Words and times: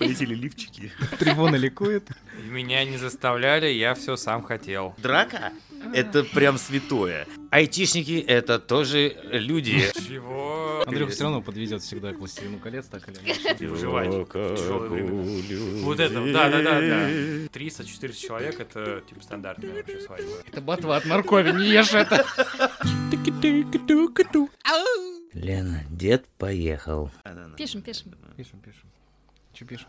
Полетели 0.00 0.34
лифчики. 0.34 0.90
Трибуна 1.18 1.56
ликует. 1.56 2.08
Меня 2.42 2.84
не 2.84 2.96
заставляли, 2.96 3.66
я 3.66 3.94
все 3.94 4.16
сам 4.16 4.42
хотел. 4.42 4.94
Драка— 4.96 5.52
это 5.94 6.24
прям 6.24 6.56
святое. 6.56 7.26
Айтишники— 7.50 8.18
это 8.26 8.58
тоже 8.58 9.14
люди. 9.30 9.82
Чего? 9.94 10.82
Андрюха 10.86 11.12
все 11.12 11.24
равно 11.24 11.42
подведет 11.42 11.82
всегда 11.82 12.12
к 12.12 12.18
«Властелину 12.18 12.58
колец», 12.58 12.86
так 12.86 13.06
или 13.08 13.18
иначе. 13.18 13.68
Выживать 13.68 14.08
в 14.08 14.56
тяжелое 14.56 14.88
время. 14.88 15.82
Вот 15.82 16.00
это, 16.00 16.32
да, 16.32 16.48
да, 16.48 16.62
да, 16.62 16.80
да. 16.80 17.10
300-400 17.52 18.12
человек 18.14 18.58
это 18.58 19.02
типа 19.06 19.22
стандартная 19.22 19.74
вообще 19.74 20.00
свадьба. 20.00 20.32
Это 20.46 20.60
ботва 20.62 20.96
от 20.96 21.04
моркови, 21.04 21.52
не 21.52 21.68
ешь 21.68 21.92
это. 21.92 22.24
Лена, 25.34 25.84
дед 25.90 26.26
поехал. 26.38 27.10
Пишем, 27.58 27.82
пишем. 27.82 28.14
Пишем, 28.36 28.60
пишем. 28.60 28.90
Че 29.52 29.64
пишем? 29.64 29.88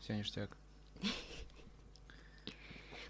Все 0.00 0.14
ништяк. 0.16 0.50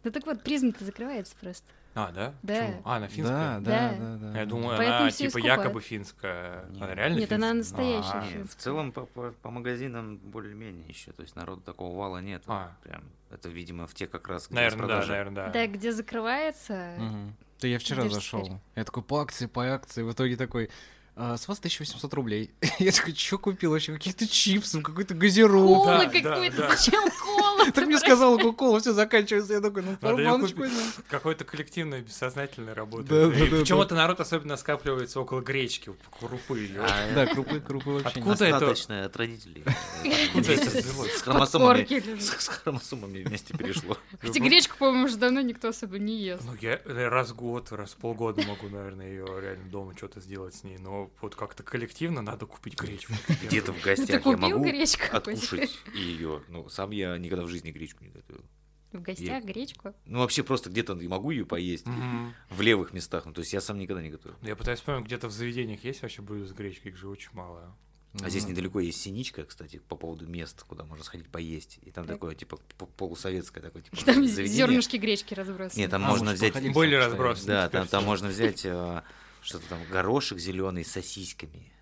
Ну 0.05 0.13
так 0.13 0.25
вот, 0.27 0.41
призма-то 0.45 0.85
закрывается 0.85 1.35
просто. 1.41 1.67
А, 1.97 2.13
да? 2.13 2.33
Да. 2.43 2.55
Почему? 2.61 2.83
А, 2.85 2.97
она 2.97 3.07
Да, 3.07 3.13
финская? 3.13 3.37
да, 3.37 3.61
Да. 3.61 3.95
да, 3.99 4.17
да. 4.33 4.39
Я 4.39 4.47
думаю, 4.47 4.77
Поэтому 4.77 4.99
она 5.01 5.11
типа 5.11 5.39
якобы 5.39 5.81
финская. 5.81 6.65
Она 6.81 6.95
реально 6.95 7.19
Нет, 7.19 7.33
она 7.33 7.53
финская? 7.53 7.55
настоящая 7.55 8.19
А, 8.19 8.23
финская. 8.23 8.47
В 8.47 8.55
целом 8.55 8.93
по, 8.93 9.07
по, 9.07 9.33
по 9.33 9.51
магазинам 9.51 10.19
более-менее 10.19 10.87
еще, 10.87 11.11
то 11.11 11.23
есть 11.23 11.35
народу 11.35 11.63
такого 11.63 11.97
вала 11.97 12.19
нет. 12.19 12.43
А. 12.47 12.77
Прям, 12.85 13.03
это, 13.31 13.49
видимо, 13.49 13.89
в 13.89 13.95
те 13.95 14.07
как 14.07 14.29
раз, 14.29 14.47
где 14.47 14.55
Наверное, 14.55 14.87
да, 14.87 15.07
наверное, 15.07 15.47
да. 15.47 15.49
Да, 15.51 15.67
где 15.67 15.91
закрывается. 15.91 16.95
Мгм. 16.99 17.35
Да 17.61 17.67
я 17.67 17.79
вчера 17.81 18.09
зашел. 18.09 18.61
Я 18.77 18.85
такой 18.85 19.03
по 19.03 19.21
акции, 19.23 19.47
по 19.47 19.67
акции. 19.67 20.03
В 20.03 20.13
итоге 20.13 20.37
такой, 20.37 20.67
«А, 20.67 20.71
с 21.17 21.49
вас 21.49 21.59
1800 21.59 22.13
рублей. 22.13 22.51
Я 22.79 22.93
такой, 22.93 23.15
что 23.15 23.39
купил 23.39 23.71
вообще? 23.71 23.95
Каких-то 23.95 24.29
чипсов, 24.29 24.83
какую-то 24.83 25.15
газировку. 25.15 25.85
Кола 25.85 26.05
да, 26.05 26.21
какой-то, 26.21 26.57
да. 26.59 26.77
зачем 26.77 27.03
кола? 27.11 27.71
Ты 27.75 27.87
мне 27.87 27.99
сказал, 27.99 28.39
кока-кола, 28.39 28.81
все 28.81 28.93
заканчивается. 28.93 29.55
Я 29.55 29.61
такой, 29.61 29.83
ну, 29.83 29.97
баночку. 30.01 30.65
Какой-то 31.09 31.45
коллективной, 31.45 32.03
бессознательной 32.03 32.75
работы. 32.75 33.09
Да, 33.09 33.29
да, 33.29 33.47
да, 33.47 33.57
Почему-то 33.61 33.95
народ 33.95 34.21
особенно 34.21 34.59
скапливается 34.59 35.21
около 35.21 35.41
гречки, 35.41 35.91
крупы. 36.21 36.69
А, 36.79 37.15
Да, 37.15 37.27
крупы, 37.27 37.61
крупы 37.61 37.91
вообще. 37.91 38.19
Откуда 38.21 38.45
это? 38.45 38.57
Остаточное 38.57 39.07
от 39.07 39.17
родителей. 39.17 39.65
Откуда 39.67 40.53
это 40.53 40.71
Вместе 40.71 40.91
взялось? 40.91 41.17
С 41.17 41.23
хромосомами. 41.23 42.21
С 42.21 42.27
с 42.29 42.49
хромосомами 42.49 43.23
вместе 43.23 43.57
перешло. 43.57 43.97
Хотя 44.21 44.41
гречку, 44.41 44.77
по-моему, 44.79 45.07
уже 45.07 45.17
давно 45.17 45.41
никто 45.41 45.69
особо 45.69 45.99
не 45.99 46.21
ест. 46.21 46.43
Ну, 46.45 46.55
я 46.61 46.81
раз 46.85 47.31
в 47.31 47.37
год, 47.37 47.73
раз 47.73 47.93
в 47.93 47.97
полгода 47.97 48.43
могу, 48.43 48.69
наверное, 48.69 49.09
ее 49.09 49.27
реально 49.41 49.65
дома 49.71 49.95
что-то 49.97 50.21
сделать 50.21 50.55
с 50.55 50.63
ней. 50.63 50.77
Но 50.79 51.06
вот 51.21 51.35
как-то 51.35 51.63
коллективно 51.63 52.23
надо 52.23 52.47
купить 52.47 52.79
гречку. 52.79 53.13
Где-то 53.43 53.73
в 53.73 53.83
гостях 53.83 54.25
я 54.27 54.37
могу 54.37 54.65
откушать 55.13 55.79
ее. 55.95 56.43
Ну, 56.49 56.69
сам 56.69 56.91
я 56.91 57.17
никогда 57.19 57.45
в 57.45 57.49
жизни 57.49 57.71
гречку 57.71 58.05
не 58.05 58.11
готовил. 58.11 58.45
В 58.93 59.03
гостях 59.03 59.45
гречку? 59.45 59.95
Ну, 60.07 60.21
вообще 60.21 60.43
просто 60.43 60.71
где-то 60.71 60.95
могу 60.95 61.31
ее 61.31 61.45
поесть. 61.45 61.87
Мгм. 61.87 62.35
В 62.51 62.61
левых 62.61 62.93
местах. 62.93 63.27
Ну, 63.27 63.33
то 63.33 63.41
есть 63.41 63.53
я 63.53 63.61
сам 63.61 63.79
никогда 63.79 64.03
не 64.03 64.11
готовил. 64.11 64.37
Я 64.43 64.57
пытаюсь 64.57 64.79
вспомнить, 64.79 65.07
где-то 65.07 65.29
в 65.29 65.33
заведениях 65.33 65.85
есть 65.85 66.03
вообще 66.03 66.23
блюдо 66.23 66.47
с 66.47 66.53
гречкой, 66.53 66.93
их 66.93 66.97
же 66.97 67.09
очень 67.09 67.31
мало. 67.33 67.77
А 68.23 68.31
здесь 68.31 68.47
недалеко 68.47 68.81
есть 68.81 69.01
синичка, 69.03 69.45
кстати, 69.45 69.79
по 69.89 69.95
поводу 69.97 70.27
мест, 70.27 70.63
куда 70.63 70.85
можно 70.85 71.05
сходить 71.05 71.29
поесть. 71.29 71.79
И 71.83 71.91
там 71.91 72.07
Так. 72.07 72.17
такое, 72.17 72.35
типа, 72.35 72.57
полусоветское 72.97 73.63
такое, 73.63 73.83
типа, 73.83 73.97
И 73.97 74.05
там 74.05 74.27
заведение. 74.27 74.47
зернышки 74.57 74.97
гречки 74.97 75.35
разбросаны. 75.35 75.81
Нет, 75.83 75.91
там 75.91 76.03
А, 76.05 76.09
можно 76.09 76.33
взять... 76.33 76.73
Были 76.73 76.95
разбросаны. 76.95 77.47
Да, 77.49 77.69
там, 77.69 77.87
там 77.87 78.05
можно 78.05 78.29
взять 78.29 78.65
э, 78.65 79.03
что-то 79.43 79.69
там, 79.69 79.79
горошек 79.91 80.39
зеленый 80.39 80.85
с 80.85 80.93
сосисками. 80.93 81.73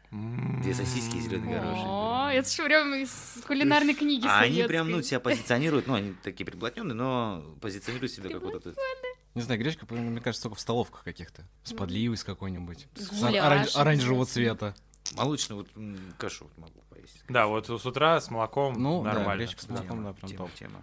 Две 0.62 0.74
сосиски 0.74 1.16
и 1.16 1.20
зеленый 1.20 1.52
горошек. 1.54 1.84
О, 1.86 2.30
это 2.32 2.48
же 2.48 2.62
прям 2.64 2.94
из 2.94 3.42
кулинарной 3.46 3.94
книги 3.94 4.26
А 4.28 4.40
они 4.40 4.62
прям, 4.62 4.88
ну, 4.88 5.02
себя 5.02 5.18
позиционируют, 5.18 5.88
ну, 5.88 5.94
они 5.94 6.14
такие 6.22 6.46
приблотненные, 6.46 6.94
но 6.94 7.44
позиционируют 7.60 8.12
себя 8.12 8.30
как 8.30 8.42
вот 8.42 8.54
это. 8.54 8.74
Не 9.34 9.42
знаю, 9.42 9.60
гречка, 9.60 9.86
мне 9.92 10.20
кажется, 10.20 10.44
только 10.44 10.56
в 10.56 10.60
столовках 10.60 11.02
каких-то. 11.02 11.42
С 11.64 11.72
подливой 11.72 12.16
с 12.16 12.22
какой-нибудь. 12.22 12.86
С 12.94 13.22
оранжевого 13.74 14.26
цвета. 14.26 14.74
Молочную 15.16 15.62
вот 15.62 15.68
кашу 16.16 16.48
могу 16.56 16.80
поесть. 16.88 17.24
Да, 17.28 17.46
вот 17.46 17.66
с 17.66 17.86
утра 17.86 18.20
с 18.20 18.30
молоком 18.30 18.74
Ну, 18.80 19.02
да, 19.02 19.14
нормально. 19.14 19.40
гречка 19.42 19.62
с 19.62 19.68
молоком, 19.68 20.04
да, 20.04 20.12
прям 20.12 20.32
топ. 20.36 20.54
тема. 20.54 20.82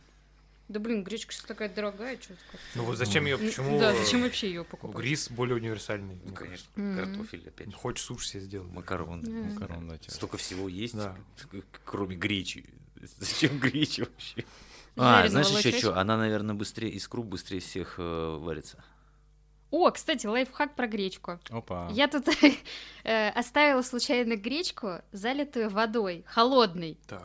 Да 0.71 0.79
блин, 0.79 1.03
гречка 1.03 1.33
сейчас 1.33 1.43
такая 1.45 1.67
дорогая, 1.69 2.17
что-то 2.19 2.39
как-то. 2.51 2.65
Ну 2.75 2.83
вот 2.85 2.97
зачем 2.97 3.25
ее, 3.25 3.37
почему? 3.37 3.77
Да, 3.79 3.93
зачем 3.93 4.21
вообще 4.21 4.47
ее 4.47 4.59
Ну, 4.61 4.65
покупать? 4.65 4.95
Грис 4.97 5.29
более 5.29 5.55
универсальный. 5.57 6.19
Ну, 6.23 6.33
конечно, 6.33 6.67
Мгм. 6.75 6.97
картофель 6.97 7.47
опять 7.47 7.67
же. 7.71 7.75
Хочешь 7.75 8.05
суши 8.05 8.27
себе 8.27 8.41
сделать. 8.41 8.71
Макарон. 8.71 9.19
Мгм. 9.19 9.53
Макарон, 9.53 9.87
да, 9.89 9.97
тебе. 9.97 10.11
Столько 10.13 10.37
всего 10.37 10.69
есть, 10.69 10.95
Да. 10.95 11.15
кроме 11.85 12.15
гречи. 12.15 12.65
Зачем 13.19 13.59
гречи 13.59 14.01
вообще? 14.01 14.45
А, 14.95 15.27
знаешь 15.27 15.49
еще 15.49 15.71
что? 15.77 15.99
Она, 15.99 16.17
наверное, 16.17 16.55
быстрее 16.55 16.89
из 16.91 17.07
круп 17.07 17.25
быстрее 17.25 17.59
всех 17.59 17.95
э, 17.97 18.37
варится. 18.39 18.83
О, 19.71 19.89
кстати, 19.89 20.27
лайфхак 20.27 20.75
про 20.75 20.85
гречку. 20.85 21.39
Опа. 21.49 21.89
Я 21.93 22.07
тут 22.09 22.25
э, 23.03 23.29
оставила 23.29 23.81
случайно 23.83 24.35
гречку, 24.35 24.99
залитую 25.13 25.69
водой, 25.69 26.23
холодной. 26.27 26.97
Так. 27.07 27.23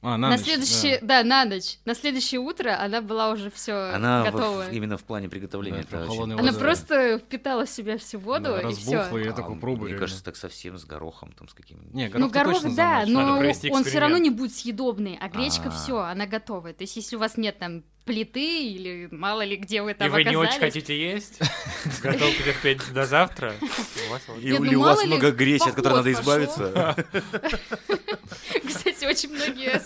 А, 0.00 0.16
На, 0.16 0.30
ночь, 0.30 0.40
следующее, 0.42 1.00
да. 1.02 1.24
на 1.24 1.44
ночь. 1.44 1.78
На 1.84 1.94
следующее 1.94 2.40
утро 2.40 2.80
она 2.80 3.00
была 3.00 3.30
уже 3.32 3.50
все 3.50 3.72
Она 3.94 4.22
в- 4.22 4.30
готова. 4.32 4.70
именно 4.70 4.96
в 4.96 5.02
плане 5.02 5.28
приготовления. 5.28 5.84
Да, 5.90 6.02
это 6.02 6.10
очень- 6.12 6.32
Она 6.38 6.52
просто 6.52 7.18
впитала 7.18 7.66
в 7.66 7.68
себя 7.70 7.98
всю 7.98 8.20
воду 8.20 8.44
Да, 8.44 8.60
и 8.70 8.74
все. 8.74 8.92
разбухла, 8.96 9.18
и 9.18 9.24
я 9.24 9.30
А, 9.30 9.34
такой 9.34 9.56
пробую. 9.56 9.90
Мне 9.90 9.98
кажется, 9.98 10.22
так 10.22 10.36
совсем 10.36 10.78
с 10.78 10.84
горохом, 10.84 11.32
там, 11.36 11.48
с 11.48 11.54
каким-нибудь. 11.54 11.92
Не, 11.94 12.04
Ну, 12.14 12.28
горох 12.28 12.32
горох, 12.32 12.62
точно 12.62 12.76
да, 12.76 13.04
но 13.08 13.38
он 13.72 13.84
все 13.84 13.98
равно 13.98 14.18
не 14.18 14.30
будет 14.30 14.54
съедобный, 14.54 15.18
а 15.20 15.28
гречка 15.28 15.68
А. 15.68 15.70
все, 15.70 15.98
она 15.98 16.26
готовая. 16.26 16.74
То 16.74 16.82
есть, 16.84 16.94
если 16.94 17.16
у 17.16 17.18
вас 17.18 17.36
нет 17.36 17.58
там 17.58 17.82
плиты 18.04 18.62
или 18.68 19.08
мало 19.10 19.42
ли 19.44 19.56
где 19.56 19.82
вы 19.82 19.92
там 19.92 20.06
И 20.08 20.10
вы 20.10 20.24
не 20.24 20.34
очень 20.36 20.48
оказались, 20.52 20.72
хотите 20.74 20.98
есть? 20.98 21.40
Готов 22.02 22.30
терпеть 22.38 22.80
до 22.94 23.04
завтра? 23.04 23.52
У 23.60 24.10
вас 24.12 24.22
вот- 24.28 24.38
И, 24.42 24.56
ну 24.58 24.64
или 24.64 24.74
у 24.76 24.80
вас 24.80 25.02
ли, 25.02 25.08
много 25.08 25.30
гречи, 25.32 25.68
от 25.68 25.74
которой 25.74 25.96
надо 25.96 26.12
избавиться. 26.12 26.96
Кстати, 28.66 28.97
очень 29.10 29.34
многие 29.34 29.80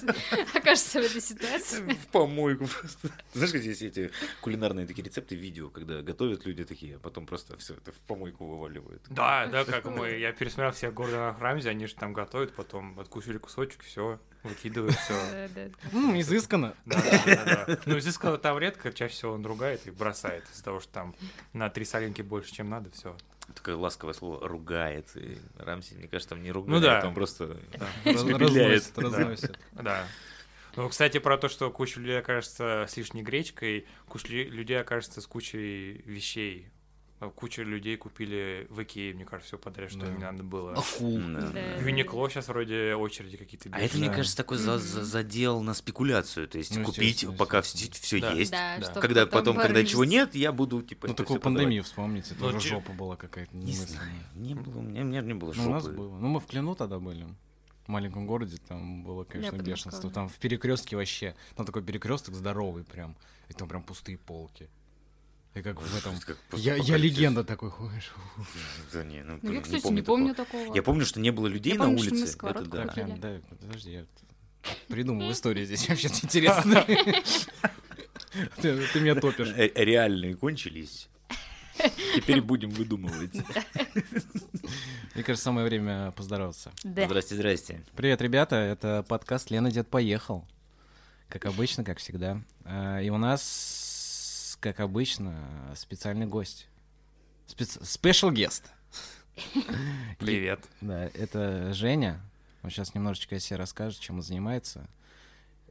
окажутся 0.57 1.01
в 1.01 1.05
этой 1.05 1.21
ситуации. 1.21 1.83
В 1.93 2.07
помойку 2.09 2.67
просто. 2.67 3.11
Знаешь, 3.35 3.53
как 3.53 3.61
здесь 3.63 3.83
эти 3.83 4.11
кулинарные 4.41 4.87
такие 4.87 5.05
рецепты 5.05 5.35
видео, 5.35 5.71
когда 5.71 6.03
готовят 6.03 6.45
люди 6.45 6.65
такие, 6.65 6.97
а 6.97 6.99
потом 6.99 7.27
просто 7.27 7.57
все 7.57 7.75
это 7.75 7.93
в 7.93 7.97
помойку 7.97 8.47
вываливают. 8.47 9.03
Да, 9.09 9.47
да, 9.47 9.65
как 9.65 9.85
мы, 9.87 10.11
я 10.11 10.33
пересмотрел 10.33 10.73
всех 10.73 10.95
Гордона 10.95 11.37
Рамзи, 11.39 11.69
они 11.69 11.87
же 11.87 11.95
там 11.95 12.13
готовят, 12.13 12.55
потом 12.55 12.99
откусили 12.99 13.39
кусочек, 13.39 13.83
все, 13.83 14.19
выкидывают 14.43 14.95
все. 14.97 15.13
Да, 15.33 15.49
да, 15.55 15.69
да. 15.69 15.99
М, 15.99 16.21
изысканно. 16.21 16.75
Да, 16.85 17.03
да, 17.27 17.45
да, 17.45 17.65
да. 17.67 17.79
Ну, 17.87 17.99
изысканно 17.99 18.39
там 18.39 18.59
редко, 18.59 18.93
чаще 18.93 19.15
всего 19.15 19.33
он 19.33 19.47
ругает 19.47 19.87
и 19.87 19.91
бросает 19.91 20.45
из-за 20.53 20.65
того, 20.65 20.81
что 20.81 20.93
там 20.93 21.15
на 21.53 21.71
три 21.71 21.85
солинки 21.85 22.23
больше, 22.23 22.53
чем 22.53 22.69
надо, 22.69 22.91
все. 22.91 23.17
Такое 23.55 23.77
ласковое 23.77 24.15
слово 24.15 24.47
ругает. 24.47 25.09
И 25.15 25.39
Рамси, 25.59 25.95
мне 25.95 26.09
кажется, 26.09 26.31
там 26.31 26.43
не 26.43 26.51
ругает, 26.53 26.73
Ну 26.75 26.81
да. 26.81 27.07
он 27.07 27.15
просто. 27.15 27.57
Разносит, 28.05 28.99
разносит. 28.99 29.59
Да. 29.73 30.07
Ну, 30.77 30.89
кстати, 30.89 31.19
про 31.19 31.37
то, 31.37 31.49
что 31.49 31.71
куча 31.71 32.01
людей 32.01 32.19
окажется 32.19 32.87
с 32.89 32.97
лишней 32.97 33.23
гречкой, 33.23 33.87
куча 34.09 34.29
лю- 34.29 34.51
людей 34.51 34.81
окажется 34.81 35.21
с 35.21 35.27
кучей 35.27 36.03
вещей. 36.07 36.69
Ну, 37.23 37.31
Куча 37.31 37.63
людей 37.63 37.97
купили 37.97 38.67
в 38.69 38.83
Икее, 38.83 39.15
мне 39.15 39.25
кажется, 39.25 39.57
все 39.57 39.59
подряд, 39.59 39.91
что 39.91 40.01
Да. 40.01 40.07
им 40.13 40.19
надо 40.19 40.43
было. 40.43 40.73
Акул. 40.73 41.19
Да. 41.21 41.53
В 41.79 41.87
Юникло 41.87 42.29
сейчас 42.29 42.49
вроде 42.49 42.97
очереди 42.97 43.37
какие-то 43.37 43.69
А 43.71 43.79
это, 43.79 43.97
мне 43.97 44.11
кажется, 44.11 44.37
такой 44.37 44.59
за- 44.59 44.79
за- 44.79 45.05
задел 45.05 45.63
на 45.63 45.73
спекуляцию. 45.75 46.49
То 46.49 46.59
есть 46.59 46.77
Ну, 46.77 46.85
купить, 46.85 47.25
пока 47.39 47.63
все 47.63 48.21
Да. 48.21 48.33
есть. 48.33 48.51
Да, 48.51 48.79
Да. 48.81 49.01
Когда 49.01 49.27
потом, 49.27 49.57
когда 49.57 49.81
барыш- 49.83 49.87
чего 49.87 50.05
нет, 50.05 50.35
я 50.35 50.51
буду 50.51 50.83
типа. 50.83 51.07
Ну, 51.07 51.15
такую 51.15 51.39
пандемию 51.39 51.85
вспомните, 51.85 52.35
Ну, 52.39 52.47
тоже 52.47 52.59
че- 52.61 52.69
жопа 52.71 52.93
была 52.93 53.15
какая-то 53.15 53.57
Не 53.57 53.73
знаю, 53.73 54.11
не 54.35 54.55
было, 54.55 54.79
у 54.79 54.83
меня, 54.83 55.03
у 55.03 55.05
меня 55.05 55.21
не 55.21 55.35
было 55.35 55.53
Ну, 55.55 55.67
у 55.69 55.71
нас 55.71 55.87
было. 55.87 56.19
Ну, 56.19 56.27
мы 56.27 56.41
в 56.41 56.47
Клину 56.47 56.75
тогда 56.75 56.99
были. 56.99 57.25
В 57.87 57.89
маленьком 57.89 58.27
городе 58.27 58.57
там 58.69 59.05
было, 59.05 59.23
конечно, 59.23 59.57
бешенство. 59.59 60.11
Там 60.11 60.29
в 60.29 60.35
перекрестке 60.39 60.97
вообще. 60.97 61.37
Там 61.55 61.67
такой 61.67 61.83
перекресток 61.85 62.35
здоровый 62.35 62.83
прям. 62.85 63.17
И 63.49 63.53
там 63.53 63.69
прям 63.69 63.83
пустые 63.85 64.19
полки. 64.19 64.69
И 65.55 65.61
как 65.61 65.81
в 65.83 65.97
этом... 65.97 66.19
Как 66.21 66.39
Я, 66.55 66.77
я 66.77 66.97
легенда 66.97 67.45
такой 67.45 67.71
ходишь. 67.71 68.13
Да 68.93 69.05
не, 69.05 69.23
ну, 69.23 69.35
Ну, 69.35 69.39
блин, 69.43 69.55
я, 69.57 69.61
кстати, 69.61 69.83
помню 69.83 69.97
не 69.97 70.03
помню 70.03 70.35
такого. 70.35 70.61
такого. 70.63 70.77
Я 70.77 70.83
помню, 70.83 71.05
что 71.05 71.21
не 71.21 71.31
было 71.31 71.47
людей 71.47 71.75
Я 71.75 71.79
на 71.81 71.85
помню, 71.87 71.99
что 72.03 72.15
мы 72.15 72.21
улице. 72.21 72.39
Это 72.43 72.63
да. 72.65 72.87
Так, 72.87 73.21
да, 73.21 73.41
подожди, 73.61 73.93
я 73.93 74.05
придумал 74.89 75.31
историю 75.31 75.67
здесь 75.67 75.89
вообще 75.89 76.09
интересно. 76.09 76.85
Ты 78.63 78.87
ты 78.87 79.01
меня 79.01 79.15
топишь. 79.15 79.53
Э, 79.55 79.69
Реальные 79.75 80.37
кончились. 80.37 81.09
Теперь 82.15 82.41
будем 82.43 82.71
выдумывать. 82.71 83.35
Мне 85.15 85.23
кажется, 85.23 85.45
самое 85.45 85.67
время 85.67 86.13
поздороваться. 86.13 86.73
Да. 86.83 87.05
Здрасте, 87.07 87.35
здрасте. 87.35 87.83
Привет, 87.95 88.23
ребята, 88.23 88.57
это 88.57 89.05
подкаст 89.07 89.51
«Лена, 89.51 89.71
дед 89.71 89.87
поехал». 89.89 90.47
Как 91.29 91.45
обычно, 91.45 91.85
как 91.85 91.99
всегда. 91.99 92.41
А, 92.65 93.01
И 93.01 93.11
у 93.11 93.19
нас, 93.19 93.43
как 94.63 94.79
обычно, 94.79 95.37
специальный 95.77 96.27
гость. 96.27 96.69
Спешл 97.47 98.31
гест. 98.31 98.71
Привет. 100.19 100.61
Да, 100.81 101.07
это 101.15 101.75
Женя. 101.75 102.21
Он 102.63 102.71
сейчас 102.71 102.95
немножечко 102.95 103.35
о 103.37 103.41
себе 103.41 103.57
расскажет, 103.57 103.99
чем 104.01 104.17
он 104.17 104.23
занимается. 104.23 104.89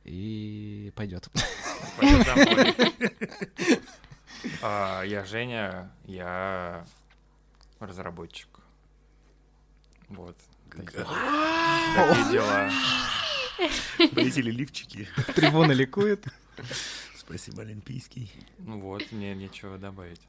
и 0.03 0.91
пойдет. 0.95 1.29
А, 4.63 5.03
Я 5.03 5.23
Женя, 5.23 5.91
я 6.05 6.83
разработчик. 7.79 8.47
Вот. 10.09 10.35
Такие 10.71 11.05
дела. 12.31 12.71
Полетели 14.15 14.49
лифчики. 14.49 15.07
Трибуна 15.35 15.73
ликует. 15.73 16.25
Спасибо, 17.31 17.62
Олимпийский. 17.62 18.30
Ну 18.60 18.81
вот, 18.81 19.10
мне 19.13 19.33
нечего 19.33 19.78
добавить. 19.78 20.19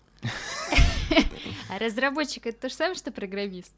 А 1.69 1.79
разработчик 1.81 2.47
это 2.47 2.61
то 2.61 2.69
же 2.69 2.75
самое, 2.77 2.95
что 2.95 3.11
программист? 3.11 3.75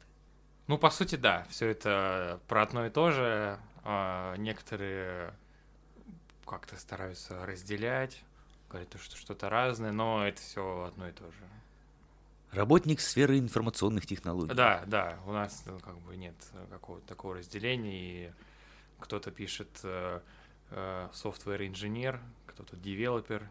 Ну, 0.67 0.77
по 0.77 0.91
сути, 0.91 1.15
да, 1.15 1.47
все 1.49 1.69
это 1.69 2.39
про 2.47 2.61
одно 2.61 2.85
и 2.85 2.91
то 2.91 3.09
же. 3.11 3.59
А, 3.83 4.35
Некоторые 4.37 5.33
как-то 6.45 6.77
стараются 6.77 7.43
разделять, 7.47 8.23
говорят, 8.69 8.95
что 9.01 9.17
что-то 9.17 9.49
разное, 9.49 9.91
но 9.91 10.27
это 10.27 10.39
все 10.39 10.83
одно 10.83 11.07
и 11.09 11.11
то 11.11 11.25
же. 11.25 11.39
Работник 12.51 13.01
сферы 13.01 13.39
информационных 13.39 14.05
технологий. 14.05 14.53
Да, 14.53 14.83
да, 14.85 15.17
у 15.25 15.31
нас 15.31 15.63
ну, 15.65 15.79
как 15.79 15.97
бы 16.01 16.15
нет 16.15 16.35
э, 16.53 16.67
какого-то 16.69 17.07
такого 17.07 17.35
разделения, 17.35 18.27
и 18.27 18.31
кто-то 18.99 19.31
пишет 19.31 19.69
э, 20.71 21.07
э, 21.09 21.09
software 21.13 21.67
инженер, 21.67 22.19
кто-то 22.47 22.75
девелопер, 22.77 23.47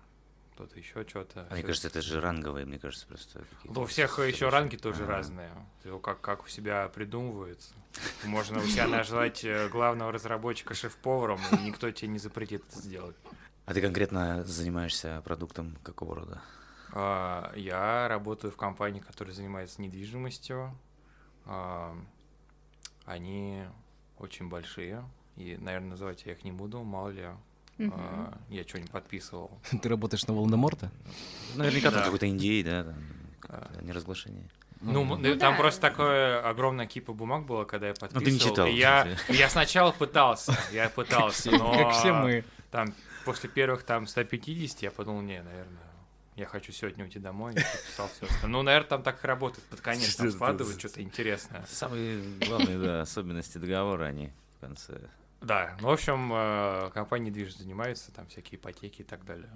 кто-то 0.54 0.78
еще 0.78 1.04
что-то. 1.06 1.46
А 1.50 1.54
мне 1.54 1.62
кажется, 1.62 1.88
это 1.88 2.00
же 2.00 2.20
ранговые, 2.20 2.64
мне 2.66 2.78
кажется, 2.78 3.06
просто. 3.06 3.44
Ну, 3.64 3.82
у 3.82 3.86
всех 3.86 4.12
еще 4.18 4.22
совершенно- 4.22 4.50
ранги 4.52 4.76
тоже 4.76 5.02
Ага. 5.04 5.12
разные. 5.12 5.50
Как, 6.02 6.20
как 6.20 6.44
у 6.44 6.48
себя 6.48 6.88
придумываются. 6.88 7.74
Можно 8.24 8.58
у 8.58 8.62
себя 8.62 8.86
назвать 8.86 9.44
э, 9.44 9.68
главного 9.68 10.12
разработчика 10.12 10.74
шеф-поваром, 10.74 11.40
и 11.52 11.56
никто 11.62 11.90
тебе 11.90 12.08
не 12.08 12.18
запретит 12.18 12.62
это 12.68 12.78
сделать. 12.80 13.16
А 13.66 13.72
ты 13.74 13.80
конкретно 13.80 14.44
занимаешься 14.44 15.22
продуктом 15.24 15.76
какого 15.82 16.14
рода? 16.16 16.40
А, 16.92 17.52
Я 17.56 18.06
работаю 18.08 18.52
в 18.52 18.56
компании, 18.56 19.00
которая 19.00 19.34
занимается 19.34 19.80
недвижимостью. 19.82 20.78
А, 21.46 21.96
Они 23.06 23.64
очень 24.18 24.48
большие. 24.48 25.04
И, 25.36 25.56
наверное, 25.60 25.90
называть 25.90 26.22
я 26.26 26.32
их 26.32 26.44
не 26.44 26.52
буду, 26.52 26.82
мало 26.82 27.08
ли. 27.10 27.22
А, 27.80 28.38
Я 28.50 28.62
что-нибудь 28.62 28.90
подписывал. 28.92 29.50
Ты 29.82 29.88
работаешь 29.88 30.26
на 30.26 30.34
Волдеморта? 30.34 30.90
Наверняка 31.56 31.90
там 31.90 32.00
Да. 32.00 32.04
какой-то 32.04 32.26
индей, 32.28 32.62
да, 32.62 32.84
там, 32.84 32.94
А. 33.42 33.46
как-то 33.62 33.82
неразглашение. 33.84 34.48
Ну, 34.80 35.02
м- 35.02 35.20
Ну 35.22 35.36
там 35.36 35.54
да. 35.54 35.58
просто 35.58 35.80
такое 35.80 36.46
огромная 36.46 36.86
кипа 36.86 37.12
бумаг 37.14 37.46
была, 37.46 37.64
когда 37.64 37.88
я 37.88 37.94
Ну, 37.94 38.00
подписывал. 38.00 38.24
ты 38.26 38.30
не 38.32 38.38
читал, 38.38 38.66
И 38.66 38.72
я, 38.74 39.16
я 39.28 39.48
сначала 39.48 39.92
пытался, 39.92 40.56
я 40.72 40.88
пытался, 40.90 41.50
но 41.50 41.72
Как 41.74 41.92
все 41.94 42.12
мы. 42.12 42.44
там 42.70 42.94
после 43.24 43.48
первых 43.48 43.82
там 43.82 44.06
150 44.06 44.82
я 44.82 44.90
подумал, 44.90 45.22
не, 45.22 45.42
наверное, 45.42 45.78
я 46.36 46.46
хочу 46.46 46.70
сегодня 46.72 47.04
уйти 47.04 47.18
домой, 47.18 47.52
и 47.52 47.56
подписал 47.56 48.08
все. 48.08 48.26
Ну, 48.46 48.62
наверное, 48.62 48.88
там 48.88 49.02
так 49.02 49.24
и 49.24 49.26
работает. 49.26 49.64
Под 49.68 49.80
конец 49.80 50.14
там 50.16 50.30
складывают 50.30 50.78
что-то 50.78 51.00
интересное. 51.02 51.64
Самые 51.68 52.22
главные, 52.46 52.78
да, 52.78 53.00
особенности 53.00 53.56
договора, 53.58 54.04
они 54.04 54.30
в 54.56 54.60
конце. 54.60 55.00
Да, 55.44 55.76
ну, 55.80 55.88
в 55.88 55.92
общем, 55.92 56.32
э, 56.32 56.90
компания 56.94 57.26
недвижимость 57.26 57.58
занимается, 57.58 58.12
там 58.12 58.26
всякие 58.28 58.58
ипотеки 58.58 59.02
и 59.02 59.04
так 59.04 59.24
далее. 59.24 59.50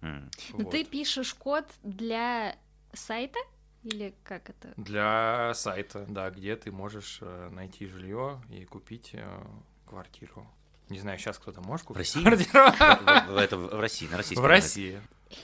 Ну 0.00 0.20
Вот. 0.52 0.70
ты 0.70 0.84
пишешь 0.84 1.34
код 1.34 1.64
для 1.82 2.56
сайта? 2.92 3.38
Или 3.84 4.14
как 4.24 4.50
это? 4.50 4.72
Для 4.76 5.52
сайта, 5.54 6.04
да, 6.08 6.30
где 6.30 6.56
ты 6.56 6.70
можешь 6.72 7.18
э, 7.20 7.48
найти 7.50 7.86
жилье 7.86 8.42
и 8.50 8.64
купить 8.64 9.10
э, 9.12 9.44
квартиру. 9.86 10.46
Не 10.88 10.98
знаю, 10.98 11.18
сейчас 11.18 11.38
кто-то 11.38 11.60
может 11.60 11.84
В 11.84 11.88
купить 11.88 11.98
России? 12.14 12.22
квартиру. 12.22 13.28
В, 13.28 13.32
в- 13.32 13.36
это 13.36 13.56
в 13.56 13.80
России, 13.80 14.06
на 14.08 14.16
российском. 14.16 14.42
В 14.44 14.46
России. 14.48 15.00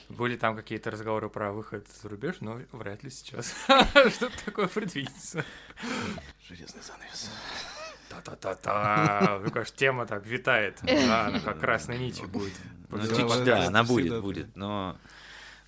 Были 0.09 0.35
там 0.35 0.55
какие-то 0.55 0.89
разговоры 0.91 1.29
про 1.29 1.51
выход 1.53 1.87
за 2.01 2.09
рубеж, 2.09 2.37
но 2.41 2.59
вряд 2.71 3.03
ли 3.03 3.09
сейчас 3.11 3.53
что-то 3.67 4.45
такое 4.45 4.67
предвидится. 4.67 5.45
Железный 6.47 6.81
занавес. 6.81 7.29
Та-та-та-та. 8.09 9.39
Мне 9.41 9.51
кажется, 9.51 9.75
тема 9.75 10.05
так 10.05 10.25
витает. 10.25 10.79
Да, 10.83 11.27
она 11.27 11.39
как 11.39 11.59
красной 11.59 11.97
нитью 11.97 12.27
будет. 12.27 12.53
Ну, 12.89 12.97
Да, 12.97 13.07
чуть-чуть, 13.07 13.43
да, 13.43 13.67
она 13.67 13.83
будет, 13.83 14.21
будет, 14.21 14.55
но 14.55 14.95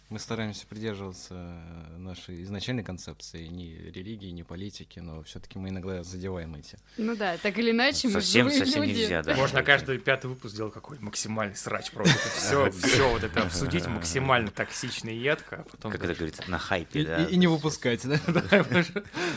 Мы 0.10 0.20
стараемся 0.20 0.66
придерживаться 0.66 1.34
э, 1.36 1.98
нашей 1.98 2.42
изначальной 2.44 2.82
концепции, 2.84 3.46
ни 3.48 3.74
религии, 3.92 4.30
ни 4.30 4.42
политики, 4.42 5.00
но 5.00 5.22
все-таки 5.24 5.60
мы 5.60 5.68
иногда 5.68 6.02
задеваем 6.02 6.56
эти. 6.56 6.78
Ну 6.96 7.14
да, 7.18 7.36
так 7.38 7.58
или 7.58 7.72
иначе, 7.72 8.08
мы 8.08 8.14
совсем, 8.14 8.48
живые 8.50 8.64
совсем 8.66 8.84
люди. 8.84 9.00
нельзя, 9.00 9.22
да. 9.22 9.36
Можно 9.36 9.64
каждый 9.64 9.98
пятый 9.98 10.28
выпуск 10.28 10.54
сделать 10.54 10.74
какой 10.74 10.98
максимальный 11.00 11.58
срач 11.58 11.92
просто. 11.92 12.16
Все, 12.30 12.72
все 12.72 13.10
вот 13.12 13.22
это 13.22 13.44
обсудить 13.44 13.86
максимально 13.88 14.50
токсично 14.50 15.10
и 15.10 15.18
едко, 15.18 15.58
а 15.58 15.64
потом... 15.64 15.92
Как 15.92 16.02
это 16.06 16.16
говорится, 16.16 16.44
на 16.50 16.58
хайпе, 16.58 17.04
да. 17.04 17.26
и- 17.26 17.36
не 17.36 17.48
выпускать, 17.48 18.08
да? 18.08 18.18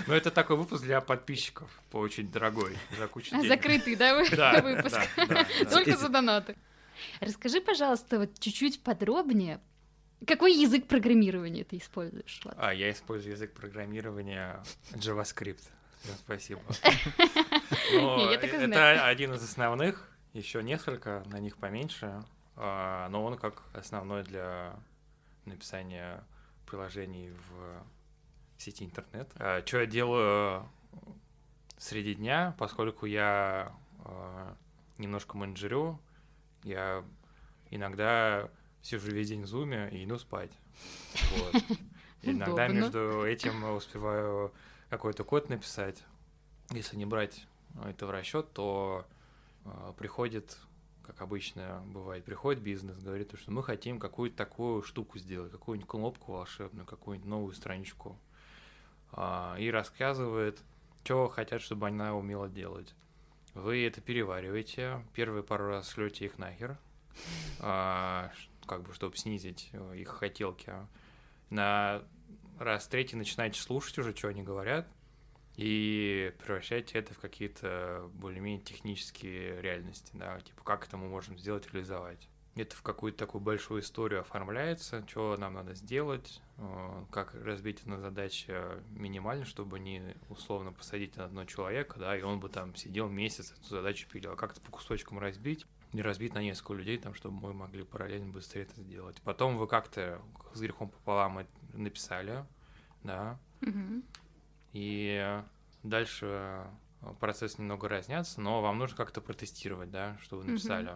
Ну, 0.07 0.15
это 0.15 0.31
такой 0.31 0.57
выпуск 0.57 0.85
для 0.85 1.01
подписчиков, 1.01 1.69
по 1.91 1.97
очень 1.97 2.31
дорогой, 2.31 2.77
за 2.97 3.09
кучу 3.09 3.35
А, 3.35 3.39
денег. 3.43 3.49
закрытый, 3.49 3.97
да, 3.97 4.15
вы- 4.17 4.29
Да, 4.37 4.61
выпуск? 4.63 5.01
Только 5.69 5.97
за 5.97 6.09
донаты. 6.09 6.55
Расскажи, 7.21 7.61
пожалуйста, 7.61 8.21
вот 8.21 8.39
чуть-чуть 8.39 8.83
подробнее, 8.83 9.61
какой 10.27 10.55
язык 10.55 10.87
программирования 10.87 11.65
ты 11.65 11.79
используешь? 11.79 12.41
Вот. 12.45 12.55
А, 12.57 12.73
я 12.73 12.91
использую 12.91 13.33
язык 13.33 13.53
программирования 13.53 14.63
JavaScript. 14.93 15.63
Спасибо. 16.25 16.61
Это 17.93 19.07
один 19.07 19.35
из 19.35 19.43
основных, 19.43 20.09
еще 20.33 20.63
несколько, 20.63 21.23
на 21.27 21.39
них 21.39 21.57
поменьше, 21.59 22.25
а, 22.57 23.09
но 23.11 23.25
он 23.25 23.37
как 23.37 23.63
основной 23.75 24.23
для 24.25 24.75
написания 25.45 26.25
приложений 26.67 27.33
в 27.49 27.85
сети 28.59 28.85
интернет. 28.85 29.31
Что 29.67 29.81
я 29.81 29.87
делаю 29.87 30.69
среди 31.81 32.15
дня, 32.15 32.55
поскольку 32.59 33.07
я 33.07 33.73
а, 34.05 34.55
немножко 34.99 35.37
менеджерю, 35.37 35.99
я 36.63 37.03
иногда 37.71 38.51
сижу 38.83 39.11
весь 39.11 39.29
день 39.29 39.43
в 39.43 39.47
зуме 39.47 39.89
и 39.91 40.05
иду 40.05 40.19
спать. 40.19 40.51
Вот. 41.37 41.63
Иногда 42.23 42.69
между 42.69 43.25
этим 43.25 43.75
успеваю 43.75 44.53
какой-то 44.89 45.25
код 45.25 45.49
написать. 45.49 46.03
Если 46.71 46.97
не 46.97 47.07
брать 47.07 47.47
это 47.85 48.07
в 48.07 48.11
расчет, 48.11 48.53
то 48.53 49.07
э, 49.65 49.93
приходит, 49.97 50.59
как 51.03 51.23
обычно 51.23 51.83
бывает, 51.87 52.25
приходит 52.25 52.63
бизнес, 52.63 52.99
говорит, 52.99 53.33
что 53.41 53.51
мы 53.51 53.63
хотим 53.63 53.99
какую-то 53.99 54.37
такую 54.37 54.83
штуку 54.83 55.19
сделать, 55.19 55.51
какую-нибудь 55.51 55.89
кнопку 55.89 56.33
волшебную, 56.33 56.87
какую-нибудь 56.87 57.29
новую 57.29 57.55
страничку. 57.55 58.19
А, 59.13 59.57
и 59.59 59.71
рассказывает, 59.71 60.61
что 61.05 61.29
хотят, 61.29 61.63
чтобы 61.63 61.89
она 61.89 62.15
умела 62.15 62.49
делать. 62.49 62.95
Вы 63.55 63.85
это 63.85 64.01
перевариваете, 64.01 65.05
первые 65.13 65.43
пару 65.43 65.67
раз 65.69 65.91
шлете 65.91 66.27
их 66.27 66.39
нахер, 66.39 66.79
а, 67.59 68.31
как 68.71 68.85
бы, 68.85 68.95
чтобы 68.95 69.17
снизить 69.17 69.69
э, 69.73 69.97
их 69.97 70.09
хотелки. 70.11 70.73
На 71.51 72.05
раз 72.61 72.87
третий 72.87 73.17
начинаете 73.17 73.61
слушать 73.61 73.99
уже, 73.99 74.15
что 74.15 74.29
они 74.29 74.45
говорят, 74.45 74.87
и 75.57 76.33
превращаете 76.39 77.01
это 77.01 77.13
в 77.13 77.19
какие-то 77.19 78.09
более-менее 78.15 78.61
технические 78.61 79.61
реальности, 79.61 80.13
да, 80.15 80.39
типа 80.39 80.63
как 80.63 80.87
это 80.87 80.97
мы 80.97 81.09
можем 81.09 81.37
сделать, 81.37 81.67
реализовать. 81.73 82.29
Это 82.55 82.77
в 82.77 82.83
какую-то 82.83 83.19
такую 83.19 83.43
большую 83.43 83.81
историю 83.81 84.21
оформляется, 84.21 85.05
что 85.09 85.37
нам 85.37 85.55
надо 85.55 85.75
сделать, 85.75 86.41
э, 86.59 87.05
как 87.11 87.35
разбить 87.35 87.85
на 87.87 87.99
задачи 87.99 88.55
минимально, 88.91 89.47
чтобы 89.47 89.81
не 89.81 90.15
условно 90.29 90.73
посадить 90.73 91.17
на 91.17 91.25
одного 91.25 91.47
человека, 91.47 91.99
да, 91.99 92.17
и 92.17 92.23
он 92.23 92.39
бы 92.39 92.49
там 92.49 92.77
сидел 92.77 93.09
месяц, 93.09 93.51
эту 93.51 93.69
задачу 93.69 94.07
пилил, 94.09 94.35
а 94.35 94.37
как-то 94.37 94.61
по 94.61 94.71
кусочкам 94.71 95.19
разбить, 95.19 95.67
не 95.93 96.03
разбить 96.03 96.35
на 96.35 96.39
несколько 96.43 96.75
людей, 96.75 96.99
там, 96.99 97.15
чтобы 97.15 97.41
мы 97.41 97.53
могли 97.53 97.83
параллельно 97.85 98.33
быстрее 98.33 98.63
это 98.63 98.81
сделать. 98.81 99.21
Потом 99.23 99.57
вы 99.59 99.67
как-то 99.67 100.21
с 100.55 100.61
грехом 100.61 100.91
пополам 100.91 101.47
написали, 101.73 102.45
да, 103.03 103.39
и 104.73 105.43
дальше 105.83 106.65
процесс 107.19 107.59
немного 107.59 107.89
разнятся, 107.89 108.41
но 108.41 108.61
вам 108.61 108.79
нужно 108.79 108.97
как-то 108.97 109.21
протестировать, 109.21 109.91
да, 109.91 110.17
что 110.23 110.37
вы 110.37 110.45
написали. 110.45 110.91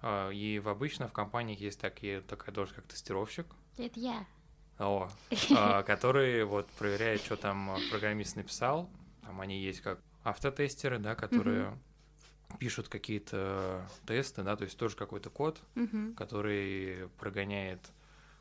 А, 0.00 0.30
И 0.30 0.58
в 0.58 0.68
обычно 0.68 1.08
в 1.08 1.12
компаниях 1.12 1.60
есть 1.60 1.80
такие, 1.80 2.20
такая 2.20 2.54
должность, 2.54 2.76
как 2.76 2.86
тестировщик, 2.86 3.46
Это 3.78 3.98
я. 3.98 4.26
о, 4.78 5.08
а, 5.56 5.82
который 5.84 6.44
вот 6.44 6.68
проверяет, 6.78 7.22
что 7.22 7.36
там 7.36 7.76
программист 7.90 8.36
написал. 8.36 8.88
Там 9.22 9.40
они 9.40 9.60
есть 9.60 9.80
как 9.80 10.00
автотестеры, 10.22 10.98
да, 10.98 11.14
которые 11.14 11.76
пишут 12.64 12.88
какие-то 12.88 13.86
тесты, 14.06 14.42
да, 14.42 14.56
то 14.56 14.64
есть 14.64 14.78
тоже 14.78 14.96
какой-то 14.96 15.28
код, 15.28 15.60
Мгм. 15.74 16.14
который 16.14 17.10
прогоняет 17.18 17.80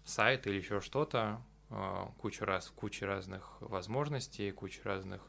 сайт 0.05 0.47
или 0.47 0.55
еще 0.55 0.79
что-то, 0.79 1.41
а, 1.69 2.09
кучу 2.19 2.45
раз, 2.45 2.71
куча 2.73 3.05
разных 3.05 3.57
возможностей, 3.59 4.49
куча 4.51 4.79
разных 4.85 5.21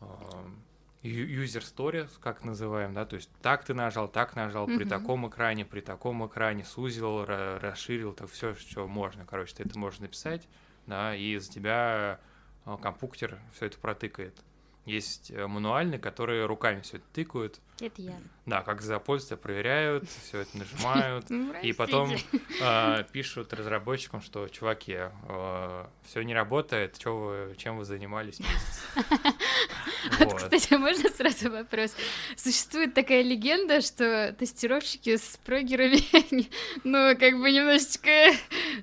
а, 0.00 0.48
user 1.02 1.62
stories, 1.62 2.10
как 2.20 2.44
называем, 2.44 2.94
да, 2.94 3.04
то 3.06 3.16
есть 3.16 3.28
так 3.42 3.64
ты 3.64 3.74
нажал, 3.74 4.06
так 4.06 4.36
нажал, 4.36 4.66
при 4.68 4.84
Мгм. 4.84 4.88
таком 4.88 5.28
экране, 5.28 5.64
при 5.64 5.80
таком 5.80 6.24
экране 6.24 6.62
сузил, 6.64 7.24
ра- 7.24 7.58
расширил, 7.58 8.12
так 8.12 8.30
все, 8.30 8.54
что 8.54 8.86
можно, 8.86 9.26
короче, 9.26 9.56
ты 9.56 9.64
это 9.64 9.76
можешь 9.76 9.98
написать, 9.98 10.46
да, 10.86 11.12
и 11.16 11.36
за 11.38 11.50
тебя 11.50 12.20
э, 12.66 12.76
компьютер 12.80 13.40
все 13.52 13.66
это 13.66 13.78
протыкает. 13.80 14.40
Есть 14.84 15.32
э, 15.32 15.48
мануальные, 15.48 15.98
которые 15.98 16.46
руками 16.46 16.80
все 16.82 16.98
это 16.98 17.06
тыкают, 17.12 17.60
Это 17.80 18.00
я. 18.02 18.14
да, 18.46 18.62
как 18.62 18.80
за 18.80 18.98
пользователя 18.98 19.36
проверяют, 19.36 20.04
все 20.24 20.40
это 20.40 20.56
нажимают, 20.58 21.26
Ну, 21.30 21.52
и 21.62 21.72
потом 21.72 22.10
э, 22.60 23.04
пишут 23.12 23.52
разработчикам, 23.52 24.22
что, 24.22 24.48
чуваки, 24.48 24.98
все 26.04 26.22
не 26.22 26.34
работает, 26.34 26.98
чё 26.98 27.16
вы, 27.16 27.56
чем 27.56 27.76
вы 27.78 27.84
занимались 27.84 28.40
месяц? 28.40 28.82
Вот, 30.18 30.32
Вот. 30.32 30.34
кстати, 30.36 30.72
а 30.72 30.78
можно 30.78 31.08
сразу 31.10 31.50
вопрос? 31.50 31.94
Существует 32.36 32.94
такая 32.94 33.22
легенда, 33.22 33.80
что 33.80 34.32
тестировщики 34.38 35.16
с 35.16 35.36
прогерами, 35.44 36.00
ну, 36.84 37.16
как 37.18 37.38
бы 37.40 37.50
немножечко 37.50 38.10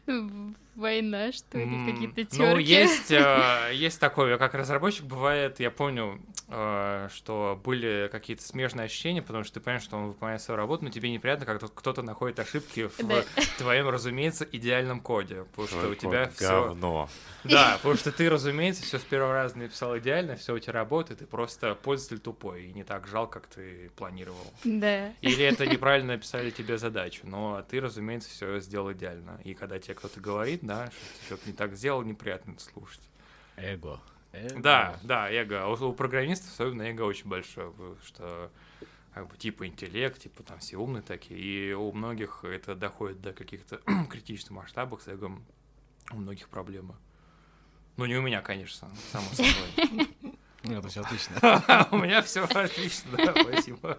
ну, 0.06 0.54
война, 0.76 1.32
что 1.32 1.58
ли, 1.60 1.92
какие-то 1.92 2.24
терки. 2.26 2.38
Ну, 2.38 2.58
есть, 2.58 3.12
э, 3.12 3.70
есть 3.74 4.00
такое, 4.00 4.38
как 4.38 4.54
разработчик 4.54 5.06
бывает, 5.06 5.60
я 5.60 5.72
помню, 5.72 6.22
э, 6.50 7.08
что 7.14 7.60
были 7.64 8.10
какие-то 8.12 8.44
смежные 8.44 8.83
ощущения, 8.86 9.22
потому 9.22 9.44
что 9.44 9.56
ты 9.56 9.60
понимаешь, 9.60 9.84
что 9.84 9.98
он 9.98 10.08
выполняет 10.08 10.42
свою 10.42 10.58
работу, 10.58 10.84
но 10.86 10.90
тебе 10.90 11.12
неприятно, 11.12 11.46
как 11.46 11.74
кто-то 11.74 12.02
находит 12.02 12.40
ошибки 12.40 12.88
в 12.88 12.98
Да. 13.08 13.24
твоем, 13.58 13.90
разумеется, 13.90 14.48
идеальном 14.52 15.02
коде, 15.02 15.44
потому 15.52 15.68
что 15.68 15.90
у 15.90 15.96
тебя 15.96 16.30
все... 16.30 16.68
Говно. 16.68 17.10
Да, 17.44 17.74
потому 17.78 17.96
что 17.96 18.12
ты, 18.12 18.30
разумеется, 18.30 18.84
все 18.84 19.00
с 19.00 19.04
первого 19.04 19.34
раза 19.34 19.58
написал 19.58 19.98
идеально, 19.98 20.36
все 20.36 20.56
у 20.56 20.60
тебя 20.60 20.74
работает, 20.74 21.22
и 21.22 21.26
просто 21.26 21.76
пользователь 21.76 22.20
тупой, 22.20 22.66
и 22.66 22.74
не 22.74 22.84
так 22.84 23.08
жал, 23.08 23.28
как 23.28 23.48
ты 23.48 23.92
планировал. 23.96 24.54
Да. 24.64 25.14
Или 25.22 25.44
это 25.44 25.66
неправильно 25.68 26.14
написали 26.14 26.50
тебе 26.50 26.78
задачу, 26.78 27.22
но 27.24 27.64
ты, 27.70 27.82
разумеется, 27.82 28.30
все 28.30 28.60
сделал 28.60 28.92
идеально. 28.94 29.40
И 29.44 29.54
когда 29.54 29.78
тебе 29.80 29.96
кто-то 29.96 30.20
говорит, 30.20 30.60
да, 30.62 30.90
что 31.26 31.36
ты 31.36 31.44
что-то 31.44 31.50
не 31.50 31.54
так 31.56 31.76
сделал, 31.76 32.02
неприятно 32.04 32.52
это 32.52 32.64
слушать. 32.64 33.02
Эго. 33.56 34.00
Эго. 34.32 34.62
Да, 34.62 35.00
да, 35.04 35.30
эго. 35.32 35.64
А 35.64 35.68
У, 35.68 35.74
у 35.90 35.94
программистов 35.94 36.52
особенно 36.52 36.84
эго 36.84 37.04
очень 37.04 37.28
большое, 37.28 37.72
потому 37.72 37.98
что 38.06 38.52
как 39.14 39.28
бы 39.28 39.38
типа 39.38 39.68
интеллект, 39.68 40.22
типа 40.22 40.44
там 40.44 40.60
все 40.60 40.78
умные 40.78 41.02
такие, 41.02 41.40
и 41.40 41.74
у 41.74 41.92
многих 41.92 42.44
это 42.44 42.76
доходит 42.76 43.22
до 43.22 43.34
каких-то 43.34 43.80
критичных 44.10 44.52
масштабов 44.52 45.02
с 45.04 45.08
эго. 45.08 45.32
У 46.12 46.18
многих 46.18 46.50
проблемы. 46.50 46.96
Ну, 47.96 48.06
не 48.06 48.16
у 48.16 48.22
меня, 48.22 48.42
конечно, 48.42 48.90
само 49.12 49.26
собой. 49.32 50.08
Нет, 50.64 50.86
все 50.86 51.02
отлично. 51.02 51.36
У 51.92 51.98
меня 51.98 52.22
все 52.22 52.46
отлично, 52.46 53.18
да, 53.18 53.34
спасибо. 53.42 53.98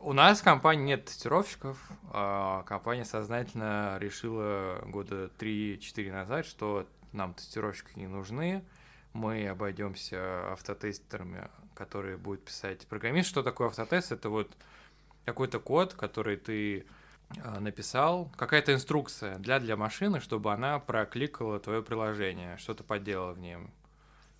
У 0.00 0.12
нас 0.12 0.40
в 0.40 0.44
компании 0.44 0.84
нет 0.84 1.04
тестировщиков. 1.04 1.78
а 2.12 2.64
Компания 2.64 3.04
сознательно 3.04 3.96
решила 4.00 4.82
года 4.84 5.30
3-4 5.38 6.12
назад, 6.12 6.44
что 6.44 6.88
нам 7.12 7.34
тестировщики 7.34 7.98
не 7.98 8.08
нужны. 8.08 8.64
Мы 9.12 9.46
обойдемся 9.46 10.52
автотестерами, 10.52 11.48
которые 11.74 12.16
будут 12.16 12.44
писать 12.44 12.86
программист. 12.86 13.28
Что 13.28 13.42
такое 13.42 13.68
автотест? 13.68 14.12
Это 14.12 14.28
вот 14.28 14.50
какой-то 15.24 15.58
код, 15.58 15.94
который 15.94 16.36
ты 16.36 16.86
а, 17.42 17.60
написал, 17.60 18.30
какая-то 18.36 18.72
инструкция 18.72 19.38
для, 19.38 19.58
для 19.58 19.76
машины, 19.76 20.20
чтобы 20.20 20.52
она 20.52 20.78
прокликала 20.78 21.58
твое 21.58 21.82
приложение, 21.82 22.56
что-то 22.58 22.84
поделала 22.84 23.32
в 23.32 23.38
нем. 23.38 23.70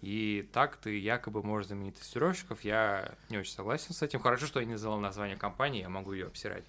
И 0.01 0.47
так 0.53 0.77
ты 0.77 0.99
якобы 0.99 1.43
можешь 1.43 1.69
заменить 1.69 1.97
тестировщиков. 1.99 2.63
Я 2.63 3.15
не 3.31 3.39
очень 3.39 3.53
согласен 3.53 3.95
с 3.95 4.03
этим. 4.03 4.21
Хорошо, 4.21 4.47
что 4.47 4.61
я 4.61 4.67
не 4.67 4.73
назвал 4.73 5.01
название 5.01 5.37
компании, 5.37 5.81
я 5.81 5.89
могу 5.89 6.13
ее 6.13 6.27
обсирать. 6.27 6.65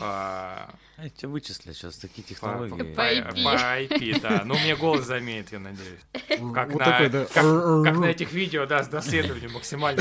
А, 0.00 0.70
Тебя 1.16 1.28
вычислят 1.28 1.76
сейчас 1.76 1.96
такие 1.96 2.22
по, 2.22 2.28
технологии. 2.28 2.94
По 2.94 3.00
IP. 3.00 3.44
по 3.44 3.94
IP, 3.94 4.20
да. 4.20 4.42
Ну, 4.44 4.54
мне 4.58 4.74
голос 4.74 5.04
заменит, 5.04 5.52
я 5.52 5.60
надеюсь. 5.60 6.00
Как, 6.12 6.70
Вот 6.72 6.80
на, 6.80 6.84
такой, 6.84 7.08
да. 7.08 7.24
как, 7.26 7.34
как 7.84 7.96
на 7.98 8.06
этих 8.06 8.32
видео, 8.32 8.66
да, 8.66 8.82
с 8.82 8.88
доследованием 8.88 9.52
максимально. 9.52 10.00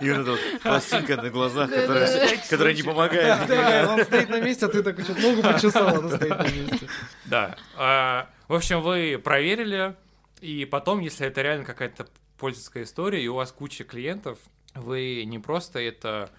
И 0.00 0.10
вот 0.10 0.18
эта 0.18 0.30
вот 0.32 0.40
пластинка 0.62 1.16
на 1.16 1.30
глазах, 1.30 1.70
которая 1.70 2.38
которая 2.50 2.74
не 2.74 2.82
помогает. 2.82 3.46
Да, 3.46 3.94
он 3.94 4.04
стоит 4.04 4.28
на 4.28 4.40
месте, 4.40 4.66
а 4.66 4.68
ты 4.68 4.82
такой 4.82 5.04
что-то 5.04 5.20
ногу 5.20 5.42
почесал, 5.42 5.88
она 5.88 6.16
стоит 6.16 6.38
на 6.38 6.48
месте. 6.48 6.88
Да. 7.26 7.56
А, 7.76 8.28
В 8.48 8.54
общем, 8.54 8.82
вы 8.82 9.20
проверили, 9.22 9.94
и 10.40 10.64
потом, 10.64 11.00
если 11.00 11.26
это 11.26 11.42
реально 11.42 11.64
какая-то 11.64 12.06
пользовательская 12.38 12.82
история, 12.84 13.22
и 13.22 13.28
у 13.28 13.34
вас 13.34 13.52
куча 13.52 13.84
клиентов, 13.84 14.38
вы 14.74 15.24
не 15.26 15.38
просто 15.38 15.78
это 15.78 16.30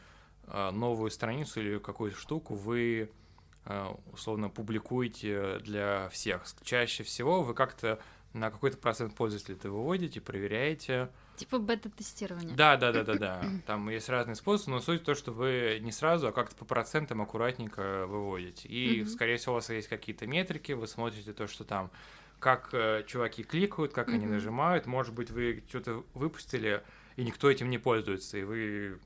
новую 0.47 1.11
страницу 1.11 1.59
или 1.61 1.77
какую-то 1.77 2.17
штуку, 2.17 2.55
вы 2.55 3.11
а, 3.65 3.95
условно 4.11 4.49
публикуете 4.49 5.59
для 5.59 6.09
всех. 6.09 6.43
Чаще 6.63 7.03
всего 7.03 7.43
вы 7.43 7.53
как-то 7.53 7.99
на 8.33 8.49
какой-то 8.49 8.77
процент 8.77 9.15
пользователей 9.15 9.55
это 9.55 9.69
выводите, 9.69 10.21
проверяете. 10.21 11.09
Типа 11.35 11.59
бета-тестирование. 11.59 12.55
Да, 12.55 12.77
да, 12.77 12.91
да, 12.91 13.03
да, 13.03 13.15
да. 13.15 13.49
Там 13.65 13.89
есть 13.89 14.09
разные 14.09 14.35
способы, 14.35 14.71
но 14.71 14.79
суть 14.79 15.01
в 15.01 15.05
том, 15.05 15.15
что 15.15 15.31
вы 15.31 15.79
не 15.81 15.91
сразу, 15.91 16.27
а 16.27 16.31
как-то 16.31 16.55
по 16.55 16.65
процентам 16.65 17.21
аккуратненько 17.21 18.05
выводите. 18.07 18.67
И, 18.67 19.01
Мгм. 19.01 19.09
скорее 19.09 19.37
всего, 19.37 19.53
у 19.53 19.55
вас 19.55 19.69
есть 19.69 19.87
какие-то 19.87 20.27
метрики, 20.27 20.71
вы 20.71 20.87
смотрите 20.87 21.33
то, 21.33 21.47
что 21.47 21.63
там, 21.63 21.91
как 22.39 22.69
э, 22.73 23.03
чуваки 23.05 23.43
кликают, 23.43 23.93
как 23.93 24.09
они 24.09 24.25
Мгм. 24.25 24.35
нажимают. 24.35 24.85
Может 24.87 25.13
быть, 25.13 25.29
вы 25.29 25.63
что-то 25.67 26.03
выпустили, 26.13 26.83
и 27.15 27.23
никто 27.23 27.51
этим 27.51 27.69
не 27.69 27.77
пользуется, 27.77 28.37
и 28.37 28.43
вы 28.43 28.99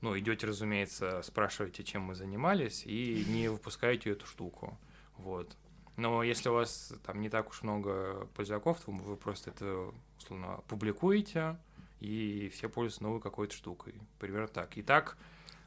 ну, 0.00 0.18
идете, 0.18 0.46
разумеется, 0.46 1.22
спрашиваете, 1.22 1.84
чем 1.84 2.02
мы 2.02 2.14
занимались, 2.14 2.84
и 2.86 3.24
не 3.28 3.48
выпускаете 3.48 4.10
эту 4.10 4.26
штуку. 4.26 4.78
Вот. 5.16 5.56
Но 5.96 6.22
если 6.22 6.48
у 6.48 6.54
вас 6.54 6.94
там 7.04 7.20
не 7.20 7.28
так 7.28 7.50
уж 7.50 7.62
много 7.62 8.26
пользовиков, 8.34 8.80
то 8.80 8.90
вы 8.90 9.16
просто 9.16 9.50
это, 9.50 9.92
условно, 10.18 10.60
публикуете, 10.66 11.56
и 12.00 12.50
все 12.54 12.68
пользуются 12.68 13.02
новой 13.02 13.20
какой-то 13.20 13.54
штукой. 13.54 13.94
Примерно 14.18 14.48
так. 14.48 14.76
И 14.78 14.82
так 14.82 15.18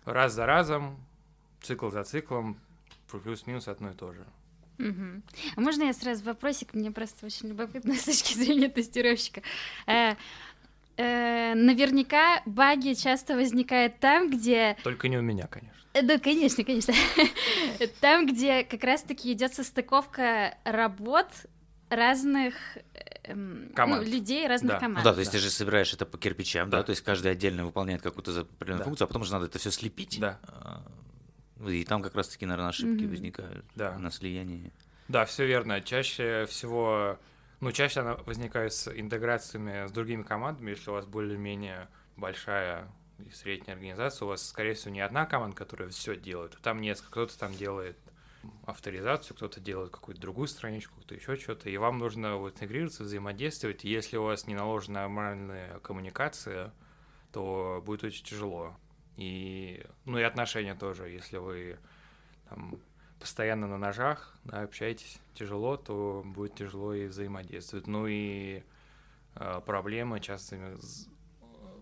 раз 0.06 0.34
за 0.34 0.46
разом, 0.46 0.98
цикл 1.62 1.90
за 1.90 2.04
циклом, 2.04 2.60
плюс-минус 3.12 3.68
одно 3.68 3.92
и 3.92 3.94
то 3.94 4.12
же. 4.12 4.26
Мгм. 4.80 5.24
А 5.56 5.62
можно 5.62 5.84
я 5.84 5.94
сразу 5.94 6.24
вопросик? 6.26 6.74
Мне 6.74 6.92
просто 6.92 7.26
очень 7.26 7.50
любопытно 7.50 7.94
с 7.96 8.06
точки 8.06 8.34
зрения 8.34 8.70
тестировщика. 8.70 9.42
Э, 10.98 11.52
э, 11.52 11.56
наверняка 11.56 12.42
баги 12.46 12.94
часто 12.94 13.36
возникают 13.36 14.00
там, 14.00 14.30
где... 14.30 14.78
Только 14.84 15.08
не 15.08 15.18
у 15.18 15.22
меня, 15.22 15.48
конечно. 15.48 15.74
э, 15.94 16.02
Да, 16.02 16.18
конечно, 16.20 16.64
конечно. 16.64 16.94
Там, 18.02 18.26
где 18.28 18.64
как 18.64 18.84
раз-таки 18.84 19.32
идет 19.34 19.54
состыковка 19.54 20.58
работ 20.64 21.28
разных 21.90 22.56
эм, 23.26 23.68
ну, 23.70 23.74
Команд. 23.76 24.08
людей, 24.08 24.48
разных 24.48 24.70
Да. 24.72 24.76
Ну 24.76 24.82
команд. 24.82 25.04
да, 25.06 25.14
то 25.14 25.20
есть 25.20 25.32
ты 25.32 25.38
же 25.38 25.50
собираешь 25.50 25.94
это 25.94 26.06
по 26.06 26.18
кирпичам, 26.18 26.70
да, 26.70 26.78
Да. 26.78 26.84
то 26.84 26.90
есть 26.92 27.04
каждый 27.04 27.32
отдельно 27.32 27.66
выполняет 27.66 28.02
какую-то 28.02 28.32
определенную 28.42 28.80
Да. 28.80 28.86
функцию, 28.86 29.06
а 29.06 29.08
потом 29.08 29.24
же 29.24 29.32
надо 29.32 29.46
это 29.46 29.60
все 29.60 29.70
слепить. 29.72 30.20
Да. 30.20 30.40
А, 30.48 30.82
ну 31.58 31.70
И 31.70 31.84
там 31.86 32.02
как 32.02 32.16
раз-таки, 32.16 32.46
наверное, 32.46 32.70
ошибки 32.70 33.04
Мгм. 33.04 33.10
возникают 33.12 33.66
Да. 33.76 33.98
на 34.00 34.10
слиянии. 34.12 34.72
Да, 35.08 35.26
все 35.26 35.46
верно. 35.46 35.82
Чаще 35.82 36.46
всего, 36.50 37.20
ну, 37.64 37.72
чаще 37.72 38.02
она 38.02 38.16
возникает 38.16 38.74
с 38.74 38.92
интеграциями 38.94 39.88
с 39.88 39.92
другими 39.92 40.24
командами, 40.24 40.72
если 40.72 40.90
у 40.90 40.94
вас 40.94 41.06
более-менее 41.06 41.88
большая 42.18 42.92
и 43.20 43.32
средняя 43.32 43.76
организация, 43.76 44.26
у 44.26 44.30
вас, 44.30 44.46
скорее 44.46 44.74
всего, 44.74 44.94
не 44.94 45.00
одна 45.00 45.26
команда, 45.26 45.56
которая 45.56 45.88
все 45.88 46.18
делает, 46.18 46.56
а 46.60 46.62
там 46.62 46.82
несколько, 46.82 47.12
кто-то 47.12 47.40
там 47.40 47.54
делает 47.54 47.98
авторизацию, 48.66 49.38
кто-то 49.38 49.62
делает 49.62 49.92
какую-то 49.92 50.20
другую 50.20 50.48
страничку, 50.48 50.96
кто-то 50.98 51.16
еще 51.16 51.38
что-то, 51.38 51.70
и 51.70 51.78
вам 51.78 52.00
нужно 52.00 52.36
вот 52.36 52.56
интегрироваться, 52.56 53.04
взаимодействовать, 53.04 53.86
если 53.86 54.18
у 54.18 54.24
вас 54.24 54.46
не 54.46 54.56
наложена 54.56 55.02
нормальная 55.02 55.80
коммуникация, 55.80 56.74
то 57.32 57.82
будет 57.86 58.04
очень 58.04 58.26
тяжело. 58.26 58.76
И, 59.16 59.86
ну, 60.04 60.18
и 60.18 60.24
отношения 60.24 60.76
тоже, 60.76 61.08
если 61.08 61.38
вы 61.38 61.80
там 62.50 62.78
постоянно 63.20 63.68
на 63.68 63.78
ножах, 63.78 64.36
да, 64.44 64.64
общаетесь 64.64 65.22
тяжело, 65.34 65.78
то 65.78 66.22
будет 66.26 66.56
тяжело 66.56 66.94
и 66.94 67.08
взаимодействовать. 67.08 67.88
Ну 67.88 68.08
и 68.08 68.64
э, 69.36 69.62
проблемы 69.66 70.20
часто 70.20 70.78
з- 70.78 71.08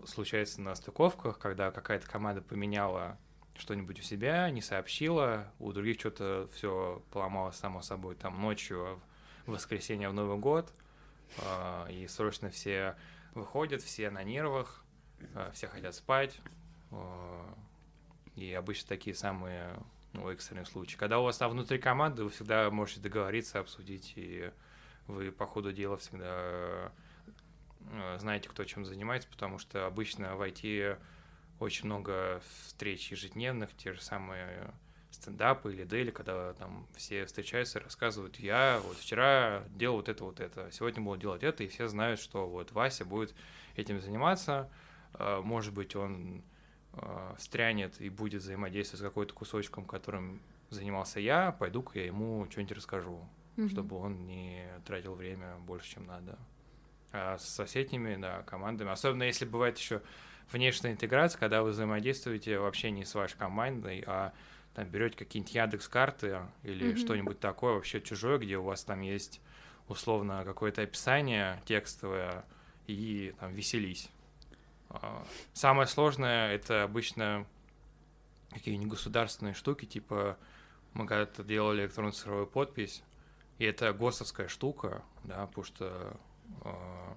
случаются 0.06 0.60
на 0.60 0.74
стыковках, 0.74 1.38
когда 1.38 1.70
какая-то 1.70 2.08
команда 2.08 2.42
поменяла 2.42 3.18
что-нибудь 3.56 4.00
у 4.00 4.02
себя, 4.02 4.50
не 4.50 4.62
сообщила, 4.62 5.52
у 5.58 5.72
других 5.72 6.00
что-то 6.00 6.48
все 6.52 7.02
поломалось 7.10 7.56
само 7.56 7.82
собой 7.82 8.14
там 8.14 8.40
ночью 8.40 9.00
в 9.46 9.52
воскресенье 9.52 10.08
в 10.08 10.14
Новый 10.14 10.38
год, 10.38 10.72
э, 11.38 11.92
и 11.92 12.06
срочно 12.08 12.50
все 12.50 12.96
выходят, 13.34 13.82
все 13.82 14.10
на 14.10 14.22
нервах, 14.22 14.84
э, 15.34 15.50
все 15.54 15.68
хотят 15.68 15.94
спать, 15.94 16.40
э, 16.90 17.54
и 18.36 18.52
обычно 18.52 18.88
такие 18.88 19.14
самые 19.14 19.76
ну, 20.12 20.30
экстренные 20.30 20.66
случаи. 20.66 20.96
Когда 20.96 21.18
у 21.18 21.24
вас 21.24 21.38
там 21.38 21.50
внутри 21.50 21.78
команды, 21.78 22.24
вы 22.24 22.30
всегда 22.30 22.70
можете 22.70 23.00
договориться, 23.00 23.60
обсудить, 23.60 24.12
и 24.16 24.50
вы 25.06 25.32
по 25.32 25.46
ходу 25.46 25.72
дела 25.72 25.96
всегда 25.96 26.92
э, 27.90 28.16
знаете, 28.18 28.48
кто 28.48 28.64
чем 28.64 28.84
занимается, 28.84 29.28
потому 29.28 29.58
что 29.58 29.86
обычно 29.86 30.36
в 30.36 30.42
IT 30.42 30.98
очень 31.58 31.86
много 31.86 32.42
встреч 32.64 33.10
ежедневных, 33.10 33.74
те 33.76 33.92
же 33.92 34.00
самые 34.00 34.72
стендапы 35.10 35.72
или 35.72 35.84
дели, 35.84 36.10
когда 36.10 36.54
там 36.54 36.86
все 36.96 37.26
встречаются 37.26 37.80
рассказывают, 37.80 38.38
я 38.38 38.80
вот 38.84 38.96
вчера 38.96 39.64
делал 39.68 39.96
вот 39.96 40.08
это, 40.08 40.24
вот 40.24 40.40
это, 40.40 40.70
сегодня 40.72 41.02
буду 41.02 41.20
делать 41.20 41.42
это, 41.42 41.62
и 41.62 41.68
все 41.68 41.86
знают, 41.86 42.18
что 42.18 42.48
вот 42.48 42.72
Вася 42.72 43.04
будет 43.04 43.34
этим 43.76 44.00
заниматься, 44.00 44.70
Э, 45.14 45.40
может 45.42 45.72
быть, 45.72 45.96
он 45.96 46.42
э, 46.94 47.34
встрянет 47.38 48.00
и 48.00 48.08
будет 48.08 48.42
взаимодействовать 48.42 49.00
с 49.00 49.04
какой-то 49.04 49.34
кусочком, 49.34 49.84
которым 49.84 50.40
занимался 50.70 51.20
я, 51.20 51.52
пойду-ка 51.52 51.98
я 51.98 52.06
ему 52.06 52.46
что-нибудь 52.50 52.76
расскажу, 52.76 53.28
Мгм. 53.56 53.68
чтобы 53.68 53.96
он 53.96 54.26
не 54.26 54.66
тратил 54.86 55.14
время 55.14 55.56
больше, 55.58 55.90
чем 55.94 56.06
надо. 56.06 56.38
А 57.12 57.36
с 57.38 57.46
соседними, 57.48 58.16
да, 58.16 58.42
командами, 58.42 58.90
особенно 58.90 59.24
если 59.24 59.44
бывает 59.44 59.76
еще 59.78 60.00
внешняя 60.50 60.92
интеграция, 60.92 61.38
когда 61.38 61.62
вы 61.62 61.70
взаимодействуете 61.70 62.58
вообще 62.58 62.90
не 62.90 63.04
с 63.04 63.14
вашей 63.14 63.36
командой, 63.36 64.02
а 64.06 64.32
там 64.74 64.88
берете 64.88 65.16
какие-нибудь 65.18 65.54
Яндекс 65.54 65.88
карты 65.88 66.40
или 66.62 66.88
Мгм. 66.92 66.96
что-нибудь 66.96 67.38
такое 67.40 67.74
вообще 67.74 68.00
чужое, 68.00 68.38
где 68.38 68.56
у 68.56 68.62
вас 68.62 68.82
там 68.84 69.02
есть 69.02 69.40
условно 69.88 70.42
какое-то 70.44 70.80
описание 70.82 71.60
текстовое 71.66 72.44
и 72.86 73.34
там 73.38 73.52
веселись. 73.52 74.08
А, 74.92 75.24
Самое 75.52 75.86
сложное 75.88 76.52
это 76.52 76.82
обычно 76.84 77.46
какие-нибудь 78.50 78.98
государственные 78.98 79.54
штуки, 79.54 79.86
типа 79.86 80.36
мы 80.92 81.06
когда-то 81.06 81.42
делали 81.42 81.82
электронную 81.82 82.12
цифровую 82.12 82.46
подпись, 82.46 83.02
и 83.58 83.64
это 83.64 83.92
ГОСовская 83.92 84.48
штука, 84.48 85.02
да, 85.24 85.46
потому 85.46 85.64
что 85.64 86.16
а, 86.62 87.16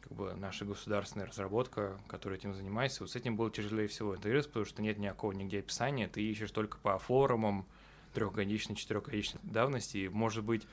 как 0.00 0.12
бы 0.12 0.34
наша 0.34 0.64
государственная 0.64 1.26
разработка, 1.26 1.98
которая 2.08 2.38
этим 2.38 2.54
занимается, 2.54 3.02
вот 3.02 3.10
с 3.10 3.16
этим 3.16 3.36
было 3.36 3.50
тяжелее 3.50 3.86
всего 3.86 4.16
интегрироваться, 4.16 4.50
потому 4.50 4.66
что 4.66 4.82
нет 4.82 4.98
никакого 4.98 5.32
нигде 5.32 5.60
описания, 5.60 6.08
ты 6.08 6.22
ищешь 6.22 6.50
только 6.50 6.78
по 6.78 6.98
форумам 6.98 7.66
трехгодичной, 8.14 8.74
четырехгодичной 8.74 9.40
давности, 9.44 9.98
и, 9.98 10.08
может 10.08 10.42
быть, 10.44 10.66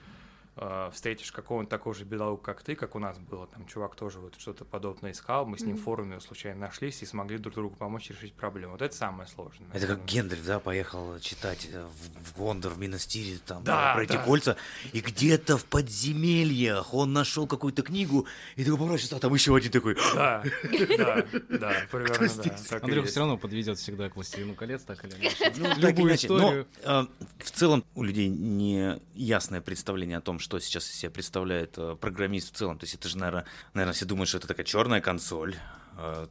э, 0.58 0.90
встретишь 0.94 1.32
какого-нибудь 1.32 1.70
такого 1.70 1.94
же 1.96 2.04
бедолагу, 2.06 2.38
как 2.38 2.62
ты, 2.64 2.76
как 2.76 2.96
у 2.96 3.00
нас 3.00 3.18
было, 3.18 3.48
там 3.48 3.66
чувак 3.68 3.96
тоже 3.96 4.20
вот 4.20 4.36
что-то 4.40 4.66
подобное 4.66 5.12
искал, 5.12 5.46
мы 5.46 5.58
с 5.58 5.62
ним 5.62 5.78
в 5.78 5.82
форуме 5.84 6.20
случайно 6.20 6.62
нашлись 6.68 7.02
и 7.02 7.06
смогли 7.06 7.38
друг 7.38 7.56
другу 7.56 7.76
помочь 7.76 8.10
решить 8.10 8.34
проблему. 8.34 8.74
Вот 8.74 8.82
это 8.82 8.96
самое 8.96 9.28
сложное. 9.28 9.68
Это 9.74 9.88
как. 9.88 10.06
Гендальф, 10.06 10.46
да, 10.46 10.60
поехал 10.60 11.20
читать 11.20 11.68
э, 11.72 11.86
в 11.86 12.26
в 12.26 12.38
Гондор, 12.38 12.74
в 12.74 12.80
Минастире, 12.80 13.38
там, 13.46 13.64
Да, 13.64 13.94
пройти 13.94 14.14
да. 14.14 14.24
кольца, 14.24 14.58
и 14.94 15.00
где-то 15.00 15.58
в 15.58 15.66
подземельях 15.66 16.94
он 16.94 17.14
нашел 17.14 17.48
какую-то 17.48 17.82
книгу, 17.84 18.26
и 18.56 18.64
такой 18.64 18.78
поворачивается, 18.78 19.16
а 19.18 19.20
там 19.20 19.34
еще 19.34 19.56
один 19.56 19.72
такой, 19.72 19.96
Да, 20.16 20.44
да, 20.98 21.26
да, 21.50 21.74
примерно, 21.92 23.02
да. 23.02 23.08
все 23.08 23.20
равно 23.20 23.38
подведет 23.38 23.78
всегда 23.78 24.10
к 24.10 24.16
«Властелину 24.16 24.56
колец», 24.56 24.84
так 24.84 25.04
или 25.06 25.14
иначе. 25.22 25.54
Ну, 25.58 25.70
Любую 25.78 26.16
историю. 26.16 26.68
э, 26.84 27.06
в 27.40 27.52
целом 27.52 27.84
у 27.96 28.04
людей 28.04 28.28
не 28.28 29.00
ясное 29.14 29.62
представление 29.62 30.18
о 30.18 30.22
том, 30.22 30.40
что 30.46 30.60
сейчас 30.60 30.88
из 30.88 30.96
себя 30.96 31.10
представляет 31.10 31.74
э, 31.78 31.96
программист 32.00 32.54
в 32.54 32.56
целом. 32.56 32.78
То 32.78 32.84
есть 32.84 32.94
это 32.94 33.10
же, 33.10 33.18
наверное, 33.18 33.46
наверное, 33.74 33.94
все 33.94 34.06
думают, 34.06 34.30
что 34.30 34.38
это 34.38 34.48
такая 34.48 34.66
черная 34.66 35.02
консоль, 35.02 35.56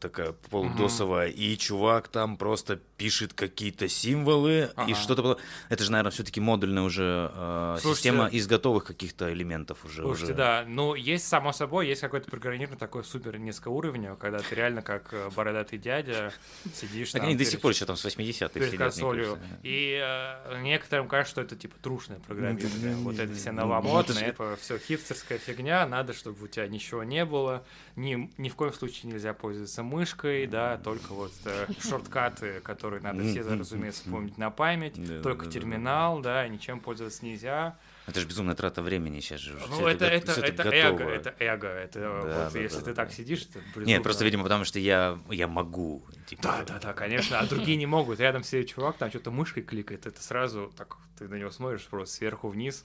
такая 0.01 0.33
полудосовая, 0.51 1.29
и 1.29 1.57
чувак 1.57 2.09
там 2.09 2.37
просто 2.37 2.77
пишет 2.97 3.33
какие-то 3.35 3.89
символы 3.89 4.53
и 4.65 4.69
Ага. 4.77 4.95
что-то. 4.95 5.23
подо- 5.23 5.39
Это 5.69 5.83
же, 5.85 5.91
наверное, 5.91 6.11
все-таки 6.13 6.41
модульная 6.41 6.83
уже 6.83 7.31
э, 7.35 7.77
Слушайте, 7.81 7.97
система 8.11 8.27
из 8.29 8.47
готовых 8.47 8.85
каких-то 8.85 9.33
элементов 9.33 9.85
уже. 9.85 10.03
Слушайте, 10.03 10.33
уже. 10.33 10.35
да, 10.35 10.65
ну, 10.67 10.95
есть, 10.95 11.27
само 11.27 11.53
собой, 11.53 11.89
есть 11.89 12.01
какое-то 12.03 12.31
программирование 12.31 12.79
такое 12.79 13.03
супер 13.03 13.39
низкоуровневое, 13.39 14.17
когда 14.17 14.39
ты 14.39 14.55
реально 14.55 14.83
как 14.83 15.13
э, 15.13 15.31
бородатый 15.35 15.79
дядя 15.79 16.33
сидишь 16.75 17.13
Так 17.13 17.23
там 17.23 17.29
они 17.31 17.37
до 17.39 17.45
сих 17.45 17.61
пор 17.61 17.73
еще 17.73 17.87
там 17.87 17.97
с 17.97 18.05
80-х 18.05 18.49
перед 18.51 18.67
сидят, 18.71 18.71
мне 18.73 18.79
консолью. 18.79 19.25
кажется. 19.37 19.59
И 19.63 19.99
э, 20.03 20.61
некоторым 20.63 21.09
кажется, 21.09 21.31
что 21.33 21.41
это 21.41 21.57
типа 21.57 21.75
трушное 21.83 22.19
программирование. 22.21 22.95
Ну, 22.97 23.03
вот 23.05 23.19
это 23.19 23.33
все 23.35 23.51
ну, 23.51 23.63
новомодное, 23.63 24.15
же- 24.19 24.25
это 24.27 24.57
все 24.61 24.79
хипстерская 24.79 25.39
фигня, 25.39 25.87
надо, 25.87 26.13
чтобы 26.13 26.45
у 26.45 26.49
тебя 26.49 26.67
ничего 26.69 27.03
не 27.03 27.25
было. 27.25 27.65
Ни, 27.97 28.31
ни 28.39 28.49
в 28.49 28.57
коем 28.57 28.73
случае 28.73 29.11
нельзя 29.13 29.33
пользоваться 29.33 29.54
мышкой, 29.79 30.47
да, 30.47 30.79
только 30.79 31.13
вот 31.13 31.33
э, 31.45 31.67
шорткаты, 31.81 32.61
которые 32.61 33.03
надо 33.03 33.23
все, 33.25 33.43
разумеется, 33.43 34.05
помнить 34.09 34.39
на 34.39 34.51
память, 34.51 34.95
Да, 34.97 35.23
только 35.23 35.45
да, 35.45 35.51
да, 35.51 35.55
да, 35.55 35.61
терминал, 35.61 36.21
да, 36.21 36.49
ничем 36.49 36.81
пользоваться 36.81 37.25
нельзя. 37.25 37.77
Это 38.07 38.21
же 38.21 38.27
безумная 38.27 38.55
трата 38.55 38.83
времени 38.83 39.21
сейчас 39.21 39.41
же. 39.41 39.59
Ну, 39.71 39.87
это, 39.87 40.05
это, 40.05 40.33
всё 40.33 40.43
это, 40.43 40.63
готово. 40.65 40.75
эго, 40.77 41.05
это 41.05 41.35
эго, 41.39 41.69
это 41.69 42.01
Да, 42.01 42.11
вот 42.45 42.53
да, 42.53 42.59
если 42.59 42.77
да, 42.77 42.85
ты 42.85 42.91
да, 42.95 43.05
так 43.05 43.13
сидишь, 43.13 43.43
это 43.49 43.59
Нет, 43.61 43.75
безумно. 43.77 44.03
просто, 44.03 44.25
видимо, 44.25 44.43
потому 44.43 44.65
что 44.65 44.79
я, 44.79 45.19
я 45.31 45.49
могу. 45.49 46.05
типа, 46.27 46.43
Да, 46.43 46.65
да, 46.67 46.79
да, 46.81 46.93
конечно, 46.93 47.39
а 47.39 47.47
другие 47.47 47.79
не 47.79 47.87
могут. 47.87 48.21
Рядом 48.21 48.43
сидит 48.45 48.69
чувак, 48.75 48.99
там 48.99 49.09
что-то 49.09 49.31
мышкой 49.31 49.63
кликает, 49.63 50.07
это 50.07 50.23
сразу 50.23 50.71
так, 50.77 50.99
ты 51.19 51.29
на 51.29 51.37
него 51.37 51.51
смотришь 51.51 51.87
просто 51.87 52.15
сверху 52.17 52.49
вниз, 52.49 52.85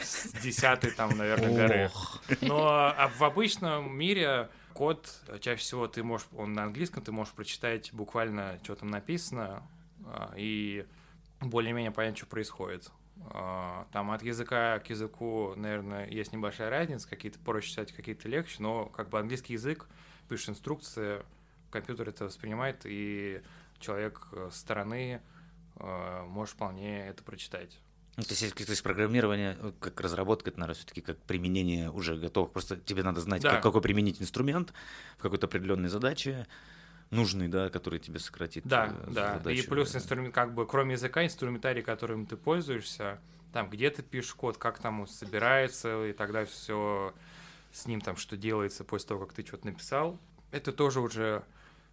с 0.00 0.32
десятой 0.40 0.92
там, 0.92 1.16
наверное, 1.18 1.50
горы. 1.52 1.90
Но 2.40 2.68
а 2.96 3.10
в 3.18 3.24
обычном 3.24 3.92
мире 3.92 4.48
код, 4.80 5.14
чаще 5.40 5.60
всего 5.60 5.88
ты 5.88 6.02
можешь, 6.02 6.26
он 6.34 6.54
на 6.54 6.62
английском, 6.62 7.02
ты 7.02 7.12
можешь 7.12 7.34
прочитать 7.34 7.92
буквально, 7.92 8.58
что 8.62 8.76
там 8.76 8.88
написано, 8.88 9.62
а, 10.06 10.32
и 10.38 10.86
более-менее 11.38 11.90
понять, 11.90 12.16
что 12.16 12.24
происходит. 12.24 12.90
А, 13.26 13.86
Там 13.92 14.10
от 14.10 14.22
языка 14.22 14.78
к 14.78 14.88
языку, 14.88 15.52
наверное, 15.54 16.08
есть 16.08 16.32
небольшая 16.32 16.70
разница, 16.70 17.06
какие-то 17.10 17.38
проще 17.40 17.68
читать, 17.68 17.92
какие-то 17.92 18.26
легче, 18.26 18.56
но 18.60 18.86
как 18.86 19.10
бы 19.10 19.18
английский 19.18 19.52
язык, 19.52 19.86
пишешь 20.30 20.48
инструкции, 20.48 21.22
компьютер 21.70 22.08
это 22.08 22.24
воспринимает, 22.24 22.86
и 22.86 23.42
человек 23.80 24.28
э, 24.32 24.48
со 24.50 24.58
стороны 24.60 25.20
э, 25.76 26.22
может 26.26 26.54
вполне 26.54 27.06
это 27.06 27.22
прочитать. 27.22 27.78
Ну, 28.20 28.24
то, 28.24 28.34
есть, 28.34 28.54
то 28.54 28.70
есть 28.70 28.82
программирование, 28.82 29.56
э, 29.58 29.72
как 29.80 29.98
разработка, 30.00 30.50
это, 30.50 30.60
наверное, 30.60 30.76
все-таки 30.78 31.00
как 31.00 31.16
применение 31.22 31.90
уже 31.90 32.16
готовых. 32.16 32.52
Просто 32.52 32.76
тебе 32.76 33.02
надо 33.02 33.20
знать, 33.22 33.40
Да. 33.42 33.52
как- 33.52 33.62
какой 33.62 33.80
применить 33.80 34.20
инструмент 34.20 34.74
в 35.16 35.22
какой-то 35.22 35.46
определенной 35.46 35.88
задаче, 35.88 36.46
нужный, 37.10 37.48
да, 37.48 37.70
который 37.70 37.98
тебе 37.98 38.18
сократит 38.18 38.66
Да, 38.66 38.94
э, 39.06 39.10
да. 39.10 39.34
задачу, 39.38 39.58
и 39.58 39.66
плюс 39.66 39.96
инструмент, 39.96 40.34
как 40.34 40.52
бы, 40.54 40.66
кроме 40.66 40.92
языка, 40.92 41.24
инструментарий, 41.24 41.82
которым 41.82 42.26
ты 42.26 42.36
пользуешься, 42.36 43.18
там, 43.54 43.70
где 43.70 43.88
ты 43.90 44.02
пишешь 44.02 44.34
код, 44.34 44.58
как 44.58 44.78
там 44.78 45.00
он 45.00 45.08
собирается, 45.08 46.04
и 46.06 46.12
тогда 46.12 46.44
все 46.44 47.14
с 47.72 47.86
ним 47.86 48.02
там, 48.02 48.16
что 48.16 48.36
делается 48.36 48.84
после 48.84 49.08
того, 49.08 49.24
как 49.24 49.32
ты 49.34 49.46
что-то 49.46 49.66
написал. 49.66 50.18
Это 50.50 50.72
тоже 50.72 51.00
уже 51.00 51.42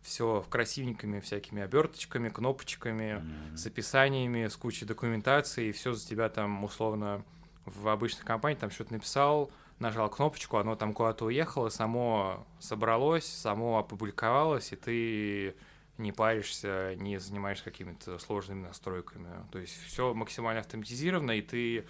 все 0.01 0.45
красивенькими 0.49 1.19
всякими 1.19 1.61
оберточками, 1.61 2.29
кнопочками, 2.29 3.15
Мгм. 3.15 3.57
с 3.57 3.65
описаниями, 3.65 4.47
с 4.47 4.55
кучей 4.55 4.85
документации, 4.85 5.67
и 5.67 5.71
все 5.71 5.93
за 5.93 6.07
тебя 6.07 6.29
там 6.29 6.63
условно 6.63 7.23
в 7.65 7.87
обычной 7.89 8.23
компании 8.25 8.57
там 8.57 8.71
что-то 8.71 8.93
написал, 8.93 9.51
нажал 9.79 10.09
кнопочку, 10.09 10.57
оно 10.57 10.75
там 10.75 10.93
куда-то 10.93 11.25
уехало, 11.25 11.69
само 11.69 12.47
собралось, 12.59 13.25
само 13.25 13.77
опубликовалось, 13.79 14.71
и 14.71 14.75
ты 14.75 15.55
не 15.97 16.11
паришься, 16.11 16.95
не 16.97 17.19
занимаешься 17.19 17.65
какими-то 17.65 18.17
сложными 18.19 18.61
настройками. 18.63 19.29
То 19.51 19.59
есть 19.59 19.73
все 19.87 20.13
максимально 20.13 20.61
автоматизировано, 20.61 21.31
и 21.31 21.41
ты 21.41 21.85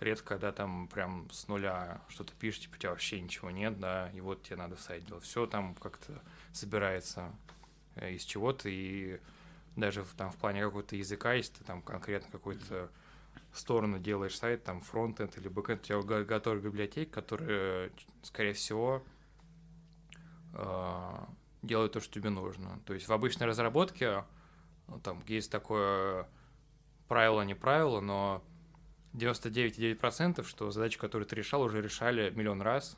редко, 0.00 0.30
когда 0.34 0.50
там 0.52 0.88
прям 0.88 1.28
с 1.30 1.46
нуля 1.48 2.00
что-то 2.08 2.32
пишешь, 2.38 2.62
типа 2.62 2.74
у 2.74 2.78
тебя 2.78 2.90
вообще 2.90 3.20
ничего 3.20 3.50
нет, 3.50 3.78
да, 3.78 4.10
и 4.14 4.20
вот 4.20 4.42
тебе 4.42 4.56
надо 4.56 4.76
сайт 4.76 5.04
делать. 5.06 5.22
Все 5.24 5.46
там 5.46 5.74
как-то 5.76 6.20
собирается 6.52 7.32
из 8.00 8.22
чего-то, 8.24 8.68
и 8.68 9.20
даже 9.76 10.04
там 10.16 10.30
в 10.30 10.36
плане 10.36 10.62
какого-то 10.62 10.96
языка, 10.96 11.34
если 11.34 11.54
ты 11.54 11.64
там 11.64 11.82
конкретно 11.82 12.30
какой-то 12.30 12.90
сторону 13.52 13.98
делаешь 13.98 14.36
сайт, 14.36 14.64
там 14.64 14.80
фронтенд 14.80 15.36
или 15.38 15.48
бэкенд, 15.48 15.82
у 15.82 15.84
тебя 15.84 16.00
го- 16.00 16.24
готовая 16.24 16.60
библиотека, 16.60 17.10
которая, 17.12 17.90
ч- 17.90 18.06
скорее 18.22 18.54
всего, 18.54 19.02
э, 20.54 21.18
делает 21.62 21.92
то, 21.92 22.00
что 22.00 22.12
тебе 22.12 22.30
нужно. 22.30 22.80
То 22.86 22.94
есть 22.94 23.08
в 23.08 23.12
обычной 23.12 23.46
разработке 23.46 24.24
ну, 24.88 24.98
там 25.00 25.22
есть 25.26 25.50
такое 25.50 26.28
правило, 27.08 27.42
не 27.42 27.54
правило, 27.54 28.00
но 28.00 28.42
99,9%, 29.12 30.46
что 30.46 30.70
задачи, 30.70 30.98
которые 30.98 31.26
ты 31.26 31.36
решал, 31.36 31.62
уже 31.62 31.80
решали 31.82 32.30
миллион 32.30 32.62
раз, 32.62 32.96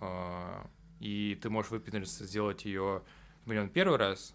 э, 0.00 0.64
и 1.00 1.38
ты 1.40 1.50
можешь 1.50 1.70
выпендриться, 1.70 2.24
сделать 2.24 2.64
ее 2.64 3.02
миллион 3.48 3.68
первый 3.70 3.98
раз, 3.98 4.34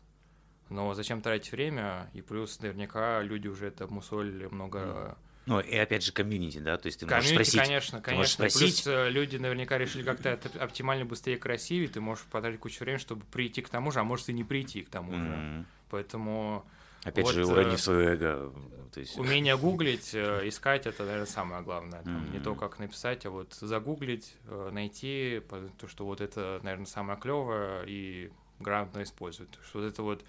но 0.69 0.93
зачем 0.93 1.21
тратить 1.21 1.51
время, 1.51 2.09
и 2.13 2.21
плюс 2.21 2.59
наверняка 2.59 3.21
люди 3.21 3.47
уже 3.47 3.67
это 3.67 3.83
обмусолили 3.85 4.47
много 4.47 5.17
Ну, 5.45 5.59
и 5.59 5.75
опять 5.75 6.03
же, 6.03 6.11
комьюнити, 6.11 6.59
да, 6.59 6.77
то 6.77 6.87
есть 6.87 6.99
ты 6.99 7.05
можешь 7.05 7.25
Комьюнити, 7.25 7.49
спросить, 7.49 7.67
конечно, 7.67 8.01
ты 8.01 8.15
можешь 8.15 8.35
конечно. 8.35 8.59
спросить. 8.59 8.83
Плюс 8.83 8.87
э, 8.95 9.09
люди 9.09 9.37
наверняка 9.37 9.77
решили 9.77 10.03
как-то 10.03 10.29
это 10.29 10.49
оптимально, 10.63 11.05
быстрее, 11.05 11.37
красивее. 11.37 11.89
Ты 11.89 11.99
можешь 11.99 12.23
потратить 12.25 12.59
кучу 12.59 12.79
времени, 12.79 12.99
чтобы 12.99 13.25
прийти 13.25 13.61
к 13.61 13.69
тому 13.69 13.91
же, 13.91 13.99
а 13.99 14.03
может 14.03 14.29
и 14.29 14.33
не 14.33 14.43
прийти 14.43 14.83
к 14.83 14.89
тому 14.89 15.11
же. 15.13 15.19
М. 15.19 15.65
Поэтому 15.89 16.65
Опять 17.03 17.25
Вот, 17.25 17.33
же, 17.33 17.41
э, 17.41 17.45
уронив 17.45 17.81
свое 17.81 18.13
эго. 18.13 18.53
То 18.93 19.01
есть... 19.01 19.19
Умение 19.19 19.57
гуглить, 19.57 20.13
э, 20.13 20.47
искать, 20.47 20.85
это, 20.87 21.03
наверное, 21.03 21.25
самое 21.25 21.61
главное. 21.61 22.01
Там, 22.03 22.23
Не 22.31 22.37
Мгм. 22.37 22.43
то, 22.43 22.55
как 22.55 22.79
написать, 22.79 23.25
а 23.25 23.29
вот 23.29 23.53
загуглить, 23.53 24.37
найти, 24.71 25.41
то, 25.77 25.87
что 25.89 26.05
вот 26.05 26.21
это, 26.21 26.61
наверное, 26.63 26.85
самое 26.85 27.19
клевое 27.19 27.83
и 27.85 28.31
грамотно 28.63 29.03
использовать. 29.03 29.51
То, 29.51 29.59
что 29.63 29.79
вот 29.79 29.85
это 29.85 30.01
вот 30.01 30.25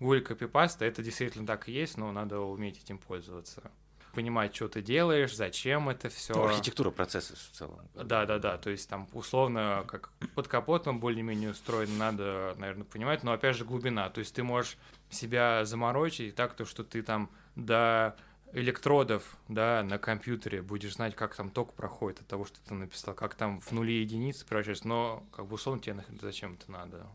гугль 0.00 0.20
копипаста, 0.20 0.84
это 0.84 1.02
действительно 1.02 1.46
так 1.46 1.68
и 1.68 1.72
есть, 1.72 1.96
но 1.96 2.12
надо 2.12 2.40
уметь 2.40 2.82
этим 2.82 2.98
пользоваться. 2.98 3.70
Понимать, 4.12 4.54
что 4.54 4.68
ты 4.68 4.80
делаешь, 4.80 5.36
зачем 5.36 5.90
это 5.90 6.08
все. 6.08 6.34
Ну, 6.34 6.44
архитектура 6.44 6.90
процесса 6.90 7.36
в 7.36 7.56
целом. 7.56 7.80
Да, 7.94 8.24
да, 8.24 8.38
да. 8.38 8.56
То 8.56 8.70
есть 8.70 8.88
там 8.88 9.06
условно, 9.12 9.84
как 9.86 10.10
под 10.34 10.48
капотом 10.48 11.00
более-менее 11.00 11.50
устроено, 11.50 11.94
надо, 11.96 12.54
наверное, 12.56 12.84
понимать, 12.84 13.22
но 13.22 13.32
опять 13.32 13.56
же 13.56 13.66
глубина. 13.66 14.08
То 14.08 14.20
есть 14.20 14.34
ты 14.34 14.42
можешь 14.42 14.78
себя 15.10 15.66
заморочить 15.66 16.34
так, 16.34 16.54
то, 16.54 16.64
что 16.64 16.82
ты 16.82 17.02
там 17.02 17.30
до 17.56 18.16
электродов, 18.52 19.36
да, 19.48 19.82
на 19.82 19.98
компьютере 19.98 20.62
будешь 20.62 20.94
знать, 20.94 21.14
как 21.14 21.34
там 21.34 21.50
ток 21.50 21.74
проходит 21.74 22.20
от 22.20 22.26
того, 22.26 22.46
что 22.46 22.58
ты 22.66 22.72
написал, 22.72 23.14
как 23.14 23.34
там 23.34 23.60
в 23.60 23.70
нули 23.72 24.00
единицы 24.00 24.46
превращается, 24.46 24.88
но 24.88 25.26
как 25.30 25.46
бы 25.46 25.56
условно 25.56 25.82
тебе 25.82 26.02
зачем 26.22 26.54
это 26.54 26.70
надо. 26.70 27.06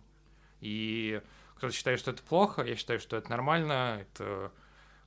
И 0.61 1.21
кто-то 1.55 1.73
считает, 1.73 1.99
что 1.99 2.11
это 2.11 2.23
плохо, 2.23 2.63
я 2.63 2.75
считаю, 2.75 2.99
что 2.99 3.17
это 3.17 3.29
нормально, 3.29 3.99
это 4.01 4.51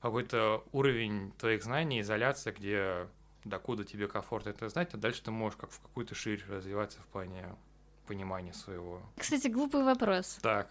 какой-то 0.00 0.64
уровень 0.72 1.32
твоих 1.38 1.62
знаний, 1.64 2.00
изоляция, 2.00 2.52
где 2.52 3.08
докуда 3.44 3.84
тебе 3.84 4.06
комфортно 4.06 4.50
это 4.50 4.68
знать, 4.68 4.92
а 4.92 4.96
дальше 4.98 5.22
ты 5.22 5.30
можешь 5.30 5.56
как 5.56 5.70
в 5.70 5.80
какую-то 5.80 6.14
ширь 6.14 6.44
развиваться 6.48 7.00
в 7.00 7.06
плане 7.06 7.56
понимания 8.06 8.52
своего. 8.52 9.02
Кстати, 9.16 9.48
глупый 9.48 9.82
вопрос. 9.82 10.38
Так, 10.42 10.68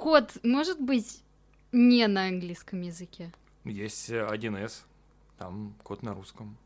Код 0.00 0.38
может 0.42 0.80
быть 0.80 1.22
не 1.72 2.06
на 2.06 2.28
английском 2.28 2.80
языке? 2.80 3.30
есть 3.64 4.08
э, 4.08 4.26
1С, 4.26 4.84
там 5.36 5.74
код 5.82 6.02
на 6.02 6.14
русском. 6.14 6.56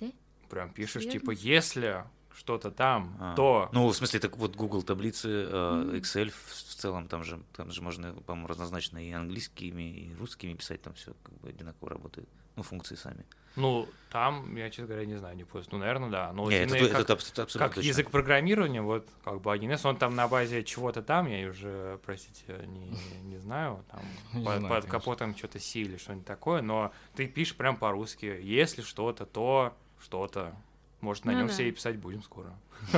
Да? 0.00 0.10
Прям 0.48 0.70
пишешь, 0.72 1.02
Серьёзно? 1.02 1.20
типа, 1.20 1.30
если 1.32 2.04
что-то 2.36 2.70
там, 2.70 3.16
А, 3.20 3.34
то... 3.34 3.68
Ну, 3.72 3.88
в 3.88 3.94
смысле, 3.96 4.20
так 4.20 4.36
вот 4.36 4.56
Google 4.56 4.82
таблицы, 4.82 5.28
э. 5.28 5.98
Excel 6.00 6.30
в, 6.30 6.50
в 6.50 6.74
целом, 6.74 7.08
там 7.08 7.24
же, 7.24 7.40
там 7.56 7.70
же 7.70 7.82
можно, 7.82 8.12
по-моему, 8.14 8.48
разнозначно 8.48 8.98
и 8.98 9.10
английскими, 9.12 9.82
и 9.82 10.14
русскими 10.14 10.54
писать, 10.54 10.82
там 10.82 10.94
все 10.94 11.12
как 11.22 11.34
бы 11.40 11.48
одинаково 11.48 11.90
работает. 11.90 12.28
Ну, 12.56 12.62
функции 12.62 12.96
сами. 12.96 13.24
Ну, 13.56 13.88
там, 14.10 14.54
я, 14.56 14.68
честно 14.68 14.86
говоря, 14.88 15.06
не 15.06 15.16
знаю, 15.16 15.36
не 15.36 15.44
пользуюсь. 15.44 15.72
Ну, 15.72 15.78
наверное, 15.78 16.10
да. 16.10 16.32
Но 16.34 16.42
вот 16.44 16.50
Не, 16.50 16.56
это, 16.56 16.88
как, 16.88 17.00
это 17.00 17.12
абс- 17.14 17.28
абсолютно 17.38 17.58
как 17.60 17.74
точно. 17.76 17.88
язык 17.88 18.10
программирования, 18.10 18.82
вот 18.82 19.06
как 19.24 19.40
бы 19.40 19.54
1С, 19.54 19.86
он 19.86 19.96
там 19.96 20.14
на 20.14 20.28
базе 20.28 20.62
чего-то 20.62 21.02
там, 21.02 21.26
я 21.28 21.48
уже, 21.48 21.98
простите, 22.04 22.62
не, 22.66 22.94
не- 23.24 23.38
знаю, 23.38 23.84
там 23.90 24.00
Не 24.34 24.44
под, 24.44 24.58
знаю, 24.58 24.74
под 24.74 24.90
капотом 24.90 25.36
что-то 25.36 25.58
C 25.58 25.80
или 25.80 25.96
что-нибудь 25.96 26.26
такое, 26.26 26.60
но 26.62 26.92
ты 27.14 27.26
пишешь 27.26 27.56
прям 27.56 27.76
по-русски. 27.76 28.38
Если 28.42 28.82
что-то, 28.82 29.24
то 29.26 29.74
что-то. 30.00 30.54
Может, 31.02 31.24
на 31.26 31.32
Ну 31.32 31.38
нем 31.40 31.46
да. 31.48 31.52
все 31.52 31.68
и 31.68 31.72
писать 31.72 31.98
будем 31.98 32.22
скоро. 32.22 32.58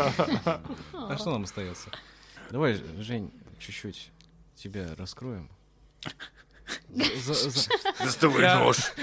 А 0.93 1.17
что 1.19 1.33
нам 1.33 1.43
остается? 1.45 1.91
Давай, 2.51 2.75
Жень, 3.03 3.33
чуть-чуть 3.59 4.13
тебя 4.55 4.95
раскроем. 4.97 5.51
Доставай 8.01 8.43
Я- 8.43 8.59
нож 8.61 8.79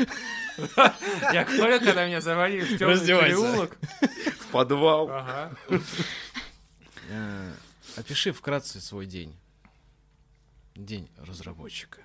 Я 1.33 1.45
понял, 1.45 1.79
когда 1.79 2.05
меня 2.07 2.21
завалили 2.21 2.63
в 2.75 2.77
темный 2.77 2.99
переулок. 3.05 3.77
в 4.39 4.47
подвал. 4.51 5.09
Ага. 5.11 5.55
Э, 7.09 7.53
Опиши 7.97 8.31
вкратце 8.31 8.79
свой 8.81 9.05
день. 9.05 9.35
День 10.75 11.09
разработчика. 11.17 12.01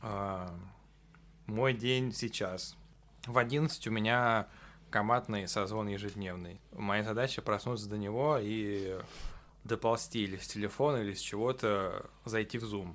А, 0.00 0.54
Мой 1.46 1.72
день 1.74 2.12
сейчас. 2.12 2.76
В 3.26 3.38
11 3.38 3.86
у 3.86 3.90
меня 3.90 4.48
командный 4.92 5.48
созвон 5.48 5.88
ежедневный. 5.88 6.60
Моя 6.70 7.02
задача 7.02 7.42
проснуться 7.42 7.88
до 7.88 7.98
него 7.98 8.38
и 8.40 9.00
доползти 9.64 10.22
или 10.24 10.36
с 10.36 10.46
телефона, 10.46 10.98
или 10.98 11.14
с 11.14 11.20
чего-то 11.20 12.06
зайти 12.24 12.58
в 12.58 12.64
Zoom. 12.64 12.94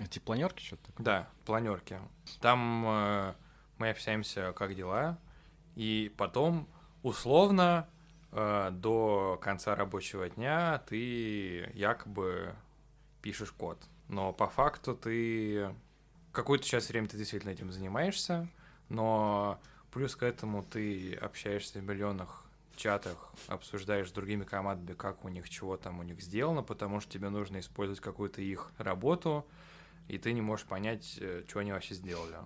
Эти 0.00 0.20
планерки 0.20 0.62
что-то 0.62 0.86
такое? 0.86 1.04
Да, 1.04 1.28
планерки. 1.44 1.98
Там 2.40 2.84
э, 2.86 3.34
мы 3.78 3.90
общаемся, 3.90 4.52
как 4.52 4.74
дела, 4.76 5.18
и 5.74 6.12
потом 6.16 6.68
условно 7.02 7.88
э, 8.30 8.70
до 8.72 9.38
конца 9.42 9.74
рабочего 9.74 10.30
дня 10.30 10.78
ты 10.88 11.70
якобы 11.74 12.54
пишешь 13.20 13.50
код. 13.50 13.82
Но 14.08 14.32
по 14.32 14.46
факту 14.46 14.94
ты 14.94 15.74
какую-то 16.30 16.64
часть 16.64 16.90
времени 16.90 17.08
ты 17.08 17.16
действительно 17.16 17.50
этим 17.50 17.72
занимаешься, 17.72 18.48
но 18.88 19.58
плюс 19.94 20.16
к 20.16 20.22
этому 20.24 20.62
ты 20.64 21.14
общаешься 21.14 21.78
в 21.78 21.82
миллионах 21.84 22.42
чатах, 22.76 23.16
обсуждаешь 23.46 24.08
с 24.08 24.12
другими 24.12 24.42
командами, 24.44 24.96
как 24.96 25.24
у 25.24 25.28
них, 25.28 25.48
чего 25.48 25.76
там 25.76 26.00
у 26.00 26.02
них 26.02 26.20
сделано, 26.20 26.62
потому 26.64 27.00
что 27.00 27.12
тебе 27.12 27.28
нужно 27.28 27.60
использовать 27.60 28.00
какую-то 28.00 28.42
их 28.42 28.72
работу, 28.78 29.46
и 30.08 30.18
ты 30.18 30.32
не 30.32 30.40
можешь 30.40 30.66
понять, 30.66 31.16
э, 31.20 31.44
что 31.48 31.60
они 31.60 31.72
вообще 31.72 31.94
сделали. 31.94 32.36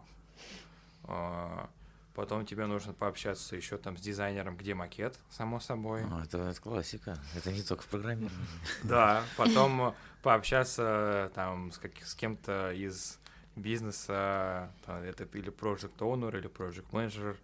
А, 1.04 1.70
Потом 2.14 2.44
тебе 2.44 2.66
нужно 2.66 2.92
пообщаться 2.92 3.54
еще 3.54 3.78
там 3.78 3.96
с 3.96 4.00
дизайнером, 4.00 4.56
где 4.56 4.74
макет, 4.74 5.16
само 5.30 5.60
собой. 5.60 6.02
А, 6.10 6.24
это, 6.24 6.38
это 6.38 6.60
классика. 6.60 7.16
Это 7.36 7.52
не 7.52 7.62
только 7.62 7.84
в 7.84 7.86
программировании. 7.86 8.44
Да, 8.82 9.22
потом 9.36 9.90
э, 9.90 9.92
пообщаться 10.22 11.30
там 11.36 11.70
с, 11.70 11.78
как- 11.78 11.96
с 12.04 12.16
кем-то 12.16 12.72
из 12.72 13.17
бизнеса, 13.58 14.72
там, 14.86 15.02
это 15.02 15.24
или 15.24 15.52
project 15.52 15.98
owner, 15.98 16.36
или 16.36 16.48
project 16.48 16.90
manager, 16.92 17.36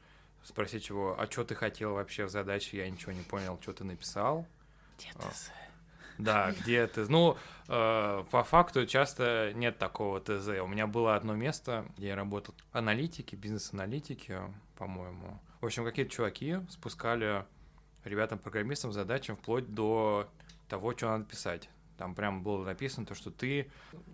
спросить 0.43 0.89
его, 0.89 1.19
а 1.19 1.31
что 1.31 1.45
ты 1.45 1.55
хотел 1.55 1.95
вообще 1.95 2.27
в 2.27 2.31
задаче, 2.31 2.79
я 2.79 2.91
ничего 2.91 3.13
не 3.13 3.23
понял, 3.23 3.59
что 3.61 3.73
ты 3.73 3.85
написал. 3.85 4.47
А, 5.17 5.31
Да, 6.19 6.53
где 6.53 6.87
ты... 6.87 7.07
Ну, 7.09 7.37
э, 7.69 8.25
по 8.31 8.45
факту 8.45 8.87
часто 8.87 9.53
нет 9.55 9.79
такого 9.79 10.21
ТЗ. 10.21 10.49
У 10.63 10.67
меня 10.67 10.87
было 10.87 11.17
одно 11.17 11.35
место, 11.35 11.87
где 11.97 12.09
я 12.09 12.17
работал 12.17 12.55
аналитики, 12.73 13.35
бизнес-аналитики, 13.35 14.39
по-моему. 14.77 15.41
В 15.61 15.67
общем, 15.67 15.85
какие-то 15.85 16.13
чуваки 16.13 16.59
спускали 16.71 17.45
ребятам-программистам 18.05 18.93
задачам 18.93 19.37
вплоть 19.37 19.75
до 19.75 20.29
того, 20.69 20.93
что 20.93 21.09
надо 21.09 21.25
писать. 21.25 21.69
Там 21.97 22.15
прям 22.15 22.43
было 22.43 22.65
написано 22.65 23.07
то, 23.07 23.15
что 23.15 23.31
ты 23.31 23.71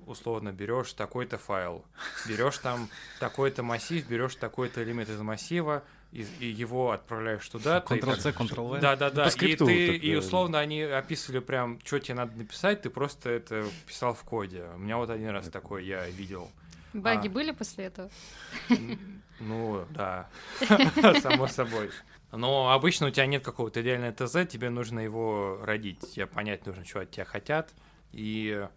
условно 0.07 0.53
берешь 0.53 0.93
такой-то 0.93 1.39
файл, 1.39 1.85
берешь 2.29 2.59
там 2.59 2.89
такой-то 3.19 3.63
массив, 3.63 4.07
берешь 4.07 4.35
такой-то 4.35 4.83
элемент 4.83 5.09
из 5.09 5.21
массива, 5.21 5.83
и, 6.13 6.27
и 6.41 6.47
его 6.47 6.91
отправляешь 6.91 7.49
туда. 7.49 7.83
Ctrl-C, 7.87 8.31
Ctrl-V? 8.31 8.81
да, 8.81 8.97
да, 8.97 9.11
да. 9.11 9.31
по 9.31 9.45
И 9.45 9.57
ты, 9.57 9.93
так, 9.93 10.03
и 10.03 10.17
условно 10.17 10.59
они 10.59 10.83
описывали 10.83 11.39
прям, 11.39 11.79
что 11.85 11.99
тебе 12.01 12.17
надо 12.17 12.37
написать, 12.37 12.83
ты 12.83 12.91
просто 12.91 13.31
это 13.31 13.65
писал 13.87 14.15
в 14.15 14.23
коде. 14.25 14.65
У 14.75 14.79
меня 14.79 14.97
вот 14.99 15.09
один 15.09 15.31
раз 15.31 15.49
такое 15.49 15.83
я 15.83 16.07
видел. 16.09 16.51
Баги 16.93 17.29
А. 17.29 17.31
были 17.31 17.53
после 17.53 17.85
этого? 17.85 18.11
Ну, 19.39 19.87
да, 19.91 20.29
само 21.23 21.47
собой. 21.47 21.91
Но 22.33 22.73
обычно 22.73 23.09
у 23.09 23.11
тебя 23.11 23.27
нет 23.27 23.45
какого-то 23.45 23.83
идеального 23.83 24.13
ТЗ, 24.13 24.49
тебе 24.49 24.71
нужно 24.71 25.01
его 25.01 25.59
родить. 25.63 26.01
Тебе 26.13 26.27
понять 26.27 26.65
нужно, 26.67 26.85
что 26.85 27.01
от 27.01 27.11
тебя 27.11 27.25
хотят. 27.25 27.75
И 28.13 28.69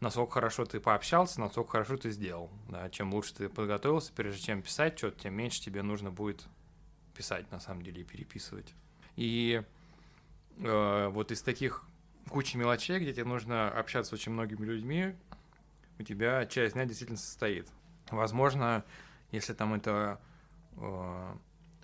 насколько 0.00 0.34
хорошо 0.34 0.64
ты 0.64 0.78
пообщался, 0.78 1.40
насколько 1.40 1.72
хорошо 1.72 1.96
ты 1.96 2.10
сделал. 2.10 2.50
Да, 2.68 2.88
чем 2.90 3.12
лучше 3.12 3.34
ты 3.34 3.48
подготовился, 3.48 4.12
прежде 4.14 4.42
чем 4.42 4.62
писать 4.62 4.98
что-то, 4.98 5.20
тем 5.20 5.34
меньше 5.34 5.60
тебе 5.60 5.82
нужно 5.82 6.10
будет 6.10 6.44
писать, 7.16 7.50
на 7.50 7.60
самом 7.60 7.82
деле, 7.82 8.02
и 8.02 8.04
переписывать. 8.04 8.74
И 9.16 9.62
э, 10.58 11.08
вот 11.08 11.30
из 11.32 11.42
таких 11.42 11.84
кучи 12.28 12.56
мелочей, 12.56 12.98
где 12.98 13.12
тебе 13.12 13.24
нужно 13.24 13.70
общаться 13.70 14.10
с 14.10 14.12
очень 14.12 14.32
многими 14.32 14.64
людьми, 14.64 15.14
у 15.98 16.02
тебя 16.02 16.46
часть 16.46 16.74
дня 16.74 16.84
действительно 16.84 17.18
состоит. 17.18 17.68
Возможно, 18.10 18.84
если 19.30 19.54
там 19.54 19.74
это 19.74 20.20
э, 20.76 21.34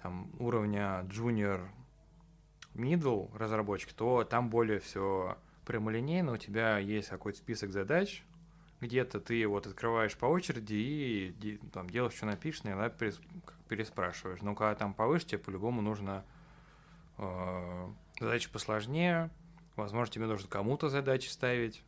там, 0.03 0.31
уровня 0.39 1.05
junior 1.09 1.69
middle 2.75 3.37
разработчик, 3.37 3.93
то 3.93 4.25
там 4.25 4.51
более 4.51 4.79
все 4.79 5.37
прямолинейно, 5.67 6.33
у 6.33 6.37
тебя 6.37 6.79
есть 6.79 7.09
какой-то 7.09 7.39
список 7.39 7.71
задач, 7.73 8.23
где-то 8.81 9.21
ты 9.21 9.47
вот 9.47 9.67
открываешь 9.67 10.17
по 10.17 10.27
очереди 10.27 10.75
и 10.75 11.61
там 11.73 11.91
делаешь, 11.91 12.15
что 12.15 12.27
напишешь, 12.27 12.63
иногда 12.65 12.89
переспрашиваешь. 13.69 14.41
Но 14.41 14.55
когда 14.55 14.75
там 14.75 14.95
повыше, 14.95 15.27
тебе 15.27 15.39
по-любому 15.39 15.83
нужно 15.83 16.25
э, 17.19 17.89
задачи 18.21 18.51
посложнее, 18.51 19.31
возможно, 19.77 20.13
тебе 20.13 20.27
нужно 20.27 20.49
кому-то 20.49 20.89
задачи 20.89 21.29
ставить, 21.29 21.83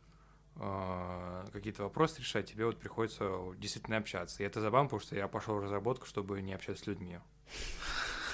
э, 0.57 1.45
какие-то 1.53 1.83
вопросы 1.83 2.19
решать, 2.19 2.51
тебе 2.51 2.65
вот 2.65 2.77
приходится 2.77 3.29
действительно 3.57 3.97
общаться. 3.97 4.43
И 4.43 4.45
это 4.45 4.59
забавно, 4.59 4.89
потому 4.89 5.01
что 5.01 5.15
я 5.15 5.27
пошел 5.27 5.55
в 5.55 5.63
разработку, 5.63 6.05
чтобы 6.05 6.41
не 6.41 6.53
общаться 6.53 6.83
с 6.83 6.87
людьми. 6.87 7.19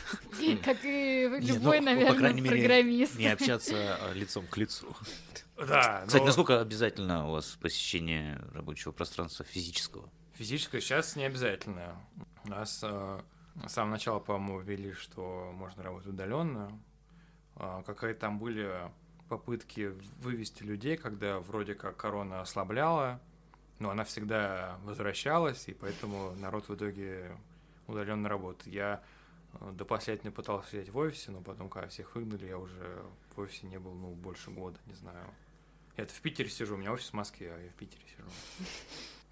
Как 0.63 0.83
и 0.83 1.27
любой, 1.39 1.79
наверное, 1.79 2.33
программист. 2.33 3.17
Не 3.17 3.27
общаться 3.27 3.97
а, 3.99 4.13
лицом 4.13 4.45
к 4.47 4.57
лицу. 4.57 4.87
Да, 5.57 6.03
Кстати, 6.05 6.23
насколько 6.23 6.61
обязательно 6.61 7.27
у 7.27 7.31
вас 7.31 7.57
посещение 7.59 8.39
рабочего 8.53 8.91
пространства 8.91 9.43
физического? 9.43 10.07
Физическое 10.35 10.81
сейчас 10.81 11.15
не 11.15 11.23
обязательно. 11.23 11.99
У 12.43 12.49
нас 12.49 12.79
э, 12.83 13.19
с 13.65 13.71
самого 13.73 13.93
начала, 13.93 14.19
по-моему, 14.19 14.59
ввели, 14.59 14.93
что 14.93 15.51
можно 15.55 15.81
работать 15.81 16.09
удаленно. 16.09 16.79
Э, 17.55 17.81
какие 17.87 18.13
там 18.13 18.37
были 18.37 18.71
попытки 19.29 19.93
вывести 20.21 20.61
людей, 20.61 20.95
когда 20.95 21.39
вроде 21.39 21.73
как 21.73 21.97
корона 21.97 22.41
ослабляла, 22.41 23.19
но 23.79 23.89
она 23.89 24.03
всегда 24.03 24.77
возвращалась, 24.83 25.67
и 25.67 25.73
поэтому 25.73 26.33
народ 26.35 26.69
в 26.69 26.75
итоге 26.75 27.31
удаленно 27.87 28.29
работает. 28.29 28.73
Я 28.73 29.01
до 29.71 29.85
последнего 29.85 30.33
пытался 30.33 30.71
сидеть 30.71 30.89
в 30.89 30.97
офисе, 30.97 31.31
но 31.31 31.41
потом, 31.41 31.69
когда 31.69 31.87
всех 31.87 32.15
выгнали, 32.15 32.45
я 32.45 32.57
уже 32.57 33.05
в 33.35 33.39
офисе 33.39 33.67
не 33.67 33.79
был, 33.79 33.93
ну, 33.93 34.13
больше 34.13 34.51
года, 34.51 34.79
не 34.85 34.93
знаю. 34.93 35.33
Я-то 35.97 36.13
в 36.13 36.21
Питере 36.21 36.49
сижу, 36.49 36.75
у 36.75 36.77
меня 36.77 36.91
офис 36.91 37.09
в 37.09 37.13
Москве, 37.13 37.53
а 37.53 37.59
я 37.59 37.69
в 37.69 37.73
Питере 37.73 38.03
сижу. 38.15 38.29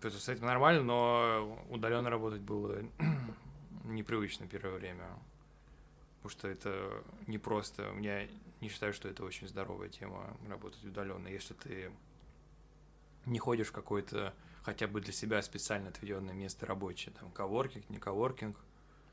То 0.01 0.07
есть 0.07 0.21
с 0.21 0.29
этим 0.29 0.45
нормально, 0.45 0.83
но 0.83 1.65
удаленно 1.69 2.09
работать 2.09 2.41
было 2.41 2.83
непривычно 3.83 4.47
первое 4.47 4.77
время. 4.77 5.07
Потому 6.17 6.29
что 6.29 6.47
это 6.47 7.03
не 7.27 7.37
просто. 7.37 7.93
Я 7.99 8.27
не 8.61 8.69
считаю, 8.69 8.93
что 8.93 9.07
это 9.07 9.23
очень 9.23 9.47
здоровая 9.47 9.89
тема 9.89 10.35
работать 10.47 10.83
удаленно. 10.83 11.27
Если 11.27 11.53
ты 11.53 11.91
не 13.25 13.37
ходишь 13.37 13.67
в 13.67 13.71
какое-то 13.71 14.33
хотя 14.63 14.87
бы 14.87 15.01
для 15.01 15.13
себя 15.13 15.41
специально 15.43 15.89
отведенное 15.89 16.33
место 16.33 16.65
рабочее, 16.65 17.13
там 17.19 17.31
коворкинг, 17.31 17.89
не 17.89 17.99
коворкинг. 17.99 18.57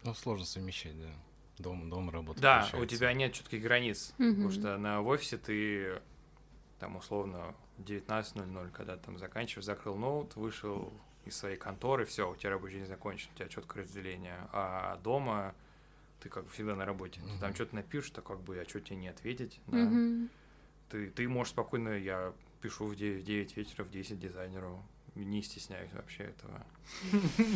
Ну, 0.04 0.14
сложно 0.14 0.44
совмещать, 0.46 0.98
да. 1.00 1.10
Дом, 1.58 1.88
дом 1.90 2.10
работа. 2.10 2.40
Да, 2.40 2.60
получается. 2.60 2.78
у 2.78 2.86
тебя 2.86 3.12
нет 3.12 3.32
четких 3.34 3.62
границ, 3.62 4.14
Мгм. 4.18 4.30
потому 4.34 4.50
что 4.50 4.76
на 4.78 5.00
в 5.00 5.06
офисе 5.06 5.36
ты 5.38 6.00
там 6.80 6.96
условно 6.96 7.54
19.00, 7.78 8.70
когда 8.72 8.96
там 8.96 9.18
заканчиваешь, 9.18 9.64
закрыл 9.66 9.96
ноут, 9.96 10.34
вышел 10.34 10.92
из 11.24 11.36
своей 11.36 11.56
конторы, 11.56 12.04
все, 12.04 12.30
у 12.30 12.34
тебя 12.34 12.50
рабочий 12.50 12.76
день 12.78 12.86
закончен, 12.86 13.30
у 13.34 13.38
тебя 13.38 13.48
четкое 13.48 13.84
разделение. 13.84 14.48
А 14.52 14.96
дома 15.04 15.54
ты 16.20 16.28
как 16.28 16.44
бы 16.44 16.50
всегда 16.50 16.74
на 16.74 16.84
работе. 16.84 17.20
Ты 17.20 17.38
там 17.40 17.54
что-то 17.54 17.76
напишешь, 17.76 18.10
то 18.10 18.22
как 18.22 18.40
бы, 18.40 18.58
а 18.58 18.68
что 18.68 18.80
тебе 18.80 18.96
не 18.96 19.08
ответить? 19.08 19.60
Да. 19.68 19.78
Мгм. 19.78 20.28
Ты, 20.88 21.10
ты 21.10 21.28
можешь 21.28 21.52
спокойно, 21.52 21.90
я 21.90 22.32
пишу 22.60 22.86
в 22.86 22.96
9, 22.96 23.22
в 23.22 23.24
9 23.26 23.56
вечера, 23.56 23.84
в 23.84 23.90
10 23.90 24.18
дизайнеру, 24.18 24.82
не 25.14 25.42
стесняюсь 25.42 25.92
вообще 25.92 26.24
этого. 26.24 26.66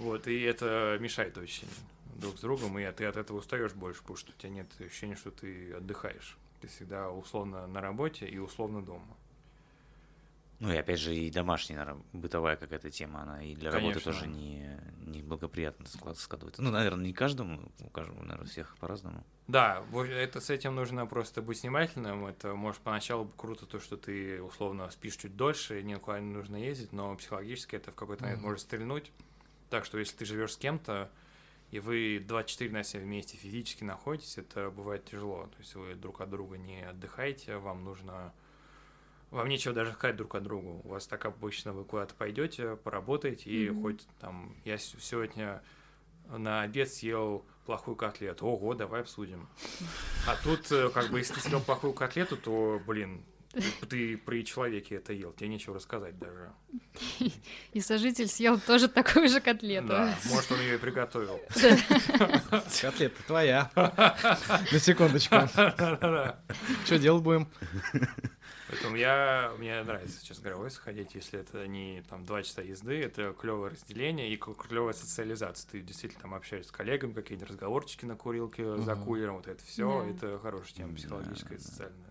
Вот, 0.00 0.26
и 0.26 0.40
это 0.40 0.96
мешает 1.00 1.36
очень 1.38 1.68
друг 2.16 2.36
с 2.36 2.40
другом, 2.40 2.78
и 2.78 2.90
ты 2.92 3.04
от 3.04 3.16
этого 3.16 3.38
устаешь 3.38 3.72
больше, 3.72 4.00
потому 4.00 4.16
что 4.16 4.32
у 4.32 4.34
тебя 4.40 4.50
нет 4.50 4.66
ощущения, 4.80 5.14
что 5.14 5.30
ты 5.30 5.72
отдыхаешь. 5.74 6.36
Ты 6.60 6.68
всегда 6.68 7.10
условно 7.10 7.66
на 7.66 7.80
работе 7.80 8.26
и 8.26 8.38
условно 8.38 8.82
дома. 8.82 9.16
Ну 10.58 10.70
и 10.70 10.76
опять 10.76 11.00
же, 11.00 11.14
и 11.16 11.30
домашняя, 11.30 11.96
бытовая 12.12 12.56
какая-то 12.56 12.90
тема, 12.90 13.22
она 13.22 13.42
и 13.42 13.54
для 13.54 13.70
работы 13.70 13.94
Конечно. 14.00 14.12
тоже 14.12 14.26
не, 14.26 14.78
не 15.06 15.22
благоприятно 15.22 15.86
склад- 15.86 16.18
складывается. 16.18 16.60
Ну, 16.60 16.70
наверное, 16.70 17.06
не 17.06 17.14
каждому, 17.14 17.70
у 17.80 17.88
каждого, 17.88 18.22
наверное, 18.22 18.46
всех 18.46 18.76
по-разному. 18.76 19.24
Да, 19.48 19.82
это 19.94 20.38
с 20.42 20.50
этим 20.50 20.74
нужно 20.74 21.06
просто 21.06 21.40
быть 21.40 21.62
внимательным. 21.62 22.26
Это 22.26 22.54
может 22.54 22.82
поначалу 22.82 23.26
круто 23.38 23.64
то, 23.64 23.80
что 23.80 23.96
ты 23.96 24.42
условно 24.42 24.90
спишь 24.90 25.16
чуть 25.16 25.34
дольше, 25.34 25.80
и 25.80 25.82
никуда 25.82 26.20
не 26.20 26.30
нужно 26.34 26.56
ездить, 26.56 26.92
но 26.92 27.16
психологически 27.16 27.76
это 27.76 27.90
в 27.90 27.94
какой-то 27.94 28.24
момент 28.24 28.40
Мгм. 28.40 28.48
может 28.50 28.60
стрельнуть. 28.60 29.10
Так 29.70 29.84
что 29.84 29.98
если 29.98 30.16
ты 30.16 30.24
живешь 30.24 30.52
с 30.54 30.56
кем-то, 30.56 31.10
и 31.70 31.78
вы 31.78 32.22
24 32.26 32.70
на 32.72 32.82
7 32.82 33.00
вместе 33.00 33.36
физически 33.36 33.84
находитесь, 33.84 34.36
это 34.38 34.70
бывает 34.70 35.04
тяжело. 35.04 35.46
То 35.46 35.58
есть 35.58 35.74
вы 35.76 35.94
друг 35.94 36.20
от 36.20 36.28
друга 36.30 36.58
не 36.58 36.82
отдыхаете, 36.82 37.56
вам 37.56 37.84
нужно... 37.84 38.34
Вам 39.30 39.48
нечего 39.48 39.72
даже 39.72 39.92
сказать 39.92 40.16
друг 40.16 40.34
от 40.34 40.42
другу. 40.42 40.80
У 40.82 40.88
вас 40.88 41.06
так 41.06 41.24
обычно 41.24 41.72
вы 41.72 41.84
куда-то 41.84 42.14
пойдете, 42.16 42.74
поработаете, 42.74 43.48
и 43.48 43.70
Мгм. 43.70 43.82
хоть 43.82 44.06
там... 44.18 44.56
Я 44.64 44.76
сегодня 44.76 45.62
на 46.28 46.62
обед 46.62 46.92
съел 46.92 47.44
плохую 47.64 47.96
котлету. 47.96 48.46
Ого, 48.46 48.74
давай 48.74 49.02
обсудим. 49.02 49.48
А 50.26 50.34
тут, 50.42 50.70
э, 50.72 50.90
как 50.90 51.10
бы, 51.10 51.18
если 51.18 51.34
ты 51.34 51.40
съел 51.40 51.60
плохую 51.60 51.92
котлету, 51.92 52.36
то, 52.36 52.82
блин, 52.84 53.24
ты 53.88 54.16
при 54.16 54.44
человеке 54.44 54.96
это 54.96 55.12
ел, 55.12 55.32
тебе 55.32 55.48
нечего 55.48 55.74
рассказать 55.74 56.18
даже. 56.18 56.52
И 57.72 57.80
сожитель 57.80 58.28
съел 58.28 58.60
тоже 58.60 58.88
такую 58.88 59.28
же 59.28 59.40
котлету. 59.40 59.88
Да, 59.88 60.16
может, 60.26 60.52
он 60.52 60.60
ее 60.60 60.76
и 60.76 60.78
приготовил. 60.78 61.40
Котлета 62.80 63.22
твоя. 63.26 63.70
На 63.74 64.78
секундочку. 64.78 65.36
Что 66.84 66.98
делать 66.98 67.22
будем? 67.22 67.48
Поэтому 68.68 68.94
я, 68.94 69.52
мне 69.58 69.82
нравится, 69.82 70.24
честно 70.24 70.44
говоря, 70.44 70.58
в 70.58 70.66
офис 70.66 70.78
ходить, 70.78 71.14
если 71.16 71.40
это 71.40 71.66
не 71.66 72.04
там 72.08 72.24
два 72.24 72.44
часа 72.44 72.62
езды, 72.62 73.02
это 73.02 73.32
клевое 73.32 73.72
разделение 73.72 74.32
и 74.32 74.36
клевая 74.36 74.92
социализация. 74.92 75.68
Ты 75.72 75.80
действительно 75.80 76.22
там 76.22 76.34
общаешься 76.34 76.68
с 76.68 76.72
коллегами, 76.72 77.12
какие-нибудь 77.12 77.50
разговорчики 77.50 78.04
на 78.04 78.14
курилке 78.14 78.76
за 78.76 78.94
кулером, 78.94 79.36
вот 79.36 79.48
это 79.48 79.62
все, 79.64 80.04
это 80.04 80.38
хорошая 80.38 80.74
тема 80.74 80.94
психологическая 80.94 81.58
и 81.58 81.60
социальная. 81.60 82.09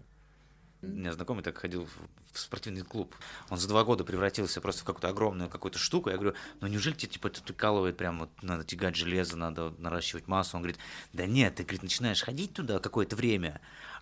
У 0.82 0.88
меня 0.88 1.12
знакомый 1.12 1.44
так 1.44 1.58
ходил 1.58 1.86
в, 1.86 2.38
спортивный 2.38 2.84
клуб. 2.84 3.14
Он 3.50 3.58
за 3.58 3.68
два 3.68 3.84
года 3.84 4.06
превратился 4.06 4.62
просто 4.62 4.82
в 4.82 4.86
какую-то 4.86 5.10
огромную 5.10 5.50
какую-то 5.50 5.78
штуку. 5.78 6.10
Я 6.10 6.16
говорю, 6.16 6.36
ну 6.62 6.68
неужели 6.68 6.94
тебе 6.94 7.12
типа 7.12 7.28
это 7.28 7.42
прикалывает, 7.42 7.98
прям 7.98 8.20
вот 8.20 8.30
надо 8.42 8.64
тягать 8.64 8.96
железо, 8.96 9.36
надо 9.36 9.74
наращивать 9.78 10.28
массу? 10.28 10.56
Он 10.56 10.64
говорит, 10.64 10.80
да 11.12 11.26
нет, 11.26 11.56
ты 11.56 11.64
говорит, 11.64 11.84
начинаешь 11.84 12.24
ходить 12.24 12.54
туда 12.54 12.80
какое-то 12.80 13.18
время, 13.18 13.60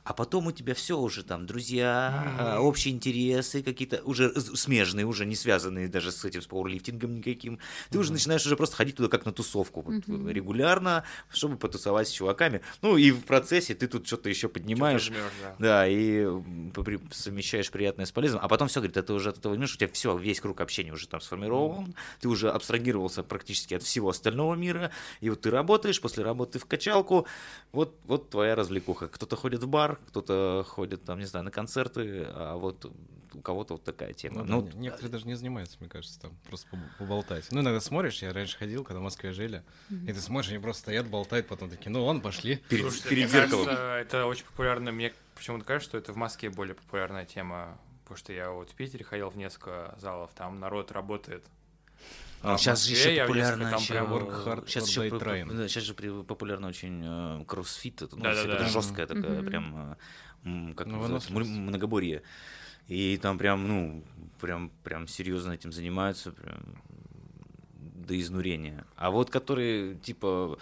а 0.08 0.14
потом 0.14 0.48
у 0.48 0.52
тебя 0.54 0.74
все 0.74 0.98
уже 0.98 1.22
там, 1.24 1.46
друзья, 1.46 2.34
а, 2.40 2.60
общие 2.62 2.94
интересы 2.94 3.62
какие-то, 3.62 4.02
уже 4.06 4.34
смежные, 4.40 5.06
уже 5.06 5.26
не 5.26 5.36
связанные 5.36 5.90
даже 5.90 6.14
с 6.14 6.24
этим, 6.24 6.42
с 6.42 6.48
пауэрлифтингом 6.48 7.16
никаким. 7.16 7.60
Ты 7.90 8.00
уже 8.00 8.14
начинаешь 8.14 8.46
уже 8.46 8.56
просто 8.56 8.78
ходить 8.78 8.96
туда 8.96 9.10
как 9.10 9.26
на 9.26 9.34
тусовку 9.34 9.82
вот, 9.82 10.08
Мгм. 10.08 10.30
регулярно, 10.30 11.04
чтобы 11.30 11.58
потусовать 11.58 12.08
с 12.08 12.12
чуваками. 12.12 12.62
Ну 12.82 12.96
и 12.96 13.12
в 13.12 13.26
процессе 13.26 13.76
ты 13.76 13.88
тут 13.88 14.08
что-то 14.08 14.30
еще 14.30 14.48
поднимаешь. 14.48 15.08
Жмёшь, 15.08 15.34
да. 15.42 15.56
Да, 15.60 15.88
и 15.88 16.22
м, 16.22 16.72
попри- 16.74 17.00
совмещаешь 17.12 17.70
приятное 17.70 18.06
с 18.06 18.12
полезным, 18.14 18.40
а 18.42 18.48
потом 18.48 18.70
все, 18.70 18.80
говорит, 18.80 18.96
это 18.96 19.14
уже 19.14 19.30
от 19.30 19.40
этого 19.40 19.54
понимаешь, 19.54 19.76
у 19.76 19.78
тебя 19.78 19.90
все, 19.92 20.18
весь 20.18 20.40
круг 20.40 20.62
общения 20.62 20.94
уже 20.94 21.08
там 21.10 21.20
сформирован, 21.20 21.96
ты 22.22 22.30
уже 22.30 22.50
абстрагировался 22.50 23.24
практически 23.24 23.74
от 23.74 23.84
всего 23.84 24.10
остального 24.10 24.56
мира, 24.56 24.92
и 25.20 25.30
вот 25.30 25.42
ты 25.42 25.50
работаешь, 25.52 26.00
после 26.00 26.24
работы 26.24 26.60
в 26.60 26.66
качалку, 26.66 27.28
вот, 27.74 27.98
вот 28.06 28.30
твоя 28.30 28.56
развлекуха. 28.56 29.08
Кто-то 29.10 29.36
ходит 29.36 29.64
в 29.64 29.68
бар, 29.68 29.97
кто-то 30.06 30.66
ходит 30.68 31.04
там, 31.04 31.20
не 31.20 31.26
знаю, 31.26 31.46
на 31.46 31.52
концерты, 31.52 32.26
а 32.30 32.56
вот 32.58 32.86
у 33.34 33.42
кого-то 33.42 33.76
вот 33.76 33.84
такая 33.84 34.14
тема. 34.14 34.44
Ну, 34.44 34.46
да, 34.46 34.54
Ну, 34.54 34.62
не- 34.78 34.84
некоторые 34.86 35.12
даже 35.12 35.28
не 35.28 35.36
занимаются, 35.36 35.78
мне 35.80 35.90
кажется, 35.90 36.20
там 36.20 36.38
просто 36.48 36.68
побо- 36.76 36.90
поболтать. 36.98 37.48
Ну, 37.52 37.60
иногда 37.62 37.80
смотришь, 37.82 38.22
я 38.22 38.34
раньше 38.34 38.58
ходил, 38.58 38.84
когда 38.84 39.00
в 39.00 39.04
Москве 39.04 39.32
жили, 39.34 39.64
и 39.90 40.08
ты 40.14 40.20
смотришь, 40.20 40.52
они 40.52 40.60
просто 40.60 40.82
стоят, 40.84 41.08
болтают, 41.08 41.48
потом 41.48 41.70
такие, 41.70 41.92
ну, 41.92 42.04
ладно, 42.06 42.22
пошли. 42.22 42.58
перед, 42.70 42.84
Слушайте, 42.84 43.10
перед 43.10 43.24
мне 43.30 43.42
зеркалом. 43.42 43.66
кажется, 43.66 43.96
это 43.98 44.26
очень 44.26 44.46
популярно. 44.46 44.92
Мне 44.92 45.14
почему-то 45.36 45.66
кажется, 45.66 45.90
что 45.90 45.98
это 45.98 46.14
в 46.14 46.16
Москве 46.18 46.50
более 46.50 46.76
популярная 46.76 47.26
тема. 47.26 47.78
Потому 48.04 48.18
что 48.20 48.32
я 48.32 48.52
вот 48.52 48.70
в 48.70 48.74
Питере 48.74 49.04
ходил 49.04 49.30
в 49.30 49.36
несколько 49.36 49.94
залов, 50.00 50.32
там 50.34 50.62
народ 50.62 50.94
работает. 50.94 51.46
В 52.56 52.60
сейчас 52.60 52.86
же 52.86 52.92
Москве 52.94 53.10
еще 53.10 53.16
я 53.16 53.24
популярно 53.24 53.70
там 53.70 53.82
еще, 53.82 53.94
прям 53.94 54.14
workout 54.14 54.68
сейчас 54.68 54.88
еще 54.88 55.02
да, 55.58 55.68
сейчас 55.68 55.84
же 55.84 55.94
популярно 55.94 56.68
очень 56.68 57.02
э, 57.04 57.46
кроссфит, 57.46 58.02
это, 58.02 58.16
ну, 58.16 58.24
Да-да-да. 58.24 58.42
всё 58.42 58.54
это 58.54 58.66
жесткая 58.66 59.08
такая, 59.08 59.42
Мгм. 59.42 59.46
прям, 59.46 59.98
э, 60.44 60.74
как 60.76 60.88
Ну, 60.88 60.98
называется, 60.98 61.34
многоборье. 61.34 62.24
И 62.88 63.18
там 63.22 63.38
прям, 63.38 63.68
ну, 63.68 64.04
прям, 64.40 64.70
прям 64.84 65.08
серьезно 65.08 65.52
этим 65.52 65.72
занимаются, 65.74 66.32
прям 66.32 66.82
до 67.74 68.18
изнурения. 68.20 68.86
А 68.96 69.12
вот 69.12 69.30
которые 69.30 69.96
типа 69.96 70.58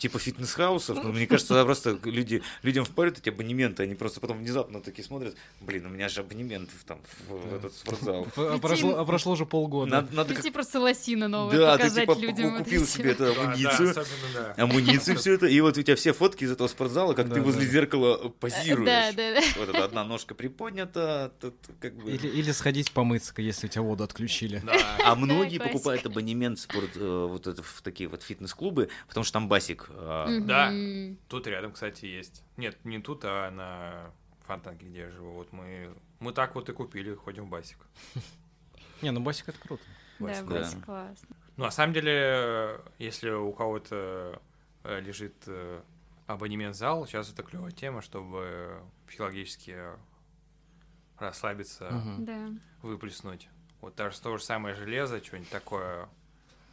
типа 0.00 0.18
фитнес-хаусов, 0.18 0.96
ну, 1.04 1.12
мне 1.12 1.26
кажется, 1.26 1.52
да, 1.54 1.64
просто 1.64 1.98
люди, 2.04 2.42
людям 2.62 2.84
впарят 2.86 3.18
эти 3.18 3.28
абонементы, 3.28 3.82
они 3.82 3.94
просто 3.94 4.18
потом 4.18 4.38
внезапно 4.38 4.80
такие 4.80 5.04
смотрят, 5.04 5.36
блин, 5.60 5.86
у 5.86 5.88
меня 5.90 6.08
же 6.08 6.20
абонемент 6.20 6.70
в, 6.70 6.84
там, 6.84 6.98
в, 7.28 7.34
в 7.34 7.54
этот 7.54 7.74
спортзал. 7.74 8.26
А 8.36 8.58
прошло, 8.58 8.96
а 8.98 9.04
прошло 9.04 9.32
уже 9.34 9.44
полгода. 9.44 9.90
Надо, 9.90 10.14
надо 10.16 10.34
как- 10.34 10.52
просто 10.52 10.80
лосина 10.80 11.28
новая 11.28 11.56
да, 11.56 11.72
ты 11.76 11.82
показать 11.84 12.08
типа 12.08 12.18
людям. 12.18 12.50
вот 12.52 12.64
купил 12.64 12.82
и 12.82 12.86
себе 12.86 13.14
всё. 13.14 13.24
эту 13.26 13.34
Да, 13.34 13.34
да, 13.34 13.42
амуницию, 13.52 13.94
да. 14.34 14.54
амуницию, 14.56 15.18
все 15.18 15.34
это, 15.34 15.46
и 15.46 15.60
вот 15.60 15.76
у 15.76 15.82
тебя 15.82 15.96
все 15.96 16.14
фотки 16.14 16.44
из 16.44 16.50
этого 16.52 16.68
спортзала, 16.68 17.12
как 17.12 17.28
Да, 17.28 17.34
ты 17.34 17.42
возле 17.42 17.66
да. 17.66 17.70
зеркала 17.72 18.16
позируешь. 18.40 18.86
Да, 18.86 19.12
да, 19.12 19.34
да. 19.34 19.40
Вот 19.58 19.68
эта 19.68 19.84
одна 19.84 20.04
ножка 20.04 20.34
приподнята, 20.34 21.30
тут 21.40 21.54
как 21.78 21.94
бы... 21.94 22.10
Или, 22.10 22.26
или 22.26 22.52
сходить 22.52 22.90
помыться, 22.92 23.34
если 23.36 23.66
у 23.66 23.70
тебя 23.70 23.82
воду 23.82 24.04
отключили. 24.04 24.62
Да. 24.64 24.96
А 25.04 25.14
многие 25.14 25.58
покупают 25.58 26.06
абонемент 26.06 26.58
в 26.58 26.62
спорт, 26.62 26.90
э, 26.96 27.26
вот 27.28 27.46
это, 27.46 27.62
в 27.62 27.82
такие 27.82 28.08
вот 28.08 28.22
фитнес-клубы, 28.22 28.88
потому 29.08 29.24
что 29.24 29.34
там 29.34 29.48
басик. 29.48 29.89
А, 29.92 30.40
Да. 30.40 30.72
Тут 31.28 31.46
рядом, 31.46 31.72
кстати, 31.72 32.06
есть. 32.06 32.44
Нет, 32.56 32.78
не 32.84 32.98
тут, 33.00 33.22
а 33.24 33.50
на 33.50 34.12
Фонтанке, 34.42 34.86
где 34.86 35.00
я 35.00 35.10
живу. 35.10 35.32
Вот 35.32 35.52
мы, 35.52 35.94
мы 36.18 36.32
так 36.32 36.54
вот 36.54 36.68
и 36.68 36.72
купили, 36.72 37.14
ходим 37.14 37.46
в 37.46 37.48
басик. 37.48 37.78
Не, 39.02 39.10
ну 39.10 39.20
басик 39.20 39.48
это 39.48 39.58
круто. 39.60 39.82
Да, 40.18 40.26
Басик. 40.26 40.48
Да. 40.48 40.84
Классно. 40.84 41.36
Ну, 41.56 41.64
на 41.64 41.70
самом 41.70 41.94
деле, 41.94 42.80
если 42.98 43.30
у 43.30 43.52
кого-то 43.52 44.40
э, 44.84 45.00
лежит 45.00 45.34
э, 45.46 45.82
абонемент 46.26 46.74
в 46.76 46.78
зал, 46.78 47.06
сейчас 47.06 47.32
это 47.32 47.42
клевая 47.42 47.72
тема, 47.72 48.02
чтобы 48.02 48.82
психологически 49.06 49.76
расслабиться. 51.18 51.90
Да. 52.18 52.50
выплеснуть 52.82 53.48
Вот 53.80 53.94
даже 53.94 54.20
то 54.20 54.36
же 54.36 54.42
самое 54.42 54.74
железо, 54.74 55.22
что-нибудь 55.22 55.50
такое, 55.50 56.08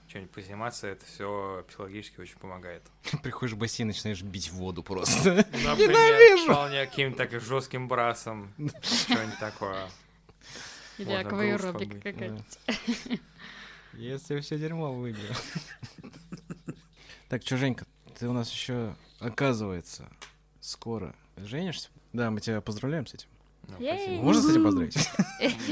что-нибудь 0.08 0.32
позаниматься, 0.32 0.88
это 0.88 1.06
все 1.06 1.66
психологически 1.68 2.20
очень 2.20 2.38
помогает. 2.38 2.84
Приходишь 3.24 3.56
в 3.56 3.58
бассейн, 3.58 3.88
начинаешь 3.88 4.22
бить 4.22 4.50
в 4.50 4.56
воду 4.56 4.84
просто. 4.84 5.36
Например, 5.36 6.38
вполне 6.44 6.86
каким-то 6.86 7.18
так 7.18 7.42
жестким 7.42 7.88
брасом, 7.88 8.52
что-нибудь 8.82 9.40
такое. 9.40 9.90
Или 10.98 11.24
груз 11.24 11.62
какая-то. 12.02 13.20
Если 13.94 14.40
все 14.40 14.58
дерьмо 14.58 14.94
выбил. 14.94 15.34
Так, 17.30 17.42
что, 17.42 17.58
Женька, 17.58 17.86
ты 18.18 18.28
у 18.28 18.34
нас 18.34 18.52
еще, 18.52 18.96
оказывается, 19.20 20.10
скоро 20.62 21.14
женишься? 21.36 21.90
Да, 22.14 22.32
мы 22.32 22.40
тебя 22.40 22.62
поздравляем 22.62 23.06
с 23.06 23.14
этим. 23.14 23.28
Ну. 23.68 24.22
Можно 24.24 24.42
с 24.42 24.50
этим 24.50 24.64
поздравить? 24.64 25.10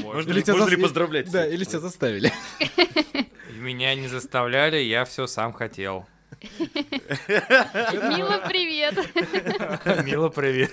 Можно. 0.02 0.30
Или 0.30 0.42
тебя 0.42 0.56
можно 0.56 0.68
ли 0.68 0.82
поздравлять? 0.82 1.30
Да, 1.30 1.46
или 1.46 1.64
тебя 1.64 1.80
заставили. 1.80 2.32
Меня 3.66 3.96
не 3.96 4.06
заставляли, 4.06 4.76
я 4.76 5.04
все 5.04 5.26
сам 5.26 5.52
хотел. 5.52 6.06
Мила, 6.40 8.40
привет! 8.46 8.94
Мила, 10.06 10.28
привет. 10.28 10.70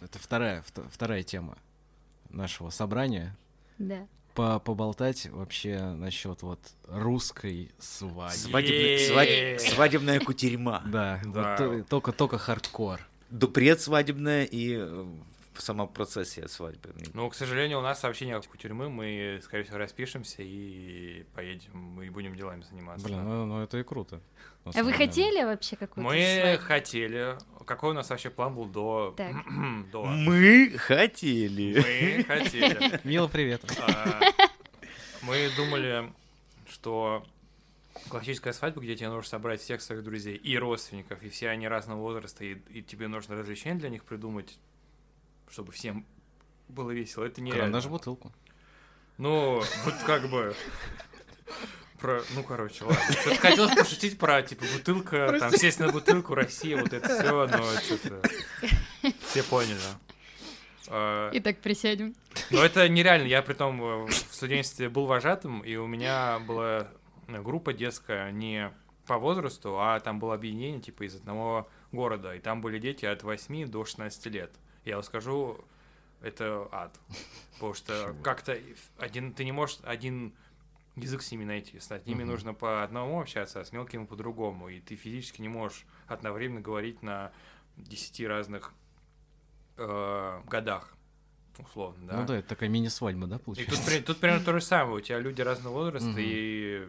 Это 0.00 0.18
вторая, 0.20 0.62
вт- 0.62 0.88
вторая 0.92 1.24
тема 1.24 1.58
нашего 2.30 2.70
собрания. 2.70 3.36
Да. 3.78 4.06
По 4.34 4.60
поболтать 4.60 5.26
вообще 5.28 5.80
насчет 5.80 6.42
вот 6.42 6.60
русской 6.86 7.72
свадьбы. 7.80 8.38
Свадебная, 8.38 8.96
Е-е-е. 8.96 9.10
свадеб- 9.10 9.58
свадебная 9.58 10.20
кутерьма. 10.20 10.82
Да, 10.86 11.20
Да. 11.24 11.56
вот 11.56 11.56
то- 11.56 11.82
только 11.88 12.12
только 12.12 12.38
хардкор. 12.38 13.00
Ду- 13.30 13.48
Предсвадебная 13.48 14.44
и 14.44 14.78
э, 15.58 15.62
сама 15.62 15.86
процессия 15.86 16.46
свадьбы. 16.48 16.94
Ну, 17.14 17.28
к 17.28 17.34
сожалению, 17.34 17.78
у 17.78 17.82
нас 17.82 18.02
вообще 18.02 18.26
нет 18.26 18.48
тюрьмы, 18.58 18.88
мы, 18.88 19.40
скорее 19.42 19.64
всего, 19.64 19.78
распишемся 19.78 20.42
и 20.42 21.24
поедем, 21.34 22.00
и 22.02 22.10
будем 22.10 22.34
делами 22.36 22.62
заниматься. 22.62 23.06
Блин, 23.06 23.24
ну, 23.24 23.46
ну 23.46 23.62
это 23.62 23.78
и 23.78 23.82
круто. 23.82 24.20
А 24.64 24.72
самом 24.72 24.86
вы 24.86 24.92
деле. 24.92 25.06
хотели 25.06 25.44
вообще 25.44 25.76
какую-то 25.76 26.10
Мы 26.10 26.40
свадьбу? 26.40 26.64
хотели. 26.64 27.38
Какой 27.64 27.90
у 27.90 27.94
нас 27.94 28.10
вообще 28.10 28.30
план 28.30 28.54
был 28.54 28.66
до... 28.66 29.14
Так. 29.16 29.34
до... 29.92 30.04
Мы 30.04 30.74
хотели. 30.78 31.74
Мы 31.76 32.24
хотели. 32.24 33.00
Мила, 33.04 33.28
привет. 33.28 33.62
А, 33.80 34.20
Мы 35.22 35.50
думали, 35.56 36.12
что 36.68 37.24
классическая 38.08 38.52
свадьба, 38.52 38.80
где 38.80 38.96
тебе 38.96 39.08
нужно 39.08 39.28
собрать 39.28 39.60
всех 39.60 39.80
своих 39.82 40.02
друзей 40.02 40.36
и 40.36 40.56
родственников, 40.56 41.22
и 41.22 41.28
все 41.28 41.48
они 41.48 41.68
разного 41.68 42.00
возраста, 42.00 42.44
и, 42.44 42.54
и 42.70 42.82
тебе 42.82 43.08
нужно 43.08 43.36
развлечения 43.36 43.78
для 43.78 43.88
них 43.88 44.04
придумать, 44.04 44.58
чтобы 45.50 45.72
всем 45.72 46.06
было 46.68 46.90
весело. 46.90 47.24
Это 47.24 47.40
нереально. 47.40 47.64
Карандаш 47.64 47.84
в 47.84 47.90
бутылку. 47.90 48.32
Ну, 49.16 49.62
вот 49.84 49.94
как 50.06 50.28
бы... 50.28 50.54
Про, 52.00 52.22
ну, 52.36 52.44
короче, 52.44 52.84
ладно. 52.84 53.02
Что-то 53.20 53.40
хотелось 53.40 53.74
пошутить 53.74 54.18
про, 54.20 54.40
типа, 54.40 54.64
бутылка, 54.72 55.36
там, 55.40 55.50
сесть 55.50 55.80
на 55.80 55.88
бутылку, 55.90 56.36
Россия, 56.36 56.80
вот 56.80 56.92
это 56.92 57.08
все, 57.08 57.48
но 57.48 57.80
что-то... 57.80 58.22
Все 59.26 59.42
поняли. 59.42 59.80
А, 60.86 61.30
Итак, 61.32 61.58
присядем. 61.58 62.14
но 62.50 62.64
это 62.64 62.88
нереально. 62.88 63.26
Я 63.26 63.42
при 63.42 63.54
том 63.54 63.82
э, 63.82 64.06
в 64.06 64.12
студенчестве 64.12 64.88
был 64.88 65.06
вожатым, 65.06 65.60
и 65.60 65.74
у 65.74 65.88
меня 65.88 66.38
была 66.38 66.88
э, 67.26 67.42
группа 67.42 67.72
детская 67.72 68.30
не 68.30 68.72
по 69.06 69.18
возрасту, 69.18 69.80
а 69.80 69.98
там 69.98 70.20
было 70.20 70.34
объединение 70.34 70.80
типа 70.80 71.04
из 71.04 71.16
одного 71.16 71.68
города, 71.90 72.34
и 72.34 72.38
там 72.38 72.60
были 72.60 72.78
дети 72.78 73.06
от 73.06 73.22
8 73.22 73.66
до 73.66 73.84
16 73.84 74.26
лет. 74.26 74.52
Я 74.88 74.94
вам 74.96 75.02
скажу, 75.04 75.60
это 76.22 76.66
ад. 76.72 76.98
Потому 77.54 77.74
что 77.74 78.16
как-то 78.22 78.58
один, 78.98 79.34
ты 79.34 79.44
не 79.44 79.52
можешь 79.52 79.78
один 79.82 80.32
язык 80.96 81.20
с 81.22 81.30
ними 81.30 81.44
найти. 81.44 81.78
С 81.78 81.90
ними 82.06 82.22
Мгм. 82.22 82.32
нужно 82.32 82.54
по 82.54 82.82
одному 82.82 83.20
общаться, 83.20 83.60
а 83.60 83.64
с 83.66 83.72
мелкими 83.72 84.06
по-другому. 84.06 84.70
И 84.70 84.80
ты 84.80 84.96
физически 84.96 85.42
не 85.42 85.48
можешь 85.48 85.84
одновременно 86.06 86.60
говорить 86.62 87.02
на 87.02 87.32
10 87.76 88.26
разных 88.26 88.72
э, 89.76 90.40
годах, 90.46 90.94
условно, 91.58 92.06
да. 92.06 92.16
Ну 92.20 92.26
да, 92.26 92.38
это 92.38 92.48
такая 92.48 92.68
мини-свадьба, 92.70 93.26
да, 93.26 93.36
И 93.36 93.38
тут, 93.38 93.44
получается? 93.44 94.02
тут 94.02 94.18
примерно 94.20 94.44
то 94.44 94.52
же 94.54 94.60
самое. 94.62 94.96
У 94.96 95.00
тебя 95.00 95.18
люди 95.20 95.42
разного 95.42 95.74
возраста, 95.74 96.08
Мгм. 96.08 96.18
и 96.18 96.88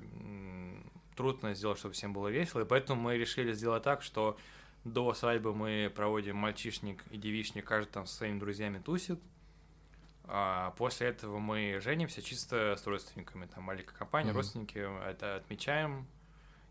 трудно 1.15 1.53
сделать, 1.53 1.77
чтобы 1.77 1.93
всем 1.93 2.13
было 2.13 2.29
весело. 2.29 2.61
И 2.61 2.65
поэтому 2.65 3.01
мы 3.01 3.17
решили 3.17 3.51
сделать 3.51 3.83
так, 3.83 4.01
что 4.01 4.37
до 4.83 5.13
свадьбы 5.13 5.53
мы 5.53 5.91
проводим 5.93 6.37
мальчишник 6.37 7.03
и 7.11 7.17
девичник, 7.17 7.65
каждый 7.65 7.91
там 7.91 8.05
со 8.05 8.15
своими 8.15 8.39
друзьями 8.39 8.79
тусит. 8.79 9.19
А 10.31 10.71
после 10.77 11.07
этого 11.07 11.39
мы 11.39 11.79
женимся 11.81 12.21
чисто 12.21 12.75
с 12.75 12.85
родственниками. 12.85 13.47
Там 13.47 13.63
маленькая 13.63 13.95
компания, 13.95 14.29
Мгм. 14.29 14.37
родственники 14.37 14.77
это 15.07 15.35
отмечаем. 15.37 16.07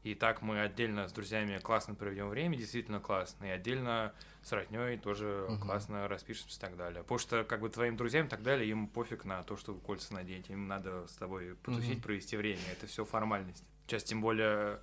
И 0.04 0.14
так 0.14 0.42
мы 0.42 0.60
отдельно 0.60 1.08
с 1.08 1.12
друзьями 1.12 1.58
классно 1.58 1.94
проведем 1.96 2.28
время, 2.28 2.56
действительно 2.56 3.00
классно. 3.00 3.46
И 3.46 3.48
отдельно 3.48 4.14
с 4.42 4.52
родней 4.52 4.96
тоже 4.96 5.46
Мгм. 5.48 5.58
классно 5.60 6.06
распишемся 6.06 6.56
и 6.56 6.60
так 6.60 6.76
далее. 6.76 7.02
Потому 7.02 7.18
что 7.18 7.42
как 7.42 7.60
бы 7.60 7.68
твоим 7.68 7.96
друзьям 7.96 8.26
и 8.26 8.28
так 8.28 8.42
далее, 8.44 8.70
им 8.70 8.86
пофиг 8.86 9.24
на 9.24 9.42
то, 9.42 9.56
чтобы 9.56 9.80
кольца 9.80 10.14
надеть. 10.14 10.50
Им 10.50 10.68
надо 10.68 11.08
с 11.08 11.14
тобой 11.16 11.56
потусить, 11.56 11.94
Мгм. 11.96 12.02
провести 12.02 12.36
время. 12.36 12.62
Это 12.70 12.86
все 12.86 13.04
формальность. 13.04 13.64
Сейчас 13.88 14.04
тем 14.04 14.20
более 14.20 14.78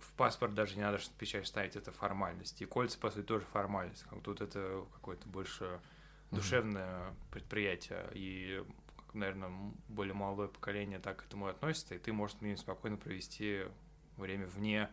в 0.00 0.12
паспорт 0.16 0.54
даже 0.54 0.76
не 0.76 0.82
надо 0.82 0.98
что 0.98 1.12
печать 1.18 1.46
ставить, 1.46 1.76
это 1.76 1.92
формальность. 1.92 2.60
И 2.62 2.66
кольца, 2.66 2.98
по 2.98 3.10
сути, 3.10 3.24
тоже 3.24 3.44
формальность. 3.46 4.02
Как 4.04 4.22
тут 4.22 4.40
это 4.40 4.84
какое-то 4.94 5.28
больше 5.28 5.80
душевное 6.30 7.14
предприятие. 7.30 8.08
И, 8.14 8.62
наверное, 9.14 9.50
более 9.88 10.14
молодое 10.14 10.48
поколение 10.48 10.98
так 10.98 11.18
к 11.18 11.26
этому 11.26 11.46
относится, 11.46 11.94
и 11.94 11.98
ты 11.98 12.12
можешь 12.12 12.36
с 12.38 12.40
ним 12.40 12.56
спокойно 12.56 12.96
провести 12.96 13.62
время 14.16 14.46
вне. 14.46 14.88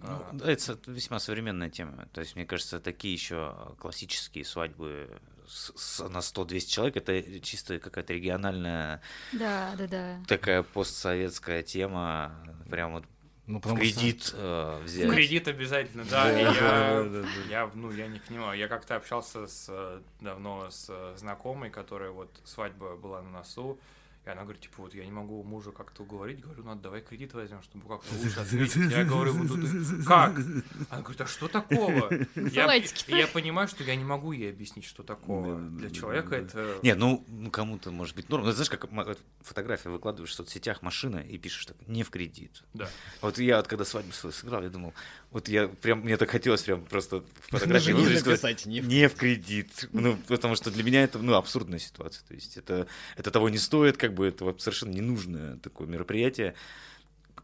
А, 0.00 0.30
Ну, 0.32 0.44
это 0.44 0.78
весьма 0.90 1.20
современная 1.20 1.70
тема. 1.70 2.06
То 2.12 2.20
есть, 2.22 2.34
мне 2.34 2.44
кажется, 2.44 2.80
такие 2.80 3.14
еще 3.14 3.74
классические 3.78 4.44
свадьбы 4.44 5.20
с- 5.46 5.72
с- 5.76 6.08
на 6.08 6.20
100-200 6.22 6.70
человек, 6.72 6.96
это 6.96 7.40
чисто 7.40 7.78
какая-то 7.78 8.12
региональная 8.12 9.00
Да, 9.32 9.74
да, 9.78 9.86
да. 9.86 10.22
такая 10.26 10.64
постсоветская 10.64 11.62
тема, 11.62 12.32
прям 12.68 12.92
вот 12.92 13.04
Ну, 13.46 13.58
в 13.58 13.62
потому 13.62 13.82
что- 13.82 13.94
кредит 14.00 14.30
э, 14.34 14.80
взять. 14.84 15.08
В 15.08 15.12
кредит 15.14 15.48
обязательно, 15.48 16.04
да. 16.04 16.24
Да, 16.24 16.30
я, 16.30 16.52
да, 16.52 17.02
да, 17.04 17.22
да. 17.22 17.28
я, 17.50 17.70
ну, 17.74 17.90
я 17.90 18.06
не 18.06 18.20
понимаю. 18.20 18.56
Я 18.58 18.68
как-то 18.68 18.94
общался 18.96 19.46
с 19.48 19.66
э, 19.68 20.00
давно 20.20 20.70
с 20.70 20.86
э, 20.88 21.14
знакомой, 21.16 21.70
которая 21.70 22.10
вот 22.12 22.30
свадьба 22.44 22.96
была 22.96 23.20
на 23.22 23.30
носу. 23.30 23.78
И 24.24 24.30
она 24.30 24.42
говорит, 24.42 24.62
типа, 24.62 24.82
вот 24.82 24.94
я 24.94 25.04
не 25.04 25.10
могу 25.10 25.42
мужа 25.42 25.72
как-то 25.72 26.04
уговорить. 26.04 26.40
Говорю, 26.40 26.62
надо 26.62 26.82
давай 26.82 27.00
кредит 27.00 27.34
возьмем, 27.34 27.60
чтобы 27.62 27.88
как-то 27.88 28.14
лучше 28.14 28.38
ответить. 28.40 28.92
Я 28.92 29.04
говорю, 29.04 29.32
вот 29.32 29.48
тут 29.48 30.06
как? 30.06 30.38
Она 30.90 31.02
говорит, 31.02 31.20
а 31.20 31.26
что 31.26 31.48
такого? 31.48 32.08
Я, 32.52 32.72
я 32.72 33.26
понимаю, 33.26 33.66
что 33.66 33.82
я 33.82 33.96
не 33.96 34.04
могу 34.04 34.32
ей 34.32 34.50
объяснить, 34.50 34.84
что 34.84 35.02
такого. 35.02 35.58
Да, 35.58 35.78
Для 35.78 35.88
да, 35.88 35.94
человека 35.94 36.30
да. 36.30 36.36
это... 36.36 36.78
Не, 36.82 36.94
ну, 36.94 37.24
ну, 37.28 37.50
кому-то 37.50 37.90
может 37.90 38.14
быть 38.14 38.28
норм. 38.28 38.44
Ну, 38.44 38.52
знаешь, 38.52 38.70
как 38.70 38.88
фотографии 39.40 39.88
выкладываешь 39.88 40.30
в 40.30 40.34
соцсетях 40.34 40.82
машина 40.82 41.18
и 41.18 41.38
пишешь 41.38 41.66
так, 41.66 41.76
не 41.88 42.02
в 42.04 42.10
кредит. 42.10 42.62
Да. 42.74 42.88
Вот 43.20 43.38
я 43.38 43.56
вот 43.56 43.66
когда 43.66 43.84
свадьбу 43.84 44.12
свою 44.12 44.32
сыграл, 44.32 44.62
я 44.62 44.68
думал, 44.68 44.94
вот 45.32 45.48
я 45.48 45.68
прям, 45.68 46.00
мне 46.00 46.16
так 46.16 46.30
хотелось 46.30 46.62
прям 46.62 46.84
просто 46.84 47.24
фотографии 47.58 47.92
выложить, 48.02 48.20
сказать, 48.20 48.40
не 48.66 48.80
в- 48.80 48.88
не 48.88 49.08
в 49.08 49.14
кредит. 49.14 49.88
Ну, 49.92 50.16
потому 50.28 50.54
что 50.56 50.70
для 50.70 50.82
меня 50.84 51.02
это, 51.04 51.18
ну, 51.18 51.34
абсурдная 51.34 51.78
ситуация. 51.78 52.24
То 52.28 52.34
есть 52.34 52.56
это, 52.56 52.86
это 53.16 53.30
того 53.30 53.48
не 53.48 53.58
стоит, 53.58 53.96
как 53.96 54.14
бы 54.14 54.26
это 54.26 54.54
совершенно 54.58 54.90
ненужное 54.92 55.56
такое 55.56 55.86
мероприятие. 55.88 56.54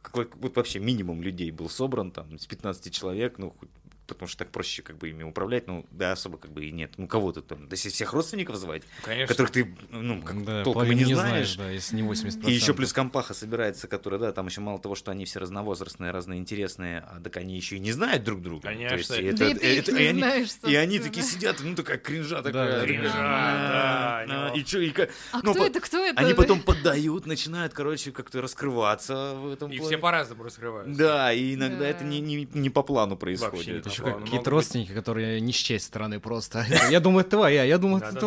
Какой, 0.03 0.29
вот 0.37 0.55
вообще 0.57 0.79
минимум 0.79 1.23
людей 1.23 1.51
был 1.51 1.69
собран, 1.69 2.11
там, 2.13 2.39
с 2.39 2.47
15 2.47 2.93
человек, 2.93 3.39
ну, 3.39 3.51
хоть- 3.59 3.71
потому 4.09 4.29
что 4.29 4.39
так 4.39 4.51
проще 4.51 4.83
как 4.83 4.97
бы 4.99 5.11
ими 5.11 5.23
управлять, 5.23 5.67
ну, 5.69 5.87
да, 5.91 6.13
особо 6.13 6.39
как 6.39 6.51
бы 6.51 6.65
и 6.65 6.73
нет. 6.73 6.93
Ну, 6.97 7.07
кого-то 7.07 7.43
там, 7.43 7.69
да 7.69 7.75
если 7.77 7.91
всех 7.91 8.13
родственников 8.15 8.57
звать, 8.57 8.83
Конечно. 9.05 9.27
которых 9.35 9.53
ты, 9.53 9.77
ну, 9.91 10.23
как 10.23 10.45
Да, 10.45 10.65
толком 10.65 10.83
и 10.83 10.87
половину 10.87 11.07
не 11.09 11.15
знаешь. 11.15 11.57
да, 11.57 11.71
если 11.71 11.97
не 11.97 12.03
80%. 12.03 12.49
И 12.49 12.53
еще 12.53 12.75
плюс 12.75 12.93
компаха 12.93 13.35
собирается, 13.35 13.87
которая, 13.87 14.19
да, 14.19 14.33
там 14.33 14.47
еще 14.47 14.61
мало 14.61 14.79
того, 14.79 14.95
что 14.95 15.11
они 15.11 15.25
все 15.27 15.39
разновозрастные, 15.41 16.11
разноинтересные, 16.11 17.01
а 17.01 17.21
так 17.23 17.37
они 17.37 17.57
еще 17.57 17.77
и 17.77 17.79
не 17.79 17.93
знают 17.93 18.25
друг 18.25 18.43
друга. 18.43 18.63
Конечно. 18.69 19.15
есть, 19.15 19.39
Да 19.39 19.45
это- 19.47 19.61
Да 19.61 19.67
это- 19.67 19.93
не 19.93 20.03
и 20.03 20.07
они- 20.07 20.19
знаешь, 20.21 20.49
И 20.67 20.75
они 20.75 20.99
такие 20.99 21.25
сидят, 21.25 21.57
ну 21.63 21.75
такая 21.77 21.99
кринжа 21.99 22.37
Да, 22.37 22.43
такая. 22.45 22.83
кринжа, 22.85 23.13
да, 23.13 23.13
да, 23.13 24.25
да, 24.27 24.47
они- 24.49 24.61
И 24.61 24.65
чё, 24.65 24.81
и 24.81 24.93
А 25.33 25.41
ну, 25.43 25.53
кто 25.53 25.63
по- 25.63 25.67
это, 25.67 25.81
кто 25.81 25.99
это? 26.05 26.19
Они 26.21 26.33
потом 26.35 26.61
поддают, 26.63 27.27
начинают, 27.27 27.75
короче, 27.75 28.11
как-то 28.13 28.41
раскрываться 28.41 29.35
в 29.35 29.53
этом 29.53 29.71
И 29.71 29.77
плане. 29.77 29.91
все 29.93 29.99
по-разному 29.99 30.43
раскрываются. 30.45 30.97
Да, 30.99 31.33
и 31.33 31.55
иногда 31.55 31.81
Да. 31.81 31.87
это 31.87 32.05
не, 32.05 32.21
не, 32.21 32.49
не 32.55 32.71
по 32.71 32.83
плану 32.83 33.17
Вообще 33.21 33.35
не 33.37 33.39
происходит. 33.39 33.85
по 33.85 33.91
еще 33.99 34.21
какие-то 34.21 34.51
родственники, 34.51 34.93
которые 34.93 35.41
не 35.41 35.53
с 35.53 35.57
честь 35.57 35.87
стороны 35.87 36.21
просто. 36.21 36.65
Я 36.91 37.01
думаю, 37.01 37.21
это 37.21 37.31
твоя, 37.31 37.65
я 37.65 37.79
думаю, 37.79 38.03
это. 38.03 38.21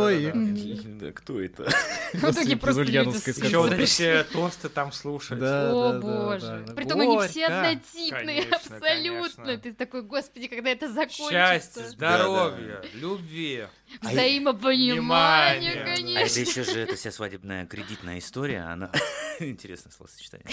Да 0.99 1.11
кто 1.11 1.39
это? 1.39 1.63
В 2.13 2.31
итоге 2.31 2.57
просто 2.57 2.81
Еще 2.83 3.57
вот 3.57 3.73
эти 3.73 4.23
тосты 4.31 4.69
там 4.69 4.91
слушать. 4.91 5.39
О 5.41 5.99
боже. 5.99 6.65
Притом 6.75 7.01
они 7.01 7.19
все 7.27 7.45
однотипные, 7.47 8.43
абсолютно. 8.51 9.57
Ты 9.57 9.73
такой, 9.73 10.03
господи, 10.03 10.47
когда 10.47 10.69
это 10.69 10.87
закончится. 10.91 11.29
Счастья, 11.29 11.87
здоровья, 11.87 12.81
любви. 12.93 13.65
Взаимопонимание, 14.01 15.71
Внимание. 15.83 16.17
А 16.17 16.21
это 16.21 16.33
конечно. 16.33 16.39
еще 16.61 16.63
же 16.63 16.79
эта 16.79 16.95
вся 16.95 17.11
свадебная 17.11 17.65
кредитная 17.65 18.19
история, 18.19 18.59
она... 18.61 18.91
Интересное 19.39 19.91
словосочетание. 19.91 20.45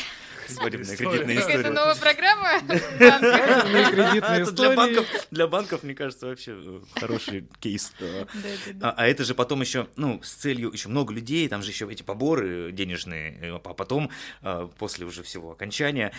Свадебная 0.48 0.96
кредитная 0.96 1.38
история. 1.38 1.70
новая 1.70 1.94
программа? 1.94 2.52
Это 4.38 4.52
для 4.52 4.74
банков, 4.74 5.06
для 5.30 5.46
банков, 5.46 5.82
мне 5.82 5.94
кажется, 5.94 6.26
вообще 6.26 6.52
э, 6.56 6.80
хороший 6.98 7.48
кейс. 7.60 7.92
Да-да-да. 7.98 8.88
А, 8.90 8.94
а 8.96 9.06
это 9.06 9.24
же 9.24 9.34
потом 9.34 9.60
еще, 9.60 9.88
ну, 9.96 10.20
с 10.22 10.32
целью 10.32 10.70
еще 10.72 10.88
много 10.88 11.12
людей, 11.12 11.48
там 11.48 11.62
же 11.62 11.70
еще 11.70 11.88
эти 11.90 12.02
поборы 12.02 12.72
денежные, 12.72 13.38
э, 13.40 13.54
а 13.54 13.74
потом, 13.74 14.10
э, 14.42 14.68
после 14.78 15.06
уже 15.06 15.22
всего 15.22 15.52
окончания, 15.52 16.12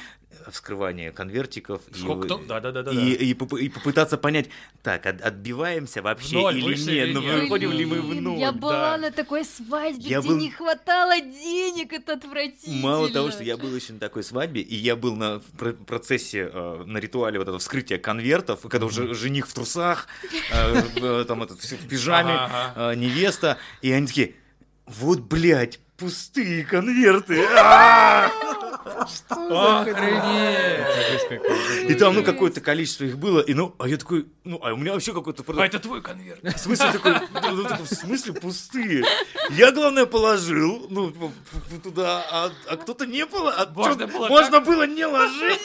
вскрывание 0.52 1.12
конвертиков. 1.12 1.82
и 1.90 1.98
Сколько 2.00 2.36
да-да-да-да. 2.38 2.92
И, 2.92 3.14
и, 3.14 3.34
поп- 3.34 3.54
и 3.60 3.70
попытаться 3.70 4.18
понять, 4.18 4.50
так, 4.84 5.06
от- 5.06 5.22
отбиваемся 5.22 6.02
вообще 6.02 6.52
или 6.52 6.76
нет, 6.76 7.09
ну 7.14 7.22
нет? 7.22 7.42
выходим 7.42 7.72
ли 7.72 7.86
мы 7.86 8.02
в 8.02 8.14
ноль. 8.16 8.40
Я 8.40 8.52
да. 8.52 8.58
была 8.58 8.98
на 8.98 9.12
такой 9.12 9.46
свадьбе, 9.46 10.10
Я 10.10 10.20
где 10.20 10.30
был- 10.30 10.38
не 10.38 10.52
хватало 10.52 11.20
денег, 11.20 11.94
это 11.94 12.14
отвратительно. 12.14 12.82
Мало 12.82 13.10
того, 13.10 13.32
что 13.32 13.44
я 13.44 13.58
был 13.58 13.76
еще 13.76 13.94
на 13.94 14.00
такой 14.00 14.24
свадьбе, 14.24 14.62
и 14.62 14.76
я 14.76 14.96
был 14.96 15.16
на 15.16 15.40
процессе, 15.86 16.50
э, 16.52 16.84
на 16.86 16.98
ритуале 16.98 17.40
вот 17.40 17.44
этого 17.44 17.60
вскрытия 17.60 17.98
конвертов, 17.98 18.62
когда 18.70 18.86
уже 18.86 19.14
жених 19.14 19.48
в 19.48 19.54
трусах, 19.54 20.08
э, 20.52 20.82
э, 20.96 21.26
там 21.28 21.44
этот 21.44 21.60
в 21.60 21.88
пижаме, 21.88 22.50
э, 22.76 22.96
невеста, 22.96 23.58
и 23.82 23.92
они 23.92 24.08
такие, 24.08 24.36
вот, 24.86 25.20
блядь, 25.20 25.80
пустые 26.00 26.64
конверты. 26.66 27.46
а!» 27.58 28.32
Какая. 29.86 30.88
И 31.88 31.94
там, 31.96 32.16
ну, 32.16 32.24
какое-то 32.24 32.62
количество 32.62 33.04
их 33.04 33.18
было, 33.18 33.40
и, 33.40 33.54
ну, 33.54 33.76
а 33.80 33.88
я 33.88 33.98
такой, 33.98 34.28
ну, 34.44 34.60
а 34.64 34.74
у 34.74 34.78
меня 34.78 34.94
вообще 34.94 35.14
какой-то... 35.14 35.44
А 35.48 35.66
это 35.66 35.80
твой 35.80 36.02
конверт. 36.02 36.42
В 36.44 36.58
смысле 36.58 36.92
такой, 36.92 37.14
в 37.14 37.88
смысле 37.88 38.34
пустые? 38.34 39.06
Я, 39.50 39.72
главное, 39.72 40.06
положил, 40.06 40.88
ну, 40.90 41.14
туда, 41.84 42.26
а, 42.32 42.52
а 42.68 42.78
кто-то 42.78 43.06
не 43.06 43.26
было, 43.26 43.54
а 43.58 43.68
Можно 44.30 44.60
было 44.62 44.86
не 44.88 45.06
ложить. 45.06 45.62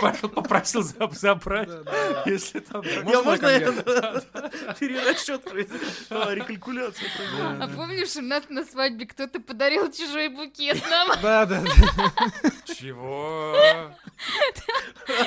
Пошел, 0.00 0.28
попросил 0.28 0.80
заб- 0.82 1.14
забрать, 1.14 1.68
если 2.26 2.60
там... 2.60 2.82
Я 3.06 3.22
можно 3.22 3.46
я- 3.46 3.72
перерасчет 4.78 5.42
рекалькуляцию. 6.10 7.08
А 7.60 7.68
помнишь, 7.68 8.16
у 8.16 8.22
нас 8.22 8.44
на 8.48 8.64
свадьбе 8.64 9.06
кто-то 9.06 9.37
подарил 9.40 9.90
чужой 9.90 10.28
букет 10.28 10.82
нам? 10.90 11.08
Да, 11.22 11.46
да, 11.46 11.62
да. 11.62 12.50
Чего? 12.74 13.56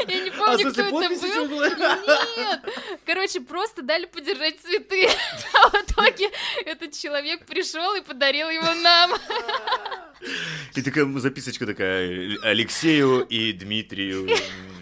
Я 0.07 0.23
не 0.23 0.29
А, 0.29 0.33
помню, 0.37 0.59
смысле, 0.71 0.83
кто 0.85 1.03
это 1.03 1.47
был. 1.47 1.61
Нет! 1.65 2.61
Короче, 3.05 3.41
просто 3.41 3.81
дали 3.81 4.05
подержать 4.05 4.59
цветы. 4.61 5.09
А 5.53 5.69
в 5.69 5.73
итоге 5.75 6.29
этот 6.65 6.93
человек 6.93 7.45
пришел 7.45 7.93
и 7.95 8.01
подарил 8.01 8.49
его 8.49 8.73
нам. 8.81 9.11
И 10.75 10.81
такая 10.81 11.05
записочка 11.19 11.65
такая, 11.65 12.37
Алексею 12.43 13.21
и 13.21 13.51
Дмитрию, 13.53 14.29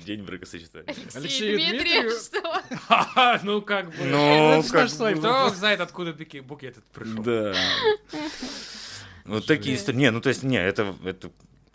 день 0.06 0.24
бракосочетания. 0.24 0.86
Алексей 0.88 1.18
Алексею 1.18 1.58
Дмитриев, 1.58 2.04
Дмитрию? 2.04 2.20
что? 2.20 3.40
Ну, 3.44 3.62
как 3.62 3.90
бы... 3.90 4.04
Ну, 4.04 4.64
как 4.70 4.90
свадьба. 4.90 5.20
Кто 5.20 5.50
знает, 5.56 5.80
откуда 5.80 6.14
букет 6.14 6.42
букет 6.42 6.78
этот 6.78 6.86
пришел? 6.92 7.24
Да. 7.24 7.54
Вот 9.30 9.46
такие 9.46 9.76
истории. 9.76 9.98
Не, 9.98 10.12
ну 10.12 10.22
то 10.22 10.30
есть, 10.30 10.44
не, 10.44 10.58
это, 10.58 10.94
это, 11.04 11.32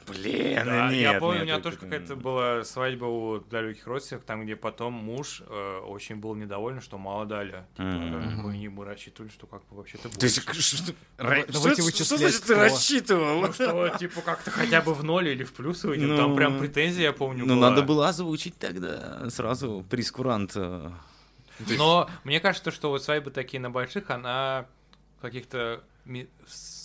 блин, 0.06 0.60
Да, 0.66 0.90
нет, 0.90 1.00
я 1.00 1.18
помню, 1.20 1.36
нет, 1.38 1.42
у 1.42 1.44
меня 1.46 1.54
это- 1.54 1.62
тоже 1.62 1.76
какая-то 1.78 2.16
была 2.16 2.62
свадьба 2.64 3.06
у 3.06 3.38
далеких 3.40 3.86
родственников, 3.86 4.26
там, 4.26 4.44
где 4.44 4.54
потом 4.54 4.92
муж 4.92 5.42
э, 5.48 5.78
очень 5.86 6.16
был 6.16 6.34
недоволен, 6.34 6.80
что 6.82 6.98
мало 6.98 7.24
дали. 7.24 7.64
Типа, 7.72 7.82
Мгм. 7.84 8.36
мы, 8.42 8.56
не- 8.58 8.68
мы 8.68 8.84
рассчитывали, 8.84 9.30
что 9.30 9.46
как 9.46 9.60
бы 9.68 9.76
вообще-то 9.78 10.08
То 10.10 10.26
есть, 10.26 10.42
что, 10.60 10.92
Давай- 11.16 11.42
что- 11.44 11.52
давайте 11.54 11.82
что 11.82 11.84
вычислять, 11.90 12.20
значит 12.20 12.42
ты 12.42 12.54
рассчитывал? 12.54 13.40
Ну 13.40 13.52
что, 13.52 13.88
типа, 13.98 14.20
как-то 14.20 14.50
хотя 14.50 14.82
бы 14.82 14.92
в 14.92 15.02
ноль 15.04 15.28
или 15.28 15.42
в 15.44 15.52
плюс 15.54 15.84
выйдем. 15.84 16.08
Ну, 16.08 16.16
Там 16.18 16.36
прям 16.36 16.58
претензия, 16.58 17.04
я 17.04 17.12
помню, 17.14 17.46
Ну, 17.46 17.56
была. 17.56 17.70
надо 17.70 17.82
было 17.82 18.08
озвучить 18.08 18.58
тогда 18.58 19.30
сразу 19.30 19.84
прескурант. 19.88 20.52
э. 20.56 20.90
Но 21.78 22.10
мне 22.24 22.40
кажется, 22.40 22.70
что 22.72 22.90
вот 22.90 23.02
свадьбы 23.04 23.30
такие 23.30 23.60
на 23.60 23.70
больших, 23.70 24.10
она 24.10 24.66
каких-то 25.22 25.82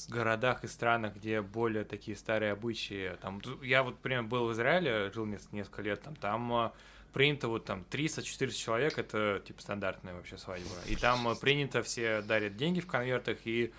городах 0.09 0.63
и 0.63 0.67
странах, 0.67 1.15
где 1.15 1.41
более 1.41 1.83
такие 1.83 2.17
старые 2.17 2.51
обычаи. 2.51 3.15
Там, 3.21 3.41
я 3.61 3.83
вот, 3.83 3.95
например, 3.95 4.23
был 4.23 4.47
в 4.47 4.53
Израиле, 4.53 5.11
жил 5.13 5.25
нес- 5.25 5.47
несколько 5.51 5.81
лет 5.81 6.01
там, 6.01 6.15
там 6.15 6.51
э, 6.53 6.71
принято 7.13 7.47
вот 7.47 7.65
там 7.65 7.85
300-400 7.89 8.51
человек, 8.51 8.97
это 8.97 9.41
типа 9.45 9.61
стандартная 9.61 10.13
вообще 10.13 10.37
свадьба. 10.37 10.75
И 10.87 10.95
там 10.95 11.27
э, 11.27 11.35
принято, 11.35 11.83
все 11.83 12.21
дарят 12.21 12.57
деньги 12.57 12.79
в 12.79 12.87
конвертах, 12.87 13.37
и, 13.45 13.71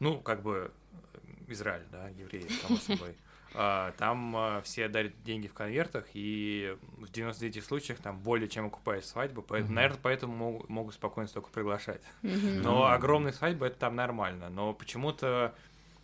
ну, 0.00 0.20
как 0.20 0.42
бы, 0.42 0.70
э, 1.14 1.18
Израиль, 1.52 1.84
да, 1.90 2.08
евреи, 2.08 2.46
само 2.62 2.76
собой. 2.78 3.14
А, 3.54 3.92
Там 3.98 4.36
а, 4.36 4.60
все 4.62 4.88
дарят 4.88 5.12
деньги 5.24 5.46
в 5.46 5.54
конвертах, 5.54 6.04
и 6.14 6.76
в 6.98 7.10
99 7.10 7.64
случаях 7.64 7.98
там 8.00 8.18
более 8.18 8.48
чем 8.48 8.66
окупает 8.66 9.04
свадьбу, 9.06 9.42
поэтому, 9.42 9.74
наверное, 9.74 9.98
поэтому 10.02 10.34
могут, 10.34 10.68
могут 10.68 10.94
спокойно 10.94 11.28
столько 11.28 11.50
приглашать. 11.50 12.02
Но 12.22 12.86
огромные 12.86 13.32
свадьбы 13.32 13.66
это 13.66 13.78
там 13.78 13.94
нормально. 13.96 14.48
Но 14.50 14.74
почему-то, 14.74 15.54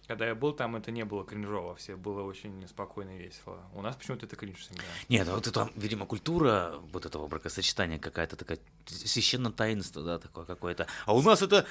когда 0.07 0.27
я 0.27 0.35
был 0.35 0.53
там, 0.53 0.77
это 0.77 0.91
не 0.93 1.05
было 1.05 1.25
кринжово, 1.25 1.75
все 1.75 1.97
было 1.97 2.23
очень 2.23 2.67
спокойно 2.69 3.11
и 3.11 3.19
весело. 3.19 3.59
У 3.75 3.83
нас 3.83 3.97
почему-то 3.97 4.27
это 4.27 4.37
кринж 4.37 4.59
всегда. 4.59 4.83
Нет, 5.09 5.27
ну 5.27 5.35
вот 5.35 5.47
это, 5.47 5.69
видимо, 5.75 6.07
культура 6.07 6.75
вот 6.93 7.05
этого 7.05 7.27
бракосочетания 7.27 7.99
какая-то 7.99 8.37
такая 8.37 8.59
священно 8.87 9.51
таинство, 9.51 10.03
да, 10.03 10.19
такое 10.19 10.45
какое-то. 10.45 10.87
А 11.07 11.15
у 11.15 11.23
нас 11.23 11.43
это 11.43 11.67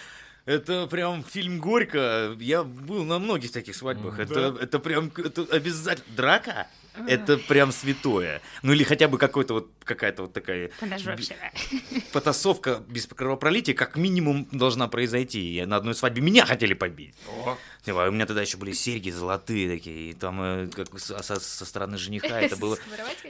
это 0.45 0.87
прям 0.87 1.23
фильм 1.23 1.59
Горько. 1.59 2.35
Я 2.39 2.63
был 2.63 3.03
на 3.03 3.19
многих 3.19 3.51
таких 3.51 3.75
свадьбах. 3.75 4.13
Мгм. 4.13 4.21
Это, 4.23 4.57
это 4.61 4.79
прям 4.79 5.11
это 5.15 5.43
обязательно. 5.51 6.15
Драка? 6.15 6.67
Это 7.07 7.37
прям 7.37 7.71
святое. 7.71 8.41
Ну 8.61 8.73
или 8.73 8.83
хотя 8.83 9.07
бы 9.07 9.17
какой-то 9.17 9.53
вот 9.53 9.69
какая-то 9.85 10.23
вот 10.23 10.33
такая 10.33 10.69
Подожди 10.79 11.07
вообще. 11.07 11.35
потасовка 12.11 12.83
без 12.87 13.05
кровопролития 13.05 13.73
как 13.75 13.95
минимум 13.95 14.47
должна 14.51 14.87
произойти. 14.87 15.57
И 15.57 15.65
на 15.65 15.77
одной 15.77 15.95
свадьбе 15.95 16.21
меня 16.21 16.45
хотели 16.45 16.73
побить. 16.73 17.15
О, 17.27 17.57
Типа, 17.85 18.07
у 18.09 18.11
меня 18.11 18.25
тогда 18.25 18.41
еще 18.41 18.57
были 18.57 18.73
серьги 18.73 19.09
золотые 19.09 19.69
такие, 19.69 20.09
и 20.11 20.13
там 20.13 20.41
э, 20.41 20.67
как 20.67 20.99
со, 20.99 21.21
со- 21.23 21.39
стороны 21.65 21.97
жениха 21.97 22.41
это 22.41 22.57
было... 22.57 22.77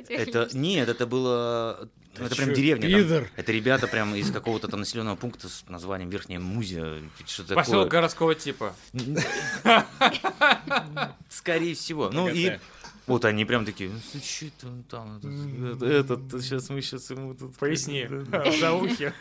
Это 0.08 0.50
нет, 0.54 0.90
это 0.90 1.06
было, 1.06 1.88
Ты 2.14 2.24
это 2.24 2.36
прям 2.36 2.54
деревня. 2.54 3.08
там. 3.08 3.28
это 3.36 3.52
ребята 3.52 3.88
прям 3.88 4.16
из 4.16 4.32
какого-то 4.32 4.68
там 4.68 4.80
населенного 4.80 5.16
пункта 5.16 5.48
с 5.48 5.64
названием 5.68 6.10
Верхняя 6.10 6.40
Музя, 6.40 7.00
что-то 7.26 7.56
поселок 7.56 7.86
такое. 7.86 7.90
городского 7.90 8.36
типа. 8.36 8.76
Скорее 11.30 11.76
всего. 11.76 12.10
Ну 12.12 12.28
и 12.28 12.58
вот 13.10 13.26
они 13.26 13.44
прям 13.46 13.66
такие, 13.66 13.90
ну 13.90 14.22
что 14.22 14.46
там, 14.62 14.84
там 14.84 15.18
этот, 15.18 15.82
этот, 15.82 16.44
сейчас 16.44 16.70
мы 16.70 16.82
сейчас 16.82 17.10
ему 17.10 17.34
тут... 17.34 17.58
Поясни, 17.58 18.06
Да, 18.08 18.44
да. 18.44 18.52
за 18.52 18.72
ухи. 18.74 19.12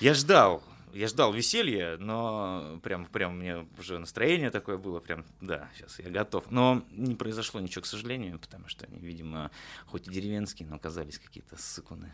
Я 0.00 0.14
ждал, 0.14 0.62
я 0.92 1.08
ждал 1.08 1.32
веселья, 1.32 1.96
но 1.98 2.80
прям, 2.82 3.06
прям 3.06 3.38
мне 3.38 3.66
уже 3.78 3.98
настроение 3.98 4.50
такое 4.50 4.78
было, 4.78 5.00
прям, 5.00 5.24
да, 5.40 5.68
сейчас 5.76 5.98
я 5.98 6.10
готов. 6.10 6.50
Но 6.50 6.82
не 6.90 7.14
произошло 7.14 7.60
ничего, 7.60 7.82
к 7.82 7.86
сожалению, 7.86 8.38
потому 8.38 8.68
что 8.68 8.86
они, 8.86 8.98
видимо, 8.98 9.50
хоть 9.86 10.06
и 10.06 10.10
деревенские, 10.10 10.68
но 10.68 10.76
оказались 10.76 11.18
какие-то 11.18 11.56
сыкуны. 11.56 12.12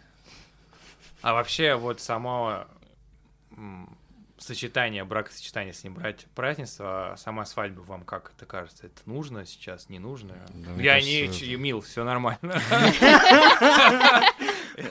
А 1.22 1.32
вообще 1.32 1.74
вот 1.74 2.00
само 2.00 2.66
сочетание, 4.38 5.04
бракосочетание, 5.04 5.72
если 5.74 5.88
не 5.88 5.94
брать 5.94 6.26
празднество, 6.34 7.12
а 7.12 7.16
сама 7.16 7.44
свадьба 7.44 7.80
вам 7.80 8.04
как 8.04 8.32
это 8.36 8.46
кажется? 8.46 8.86
Это 8.86 9.00
нужно 9.06 9.44
сейчас, 9.44 9.88
не 9.88 9.98
нужно? 9.98 10.34
Да, 10.54 10.80
я 10.80 10.94
кажется, 10.94 11.10
не 11.10 11.52
это- 11.52 11.56
мил, 11.56 11.80
все 11.80 12.04
нормально. 12.04 12.38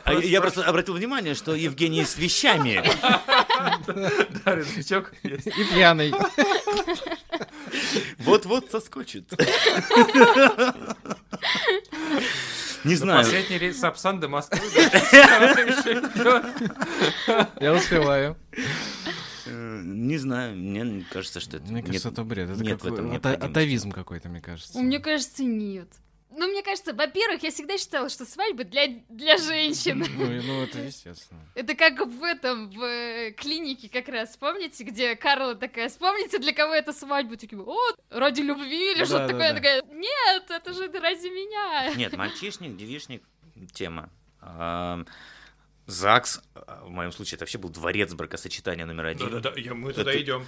А 0.04 0.14
я- 0.14 0.42
просто 0.42 0.64
обратил 0.64 0.94
внимание, 0.96 1.34
что 1.36 1.54
Евгений 1.56 2.04
с 2.06 2.18
вещами. 2.18 2.84
Да, 4.46 4.56
рюкзачок. 4.56 5.14
И 5.24 5.30
пьяный. 5.74 6.14
Вот-вот 8.20 8.72
соскочит. 8.72 9.32
Не 12.84 12.96
знаю. 12.96 13.24
Последний 13.24 13.58
рейс 13.58 13.80
Сапсан 13.80 14.20
до 14.20 14.28
Москвы. 14.30 14.60
Я 17.60 17.74
успеваю. 17.74 18.38
Э, 19.46 19.82
Не 19.84 20.18
знаю, 20.18 20.56
мне 20.58 21.06
кажется, 21.12 21.40
что 21.40 21.58
это... 21.58 21.66
Мне 21.72 21.82
кажется, 21.84 22.10
это 22.10 22.24
бред. 22.24 22.50
Это 22.50 23.30
атовизм 23.34 23.92
какой-то, 23.92 24.30
мне 24.30 24.42
кажется. 24.42 24.78
Мне 24.80 25.00
кажется, 25.00 25.44
нет. 25.44 25.88
Ну, 26.38 26.48
мне 26.48 26.62
кажется, 26.64 26.94
во-первых, 26.94 27.44
я 27.44 27.52
всегда 27.52 27.78
считала, 27.78 28.10
что 28.10 28.26
свадьба 28.26 28.64
для, 28.64 28.88
для 29.10 29.38
женщин. 29.38 30.00
Ну, 30.18 30.32
и- 30.32 30.42
ну, 30.42 30.64
это 30.64 30.80
естественно. 30.80 31.42
Это 31.56 31.76
как 31.76 32.00
в 32.08 32.24
этом, 32.24 32.70
в 32.70 32.82
э, 32.84 33.32
клинике 33.32 33.90
как 33.90 34.08
раз, 34.08 34.38
помните, 34.38 34.84
где 34.84 35.16
Карла 35.16 35.56
такая, 35.56 35.90
вспомните, 35.90 36.40
для 36.40 36.54
кого 36.54 36.74
это 36.74 36.94
свадьба? 36.94 37.36
Такие, 37.38 37.60
о, 37.62 37.76
ради 38.12 38.42
любви 38.42 38.92
или 38.94 39.00
Да, 39.00 39.06
что-то 39.06 39.28
да, 39.28 39.28
такое. 39.34 39.50
Да. 39.50 39.56
такая, 39.56 39.82
нет, 39.92 40.44
это 40.50 40.74
же 40.74 40.88
ради 41.00 41.28
меня. 41.28 41.94
Нет, 41.96 42.16
мальчишник, 42.16 42.78
девичник— 42.78 43.24
тема. 43.74 44.10
А, 44.40 45.04
ЗАГС, 45.88 46.42
в 46.84 46.90
моем 46.90 47.12
случае, 47.12 47.36
это 47.38 47.44
вообще 47.46 47.58
был 47.58 47.70
дворец 47.70 48.14
бракосочетания 48.14 48.86
номер 48.86 49.06
один. 49.08 49.30
Да-да-да, 49.32 49.74
мы 49.74 49.90
Это- 49.90 50.00
туда 50.02 50.22
идем. 50.22 50.46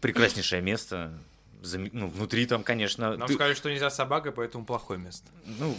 Прекраснейшее 0.00 0.62
место. 0.62 1.18
Зам- 1.62 1.90
Ну, 1.92 2.06
внутри 2.08 2.46
там, 2.46 2.62
конечно... 2.62 3.16
Нам 3.16 3.28
ты- 3.28 3.34
сказали, 3.34 3.54
что 3.54 3.70
нельзя 3.70 3.90
с 3.90 3.96
собакой, 3.96 4.32
поэтому 4.32 4.64
плохое 4.64 4.98
место. 4.98 5.28
Ну, 5.44 5.76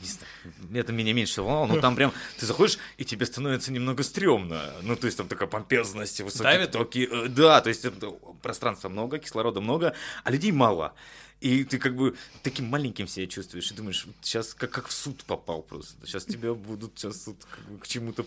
не 0.00 0.06
знаю, 0.08 0.26
это 0.74 0.92
меня 0.92 1.12
меньше 1.12 1.32
всего 1.32 1.46
волновало, 1.46 1.74
но 1.74 1.80
там 1.80 1.96
прям 1.96 2.12
ты 2.38 2.46
заходишь, 2.46 2.78
и 2.96 3.04
тебе 3.04 3.26
становится 3.26 3.72
немного 3.72 4.02
стрёмно. 4.02 4.72
Ну, 4.82 4.94
то 4.96 5.06
есть 5.06 5.16
там 5.18 5.26
такая 5.28 5.48
помпезность, 5.48 6.20
высокие 6.20 6.52
Давит? 6.52 6.70
токи. 6.72 7.08
э, 7.10 7.28
Да, 7.28 7.60
то 7.60 7.68
есть 7.68 7.84
это 7.84 8.10
пространства 8.42 8.88
много, 8.88 9.18
кислорода 9.18 9.60
много, 9.60 9.94
а 10.24 10.30
людей 10.30 10.52
мало. 10.52 10.94
И 11.40 11.64
ты 11.64 11.78
как 11.78 11.94
бы 11.96 12.16
таким 12.42 12.64
маленьким 12.66 13.06
себя 13.06 13.26
чувствуешь 13.26 13.70
и 13.70 13.74
думаешь, 13.74 14.06
сейчас 14.22 14.54
как, 14.54 14.70
как 14.70 14.86
в 14.88 14.92
суд 14.92 15.22
попал 15.24 15.62
просто. 15.62 15.94
Сейчас 16.06 16.24
тебя 16.24 16.54
будут 16.54 16.98
сейчас 16.98 17.24
суд 17.24 17.36
как 17.44 17.64
бы 17.72 17.78
к 17.78 17.86
чему-то 17.86 18.24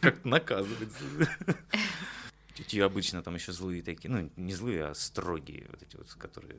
как 0.00 0.24
наказывать. 0.24 0.88
Тети 2.54 2.80
обычно 2.80 3.22
там 3.22 3.34
еще 3.34 3.52
злые 3.52 3.82
такие, 3.82 4.10
ну, 4.10 4.30
не 4.36 4.52
злые, 4.54 4.86
а 4.86 4.94
строгие, 4.94 5.66
вот 5.70 5.82
эти 5.82 5.96
вот, 5.96 6.12
которые 6.14 6.58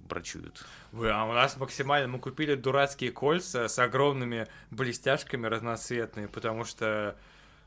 брачуют. 0.00 0.64
Вы, 0.92 1.10
а 1.10 1.24
у 1.24 1.32
нас 1.32 1.56
максимально 1.56 2.08
мы 2.08 2.18
купили 2.18 2.54
дурацкие 2.54 3.12
кольца 3.12 3.68
с 3.68 3.78
огромными 3.78 4.46
блестяшками 4.70 5.46
разноцветные, 5.46 6.28
потому 6.28 6.64
что 6.64 7.16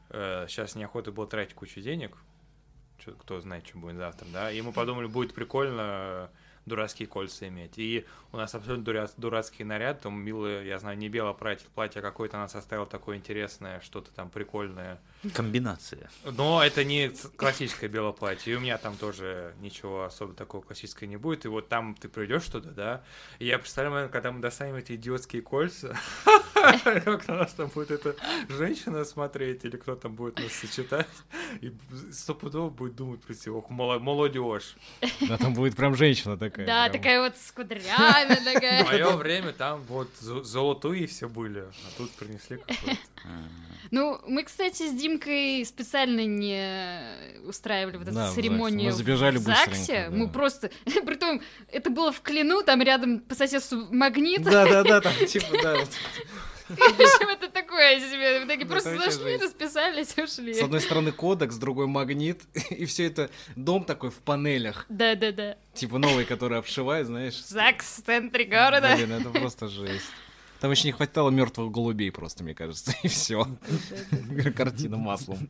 сейчас 0.10 0.76
неохота 0.76 1.12
было 1.12 1.26
тратить 1.28 1.56
кучу 1.56 1.82
денег. 1.82 2.16
Чё- 3.04 3.14
кто 3.14 3.42
знает, 3.42 3.66
что 3.68 3.78
будет 3.78 3.98
завтра, 3.98 4.28
да. 4.32 4.52
И 4.52 4.62
мы 4.62 4.72
подумали, 4.72 5.08
будет 5.08 5.34
прикольно 5.34 5.82
э, 5.82 6.28
дурацкие 6.66 7.08
кольца 7.08 7.48
иметь. 7.48 7.78
И 7.78 8.06
у 8.32 8.38
нас 8.38 8.54
абсолютно 8.56 8.84
дура- 8.84 9.12
дурацкий 9.18 9.64
наряд, 9.64 10.02
там 10.02 10.20
милое, 10.20 10.64
я 10.64 10.80
знаю, 10.80 10.98
не 10.98 11.10
белое 11.10 11.34
платье, 11.34 11.68
платье 11.74 12.02
какое-то 12.02 12.38
она 12.38 12.48
составила 12.48 12.88
такое 12.88 13.18
интересное, 13.18 13.80
что-то 13.82 14.12
там 14.12 14.30
прикольное. 14.30 15.00
Комбинация. 15.34 16.10
Но 16.26 16.64
это 16.64 16.84
не 16.84 17.12
классическое 17.36 17.90
белое 17.90 18.14
платье, 18.14 18.54
и 18.54 18.56
у 18.56 18.60
меня 18.60 18.78
там 18.78 18.96
тоже 18.96 19.54
ничего 19.60 20.04
особо 20.06 20.34
такого 20.34 20.62
классического 20.62 21.08
не 21.08 21.18
будет. 21.18 21.46
И 21.46 21.48
вот 21.48 21.70
там 21.70 21.96
ты 21.96 22.10
придешь 22.10 22.46
туда, 22.46 22.72
да, 22.72 23.04
и 23.40 23.46
я 23.46 23.60
представляю, 23.60 24.10
когда 24.10 24.32
мы 24.32 24.42
достанем 24.42 24.76
эти 24.76 24.94
идиотские 24.94 25.42
кольца, 25.42 25.96
как 26.56 27.28
на 27.28 27.36
нас 27.36 27.54
там 27.54 27.70
будет 27.70 27.92
эта 27.92 28.16
женщина 28.50 29.04
смотреть, 29.06 29.66
или 29.66 29.78
кто 29.78 29.96
там 29.96 30.16
будет 30.16 30.40
нас 30.40 30.52
сочетать, 30.54 31.08
и 31.62 31.74
стопудово 32.12 32.70
будет 32.70 32.96
думать 32.96 33.22
про 33.22 33.34
себя, 33.34 33.54
молодежь. 33.70 34.76
Да, 35.28 35.38
там 35.38 35.54
будет 35.54 35.76
прям 35.76 35.96
женщина 35.96 36.38
такая. 36.54 36.66
Да, 36.68 36.84
прям. 36.90 36.92
такая 37.02 37.22
вот 37.22 37.38
с 37.38 37.52
кудрями, 37.52 38.36
В 38.40 38.54
такая. 38.54 38.84
мое 38.86 39.12
время 39.18 39.52
там 39.54 39.82
вот 39.84 40.10
зо- 40.22 40.44
золотые 40.44 41.08
все 41.08 41.28
были, 41.28 41.60
а 41.60 41.72
тут 41.98 42.12
принесли 42.12 42.58
какой-то. 42.58 42.98
Ну, 43.92 44.20
мы, 44.26 44.42
кстати, 44.44 44.88
с 44.90 44.92
Димкой 44.94 45.64
специально 45.66 46.26
не 46.26 47.04
устраивали 47.46 47.98
вот 47.98 48.08
эту 48.08 48.16
Да, 48.16 48.22
в 48.24 48.26
ЗАГСе. 48.30 48.42
церемонию 48.42 48.86
Мы 48.86 48.92
забежали 48.92 49.38
в 49.38 49.42
ЗАГСе. 49.42 50.10
Мы 50.10 50.30
просто... 50.30 50.72
Притом, 51.06 51.42
это 51.72 51.92
было 51.92 52.12
в 52.12 52.22
Клину, 52.22 52.64
там 52.64 52.82
рядом 52.82 53.20
по 53.20 53.36
соседству 53.36 53.86
магнит. 53.92 54.42
Да, 54.42 54.66
да, 54.66 54.84
да, 54.84 55.00
там 55.02 55.14
типа, 55.28 55.46
да. 55.62 55.76
вот. 55.76 55.90
В 56.70 56.72
общем, 56.82 57.30
это 57.30 57.50
такое 57.84 58.10
себе. 58.10 58.42
В 58.42 58.48
итоге 58.48 58.66
просто 58.66 58.98
зашли, 58.98 59.38
расписались, 59.38 60.18
ушли. 60.18 60.54
С 60.54 60.62
одной 60.62 60.82
стороны 60.82 61.12
кодекс, 61.12 61.56
с 61.56 61.58
другой 61.58 61.88
магнит, 61.88 62.42
и 62.70 62.86
все 62.86 63.06
это 63.06 63.30
дом 63.56 63.84
такой 63.84 64.10
в 64.10 64.16
панелях, 64.16 64.86
Да-да-да. 64.90 65.58
типа 65.74 65.98
новый, 65.98 66.26
который 66.26 66.58
обшивает, 66.58 67.08
знаешь. 67.08 67.44
ЗАГС 67.48 68.02
в 68.02 68.06
центре 68.06 68.46
города. 68.46 68.96
Блин, 68.96 69.12
это 69.12 69.30
просто 69.30 69.68
жесть. 69.68 70.06
Там 70.60 70.72
еще 70.72 70.88
не 70.88 70.94
хватало 70.94 71.30
мертвых 71.30 71.74
голубей 71.74 72.10
просто, 72.10 72.42
мне 72.46 72.56
кажется, 72.56 72.96
и 73.04 73.10
все. 73.10 73.46
Картина 74.56 74.96
маслом. 74.96 75.50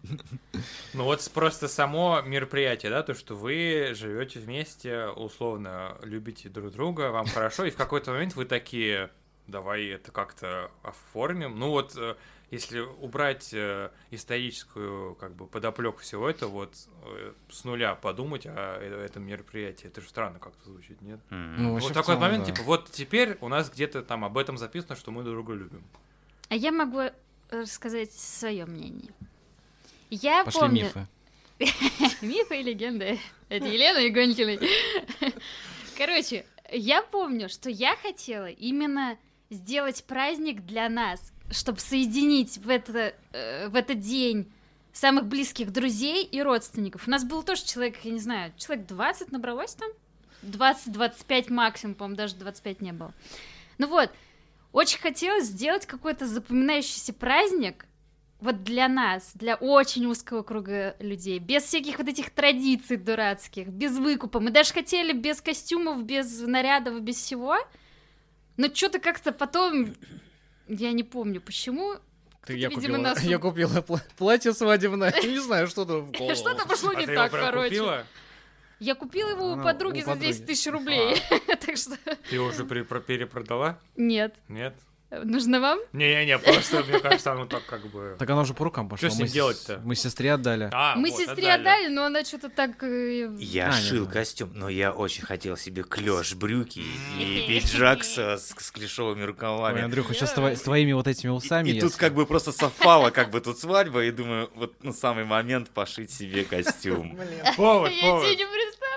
Ну 0.94 1.04
вот 1.04 1.30
просто 1.32 1.68
само 1.68 2.24
мероприятие, 2.26 2.90
да, 2.90 3.04
то, 3.04 3.14
что 3.14 3.36
вы 3.36 3.92
живете 3.94 4.40
вместе, 4.40 5.06
условно 5.06 6.00
любите 6.02 6.50
друг 6.50 6.72
друга, 6.72 7.12
вам 7.12 7.28
хорошо, 7.28 7.66
и 7.66 7.70
в 7.70 7.76
какой-то 7.76 8.10
момент 8.10 8.36
вы 8.36 8.46
такие, 8.46 9.12
давай 9.48 9.86
это 9.86 10.12
как-то 10.12 10.72
оформим. 10.84 11.58
Ну 11.60 11.70
вот, 11.70 11.96
э, 11.98 12.16
если 12.52 12.80
убрать 12.80 13.50
э, 13.54 13.90
историческую 14.12 15.16
как 15.16 15.36
бы 15.36 15.48
подоплеку 15.48 16.00
всего 16.00 16.30
этого, 16.30 16.50
вот 16.52 16.76
э, 17.06 17.34
с 17.50 17.64
нуля 17.64 17.96
подумать 17.96 18.46
о 18.46 18.80
этом 18.80 19.24
мероприятии, 19.24 19.88
это 19.88 20.02
же 20.02 20.10
странно 20.10 20.40
как-то 20.40 20.66
звучит, 20.66 21.02
нет? 21.02 21.20
М. 21.30 21.64
Ну, 21.64 21.74
Вот 21.80 21.90
такой 21.94 22.16
целом, 22.16 22.22
момент, 22.22 22.46
да. 22.46 22.52
типа, 22.52 22.64
вот 22.64 22.92
теперь 22.92 23.38
у 23.42 23.48
нас 23.48 23.70
где-то 23.70 24.04
там 24.04 24.24
об 24.26 24.38
этом 24.38 24.58
записано, 24.58 24.96
что 24.96 25.12
мы 25.12 25.24
друг 25.24 25.36
друга 25.36 25.54
любим. 25.54 25.84
А 26.50 26.56
я 26.56 26.72
могу 26.72 27.02
рассказать 27.50 28.12
свое 28.12 28.66
мнение. 28.66 29.14
Я 30.10 30.44
Пошли 30.46 30.60
помню... 30.62 30.84
мифы. 30.86 31.08
Мифы 32.22 32.60
и 32.60 32.64
легенды 32.64 33.20
от 33.48 33.64
Елены 33.64 34.08
Игонькиной. 34.10 34.60
Короче, 35.98 36.46
я 36.72 37.04
помню, 37.04 37.48
что 37.50 37.70
я 37.70 37.96
хотела 37.96 38.48
именно 38.48 39.18
сделать 39.50 40.04
праздник 40.06 40.66
для 40.66 40.90
нас, 40.90 41.32
чтобы 41.52 41.80
соединить 41.80 42.58
в, 42.58 42.70
это, 42.70 43.14
э, 43.32 43.68
в 43.68 43.76
этот 43.76 44.00
день 44.00 44.52
самых 44.92 45.26
близких 45.26 45.72
друзей 45.72 46.24
и 46.24 46.42
родственников. 46.42 47.08
У 47.08 47.12
нас 47.12 47.24
было 47.24 47.44
тоже 47.44 47.66
человек, 47.66 47.98
я 48.04 48.12
не 48.12 48.20
знаю, 48.20 48.54
человек 48.58 48.88
20 48.88 49.32
набралось 49.32 49.76
там? 49.76 49.90
20-25 50.44 51.52
максимум, 51.52 51.96
по-моему, 51.96 52.18
даже 52.18 52.36
25 52.36 52.82
не 52.82 52.92
было. 52.92 53.14
Ну 53.78 53.88
вот, 53.88 54.12
очень 54.72 55.00
хотелось 55.00 55.46
сделать 55.46 55.86
какой-то 55.86 56.28
запоминающийся 56.28 57.14
праздник, 57.14 57.86
вот 58.44 58.64
для 58.64 58.90
нас, 58.90 59.32
для 59.36 59.56
очень 59.56 60.06
узкого 60.06 60.44
круга 60.44 60.98
людей, 61.00 61.40
без 61.40 61.64
всяких 61.64 61.98
вот 61.98 62.10
этих 62.10 62.30
традиций 62.30 62.98
дурацких, 62.98 63.70
без 63.70 63.98
выкупа. 63.98 64.42
Мы 64.42 64.52
даже 64.52 64.74
хотели 64.74 65.14
без 65.14 65.42
костюмов, 65.42 66.04
без 66.04 66.42
нарядов, 66.42 67.02
без 67.02 67.16
всего. 67.16 67.56
Но 68.58 68.74
что-то 68.74 69.00
как-то 69.00 69.32
потом, 69.32 69.96
я 70.68 70.92
не 70.92 71.04
помню 71.04 71.42
почему, 71.42 71.96
Ты- 72.46 72.58
Я 72.58 72.70
видимо, 72.70 72.82
купила, 72.82 72.98
нас 72.98 73.24
я 73.24 73.38
купила 73.40 73.78
пла- 73.82 74.02
платье 74.18 74.54
свадебное. 74.54 75.14
Не 75.24 75.40
знаю, 75.40 75.68
что-то 75.68 76.00
в 76.02 76.12
голову. 76.12 76.36
что-то 76.36 76.68
пошло 76.68 76.92
А 76.96 77.00
не 77.00 77.06
так, 77.08 77.32
короче. 77.32 77.70
купила? 77.70 78.06
Я 78.80 78.96
купила 78.96 79.30
его 79.30 79.54
у 79.54 79.64
подруги 79.64 80.02
за 80.02 80.16
10 80.16 80.40
подруги. 80.40 80.48
тысяч 80.48 80.68
рублей. 80.72 81.22
Так 81.66 81.78
что 81.78 81.96
Ты 82.30 82.36
его 82.36 82.48
уже 82.48 82.66
перепродала? 82.66 83.80
нет. 83.96 84.36
Нет? 84.50 84.76
Нужно 85.24 85.60
вам? 85.60 85.80
Не-не-не, 85.94 86.40
просто, 86.40 86.84
мне 86.84 87.00
кажется, 87.00 87.32
оно 87.34 87.46
так 87.46 87.66
как 87.66 87.86
бы... 87.88 88.16
Так 88.18 88.30
она 88.30 88.42
уже 88.42 88.54
по 88.54 88.64
рукам 88.64 88.90
пошла. 88.90 89.10
Что 89.10 89.18
с 89.18 89.20
ним 89.20 89.28
делать-то? 89.28 89.82
Мы 89.84 89.96
сестре 89.96 90.34
отдали. 90.34 90.70
А, 90.74 90.96
Мы 90.96 91.10
вот, 91.12 91.20
сестре 91.20 91.52
отдали, 91.52 91.88
но 91.88 92.06
она 92.06 92.24
что-то 92.24 92.50
так... 92.50 92.82
э, 92.84 93.30
Я 93.40 93.70
А, 93.70 93.72
шил 93.74 94.08
костюм, 94.08 94.52
но 94.54 94.70
я 94.70 94.92
очень 94.92 95.24
хотел 95.24 95.58
себе 95.58 95.84
клеш, 95.84 96.34
брюки 96.36 96.84
и 97.20 97.46
пиджак 97.48 98.04
со- 98.04 98.38
с, 98.38 98.56
с 98.58 98.72
клешовыми 98.72 99.22
Ой, 99.22 99.28
рукавами. 99.28 99.82
Андрюха, 99.82 100.14
сейчас 100.14 100.32
с 100.32 100.62
твоими 100.62 100.94
вот 100.94 101.08
этими 101.08 101.30
усами. 101.30 101.70
И, 101.70 101.78
и 101.78 101.80
тут 101.82 101.96
как 101.96 102.14
бы 102.14 102.26
просто 102.26 102.52
совпало, 102.52 103.10
как 103.12 103.30
бы 103.30 103.40
тут 103.42 103.60
свадьба, 103.60 104.04
и 104.06 104.12
думаю, 104.12 104.50
вот 104.56 104.74
ну 104.82 104.94
самый 104.94 105.26
момент 105.26 105.70
пошить 105.70 106.12
себе 106.12 106.44
костюм. 106.44 107.18
Повод, 107.56 107.92
Я 107.92 108.02
повод. 108.02 108.26
тебе 108.26 108.36
не 108.38 108.46
представляю. 108.46 108.93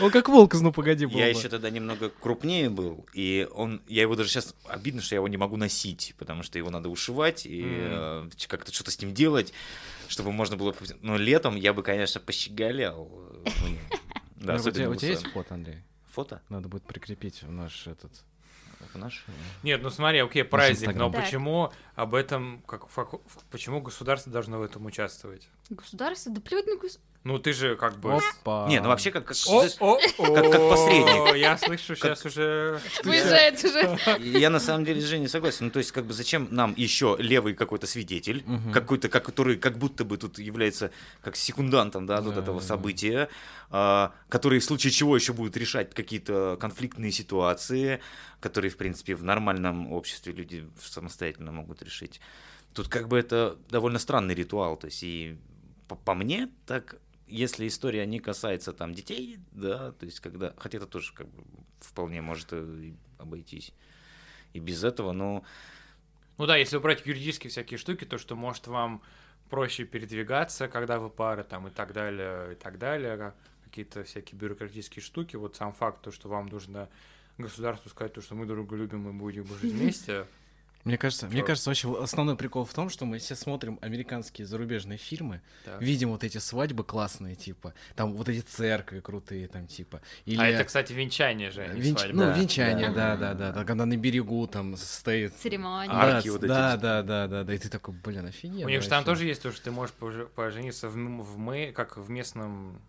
Он 0.00 0.10
как 0.10 0.28
волк 0.28 0.54
из 0.54 0.60
«Ну 0.60 0.72
погоди» 0.72 1.06
был 1.06 1.16
Я 1.18 1.28
еще 1.28 1.48
тогда 1.48 1.70
немного 1.70 2.10
крупнее 2.10 2.70
был, 2.70 3.06
и 3.12 3.48
он, 3.52 3.82
я 3.88 4.02
его 4.02 4.16
даже 4.16 4.28
сейчас 4.28 4.54
обидно, 4.66 5.02
что 5.02 5.14
я 5.14 5.18
его 5.18 5.28
не 5.28 5.36
могу 5.36 5.56
носить, 5.56 6.14
потому 6.18 6.42
что 6.42 6.58
его 6.58 6.70
надо 6.70 6.88
ушивать 6.88 7.46
и 7.46 7.62
э, 7.64 8.28
как-то 8.48 8.72
что-то 8.72 8.90
с 8.90 9.00
ним 9.00 9.14
делать, 9.14 9.52
чтобы 10.08 10.32
можно 10.32 10.56
было. 10.56 10.74
Но 11.00 11.16
летом 11.16 11.56
я 11.56 11.72
бы, 11.72 11.82
конечно, 11.82 12.20
пощеголял. 12.20 13.08
э, 13.44 13.50
ну, 13.62 14.46
Да, 14.46 14.54
у 14.56 14.58
тебя, 14.70 15.08
есть 15.08 15.26
фото, 15.28 15.54
Андрей? 15.54 15.82
фото 16.10 16.42
Надо 16.48 16.68
будет 16.68 16.84
прикрепить 16.84 17.42
в 17.42 17.50
наш 17.50 17.86
этот... 17.86 18.12
в 18.92 18.98
наш. 18.98 19.24
Нет, 19.62 19.82
ну 19.82 19.90
смотри, 19.90 20.18
окей, 20.20 20.44
праздник, 20.44 20.94
но 20.94 21.10
почему 21.10 21.72
об 21.94 22.14
этом, 22.14 22.62
как 22.66 22.88
почему 23.50 23.80
государство 23.80 24.32
должно 24.32 24.58
в 24.58 24.62
этом 24.62 24.84
участвовать? 24.86 25.48
Государство? 25.74 26.32
Да 26.32 26.40
плевать 26.40 26.66
на 26.66 26.74
государство. 26.76 27.02
Ну 27.24 27.38
ты 27.38 27.52
же 27.52 27.76
как 27.76 28.00
бы... 28.00 28.14
Опа. 28.14 28.66
Не, 28.68 28.80
ну 28.80 28.88
вообще 28.88 29.12
как... 29.12 29.26
как- 29.26 29.36
как- 29.36 30.50
как 30.50 30.68
посредник. 30.68 31.36
Я 31.36 31.56
слышу 31.56 31.94
сейчас 31.94 32.26
уже... 32.26 32.80
Выезжает 33.04 33.62
уже. 33.64 33.96
Я 34.18 34.50
на 34.50 34.58
самом 34.58 34.84
деле 34.84 35.00
с 35.00 35.04
Женей 35.04 35.28
согласен. 35.28 35.66
Ну, 35.66 35.70
то 35.70 35.78
есть, 35.78 35.92
как 35.92 36.04
бы 36.04 36.14
зачем 36.14 36.48
нам 36.50 36.74
еще 36.76 37.14
левый 37.20 37.54
какой-то 37.54 37.86
свидетель, 37.86 38.44
какой-то, 38.72 39.08
как- 39.08 39.24
который 39.24 39.56
как 39.56 39.78
будто 39.78 40.04
бы 40.04 40.16
тут 40.16 40.40
является 40.40 40.90
как 41.22 41.36
секундантом, 41.36 42.06
да, 42.06 42.20
вот 42.20 42.34
Да, 42.34 42.40
этого 42.40 42.58
события, 42.58 43.28
а, 43.70 44.12
который 44.28 44.58
в 44.58 44.64
случае 44.64 44.90
чего 44.90 45.14
еще 45.14 45.32
будет 45.32 45.56
решать 45.56 45.94
какие-то 45.94 46.56
конфликтные 46.60 47.12
ситуации, 47.12 48.00
которые, 48.40 48.72
в 48.72 48.76
принципе, 48.76 49.14
в 49.14 49.22
нормальном 49.22 49.92
обществе 49.92 50.32
люди 50.32 50.68
самостоятельно 50.80 51.52
могут 51.52 51.82
решить. 51.82 52.20
Тут 52.74 52.88
как 52.88 53.06
бы 53.06 53.16
это 53.16 53.56
довольно 53.70 54.00
странный 54.00 54.34
ритуал, 54.34 54.76
то 54.76 54.86
есть 54.86 55.04
и 55.04 55.36
по, 55.92 55.96
по 55.96 56.14
мне 56.14 56.48
так, 56.66 56.96
если 57.26 57.66
история 57.66 58.06
не 58.06 58.18
касается 58.18 58.72
там 58.72 58.94
детей, 58.94 59.38
да, 59.52 59.92
то 59.92 60.06
есть 60.06 60.20
когда, 60.20 60.54
хотя 60.56 60.78
это 60.78 60.86
тоже 60.86 61.12
как 61.12 61.28
бы 61.28 61.44
вполне 61.80 62.20
может 62.22 62.48
э, 62.52 62.92
обойтись 63.18 63.72
и 64.52 64.60
без 64.60 64.84
этого, 64.84 65.12
но 65.12 65.44
Ну 66.38 66.46
да, 66.46 66.56
если 66.56 66.76
убрать 66.76 67.06
юридические 67.06 67.50
всякие 67.50 67.78
штуки, 67.78 68.04
то 68.04 68.18
что 68.18 68.36
может 68.36 68.66
вам 68.66 69.02
проще 69.50 69.84
передвигаться, 69.84 70.68
когда 70.68 70.98
вы 70.98 71.10
пара, 71.10 71.42
там 71.42 71.68
и 71.68 71.70
так 71.70 71.92
далее, 71.92 72.52
и 72.52 72.54
так 72.54 72.78
далее, 72.78 73.16
ка- 73.16 73.34
какие-то 73.64 74.04
всякие 74.04 74.38
бюрократические 74.38 75.02
штуки, 75.02 75.36
вот 75.36 75.56
сам 75.56 75.72
факт, 75.72 76.02
то, 76.02 76.10
что 76.10 76.28
вам 76.28 76.46
нужно 76.46 76.88
государству 77.38 77.90
сказать, 77.90 78.12
то, 78.12 78.20
что 78.20 78.34
мы 78.34 78.46
друг 78.46 78.68
друга 78.68 78.76
любим 78.76 79.08
и 79.08 79.12
будем 79.12 79.46
жить 79.46 79.72
вместе, 79.74 80.26
Мне 80.84 80.98
кажется, 80.98 81.28
мне 81.28 81.42
кажется, 81.44 81.70
вообще 81.70 82.02
основной 82.02 82.36
прикол 82.36 82.64
в 82.64 82.74
том, 82.74 82.88
что 82.90 83.04
мы 83.04 83.18
все 83.18 83.36
смотрим 83.36 83.78
американские 83.82 84.46
зарубежные 84.46 84.98
фильмы, 84.98 85.40
да. 85.64 85.76
видим 85.78 86.10
вот 86.10 86.24
эти 86.24 86.38
свадьбы 86.38 86.82
классные, 86.82 87.36
типа, 87.36 87.72
там 87.94 88.14
вот 88.14 88.28
эти 88.28 88.40
церкви 88.40 88.98
крутые, 88.98 89.46
там, 89.46 89.68
типа. 89.68 90.00
Или... 90.24 90.40
А 90.40 90.46
это, 90.48 90.64
кстати, 90.64 90.92
венчание 90.92 91.52
же, 91.52 91.62
а 91.62 91.72
Венч- 91.72 91.98
свадьба. 91.98 92.16
Ну, 92.16 92.22
Да, 92.22 92.38
венчание, 92.38 92.88
да. 92.88 93.16
да, 93.16 93.16
да, 93.16 93.34
да, 93.34 93.52
да, 93.52 93.64
когда 93.64 93.86
на 93.86 93.96
берегу 93.96 94.46
там 94.48 94.76
стоит. 94.76 95.34
Церемония. 95.36 95.92
Арки 95.92 96.26
да, 96.26 96.32
вот 96.32 96.42
эти 96.42 96.48
да, 96.48 96.76
да, 96.76 97.02
да, 97.02 97.28
да, 97.28 97.44
да, 97.44 97.54
и 97.54 97.58
ты 97.58 97.68
такой, 97.68 97.94
блин, 97.94 98.26
офигенно. 98.26 98.66
У 98.66 98.68
них 98.68 98.82
же 98.82 98.88
там 98.88 99.04
тоже 99.04 99.24
есть 99.24 99.42
то, 99.42 99.52
что 99.52 99.62
ты 99.62 99.70
можешь 99.70 99.94
пожениться 100.34 100.88
в, 100.88 100.94
в 100.94 101.38
мэ- 101.38 101.72
как 101.72 101.96
в 101.96 102.10
местном... 102.10 102.80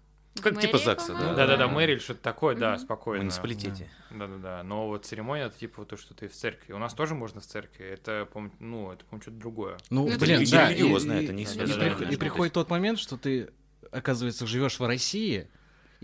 Как 0.42 0.60
типа 0.60 0.74
Мэрии, 0.74 0.84
ЗАГСа, 0.86 1.08
по-моему. 1.14 1.36
Да-да-да, 1.36 1.58
Да. 1.58 1.68
мэрии 1.68 1.94
или 1.94 2.00
что-то 2.00 2.22
такое, 2.22 2.56
да, 2.56 2.72
Мгм. 2.72 2.78
в 2.80 2.82
спокойно. 2.82 3.24
муниципалитете. 3.24 3.90
Да-да-да, 4.10 4.64
но 4.64 4.88
вот 4.88 5.06
церемония, 5.06 5.44
это 5.46 5.58
типа 5.60 5.86
то, 5.86 5.96
что 5.96 6.14
ты 6.16 6.28
в 6.28 6.34
церкви. 6.34 6.74
У 6.74 6.80
нас 6.80 6.94
тоже 6.96 7.14
можно 7.14 7.40
в 7.40 7.46
церкви, 7.46 7.86
это, 7.86 8.28
по 8.32 8.50
ну, 8.60 8.92
это, 8.92 9.06
по-моему, 9.06 9.22
что-то 9.22 9.38
другое. 9.38 9.78
Ну, 9.90 10.06
Ну, 10.06 10.10
это 10.10 10.20
блин, 10.20 10.40
не 10.40 10.46
да, 10.48 10.72
и- 10.72 10.76
религиозно, 10.80 11.14
и- 11.14 11.24
это 11.24 11.34
не. 11.34 11.44
И 12.12 12.18
приходит 12.18 12.54
тот 12.54 12.70
момент, 12.70 12.98
что 13.00 13.16
ты, 13.18 13.52
оказывается, 13.92 14.48
живешь 14.48 14.80
в 14.80 14.86
России, 14.88 15.48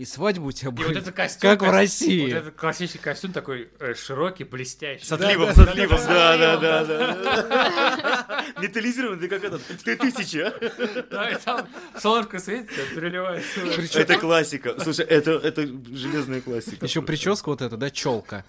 и 0.00 0.06
свадьба 0.06 0.44
у 0.46 0.52
тебя 0.52 0.70
И 0.70 0.72
будет 0.72 0.86
вот 0.88 0.96
это 0.96 1.12
костюм, 1.12 1.50
как 1.50 1.60
в 1.60 1.70
России. 1.70 2.22
Вот 2.22 2.32
этот 2.32 2.54
классический 2.56 2.98
костюм 2.98 3.34
такой 3.34 3.68
э, 3.80 3.92
широкий, 3.94 4.44
блестящий. 4.44 5.04
С 5.04 5.12
отливом, 5.12 5.48
да, 5.48 5.54
с 5.54 5.58
отливом, 5.58 5.98
да, 6.06 6.36
да, 6.38 6.56
да, 6.56 6.84
да, 6.84 7.14
да, 7.14 7.42
да. 7.42 8.44
Металлизированный, 8.62 9.28
как 9.28 9.44
этот, 9.44 9.60
Т-1000, 9.84 10.42
а? 10.42 11.02
Да, 11.10 11.28
и 11.28 11.36
там 11.36 11.68
солнышко 11.98 12.38
светит, 12.38 12.70
переливается. 12.94 13.60
Это 14.00 14.16
классика. 14.16 14.74
Слушай, 14.82 15.04
это, 15.04 15.32
это 15.32 15.66
железная 15.66 16.40
классика. 16.40 16.82
еще 16.86 17.02
прическа 17.02 17.50
вот 17.50 17.60
эта, 17.60 17.76
да, 17.76 17.90
челка. 17.90 18.44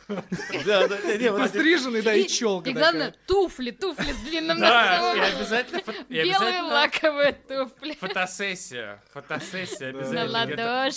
Да, 0.66 0.88
да, 0.88 0.98
не, 1.18 1.32
Постриженный, 1.34 2.02
да, 2.02 2.14
и 2.14 2.28
челка 2.30 2.70
И 2.70 2.74
главное, 2.74 3.14
туфли, 3.28 3.72
туфли 3.72 4.14
с 4.14 4.18
длинным 4.30 4.58
Да, 4.58 5.16
носом. 5.16 5.36
обязательно, 5.38 5.80
фо- 5.80 6.06
и 6.08 6.14
Белые 6.14 6.32
обязательно 6.36 6.74
лаковые 6.74 7.34
туфли. 7.34 7.98
фотосессия. 8.00 9.04
Фотосессия 9.14 9.92
Да. 9.92 10.00
обязательно. 10.00 10.32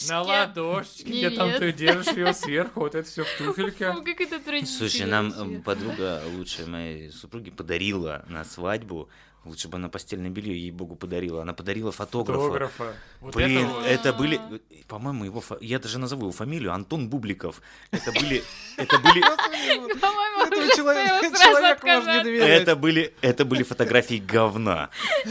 На 0.08 0.22
ладошке. 0.22 0.43
На 0.46 0.62
ладошечке, 0.62 1.04
где 1.04 1.30
там 1.30 1.50
ты 1.52 1.72
держишь 1.72 2.14
ее 2.14 2.34
сверху, 2.34 2.80
вот 2.80 2.94
это 2.94 3.08
все 3.08 3.24
в 3.24 3.38
туфельке. 3.38 3.92
Фу, 3.92 4.02
Как 4.02 4.20
это 4.20 4.66
Слушай, 4.66 5.06
нам 5.06 5.32
э, 5.32 5.60
подруга 5.60 6.22
лучшая 6.36 6.66
моей 6.66 7.10
супруги 7.10 7.50
подарила 7.50 8.24
на 8.28 8.44
свадьбу, 8.44 9.08
лучше 9.44 9.68
бы 9.68 9.76
она 9.76 9.88
постельное 9.88 10.30
белье, 10.30 10.56
ей-богу, 10.58 10.96
подарила. 10.96 11.42
Она 11.42 11.52
подарила 11.54 11.92
фотографа. 11.92 12.40
Фотографа. 12.40 12.94
Вот 13.20 13.34
Блин, 13.34 13.58
это 13.58 13.68
вот. 13.74 13.86
это 13.86 14.12
были, 14.12 14.40
по-моему, 14.88 15.24
его, 15.24 15.40
фа- 15.40 15.58
я 15.60 15.78
даже 15.78 15.98
назову 15.98 16.22
его 16.22 16.32
фамилию, 16.32 16.72
Антон 16.72 17.08
Бубликов. 17.08 17.60
Это 17.90 18.12
были, 18.12 18.42
это 18.76 18.98
были, 18.98 19.20
Этого 19.20 20.76
человека, 20.76 21.86
можно 21.86 22.22
доверять. 22.22 22.62
это 22.62 22.76
были, 22.76 23.14
это 23.20 23.44
были 23.44 23.62
фотографии 23.62 24.16
говна. 24.16 24.90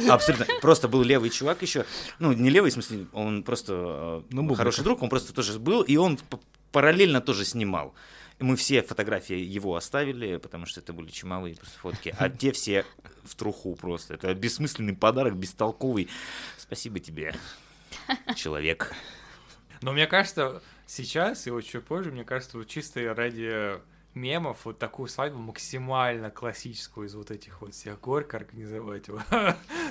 Абсолютно. 0.10 0.46
Просто 0.62 0.88
был 0.88 1.04
левый 1.04 1.30
чувак 1.30 1.62
еще, 1.62 1.86
ну, 2.20 2.34
не 2.34 2.50
левый, 2.50 2.72
в 2.72 2.74
смысле, 2.74 3.06
он 3.14 3.44
просто 3.44 3.74
э, 3.74 4.22
Ну, 4.32 4.54
хороший 4.56 4.84
друг, 4.84 5.02
он 5.04 5.10
просто 5.10 5.34
тоже 5.34 5.60
был, 5.60 5.82
и 5.82 5.96
он 5.98 6.18
параллельно 6.72 7.22
тоже 7.22 7.46
снимал. 7.46 7.94
Мы 8.40 8.56
все 8.56 8.82
фотографии 8.82 9.38
его 9.38 9.76
оставили, 9.76 10.38
потому 10.38 10.66
что 10.66 10.80
это 10.80 10.94
были 10.94 11.10
чумовые 11.10 11.56
просто 11.56 11.78
фотки, 11.80 12.16
а 12.18 12.30
те 12.30 12.52
все 12.52 12.86
в 13.24 13.36
труху 13.36 13.76
просто. 13.76 14.16
Это 14.16 14.34
бессмысленный 14.34 14.96
подарок, 14.96 15.36
бестолковый. 15.36 16.10
Спасибо 16.58 17.00
тебе, 17.00 17.36
человек. 18.36 18.94
Но 19.82 19.94
мне 19.94 20.08
кажется, 20.08 20.62
сейчас 20.88 21.48
и 21.48 21.52
вот 21.52 21.62
чуть 21.62 21.86
позже, 21.86 22.12
мне 22.12 22.24
кажется, 22.24 22.58
вот 22.58 22.68
чисто 22.68 23.14
ради 23.14 23.80
мемов 24.16 24.60
вот 24.66 24.78
такую 24.80 25.08
свадьбу 25.08 25.40
максимально 25.40 26.30
классическую 26.30 27.08
из 27.08 27.16
вот 27.16 27.32
этих 27.32 27.62
вот 27.62 27.74
всех 27.74 28.00
горько 28.00 28.38
организовать. 28.38 29.08
его. 29.08 29.22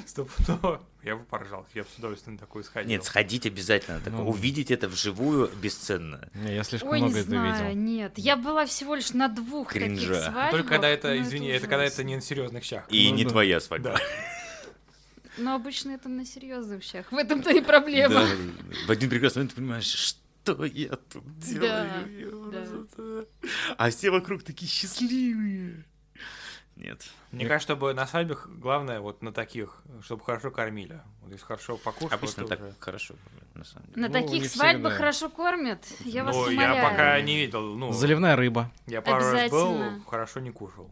Стопудово. 0.07 0.81
Я 1.03 1.17
бы 1.17 1.25
поржал, 1.25 1.67
я 1.75 1.83
бы 1.83 1.89
с 1.93 1.99
удовольствием 1.99 2.35
на 2.35 2.39
такую 2.39 2.63
сходил. 2.63 2.89
Нет, 2.89 3.05
сходить 3.05 3.45
обязательно. 3.45 3.99
Так, 4.01 4.13
Ну. 4.13 4.29
Увидеть 4.29 4.71
это 4.71 4.87
вживую 4.87 5.51
бесценно. 5.61 6.29
Не, 6.35 6.55
я 6.55 6.63
слишком 6.63 6.91
Ой, 6.91 7.01
не 7.01 7.07
много 7.07 7.19
это 7.19 7.29
знаю, 7.29 7.71
видел. 7.71 7.81
нет. 7.83 8.13
Я 8.17 8.37
была 8.37 8.67
всего 8.67 8.95
лишь 8.95 9.13
на 9.13 9.27
двух 9.29 9.71
Кринжа. 9.73 10.07
таких 10.07 10.23
свадьбах. 10.23 10.51
Только 10.53 10.69
когда 10.69 10.89
это, 10.89 11.21
извини, 11.21 11.49
это, 11.49 11.67
когда 11.67 11.83
это 11.85 12.05
не 12.05 12.15
на 12.15 12.23
серьезных 12.23 12.63
щах. 12.63 12.85
И 12.89 13.09
Ну 13.11 13.17
не 13.17 13.25
да. 13.25 13.31
твоя 13.31 13.59
свадьба. 13.61 13.95
Да. 13.95 14.01
Но 15.39 15.55
обычно 15.57 15.91
это 15.91 16.09
на 16.09 16.25
серьезных 16.25 16.85
щах. 16.85 17.11
В 17.11 17.17
этом-то 17.17 17.51
и 17.51 17.61
проблема. 17.63 18.15
Да, 18.15 18.27
в 18.87 18.91
один 18.91 19.11
прекрасный 19.11 19.39
момент 19.41 19.51
ты 19.55 19.57
понимаешь, 19.57 19.87
что 19.87 20.21
я 20.47 20.97
тут 20.97 21.25
Да, 21.61 22.03
делаю. 22.05 23.29
А 23.77 23.91
все 23.91 24.11
вокруг 24.11 24.43
такие 24.43 24.69
счастливые. 24.71 25.85
Нет. 26.77 27.11
Мне 27.33 27.47
кажется, 27.47 27.75
чтобы 27.75 27.93
на 27.93 28.07
свадьбах 28.07 28.49
главное 28.49 29.01
вот 29.01 29.23
на 29.23 29.31
таких, 29.33 29.83
чтобы 30.03 30.25
хорошо 30.25 30.51
кормили. 30.51 31.01
Вот 31.21 31.31
если 31.31 31.45
хорошо 31.45 31.77
покушать, 31.77 32.13
Обычно 32.15 32.47
так 32.47 32.61
уже- 32.61 32.75
хорошо, 32.81 33.15
на 33.55 33.65
самом 33.65 33.87
деле. 33.89 34.01
На 34.01 34.09
Ну, 34.09 34.13
таких 34.15 34.47
свадьбах 34.51 34.93
всегда. 34.93 34.97
хорошо 34.97 35.29
кормят. 35.29 35.85
Я 36.05 36.25
вас 36.25 36.35
Ну, 36.35 36.43
умоляю. 36.43 36.75
я 36.77 36.91
пока 36.91 37.21
не 37.21 37.37
видел, 37.37 37.75
ну, 37.77 37.93
Заливная 37.93 38.37
рыба. 38.37 38.71
я 38.87 39.03
пару 39.03 39.23
раз 39.23 39.51
был, 39.51 40.01
хорошо 40.09 40.41
не 40.41 40.51
кушал. 40.51 40.91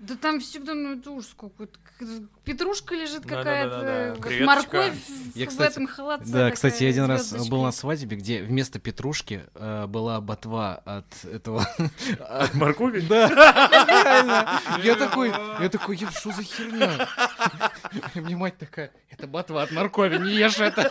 Да 0.00 0.16
там 0.16 0.40
всегда, 0.40 0.72
ну 0.72 0.94
это 0.98 1.10
ужас 1.10 1.34
какой-то. 1.38 1.78
Как- 1.98 2.08
Петрушка 2.44 2.94
лежит 2.94 3.26
какая-то, 3.26 4.16
морковь 4.46 4.94
в- 4.94 5.36
Я, 5.36 5.44
в 5.44 5.48
кстати, 5.50 5.72
этом 5.72 5.86
холодце 5.86 6.32
Да, 6.32 6.50
кстати, 6.50 6.72
я 6.72 6.78
такая, 6.78 6.88
один 6.90 7.04
раз 7.04 7.20
звёздочкой. 7.28 7.50
был 7.50 7.62
на 7.64 7.72
свадьбе, 7.72 8.16
где 8.16 8.42
вместо 8.42 8.78
петрушки 8.78 9.44
э, 9.54 9.86
была 9.86 10.22
ботва 10.22 10.76
от 10.86 11.24
этого... 11.30 11.68
От 12.18 12.54
моркови? 12.54 13.00
Да. 13.00 14.60
Я 14.82 14.94
такой, 14.94 15.28
я 15.28 15.68
такой, 15.68 15.96
«Еб, 15.96 16.10
что 16.12 16.32
за 16.32 16.42
херня? 16.44 17.06
Мне 18.14 18.36
мать 18.36 18.56
такая, 18.56 18.92
это 19.10 19.26
ботва 19.26 19.62
от 19.62 19.70
моркови, 19.70 20.16
не 20.16 20.32
ешь 20.34 20.58
это. 20.58 20.90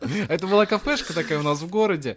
Это 0.00 0.46
была 0.46 0.66
кафешка 0.66 1.12
такая 1.14 1.38
у 1.38 1.42
нас 1.42 1.60
в 1.60 1.68
городе. 1.68 2.16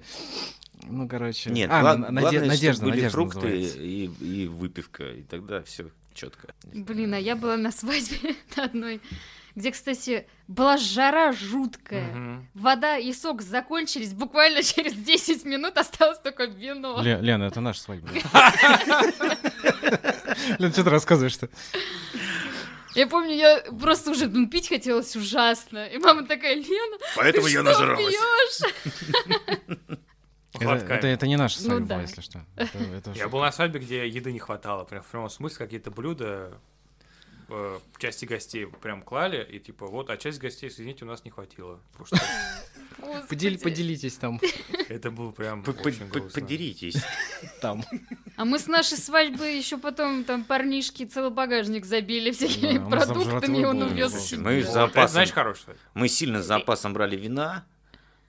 Ну, 0.89 1.07
короче. 1.07 1.49
Нет, 1.51 1.69
а, 1.71 1.81
гла- 1.81 1.95
Наде- 1.97 2.19
главное, 2.21 2.45
Надежда, 2.47 2.73
чтобы 2.73 2.85
были 2.91 2.95
Надежда 3.01 3.09
фрукты 3.15 3.37
называется. 3.39 3.77
и, 3.81 4.05
и 4.05 4.47
выпивка, 4.47 5.03
и 5.11 5.21
тогда 5.23 5.61
все 5.63 5.89
четко. 6.13 6.53
Блин, 6.73 7.13
а 7.13 7.19
я 7.19 7.35
была 7.35 7.55
на 7.57 7.71
свадьбе 7.71 8.35
на 8.55 8.63
одной, 8.65 9.01
где, 9.55 9.71
кстати, 9.71 10.27
была 10.47 10.77
жара 10.77 11.31
жуткая. 11.33 12.07
Мгм. 12.13 12.47
Вода 12.55 12.97
и 12.97 13.13
сок 13.13 13.41
закончились 13.41 14.13
буквально 14.13 14.63
через 14.63 14.93
10 14.93 15.45
минут, 15.45 15.77
осталось 15.77 16.19
только 16.19 16.45
вино. 16.45 16.99
Ле- 17.01 17.19
Лена, 17.21 17.43
это 17.45 17.61
наша 17.61 17.81
свадьба. 17.81 18.09
Лена, 20.59 20.71
что 20.73 20.83
ты 20.83 20.89
рассказываешь-то? 20.89 21.49
Я 22.95 23.05
помню, 23.07 23.35
я 23.35 23.61
просто 23.79 24.09
уже 24.11 24.27
ну, 24.27 24.47
пить 24.49 24.67
хотелось 24.67 25.15
ужасно. 25.15 25.85
И 25.85 25.97
мама 25.99 26.25
такая, 26.25 26.55
Лена, 26.55 26.97
Поэтому 27.15 27.45
ты 27.45 27.51
я 27.53 27.59
что 27.61 27.71
нажралась. 27.71 28.15
пьешь? 28.15 29.99
Это, 30.59 30.93
это- 30.93 31.07
это 31.07 31.27
не 31.27 31.35
наша 31.37 31.59
Ну 31.61 31.65
свадьба, 31.67 31.87
да. 31.87 32.01
если 32.01 32.21
что. 32.21 32.45
Это- 32.55 32.77
это 32.77 33.11
Я 33.13 33.27
был 33.29 33.39
на 33.41 33.51
свадьбе, 33.51 33.79
где 33.79 34.07
еды 34.07 34.31
не 34.31 34.39
хватало. 34.39 34.83
Прям 34.83 35.03
в 35.03 35.07
прямом 35.07 35.29
смысле 35.29 35.57
какие-то 35.65 35.91
блюда 35.91 36.59
э, 37.51 37.79
части 37.97 38.25
гостей 38.25 38.67
прям 38.67 39.01
клали, 39.01 39.43
и 39.43 39.59
типа 39.59 39.87
вот, 39.87 40.09
а 40.11 40.17
часть 40.17 40.39
гостей, 40.39 40.69
извините, 40.69 41.05
у 41.05 41.07
нас 41.07 41.23
не 41.25 41.31
хватило. 41.31 41.79
Поделитесь 43.29 44.15
там. 44.15 44.39
это 44.89 45.09
был 45.11 45.31
прям 45.31 45.63
П- 45.63 45.73
п- 45.73 45.81
очень 45.83 46.07
п- 46.09 46.19
грустно. 46.19 46.41
Подеритесь. 46.41 46.97
там. 47.61 47.83
А 48.35 48.45
мы 48.45 48.59
с 48.59 48.67
нашей 48.67 48.97
свадьбы 48.97 49.45
еще 49.47 49.77
потом 49.77 50.23
там 50.23 50.43
парнишки 50.43 51.05
целый 51.05 51.31
багажник 51.31 51.85
забили 51.85 52.31
всякими 52.31 52.77
продуктами, 52.89 53.63
он 53.65 53.79
было, 53.79 53.87
увез 53.87 54.11
было. 54.11 54.21
себе. 54.21 54.41
Мы 54.41 54.61
с 54.61 54.65
Вот, 54.65 54.71
это, 54.71 54.73
запасом, 54.73 55.11
знаешь, 55.11 55.31
хорошее. 55.31 55.77
мы 55.93 56.07
сильно 56.07 56.41
с 56.41 56.45
запасом 56.45 56.93
брали 56.93 57.15
вина. 57.15 57.65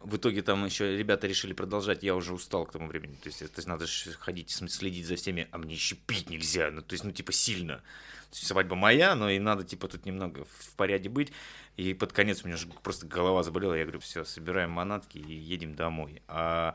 В 0.01 0.17
итоге 0.17 0.41
там 0.43 0.65
еще 0.65 0.97
ребята 0.97 1.27
решили 1.27 1.53
продолжать, 1.53 2.03
я 2.03 2.17
уже 2.17 2.33
устал 2.33 2.65
к 2.65 2.73
тому 2.73 2.87
времени. 2.89 3.15
То 3.17 3.29
есть, 3.29 3.41
то 3.41 3.53
есть 3.57 3.69
надо 3.69 3.85
ходить, 4.19 4.51
следить 4.51 5.07
за 5.07 5.17
всеми, 5.17 5.47
а 5.51 5.59
мне 5.59 5.75
еще 5.75 5.95
пить 5.95 6.31
нельзя. 6.31 6.71
Ну, 6.71 6.81
то 6.81 6.95
есть, 6.95 7.05
ну, 7.05 7.13
типа, 7.13 7.33
сильно. 7.33 7.77
То 7.77 8.37
есть, 8.37 8.47
свадьба 8.47 8.77
моя, 8.77 9.15
но 9.15 9.29
и 9.29 9.39
надо, 9.39 9.63
типа, 9.63 9.89
тут 9.89 10.07
немного 10.07 10.47
в 10.59 10.75
порядке 10.77 11.11
быть. 11.11 11.33
И 11.77 11.93
под 11.93 12.13
конец 12.15 12.43
у 12.43 12.47
меня 12.47 12.57
же 12.57 12.67
просто 12.83 13.07
голова 13.07 13.43
заболела. 13.43 13.75
Я 13.75 13.83
говорю, 13.85 14.01
все, 14.01 14.25
собираем 14.25 14.71
манатки 14.71 15.19
и 15.19 15.35
едем 15.35 15.75
домой. 15.75 16.23
А 16.29 16.75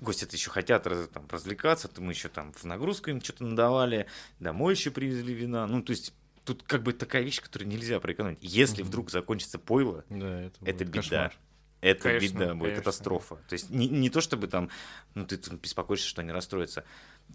гости-то 0.00 0.34
еще 0.36 0.48
хотят 0.50 0.86
раз- 0.86 1.08
там, 1.08 1.26
развлекаться, 1.28 1.88
то 1.88 2.00
мы 2.00 2.12
еще 2.12 2.28
там 2.30 2.52
в 2.54 2.64
нагрузку 2.64 3.10
им 3.10 3.20
что-то 3.20 3.44
надавали, 3.44 4.06
домой 4.40 4.72
еще 4.74 4.90
привезли 4.90 5.34
вина. 5.34 5.66
Ну, 5.66 5.82
то 5.82 5.90
есть, 5.90 6.14
тут 6.44 6.62
как 6.62 6.82
бы 6.82 6.94
такая 6.94 7.22
вещь, 7.22 7.42
которую 7.42 7.68
нельзя 7.68 8.00
проэкономить. 8.00 8.38
Если 8.40 8.80
Мгм. 8.80 8.88
вдруг 8.88 9.10
закончится 9.10 9.58
пойло, 9.58 10.04
Да, 10.08 10.40
это, 10.44 10.56
это 10.64 10.84
беда. 10.86 10.98
кошмар. 11.02 11.36
Это 11.80 12.02
Конечно, 12.04 12.54
будет 12.54 12.70
конечно. 12.70 12.76
катастрофа. 12.76 13.36
То 13.48 13.52
есть 13.52 13.70
не, 13.70 13.88
не 13.88 14.10
то, 14.10 14.20
чтобы 14.20 14.48
там, 14.48 14.68
ну 15.14 15.24
ты 15.24 15.36
там 15.36 15.58
беспокоишься, 15.58 16.08
что 16.08 16.22
они 16.22 16.32
расстроятся. 16.32 16.84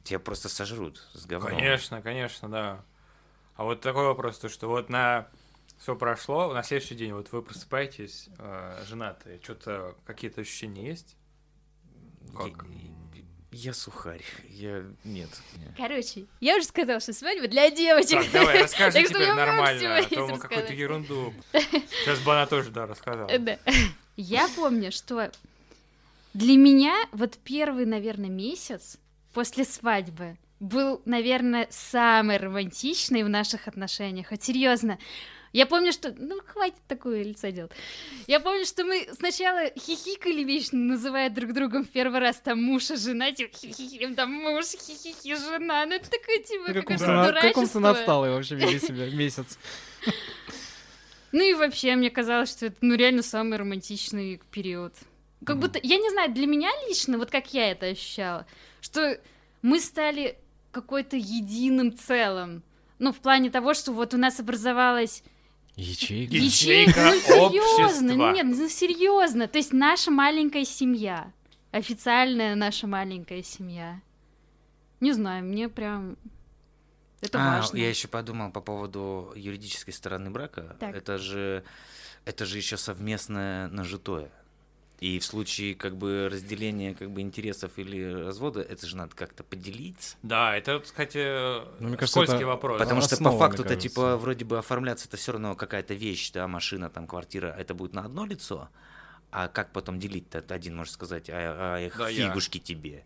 Тебя 0.03 0.19
просто 0.19 0.49
сожрут 0.49 1.01
с 1.13 1.25
говном. 1.25 1.51
Конечно, 1.51 2.01
конечно, 2.01 2.49
да. 2.49 2.83
А 3.55 3.63
вот 3.63 3.81
такой 3.81 4.05
вопрос, 4.05 4.39
то 4.39 4.49
что 4.49 4.67
вот 4.67 4.89
на 4.89 5.27
все 5.77 5.95
прошло, 5.95 6.53
на 6.53 6.63
следующий 6.63 6.95
день 6.95 7.13
вот 7.13 7.31
вы 7.31 7.41
просыпаетесь, 7.41 8.29
э, 8.37 8.83
женатые, 8.87 9.39
что-то 9.41 9.95
какие-то 10.05 10.41
ощущения 10.41 10.87
есть? 10.87 11.15
Я, 12.33 12.39
Как? 12.39 12.65
я 13.51 13.73
сухарь. 13.73 14.23
Я. 14.49 14.83
Нет. 15.03 15.29
Короче, 15.77 16.25
я 16.39 16.57
уже 16.57 16.65
сказала, 16.65 16.99
что 16.99 17.13
свадьба 17.13 17.47
для 17.47 17.69
девочек. 17.69 18.23
Так, 18.23 18.31
давай, 18.31 18.63
расскажи 18.63 19.03
теперь 19.03 19.23
я 19.23 19.35
нормально, 19.35 19.97
а 19.97 20.03
то 20.03 20.27
мы 20.27 20.37
какую-то 20.37 20.73
ерунду. 20.73 21.33
Сейчас 21.51 22.19
бы 22.19 22.33
она 22.33 22.45
тоже, 22.45 22.71
да, 22.71 22.87
рассказала. 22.87 23.37
Да. 23.37 23.57
Я 24.15 24.47
помню, 24.55 24.91
что 24.91 25.31
для 26.33 26.55
меня 26.57 26.95
вот 27.11 27.37
первый, 27.43 27.85
наверное, 27.85 28.29
месяц 28.29 28.97
после 29.33 29.65
свадьбы 29.65 30.37
был, 30.59 31.01
наверное, 31.05 31.67
самый 31.69 32.37
романтичный 32.37 33.23
в 33.23 33.29
наших 33.29 33.67
отношениях. 33.67 34.31
Вот 34.31 34.43
серьезно. 34.43 34.97
Я 35.51 35.67
помню, 35.67 35.91
что... 35.91 36.11
Ну, 36.17 36.39
хватит 36.47 36.79
такое 36.87 37.21
лицо 37.23 37.49
делать. 37.49 37.71
Я 38.25 38.39
помню, 38.39 38.65
что 38.65 38.83
мы 38.85 39.07
сначала 39.13 39.69
хихикали 39.77 40.43
вечно, 40.43 40.79
называя 40.79 41.29
друг 41.29 41.53
другом 41.53 41.83
в 41.85 41.89
первый 41.89 42.19
раз 42.19 42.37
там 42.37 42.63
муж 42.63 42.89
и 42.89 42.95
жена, 42.95 43.31
типа 43.31 43.55
хихихи, 43.55 44.07
там 44.15 44.31
муж, 44.33 44.65
хихихи, 44.65 45.35
жена. 45.35 45.85
Ну, 45.85 45.93
это 45.93 46.09
такое, 46.09 46.39
типа, 46.39 46.65
Как 46.65 46.75
какое-то 46.75 46.93
умственно- 46.93 47.23
как 47.25 47.27
дурачество. 47.35 47.61
умственно 47.61 47.89
отсталые 47.91 48.33
вообще 48.33 48.55
вели 48.55 48.79
себя 48.79 49.09
месяц. 49.11 49.59
Ну 51.33 51.43
и 51.43 51.53
вообще, 51.55 51.95
мне 51.95 52.09
казалось, 52.09 52.51
что 52.51 52.67
это, 52.67 52.77
ну, 52.81 52.95
реально 52.95 53.23
самый 53.23 53.57
романтичный 53.57 54.39
период. 54.51 54.93
Как 55.43 55.57
будто, 55.59 55.79
я 55.81 55.97
не 55.97 56.09
знаю, 56.11 56.31
для 56.31 56.47
меня 56.47 56.69
лично, 56.87 57.17
вот 57.17 57.31
как 57.31 57.53
я 57.53 57.71
это 57.71 57.87
ощущала, 57.87 58.45
что 58.79 59.19
мы 59.61 59.79
стали 59.79 60.37
какой-то 60.71 61.17
единым 61.17 61.97
целым. 61.97 62.63
Ну, 62.99 63.11
в 63.11 63.17
плане 63.17 63.49
того, 63.49 63.73
что 63.73 63.91
вот 63.91 64.13
у 64.13 64.17
нас 64.17 64.39
образовалась 64.39 65.23
Ячейка. 65.75 66.35
Ячейка 66.35 67.03
ну 67.03 67.19
серьезно, 67.19 68.13
общества. 68.13 68.31
нет, 68.33 68.45
ну 68.45 68.69
серьезно, 68.69 69.47
то 69.47 69.57
есть 69.57 69.73
наша 69.73 70.11
маленькая 70.11 70.65
семья, 70.65 71.31
официальная 71.71 72.53
наша 72.53 72.85
маленькая 72.85 73.41
семья. 73.41 73.99
Не 74.99 75.13
знаю, 75.13 75.43
мне 75.43 75.67
прям 75.69 76.15
это 77.23 77.39
А, 77.39 77.57
важно. 77.57 77.77
я 77.77 77.89
еще 77.89 78.07
подумал 78.07 78.51
по 78.51 78.61
поводу 78.61 79.31
юридической 79.35 79.91
стороны 79.91 80.29
брака. 80.29 80.75
Так. 80.79 80.95
Это 80.95 81.17
же 81.17 81.63
это 82.25 82.45
же 82.45 82.57
еще 82.57 82.77
совместное 82.77 83.67
нажитое. 83.69 84.29
И 84.99 85.19
в 85.19 85.25
случае 85.25 85.75
как 85.75 85.97
бы 85.97 86.29
разделения 86.31 86.95
как 86.95 87.11
бы 87.11 87.19
интересов 87.19 87.71
или 87.77 88.01
развода, 88.25 88.61
это 88.61 88.87
же 88.87 88.95
надо 88.95 89.13
как-то 89.15 89.43
поделить. 89.43 90.15
Да, 90.23 90.55
это, 90.55 90.79
кстати, 90.79 91.17
Ну, 91.81 91.89
мне 91.89 91.97
кажется, 91.97 92.13
скользкий 92.13 92.37
это- 92.37 92.45
вопрос. 92.47 92.79
Потому 92.79 93.01
что 93.01 93.15
основа, 93.15 93.33
по 93.33 93.39
факту-то 93.39 93.63
мне 93.63 93.75
кажется. 93.75 93.89
типа 93.89 94.15
вроде 94.17 94.45
бы 94.45 94.57
оформляться 94.59 95.07
это 95.09 95.17
все 95.17 95.33
равно 95.33 95.55
какая-то 95.55 95.93
вещь, 95.93 96.31
да, 96.31 96.47
машина, 96.47 96.89
там 96.89 97.07
квартира, 97.07 97.47
это 97.47 97.73
будет 97.73 97.93
на 97.93 98.05
одно 98.05 98.25
лицо. 98.25 98.69
А 99.31 99.49
как 99.49 99.73
потом 99.73 99.99
делить-то? 99.99 100.37
Это 100.37 100.53
Один 100.53 100.77
может 100.77 100.93
сказать, 100.93 101.29
а, 101.29 101.33
а 101.75 101.79
эх, 101.81 101.97
Да, 101.97 102.07
я. 102.07 102.29
фигушки 102.29 102.59
тебе, 102.59 103.03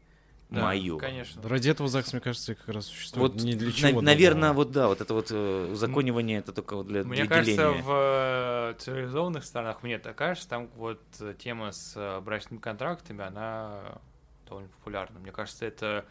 Да, 0.50 0.62
мою. 0.62 0.98
Конечно. 0.98 1.42
Ради 1.48 1.70
этого 1.70 1.90
ЗАГС, 1.90 2.14
мне 2.14 2.22
кажется, 2.22 2.56
как 2.56 2.70
раз 2.70 2.86
существует 2.86 3.34
Вот, 3.34 3.42
не 3.42 3.54
для 3.56 3.68
на- 3.68 3.74
чего. 3.74 4.02
наверное, 4.02 4.50
другого. 4.54 4.66
вот 4.66 4.72
да, 4.72 4.88
вот 4.88 5.02
это 5.02 5.14
вот 5.14 5.28
э, 5.32 5.70
узаконивание, 5.74 6.40
это 6.40 6.54
только 6.54 6.78
вот 6.78 6.88
для, 6.88 7.04
Мне 7.04 7.18
для 7.24 7.28
кажется, 7.28 7.52
деления. 7.52 7.82
в 7.84 7.90
э, 7.92 8.76
цивилизованных 8.80 9.44
странах, 9.44 9.84
мне 9.84 10.00
так 10.00 10.16
кажется, 10.16 10.48
там 10.48 10.70
вот 10.78 11.02
э, 11.20 11.34
тема 11.38 11.74
с 11.74 11.94
э, 11.98 12.22
брачными 12.22 12.62
контрактами, 12.62 13.26
она 13.26 14.00
довольно 14.48 14.70
популярна. 14.70 15.20
Мне 15.20 15.34
кажется, 15.34 15.66
это 15.66 16.06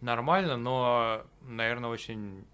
нормально, 0.00 0.56
но, 0.56 1.24
наверное, 1.42 1.90
очень 1.90 2.46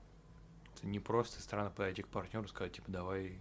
непросто 0.82 1.38
и 1.38 1.42
странно 1.42 1.70
подойти 1.70 2.02
к 2.02 2.08
партнеру 2.08 2.44
и 2.46 2.48
сказать, 2.48 2.72
типа, 2.72 2.90
давай 2.90 3.38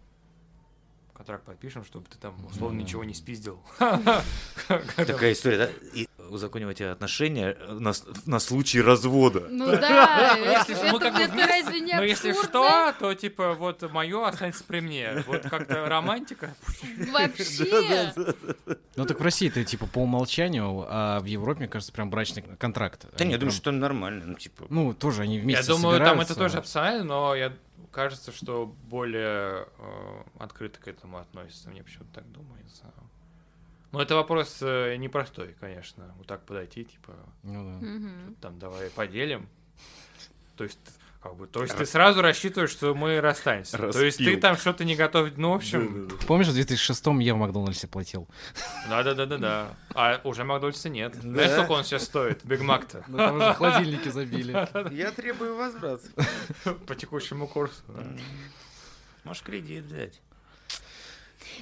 контракт 1.16 1.44
подпишем, 1.46 1.84
чтобы 1.84 2.06
ты 2.08 2.18
там 2.20 2.36
условно 2.46 2.78
Ну, 2.78 2.84
ничего 2.84 3.04
не 3.04 3.14
спиздил. 3.16 3.60
Такая 4.96 5.34
история, 5.34 5.58
да? 5.58 5.70
И 5.94 6.08
узаконивать 6.30 6.82
отношения 6.82 7.58
на, 7.70 7.94
с- 7.94 8.06
на 8.26 8.40
случай 8.40 8.82
развода. 8.82 9.48
Ну 9.50 9.68
да, 9.72 10.36
Если 10.36 10.92
мы 10.92 11.00
как 11.00 11.20
это 11.20 11.32
вместе, 11.32 11.52
разве 11.64 11.80
не 11.82 11.94
Но 11.94 12.04
если 12.04 12.30
абсурдно? 12.32 12.50
что, 12.50 12.94
то 13.00 13.14
типа 13.16 13.54
вот 13.54 13.82
мое 13.92 14.28
останется 14.28 14.64
при 14.64 14.80
мне. 14.80 15.24
Вот 15.28 15.42
как-то 15.44 15.88
романтика. 15.88 16.54
Вообще. 17.12 18.14
Ну 18.96 19.06
так 19.06 19.20
в 19.20 19.24
России 19.24 19.48
это 19.50 19.64
типа 19.64 19.88
по 19.88 20.00
умолчанию, 20.00 20.86
а 20.88 21.20
в 21.20 21.26
Европе, 21.26 21.60
мне 21.62 21.68
кажется, 21.68 21.92
прям 21.94 22.10
брачный 22.10 22.42
контракт. 22.58 23.06
Да 23.18 23.24
нет, 23.24 23.34
я 23.34 23.38
думаю, 23.40 23.54
что 23.54 23.72
нормально, 23.72 24.26
ну 24.26 24.36
типа. 24.36 24.66
Ну, 24.70 24.94
тоже 24.94 25.24
они 25.24 25.40
вместе 25.40 25.72
Я 25.72 25.78
думаю, 25.78 26.00
там 26.00 26.20
это 26.22 26.36
тоже 26.36 26.60
опционально, 26.60 27.04
но 27.04 27.36
я 27.36 27.54
кажется, 27.92 28.32
что 28.32 28.66
более 28.66 29.66
э, 29.78 30.24
открыто 30.40 30.80
к 30.80 30.88
этому 30.88 31.18
относится. 31.20 31.70
Мне 31.70 31.84
почему-то 31.84 32.12
так 32.16 32.32
думается. 32.32 32.86
Но 33.94 34.02
это 34.02 34.16
вопрос 34.16 34.58
э, 34.62 34.96
непростой, 34.98 35.56
конечно. 35.60 36.14
Вот 36.18 36.28
так 36.28 36.46
подойти, 36.46 36.84
типа, 36.84 37.14
Ну 37.44 37.80
да. 37.80 38.34
Там 38.42 38.60
давай 38.60 38.90
поделим. 38.90 39.48
То 40.58 40.64
есть, 40.66 40.80
как 41.22 41.36
бы, 41.36 41.48
то 41.48 41.62
есть 41.64 41.78
ты 41.78 41.86
сразу 41.86 42.22
рассчитываешь, 42.22 42.70
что 42.72 42.94
мы 42.94 43.22
расстанемся. 43.22 43.78
То 43.78 44.02
есть 44.04 44.18
ты 44.18 44.26
Распил. 44.26 44.40
там 44.42 44.58
что-то 44.58 44.84
не 44.84 44.96
готов. 44.96 45.30
Ну, 45.38 45.52
в 45.52 45.56
общем, 45.56 46.10
Помнишь, 46.28 46.48
в 46.48 46.58
2006-м 46.58 47.20
я 47.20 47.34
в 47.34 47.38
Макдональдсе 47.38 47.88
платил? 47.88 48.28
да, 48.90 49.04
да, 49.04 49.14
да, 49.14 49.26
да, 49.26 49.38
да. 49.38 49.78
А 49.94 50.22
уже 50.24 50.44
Макдональдса 50.44 50.90
нет. 50.90 51.16
Знаешь, 51.16 51.50
Да. 51.52 51.56
сколько 51.58 51.72
он 51.74 51.84
сейчас 51.86 52.04
стоит? 52.04 52.44
Биг 52.44 52.62
Мак-то. 52.62 53.04
Ну, 53.08 53.18
там 53.18 53.36
уже 53.38 53.54
холодильники 53.54 54.10
забили. 54.10 54.68
Я 54.94 55.12
требую 55.12 55.56
возврат. 55.56 56.02
По 56.88 56.96
текущему 56.96 57.48
курсу. 57.48 57.82
да. 57.88 58.04
Можешь 59.24 59.44
кредит 59.44 59.86
взять. 59.86 60.20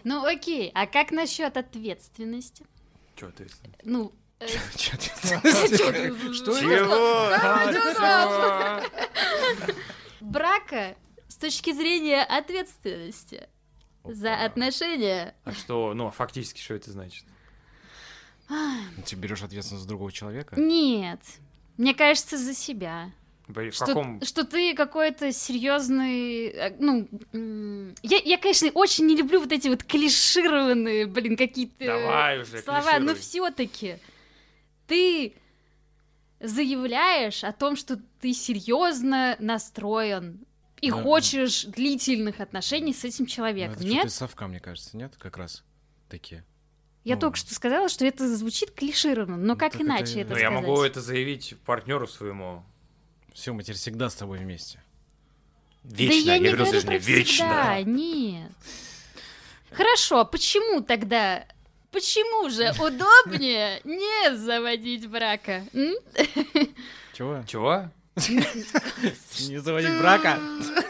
Ну 0.03 0.25
окей, 0.25 0.71
а 0.73 0.87
как 0.87 1.11
насчет 1.11 1.57
ответственности? 1.57 2.65
Чё 3.15 3.31
ты? 3.31 3.47
Ну, 3.83 4.13
э, 4.39 4.47
что 4.47 4.97
Чего? 6.59 7.29
А, 8.03 8.83
брака 10.19 10.95
с 11.27 11.35
точки 11.35 11.73
зрения 11.73 12.23
ответственности 12.23 13.47
за 14.03 14.35
отношения. 14.43 15.35
А 15.43 15.51
что, 15.51 15.93
ну, 15.93 16.09
фактически, 16.11 16.59
что 16.59 16.73
это 16.73 16.91
значит? 16.91 17.25
Ты 19.05 19.15
берешь 19.15 19.43
ответственность 19.43 19.83
за 19.83 19.87
другого 19.87 20.11
человека? 20.11 20.59
Нет, 20.59 21.21
мне 21.77 21.93
кажется, 21.93 22.37
за 22.37 22.53
себя. 22.53 23.11
В 23.53 23.71
Что, 23.71 23.85
каком... 23.85 24.21
что 24.23 24.43
ты 24.45 24.73
какой-то 24.73 25.31
серьезный, 25.31 26.47
э, 26.47 26.75
ну, 26.79 27.07
я, 28.01 28.17
я, 28.23 28.37
конечно, 28.37 28.69
очень 28.73 29.05
не 29.07 29.15
люблю 29.15 29.39
вот 29.39 29.51
эти 29.51 29.67
вот 29.67 29.83
клишированные, 29.83 31.05
блин, 31.07 31.35
какие-то 31.37 31.85
Давай 31.85 32.41
уже, 32.41 32.59
слова, 32.61 32.99
но 32.99 33.15
все-таки 33.15 33.97
ты 34.87 35.33
заявляешь 36.39 37.43
о 37.43 37.51
том, 37.51 37.75
что 37.75 37.99
ты 38.19 38.33
серьезно 38.33 39.35
настроен 39.39 40.39
и 40.81 40.89
Ну, 40.89 41.01
хочешь 41.03 41.65
длительных 41.65 42.39
отношений 42.39 42.93
с 42.93 43.03
этим 43.03 43.25
Ну, 43.25 43.29
человеком. 43.29 43.75
Это 43.75 43.85
Нет? 43.85 44.05
из 44.05 44.15
совка, 44.15 44.47
мне 44.47 44.59
кажется, 44.59 44.97
нет? 44.97 45.13
Как 45.19 45.37
раз 45.37 45.63
такие. 46.09 46.43
Я 47.03 47.15
ну. 47.15 47.21
только 47.21 47.37
что 47.37 47.53
сказала, 47.53 47.89
что 47.89 48.05
это 48.05 48.27
звучит 48.35 48.71
клишированно, 48.71 49.37
но 49.37 49.53
Ну, 49.53 49.59
как 49.59 49.79
иначе 49.79 50.03
это- 50.03 50.19
это, 50.21 50.29
Ну, 50.29 50.35
сказать? 50.35 50.41
я 50.43 50.51
могу 50.51 50.81
это 50.83 51.01
заявить 51.01 51.55
партнеру 51.65 52.07
своему. 52.07 52.63
Все, 53.33 53.53
мы 53.53 53.63
теперь 53.63 53.75
всегда 53.77 54.09
с 54.09 54.15
тобой 54.15 54.39
вместе. 54.39 54.79
Вечно, 55.83 56.25
да 56.25 56.33
я, 56.33 56.39
не 56.39 56.49
говорю, 56.49 56.81
про 56.81 56.97
вечно. 56.97 57.23
всегда, 57.23 57.81
нет. 57.83 58.51
Хорошо, 59.71 60.25
почему 60.25 60.81
тогда, 60.81 61.45
почему 61.91 62.49
же 62.49 62.71
удобнее 62.79 63.79
не 63.83 64.35
заводить 64.35 65.07
брака? 65.07 65.63
м? 65.73 65.95
Чего? 67.13 67.43
Чего? 67.47 67.89
Не 68.17 69.57
заводить 69.61 69.97
брака? 69.97 70.37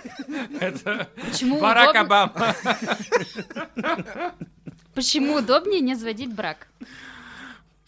Это 0.60 1.08
Почему, 1.30 1.60
Барак 1.60 1.96
Обама. 1.96 2.56
почему 4.96 5.36
удобнее 5.36 5.82
не 5.82 5.94
заводить 5.96 6.34
брак? 6.34 6.68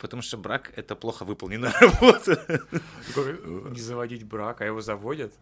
Потому 0.03 0.21
что 0.21 0.37
брак— 0.37 0.73
это 0.75 0.97
плохо 0.97 1.23
выполненная 1.23 1.71
работа. 1.79 2.61
Не 3.15 3.79
заводить 3.79 4.25
брак, 4.25 4.59
а 4.59 4.65
его 4.65 4.81
заводят? 4.81 5.33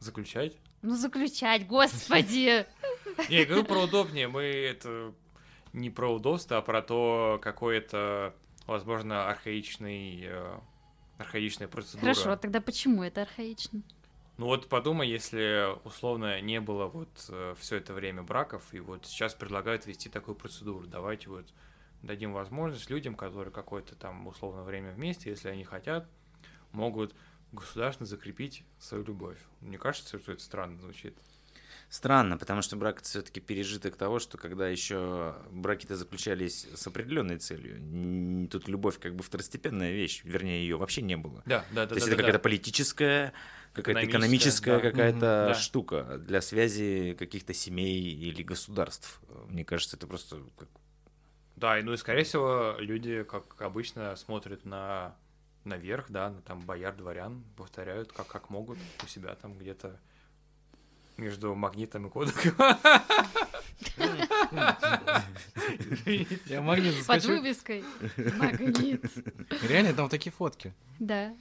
Заключать? 0.00 0.58
Ну, 0.82 0.96
заключать, 0.96 1.66
господи. 1.66 2.66
Не, 3.30 3.36
я 3.38 3.46
говорю 3.46 3.64
про 3.64 3.84
удобнее. 3.84 4.28
Мы 4.28 4.42
это 4.42 5.14
не 5.72 5.88
про 5.88 6.12
удобство, 6.12 6.58
а 6.58 6.60
про 6.60 6.82
то, 6.82 7.40
какой 7.42 7.78
это, 7.78 8.34
возможно, 8.66 9.30
архаичный, 9.30 10.24
э, 10.24 10.58
архаичная 11.16 11.68
процедура. 11.68 12.12
Хорошо, 12.12 12.36
тогда 12.36 12.60
почему 12.60 13.02
это 13.02 13.22
архаично? 13.22 13.80
Ну 14.36 14.44
вот 14.44 14.68
подумай, 14.68 15.08
если 15.08 15.68
условно 15.84 16.38
не 16.42 16.60
было 16.60 16.86
вот 16.86 17.08
все 17.58 17.76
это 17.76 17.94
время 17.94 18.22
браков, 18.22 18.74
и 18.74 18.80
вот 18.80 19.06
сейчас 19.06 19.32
предлагают 19.32 19.86
вести 19.86 20.10
такую 20.10 20.34
процедуру. 20.34 20.86
Давайте 20.86 21.30
вот 21.30 21.46
дадим 22.02 22.32
возможность 22.32 22.90
людям, 22.90 23.14
которые 23.14 23.52
какое-то 23.52 23.94
там 23.94 24.26
условно 24.26 24.62
время 24.62 24.92
вместе, 24.92 25.30
если 25.30 25.48
они 25.48 25.64
хотят, 25.64 26.08
могут 26.72 27.14
государственно 27.52 28.06
закрепить 28.06 28.64
свою 28.78 29.04
любовь. 29.04 29.38
Мне 29.60 29.78
кажется, 29.78 30.18
что 30.18 30.32
это 30.32 30.42
странно 30.42 30.78
звучит. 30.80 31.16
Странно, 31.88 32.38
потому 32.38 32.62
что 32.62 32.76
брак 32.76 33.00
это 33.00 33.04
все-таки 33.04 33.38
пережиток 33.38 33.96
того, 33.96 34.18
что 34.18 34.38
когда 34.38 34.66
еще 34.66 35.36
браки-то 35.50 35.94
заключались 35.94 36.66
с 36.74 36.86
определенной 36.86 37.36
целью. 37.36 38.48
Тут 38.48 38.66
любовь 38.66 38.98
как 38.98 39.14
бы 39.14 39.22
второстепенная 39.22 39.92
вещь, 39.92 40.22
вернее, 40.24 40.62
ее 40.62 40.78
вообще 40.78 41.02
не 41.02 41.18
было. 41.18 41.42
Да, 41.44 41.66
да, 41.70 41.82
да. 41.82 41.88
То 41.88 41.94
есть 41.96 42.06
да, 42.06 42.12
это 42.12 42.16
да, 42.16 42.22
какая-то 42.22 42.38
да. 42.38 42.42
политическая, 42.42 43.32
какая-то 43.74 44.06
Экономическая, 44.06 44.78
экономическая 44.78 44.78
да. 44.78 44.90
какая-то 44.90 45.20
да. 45.20 45.54
штука 45.54 46.18
для 46.18 46.40
связи 46.40 47.14
каких-то 47.18 47.52
семей 47.52 48.00
или 48.00 48.42
государств. 48.42 49.20
Мне 49.48 49.66
кажется, 49.66 49.98
это 49.98 50.06
просто 50.06 50.40
как 50.56 50.68
Да, 51.62 51.78
и 51.78 51.82
ну 51.84 51.92
и 51.92 51.96
скорее 51.96 52.24
всего 52.24 52.74
люди, 52.80 53.22
как 53.22 53.62
обычно, 53.62 54.16
смотрят 54.16 54.64
на 54.64 55.14
наверх, 55.62 56.10
да, 56.10 56.30
на 56.30 56.42
там 56.42 56.58
бояр, 56.62 56.92
дворян, 56.96 57.44
повторяют 57.56 58.12
как, 58.12 58.26
как 58.26 58.50
могут 58.50 58.78
у 59.04 59.06
себя 59.06 59.36
там 59.36 59.56
где-то 59.56 59.96
между 61.16 61.54
магнитом 61.54 62.08
и 62.08 62.10
кодеком. 62.10 62.52
Я 66.46 66.60
магнит 66.62 67.06
Под 67.06 67.24
вывеской. 67.26 67.84
Магнит. 68.38 69.04
Реально, 69.62 69.94
там 69.94 70.08
такие 70.08 70.32
фотки. 70.32 70.74
Да. 70.98 71.32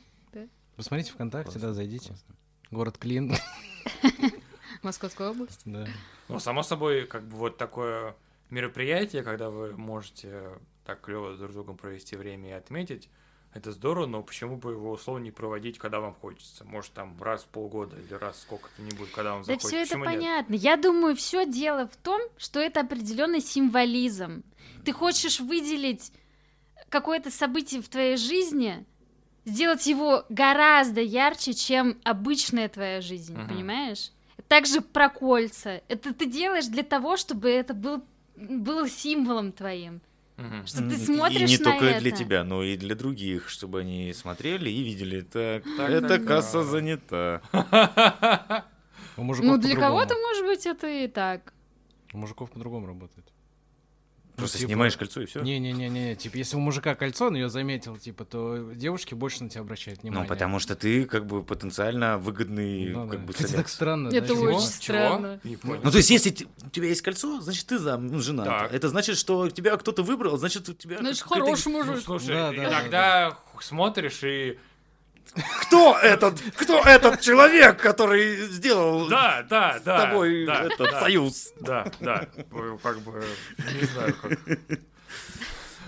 Посмотрите 0.76 1.14
ВКонтакте, 1.14 1.58
да, 1.58 1.74
зайдите. 1.74 2.14
Город 2.70 3.00
Клин. 3.00 3.36
Московская 4.84 5.30
область. 5.30 5.62
Да. 5.66 5.88
Ну, 6.28 6.40
само 6.40 6.62
собой, 6.62 7.08
как 7.08 7.24
бы 7.24 7.38
вот 7.38 7.58
такое 7.58 8.16
мероприятие, 8.52 9.24
когда 9.24 9.50
вы 9.50 9.76
можете 9.76 10.60
так 10.86 11.02
клево 11.02 11.36
друг 11.36 11.52
с 11.52 11.54
другом 11.54 11.78
провести 11.78 12.16
время 12.16 12.50
и 12.50 12.54
отметить, 12.54 13.10
это 13.54 13.72
здорово, 13.72 14.06
но 14.06 14.24
почему 14.24 14.56
бы 14.56 14.72
его 14.72 14.92
условно 14.92 15.24
не 15.24 15.32
проводить, 15.32 15.78
когда 15.78 16.00
вам 16.00 16.14
хочется? 16.14 16.64
Может, 16.64 16.94
там 16.94 17.22
раз 17.22 17.44
в 17.44 17.48
полгода 17.48 17.98
или 18.00 18.14
раз 18.14 18.42
сколько-то 18.42 18.82
нибудь, 18.82 19.12
когда 19.12 19.34
вам 19.34 19.42
Да 19.42 19.48
захочется. 19.48 19.68
все 19.68 19.78
это 19.82 19.88
Почему 19.90 20.06
нет? 20.06 20.14
понятно. 20.14 20.54
Я 20.54 20.78
думаю, 20.78 21.16
все 21.16 21.46
дело 21.46 21.88
в 21.88 21.98
том, 21.98 22.22
что 22.38 22.60
это 22.62 22.80
определенный 22.82 23.42
символизм. 23.42 24.44
Ты 24.86 24.94
хочешь 24.94 25.40
выделить 25.42 26.14
какое-то 26.90 27.30
событие 27.30 27.82
в 27.82 27.90
твоей 27.90 28.16
жизни, 28.16 28.86
сделать 29.44 29.86
его 29.86 30.26
гораздо 30.30 31.02
ярче, 31.02 31.54
чем 31.54 32.00
обычная 32.04 32.70
твоя 32.70 33.02
жизнь, 33.02 33.36
Мгм. 33.38 33.48
понимаешь? 33.50 34.12
Также 34.48 34.82
про 34.82 35.10
кольца. 35.10 35.82
Это 35.88 36.14
ты 36.14 36.26
делаешь 36.26 36.68
для 36.68 36.84
того, 36.84 37.18
чтобы 37.18 37.50
это 37.50 37.74
был, 37.74 38.04
было 38.50 38.90
символом 38.90 39.52
твоим. 39.52 40.02
Мгм. 40.38 40.66
Что 40.66 40.90
ты 40.90 40.98
смотришь 40.98 41.50
И 41.50 41.54
не 41.54 41.58
на 41.58 41.64
только 41.64 42.00
для 42.00 42.10
это. 42.10 42.18
тебя, 42.18 42.44
но 42.44 42.64
и 42.64 42.76
для 42.78 42.96
других, 42.96 43.50
чтобы 43.50 43.82
они 43.82 44.12
смотрели 44.14 44.70
и 44.70 44.84
видели. 44.84 45.22
Так, 45.22 45.64
Так, 45.78 45.90
эта 45.90 46.08
так, 46.08 46.26
касса 46.26 46.60
да. 46.60 46.64
занята. 46.64 47.42
Ну, 49.18 49.58
для 49.58 49.76
кого-то, 49.76 50.16
может 50.16 50.46
быть, 50.46 50.66
это 50.66 50.88
и 50.88 51.08
так. 51.08 51.54
У 52.14 52.18
мужиков 52.18 52.50
по-другому 52.50 52.88
работает. 52.88 53.26
Просто 54.42 54.58
типа- 54.60 54.68
снимаешь 54.70 54.98
кольцо 54.98 55.22
и 55.22 55.26
все. 55.26 55.42
Не-не-не, 55.42 56.16
типа, 56.16 56.36
если 56.38 56.56
у 56.56 56.60
мужика 56.60 56.96
кольцо, 56.96 57.28
он 57.28 57.36
ее 57.36 57.50
заметил, 57.50 57.98
типа, 57.98 58.26
то 58.26 58.72
девушки 58.74 59.14
больше 59.14 59.44
на 59.44 59.50
тебя 59.50 59.62
обращают 59.62 60.02
внимание. 60.04 60.24
Ну, 60.24 60.28
потому 60.30 60.60
что 60.60 60.76
ты 60.76 61.06
как 61.06 61.26
бы 61.26 61.44
потенциально 61.44 62.18
выгодный 62.18 62.90
Ну, 62.90 63.08
как 63.08 63.20
да. 63.22 63.26
бы 63.28 63.34
Хотя 63.34 63.48
самец. 63.48 63.56
так 63.62 63.70
странно. 63.70 64.10
да, 64.12 64.18
Это 64.18 64.28
типа, 64.30 64.40
очень 64.40 64.58
Чего? 64.60 64.60
странно. 64.60 65.40
Понял. 65.62 65.82
Ну, 65.84 65.92
то 65.92 65.98
есть, 65.98 66.10
если 66.10 66.48
у 66.66 66.70
тебя 66.70 66.88
есть 66.88 67.02
кольцо, 67.02 67.40
значит, 67.42 67.66
ты 67.68 67.78
зам, 67.80 68.08
ну, 68.08 68.20
жена. 68.20 68.44
Так. 68.46 68.74
Это 68.74 68.90
значит, 68.90 69.18
что 69.18 69.50
тебя 69.50 69.78
кто-то 69.78 70.04
выбрал, 70.04 70.38
значит, 70.38 70.68
у 70.70 70.74
тебя... 70.74 70.98
Значит, 71.00 71.24
хороший 71.24 71.72
Ну, 71.72 71.84
мужик. 71.84 72.04
слушай, 72.04 72.28
Да, 72.28 72.52
да, 72.52 72.56
иногда 72.56 73.38
смотришь 73.60 74.24
и... 74.24 74.58
Кто 75.62 75.98
этот, 75.98 76.42
кто 76.58 76.80
этот 76.84 77.22
человек, 77.22 77.82
который 77.82 78.36
сделал 78.48 79.08
Да, 79.08 79.46
да, 79.50 79.80
с 79.80 79.82
да. 79.84 80.06
тобой 80.06 80.46
да, 80.46 80.64
этот 80.66 80.92
да, 80.92 81.00
союз? 81.00 81.54
Да, 81.60 81.92
да. 82.00 82.28
Как 82.84 83.00
бы, 83.00 83.24
не 83.80 83.86
знаю, 83.86 84.16
как. 84.22 84.32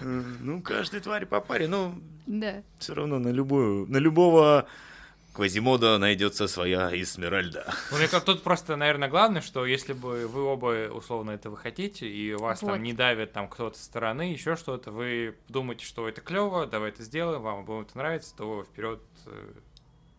Э, 0.01 0.23
Ну, 0.41 0.61
каждой 0.61 0.99
твари 1.01 1.25
по 1.25 1.41
паре, 1.41 1.67
но 1.67 1.95
Да. 2.25 2.63
все 2.79 2.93
равно 2.93 3.19
на 3.19 3.29
любую, 3.29 3.85
на 3.89 3.97
любого 3.97 4.67
Квазимода 5.33 5.97
найдется 5.97 6.47
своя 6.47 6.89
Эсмеральда. 6.93 7.73
Ну, 7.91 7.97
мне 7.97 8.07
кажется, 8.07 8.33
тут 8.33 8.43
просто, 8.43 8.75
наверное, 8.75 9.09
главное, 9.09 9.41
что 9.41 9.65
если 9.65 9.93
бы 9.93 10.27
вы 10.27 10.43
оба 10.43 10.91
условно 10.93 11.31
этого 11.31 11.57
хотите, 11.57 12.07
и 12.07 12.33
вас 12.35 12.61
Вот. 12.61 12.71
там 12.71 12.83
не 12.83 12.93
давит 12.93 13.33
там 13.33 13.47
кто-то 13.47 13.77
со 13.77 13.83
стороны, 13.83 14.31
еще 14.31 14.55
что-то, 14.55 14.91
вы 14.91 15.35
думаете, 15.49 15.85
что 15.85 16.07
это 16.07 16.21
клево, 16.21 16.67
давай 16.67 16.89
это 16.89 17.03
сделаем, 17.03 17.41
вам 17.41 17.61
обоим 17.61 17.81
это 17.81 17.97
нравится, 17.97 18.35
то 18.35 18.63
вперед 18.63 19.01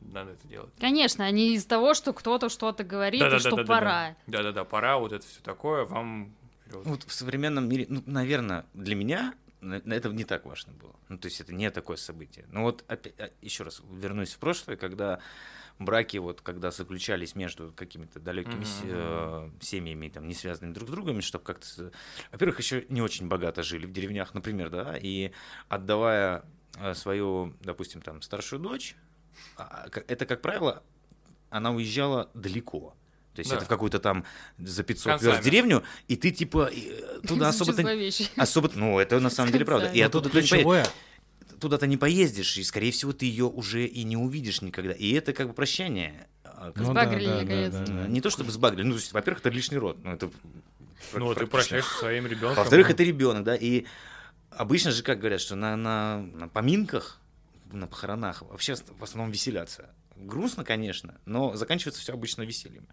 надо 0.00 0.32
это 0.32 0.48
делать. 0.48 0.70
Конечно, 0.80 1.24
а 1.24 1.30
не 1.30 1.54
из 1.54 1.64
того, 1.64 1.94
что 1.94 2.12
кто-то 2.12 2.48
что-то 2.48 2.84
говорит, 2.84 3.22
и 3.22 3.38
что 3.38 3.64
пора. 3.64 4.16
Да-да-да, 4.26 4.64
пора, 4.64 4.98
вот 4.98 5.12
это 5.12 5.26
все 5.26 5.40
такое, 5.42 5.84
вам 5.84 6.34
вперед. 6.60 6.82
Вот 6.84 7.04
в 7.04 7.12
современном 7.12 7.68
мире, 7.68 7.86
ну, 7.88 8.02
наверное, 8.06 8.66
для 8.74 8.94
меня 8.94 9.34
это 9.72 10.08
не 10.10 10.24
так 10.24 10.44
важно 10.46 10.72
было. 10.72 10.94
Ну, 11.08 11.18
то 11.18 11.26
есть 11.26 11.40
это 11.40 11.52
не 11.52 11.70
такое 11.70 11.96
событие. 11.96 12.46
Но 12.50 12.62
вот 12.62 12.84
опять, 12.88 13.14
а, 13.18 13.30
еще 13.40 13.64
раз 13.64 13.82
вернусь 13.90 14.32
в 14.34 14.38
прошлое, 14.38 14.76
когда 14.76 15.20
браки, 15.78 16.18
вот 16.18 16.40
когда 16.40 16.70
заключались 16.70 17.34
между 17.34 17.72
какими-то 17.72 18.20
далекими 18.20 18.64
мгм. 18.64 18.68
э, 18.82 19.50
семьями, 19.60 20.08
там, 20.08 20.28
не 20.28 20.34
связанными 20.34 20.72
друг 20.72 20.88
с 20.88 20.92
другом, 20.92 21.20
чтобы 21.20 21.44
как-то... 21.44 21.90
Во-первых, 22.30 22.58
еще 22.58 22.86
не 22.88 23.02
очень 23.02 23.28
богато 23.28 23.62
жили 23.62 23.86
в 23.86 23.92
деревнях, 23.92 24.34
например, 24.34 24.70
да, 24.70 24.96
и 24.96 25.32
отдавая 25.68 26.44
э, 26.78 26.94
свою, 26.94 27.54
допустим, 27.60 28.02
там, 28.02 28.22
старшую 28.22 28.60
дочь, 28.60 28.96
а, 29.56 29.88
к- 29.88 30.04
это, 30.06 30.26
как 30.26 30.42
правило, 30.42 30.82
она 31.50 31.72
уезжала 31.72 32.30
далеко. 32.34 32.96
То 33.34 33.40
есть 33.40 33.50
Да. 33.50 33.56
это 33.56 33.64
в 33.64 33.68
какую-то 33.68 33.98
там 33.98 34.24
за 34.58 34.82
500 34.82 35.04
Концами. 35.04 35.30
верст 35.30 35.44
деревню, 35.44 35.82
и 36.08 36.16
ты 36.16 36.30
типа 36.30 36.70
э, 36.72 37.20
туда 37.26 37.48
особо 37.48 37.72
Звучит 37.72 37.76
ты 37.76 37.82
зловеще. 37.82 38.28
особо, 38.36 38.70
ну 38.74 38.98
это 38.98 39.18
на 39.20 39.30
самом 39.30 39.52
деле 39.52 39.64
правда. 39.64 39.88
И 39.90 40.00
оттуда 40.00 40.28
ты 40.30 40.40
не 40.42 40.84
туда-то 41.60 41.86
не 41.86 41.96
поездишь, 41.96 42.56
и 42.58 42.62
скорее 42.64 42.90
всего 42.90 43.12
ты 43.12 43.26
ее 43.26 43.46
уже 43.46 43.86
и 43.86 44.04
не 44.04 44.16
увидишь 44.16 44.60
никогда. 44.62 44.92
И 44.92 45.12
это 45.12 45.32
как 45.32 45.48
бы 45.48 45.54
прощание. 45.54 46.26
А, 46.44 46.72
Ну 46.76 46.84
Сбагрили, 46.84 47.26
да, 47.26 47.34
да, 47.36 47.40
наконец. 47.42 47.72
да, 47.72 47.84
да. 47.86 48.06
Не 48.06 48.20
то 48.20 48.30
чтобы 48.30 48.50
сбагрили, 48.52 48.84
ну, 48.86 48.92
то 48.92 48.98
есть, 49.00 49.12
во-первых, 49.12 49.40
это 49.40 49.48
лишний 49.50 49.78
род. 49.78 49.98
Ну, 50.04 50.12
это 50.12 50.30
Ну, 51.14 51.34
ты 51.34 51.46
прощаешься 51.46 51.90
со 51.90 51.98
своим 52.00 52.26
ребенком. 52.26 52.56
Во-вторых, 52.56 52.90
это 52.90 53.02
ребенок, 53.02 53.44
да, 53.44 53.56
и 53.56 53.86
обычно 54.50 54.90
же, 54.90 55.02
как 55.02 55.18
говорят, 55.20 55.40
что 55.40 55.54
на, 55.56 55.76
на, 55.76 56.18
на 56.18 56.48
поминках, 56.48 57.20
на 57.72 57.86
похоронах 57.86 58.42
вообще 58.42 58.74
в 58.76 59.02
основном 59.02 59.32
веселятся. 59.32 59.90
Грустно, 60.16 60.64
конечно, 60.64 61.16
но 61.26 61.54
заканчивается 61.56 62.00
все 62.00 62.12
обычно 62.12 62.42
весельем, 62.42 62.86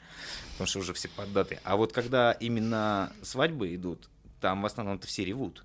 потому 0.53 0.67
что 0.67 0.79
уже 0.79 0.93
все 0.93 1.07
поддаты. 1.09 1.59
А 1.63 1.75
вот 1.75 1.93
когда 1.93 2.31
именно 2.33 3.11
свадьбы 3.21 3.73
идут, 3.75 4.09
там 4.39 4.61
в 4.61 4.65
основном-то 4.65 5.07
все 5.07 5.23
ревут, 5.23 5.63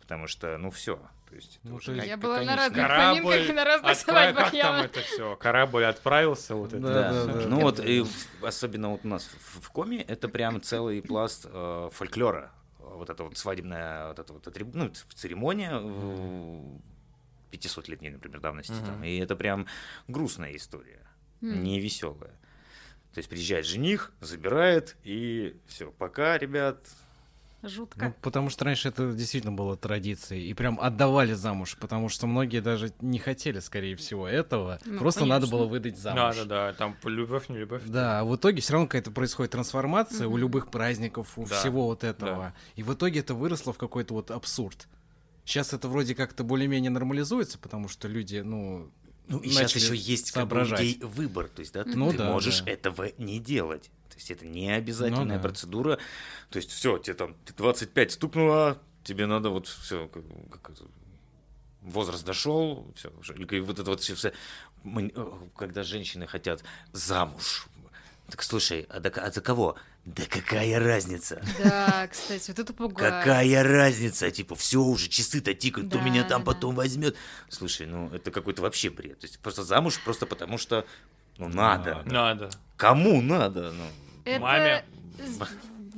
потому 0.00 0.26
что, 0.28 0.56
ну, 0.58 0.70
все. 0.70 1.00
То 1.28 1.36
есть, 1.36 1.58
это 1.62 1.68
Ну, 1.70 1.74
уже 1.76 1.86
то 1.86 1.92
есть- 1.92 2.06
Я 2.08 2.16
была 2.18 2.34
на 2.34 2.38
конечная. 2.40 2.56
разных 2.68 2.86
Корабль 2.86 3.22
поминках 3.22 3.56
на 3.56 3.64
разных 3.64 3.90
отправ- 3.92 4.04
свадьбах. 4.04 4.44
Как 4.44 4.52
я 4.54 4.62
там 4.64 4.74
это 4.82 5.00
все? 5.00 5.36
Корабль 5.36 5.84
отправился, 5.86 6.54
вот 6.54 6.72
это. 6.74 6.80
Да, 6.82 7.12
Да, 7.12 7.24
да, 7.24 7.32
да. 7.32 7.48
ну 7.48 7.60
вот, 7.60 7.80
и 7.80 8.02
в- 8.02 8.44
особенно 8.44 8.90
вот 8.90 9.00
у 9.04 9.08
нас 9.08 9.24
в, 9.40 9.60
в 9.62 9.70
Коме, 9.70 10.02
это 10.02 10.28
прям 10.28 10.60
целый 10.60 11.00
пласт 11.02 11.46
э, 11.50 11.88
фольклора. 11.92 12.52
Вот 12.78 13.08
это 13.08 13.24
вот 13.24 13.38
свадебная 13.38 14.08
вот 14.08 14.18
это 14.18 14.32
вот 14.34 14.46
ну, 14.74 14.90
церемония 15.14 15.70
э, 15.82 16.60
500-летней, 17.52 18.10
например, 18.10 18.40
давности. 18.40 18.72
Мгм. 18.72 18.86
там. 18.86 19.04
И 19.04 19.16
это 19.18 19.36
прям 19.36 19.66
грустная 20.08 20.56
история, 20.56 21.02
М. 21.42 21.62
не 21.62 21.80
веселая. 21.80 22.32
То 23.12 23.18
есть 23.18 23.28
приезжает 23.28 23.66
жених, 23.66 24.12
забирает, 24.20 24.96
и 25.04 25.56
все, 25.66 25.90
пока, 25.92 26.38
ребят, 26.38 26.78
Жутко. 27.64 28.06
Ну, 28.06 28.14
потому 28.22 28.50
что 28.50 28.64
раньше 28.64 28.88
это 28.88 29.12
действительно 29.12 29.52
было 29.52 29.76
традицией. 29.76 30.50
И 30.50 30.54
прям 30.54 30.80
отдавали 30.80 31.32
замуж, 31.32 31.76
потому 31.80 32.08
что 32.08 32.26
многие 32.26 32.60
даже 32.60 32.92
не 33.00 33.20
хотели, 33.20 33.60
скорее 33.60 33.94
всего, 33.94 34.26
этого. 34.26 34.80
Ну, 34.84 34.98
Просто 34.98 35.24
надо 35.24 35.46
конечно. 35.46 35.56
было 35.58 35.66
выдать 35.68 35.94
Да, 35.94 36.32
замуж. 36.32 36.36
да, 36.38 36.44
да, 36.44 36.72
там 36.72 36.96
любовь, 37.04 37.48
не 37.48 37.58
любовь. 37.58 37.82
Да, 37.86 38.20
а 38.20 38.24
в 38.24 38.34
итоге 38.34 38.60
все 38.60 38.72
равно 38.72 38.88
какая-то 38.88 39.12
происходит 39.12 39.52
трансформация 39.52 40.26
у 40.26 40.36
любых 40.36 40.72
праздников, 40.72 41.38
у 41.38 41.44
Да, 41.44 41.60
всего 41.60 41.84
вот 41.86 42.02
этого. 42.02 42.52
И 42.74 42.82
в 42.82 42.92
итоге 42.92 43.20
это 43.20 43.34
выросло 43.34 43.72
в 43.72 43.78
какой-то 43.78 44.14
вот 44.14 44.32
абсурд. 44.32 44.88
Сейчас 45.44 45.72
это 45.72 45.88
вроде 45.88 46.14
как-то 46.14 46.44
более-менее 46.44 46.90
нормализуется, 46.90 47.58
потому 47.58 47.88
что 47.88 48.08
люди, 48.08 48.38
ну, 48.38 48.90
Ну, 49.28 49.38
и 49.38 49.48
сейчас 49.50 49.74
еще 49.74 49.96
есть 49.96 50.30
как 50.32 50.44
бы, 50.48 50.56
соображать. 50.56 50.80
людей 50.80 51.00
выбор, 51.02 51.48
то 51.48 51.60
есть, 51.60 51.72
да, 51.72 51.84
ты, 51.84 51.96
Ну 51.96 52.10
ты 52.12 52.18
да, 52.18 52.30
можешь 52.30 52.60
да. 52.62 52.70
этого 52.70 53.08
не 53.18 53.38
делать. 53.40 53.90
То 54.08 54.16
есть 54.16 54.30
это 54.30 54.46
не 54.46 54.70
обязательная 54.70 55.24
Ну 55.24 55.34
да. 55.34 55.38
процедура. 55.40 55.98
То 56.50 56.58
есть 56.58 56.70
все, 56.70 56.98
тебе 56.98 57.14
там 57.14 57.34
ты 57.44 57.54
25 57.54 58.12
стукнуло, 58.12 58.78
тебе 59.04 59.26
надо 59.26 59.48
вот 59.50 59.66
все, 59.66 60.08
возраст 61.80 62.24
дошел, 62.24 62.86
все, 62.94 63.10
вот 63.62 63.78
это 63.78 63.90
вот 63.90 64.00
все, 64.00 64.32
когда 65.56 65.82
женщины 65.82 66.26
хотят 66.26 66.62
замуж. 66.92 67.66
Так 68.28 68.42
слушай, 68.42 68.86
а, 68.88 69.00
до- 69.00 69.10
а 69.10 69.30
за 69.30 69.40
кого? 69.40 69.76
Да 70.04 70.24
какая 70.28 70.80
разница? 70.80 71.40
Да, 71.62 72.08
кстати, 72.10 72.50
вот 72.50 72.58
это 72.58 72.72
пугает. 72.72 73.14
Какая 73.24 73.62
разница? 73.62 74.30
Типа, 74.32 74.56
все 74.56 74.80
уже, 74.80 75.08
часы-то 75.08 75.54
тикают, 75.54 75.88
кто 75.88 75.98
Да, 75.98 76.04
меня 76.04 76.24
там 76.24 76.42
да, 76.42 76.46
потом 76.46 76.74
возьмет. 76.74 77.16
Слушай, 77.48 77.86
ну 77.86 78.10
это 78.12 78.32
какой-то 78.32 78.62
вообще 78.62 78.90
бред. 78.90 79.20
То 79.20 79.26
есть 79.26 79.38
просто 79.38 79.62
замуж 79.62 80.00
просто 80.04 80.26
потому 80.26 80.58
что 80.58 80.84
ну 81.38 81.48
надо. 81.48 82.02
Надо. 82.04 82.50
Кому 82.76 83.22
надо? 83.22 83.72
Ну, 83.72 83.84
Это 84.24 84.40
Маме. 84.40 84.84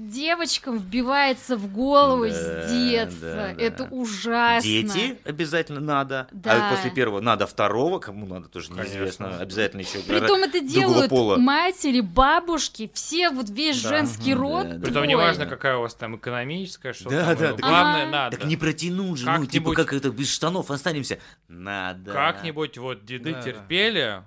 Девочкам 0.08 0.78
вбивается 0.78 1.56
в 1.56 1.70
голову 1.72 2.26
Да, 2.26 2.32
с 2.68 2.70
детства. 2.72 3.20
да, 3.28 3.54
да. 3.54 3.62
Это 3.62 3.84
ужасно. 3.90 4.62
Дети 4.68 5.18
обязательно 5.24 5.80
надо. 5.80 6.28
Да. 6.32 6.68
А 6.68 6.74
после 6.76 6.90
первого 6.90 7.20
надо 7.20 7.46
второго, 7.46 7.98
кому 7.98 8.26
надо 8.26 8.48
тоже 8.48 8.68
Конечно. 8.68 8.90
неизвестно. 8.90 9.38
Обязательно 9.38 9.80
еще. 9.80 9.98
Притом 10.00 10.42
это 10.42 10.60
делают 10.60 11.10
пола. 11.10 11.36
матери, 11.36 12.00
бабушки, 12.00 12.90
все 12.94 13.30
вот 13.30 13.48
весь 13.50 13.82
Да. 13.82 13.88
женский 13.90 14.34
Мгм, 14.34 14.40
род. 14.42 14.68
да, 14.68 14.74
да. 14.76 14.84
Притом 14.86 15.04
неважно, 15.06 15.46
какая 15.46 15.76
у 15.76 15.80
вас 15.82 15.94
там 15.94 16.16
экономическая, 16.16 16.92
что 16.92 17.10
Да, 17.10 17.26
там, 17.34 17.36
да, 17.38 17.50
ну, 17.50 17.56
да. 17.56 17.68
главное, 17.68 18.02
Ага. 18.02 18.10
надо. 18.10 18.36
Так 18.36 18.46
не 18.46 18.56
протянуть 18.56 19.18
же, 19.18 19.30
ну, 19.30 19.46
типа 19.46 19.72
как 19.72 19.92
это 19.92 20.10
без 20.10 20.30
штанов 20.32 20.70
останемся. 20.70 21.18
Надо. 21.48 22.12
Как-нибудь 22.12 22.78
вот 22.78 23.04
деды 23.04 23.32
да. 23.32 23.42
терпели, 23.42 24.22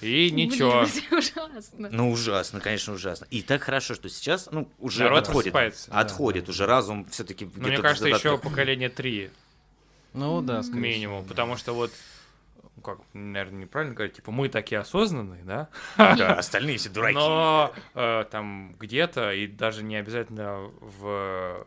и 0.00 0.28
Блин, 0.32 0.50
ничего. 0.50 0.82
это 0.84 1.16
ужасно. 1.16 1.88
Ну, 1.90 2.10
ужасно, 2.10 2.60
конечно, 2.60 2.94
ужасно. 2.94 3.26
И 3.30 3.42
так 3.42 3.62
хорошо, 3.62 3.94
что 3.94 4.08
сейчас, 4.08 4.48
ну, 4.50 4.70
уже 4.78 5.04
Народ 5.04 5.28
отходит. 5.28 5.54
Отходит, 5.88 6.48
уже 6.48 6.66
разум 6.66 7.06
все-таки 7.10 7.48
Ну, 7.54 7.68
мне 7.68 7.78
кажется, 7.78 8.08
еще 8.08 8.38
поколение 8.38 8.88
три 8.88 9.30
ну 10.14 10.40
да, 10.40 10.62
скорее 10.62 10.80
минимум, 10.80 11.24
потому 11.24 11.56
что 11.56 11.74
вот 11.74 11.92
ну, 12.76 12.82
как, 12.82 12.98
наверное, 13.12 13.62
неправильно 13.62 13.94
говорить, 13.94 14.16
типа, 14.16 14.30
мы 14.30 14.48
такие 14.48 14.80
осознанные, 14.80 15.42
да? 15.44 15.68
Да, 15.96 16.34
остальные 16.34 16.78
все 16.78 16.88
дураки. 16.88 17.16
Но 17.16 17.72
э, 17.94 18.24
там 18.30 18.76
где-то, 18.78 19.32
и 19.32 19.46
даже 19.46 19.82
не 19.82 19.96
обязательно 19.96 20.70
в 20.80 21.66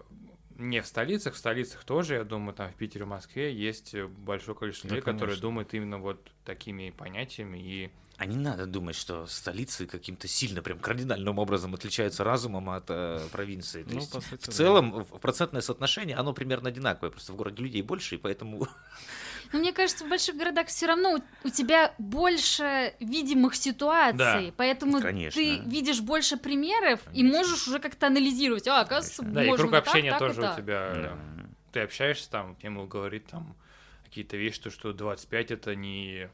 не 0.62 0.82
в 0.82 0.88
столицах, 0.88 1.34
в 1.34 1.38
столицах 1.38 1.84
тоже, 1.84 2.16
я 2.16 2.24
думаю, 2.24 2.54
там 2.54 2.70
в 2.72 2.76
Питере, 2.76 3.06
в 3.06 3.10
Москве 3.10 3.54
есть 3.54 3.96
большое 3.96 4.56
количество 4.58 4.90
Да, 4.90 4.96
людей, 4.96 5.04
которые 5.06 5.28
конечно. 5.36 5.42
думают 5.42 5.74
именно 5.74 5.98
вот 5.98 6.32
такими 6.46 6.92
понятиями 6.92 7.58
и 7.58 7.90
А 8.18 8.26
не 8.26 8.38
надо 8.38 8.66
думать, 8.68 8.96
что 8.96 9.26
столицы 9.28 9.88
каким-то 9.88 10.28
сильно, 10.28 10.62
прям 10.62 10.78
кардинальным 10.80 11.40
образом 11.40 11.74
отличаются 11.74 12.24
разумом 12.24 12.70
от 12.70 12.86
э, 12.90 13.20
провинции. 13.32 13.84
То 13.84 13.90
Ну, 13.94 14.00
есть, 14.00 14.12
сути, 14.14 14.26
в 14.44 14.46
да. 14.46 14.52
целом, 14.52 15.04
в- 15.04 15.20
процентное 15.20 15.62
соотношение, 15.62 16.16
оно 16.16 16.32
примерно 16.34 16.70
одинаковое. 16.70 17.10
Просто 17.12 17.34
в 17.34 17.36
городе 17.36 17.64
людей 17.64 17.82
больше, 17.82 18.16
и 18.16 18.18
поэтому... 18.20 18.68
Но 19.52 19.60
мне 19.60 19.74
кажется, 19.74 20.06
в 20.06 20.10
больших 20.10 20.36
городах 20.38 20.68
все 20.68 20.86
равно 20.88 21.16
у, 21.16 21.48
у 21.48 21.50
тебя 21.50 21.94
больше 21.98 22.94
видимых 23.00 23.56
ситуаций, 23.56 24.18
Да. 24.18 24.54
поэтому 24.56 25.02
Конечно. 25.02 25.42
ты 25.42 25.60
видишь 25.60 26.02
больше 26.02 26.38
примеров 26.38 27.02
и 27.14 27.24
можешь 27.24 27.68
уже 27.68 27.80
как-то 27.80 28.08
анализировать. 28.08 28.68
А, 28.68 28.82
оказывается, 28.82 29.24
да, 29.24 29.44
и 29.44 29.48
круг 29.48 29.60
вот 29.62 29.72
так, 29.72 29.88
общения 29.88 30.12
так 30.12 30.22
и 30.22 30.26
тоже 30.26 30.40
у 30.42 30.44
так. 30.44 30.58
тебя. 30.58 30.94
Да. 30.96 31.18
Ты 31.74 31.80
общаешься 31.82 32.30
там, 32.30 32.58
ему 32.62 32.88
говорит 32.88 33.28
там 33.28 33.56
какие-то 34.06 34.38
вещи, 34.38 34.62
то, 34.62 34.70
что 34.70 34.94
25 34.94 35.52
это 35.52 35.76
не 35.76 36.30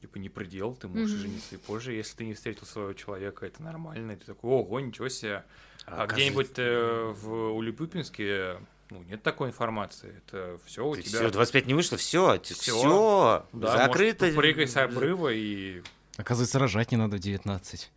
типа 0.00 0.18
не 0.18 0.28
предел, 0.28 0.74
ты 0.74 0.88
можешь 0.88 1.10
Мгм. 1.12 1.20
жениться 1.20 1.54
и 1.54 1.58
позже, 1.58 1.92
если 1.92 2.16
ты 2.18 2.24
не 2.26 2.34
встретил 2.34 2.66
своего 2.66 2.92
человека, 2.92 3.46
это 3.46 3.62
нормально, 3.62 4.12
и 4.12 4.16
ты 4.16 4.26
такой, 4.26 4.50
ого, 4.50 4.78
ничего 4.80 5.08
себе. 5.08 5.44
А, 5.86 6.02
оказывается, 6.02 6.14
где-нибудь 6.14 6.52
э, 6.58 7.12
в 7.16 7.52
Улюпюпинске 7.54 8.58
ну, 8.90 9.02
нет 9.04 9.22
такой 9.22 9.48
информации. 9.48 10.14
Это 10.26 10.58
все 10.66 10.86
у 10.86 10.94
тебя. 10.96 11.04
всё, 11.20 11.30
25 11.30 11.66
не 11.66 11.74
вышло, 11.74 11.98
все, 11.98 12.40
все, 12.42 13.44
Да, 13.52 13.76
закрыто. 13.78 14.24
может, 14.26 14.36
прыгай 14.40 14.66
с 14.68 14.76
обрыва 14.76 15.28
и 15.32 15.82
Оказывается, 16.16 16.58
рожать 16.58 16.92
не 16.92 16.96
надо 16.96 17.16
в 17.16 17.20
19. 17.20 17.90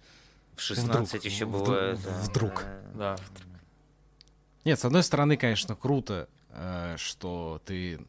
В 0.55 0.61
16 0.61 1.07
Вдруг, 1.09 1.25
еще 1.25 1.45
вдруг, 1.45 1.65
бывает. 1.67 1.99
да. 2.03 2.09
вдруг. 2.23 2.65
да. 2.95 3.15
Нет, 4.65 4.79
с 4.79 4.85
одной 4.85 5.03
стороны, 5.03 5.37
конечно, 5.37 5.75
круто, 5.75 6.27
э, 6.51 6.95
что 6.97 7.61
ты 7.65 7.99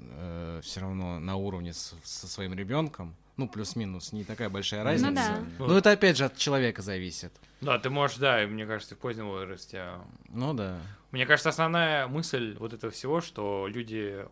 все 0.62 0.80
равно 0.80 1.20
на 1.20 1.36
уровне 1.36 1.72
со 1.72 2.26
своим 2.26 2.54
ребенком. 2.54 3.14
Ну, 3.36 3.48
плюс-минус, 3.48 4.12
не 4.12 4.24
такая 4.24 4.50
большая 4.50 4.80
Ну 4.80 4.86
разница. 4.90 5.12
да. 5.14 5.44
Ну, 5.58 5.76
это 5.76 5.92
опять 5.92 6.16
же 6.16 6.24
от 6.26 6.36
человека 6.36 6.82
зависит. 6.82 7.32
Да, 7.60 7.78
ты 7.78 7.88
можешь, 7.88 8.18
да, 8.18 8.42
и 8.42 8.46
мне 8.46 8.66
кажется, 8.66 8.96
в 8.96 8.98
позднем 8.98 9.28
возрасте. 9.28 9.78
а, 9.78 10.04
Ну 10.28 10.52
да. 10.52 10.78
Мне 11.10 11.26
кажется, 11.26 11.48
основная 11.48 12.06
мысль 12.06 12.56
вот 12.58 12.72
этого 12.72 12.92
всего, 12.92 13.20
что 13.20 13.66
люди 13.68 14.24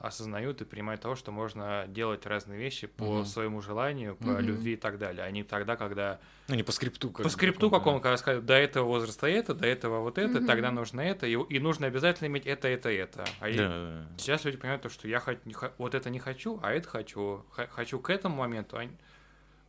осознают 0.00 0.60
и 0.62 0.64
принимают 0.64 1.02
того, 1.02 1.14
что 1.14 1.30
можно 1.30 1.84
делать 1.88 2.24
разные 2.26 2.58
вещи 2.58 2.86
по 2.86 3.04
Мгм. 3.18 3.24
своему 3.26 3.60
желанию, 3.60 4.16
по 4.16 4.28
Мгм. 4.28 4.40
любви 4.40 4.72
и 4.72 4.76
так 4.76 4.98
далее, 4.98 5.24
а 5.24 5.30
не 5.30 5.44
тогда, 5.44 5.76
когда 5.76 6.18
Ну, 6.48 6.54
не 6.54 6.62
по 6.62 6.72
скрипту. 6.72 7.10
как 7.10 7.22
по 7.22 7.28
скрипту 7.28 7.68
да. 7.70 7.78
какому, 7.78 8.00
когда 8.00 8.16
сказать, 8.16 8.44
до 8.46 8.54
этого 8.54 8.86
возраста 8.86 9.26
это, 9.26 9.54
до 9.54 9.66
этого 9.66 10.00
вот 10.00 10.16
это, 10.16 10.38
Мгм. 10.38 10.46
тогда 10.46 10.70
нужно 10.70 11.02
это, 11.02 11.26
и, 11.26 11.32
и 11.34 11.58
нужно 11.60 11.86
обязательно 11.86 12.28
иметь 12.28 12.46
это, 12.46 12.66
это, 12.68 12.88
это. 12.90 13.24
А 13.40 13.48
и- 13.50 13.56
Да. 13.58 14.06
сейчас 14.16 14.44
люди 14.44 14.56
понимают, 14.56 14.82
то, 14.82 14.88
что 14.88 15.06
я 15.06 15.18
хот- 15.18 15.40
не 15.44 15.52
хо- 15.52 15.72
вот 15.76 15.94
это 15.94 16.08
не 16.08 16.18
хочу, 16.18 16.58
а 16.62 16.72
это 16.72 16.88
хочу. 16.88 17.44
Х- 17.52 17.66
хочу 17.68 17.98
к 18.00 18.08
этому 18.08 18.36
моменту, 18.36 18.78
а, 18.78 18.88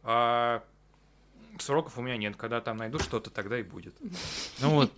а 0.03 0.63
сроков 1.59 1.97
у 1.97 2.01
меня 2.01 2.17
нет. 2.17 2.35
Когда 2.35 2.61
там 2.61 2.77
найду 2.77 2.99
что-то, 2.99 3.29
тогда 3.29 3.59
и 3.59 3.63
будет. 3.63 3.95
Ну 4.59 4.69
вот 4.71 4.91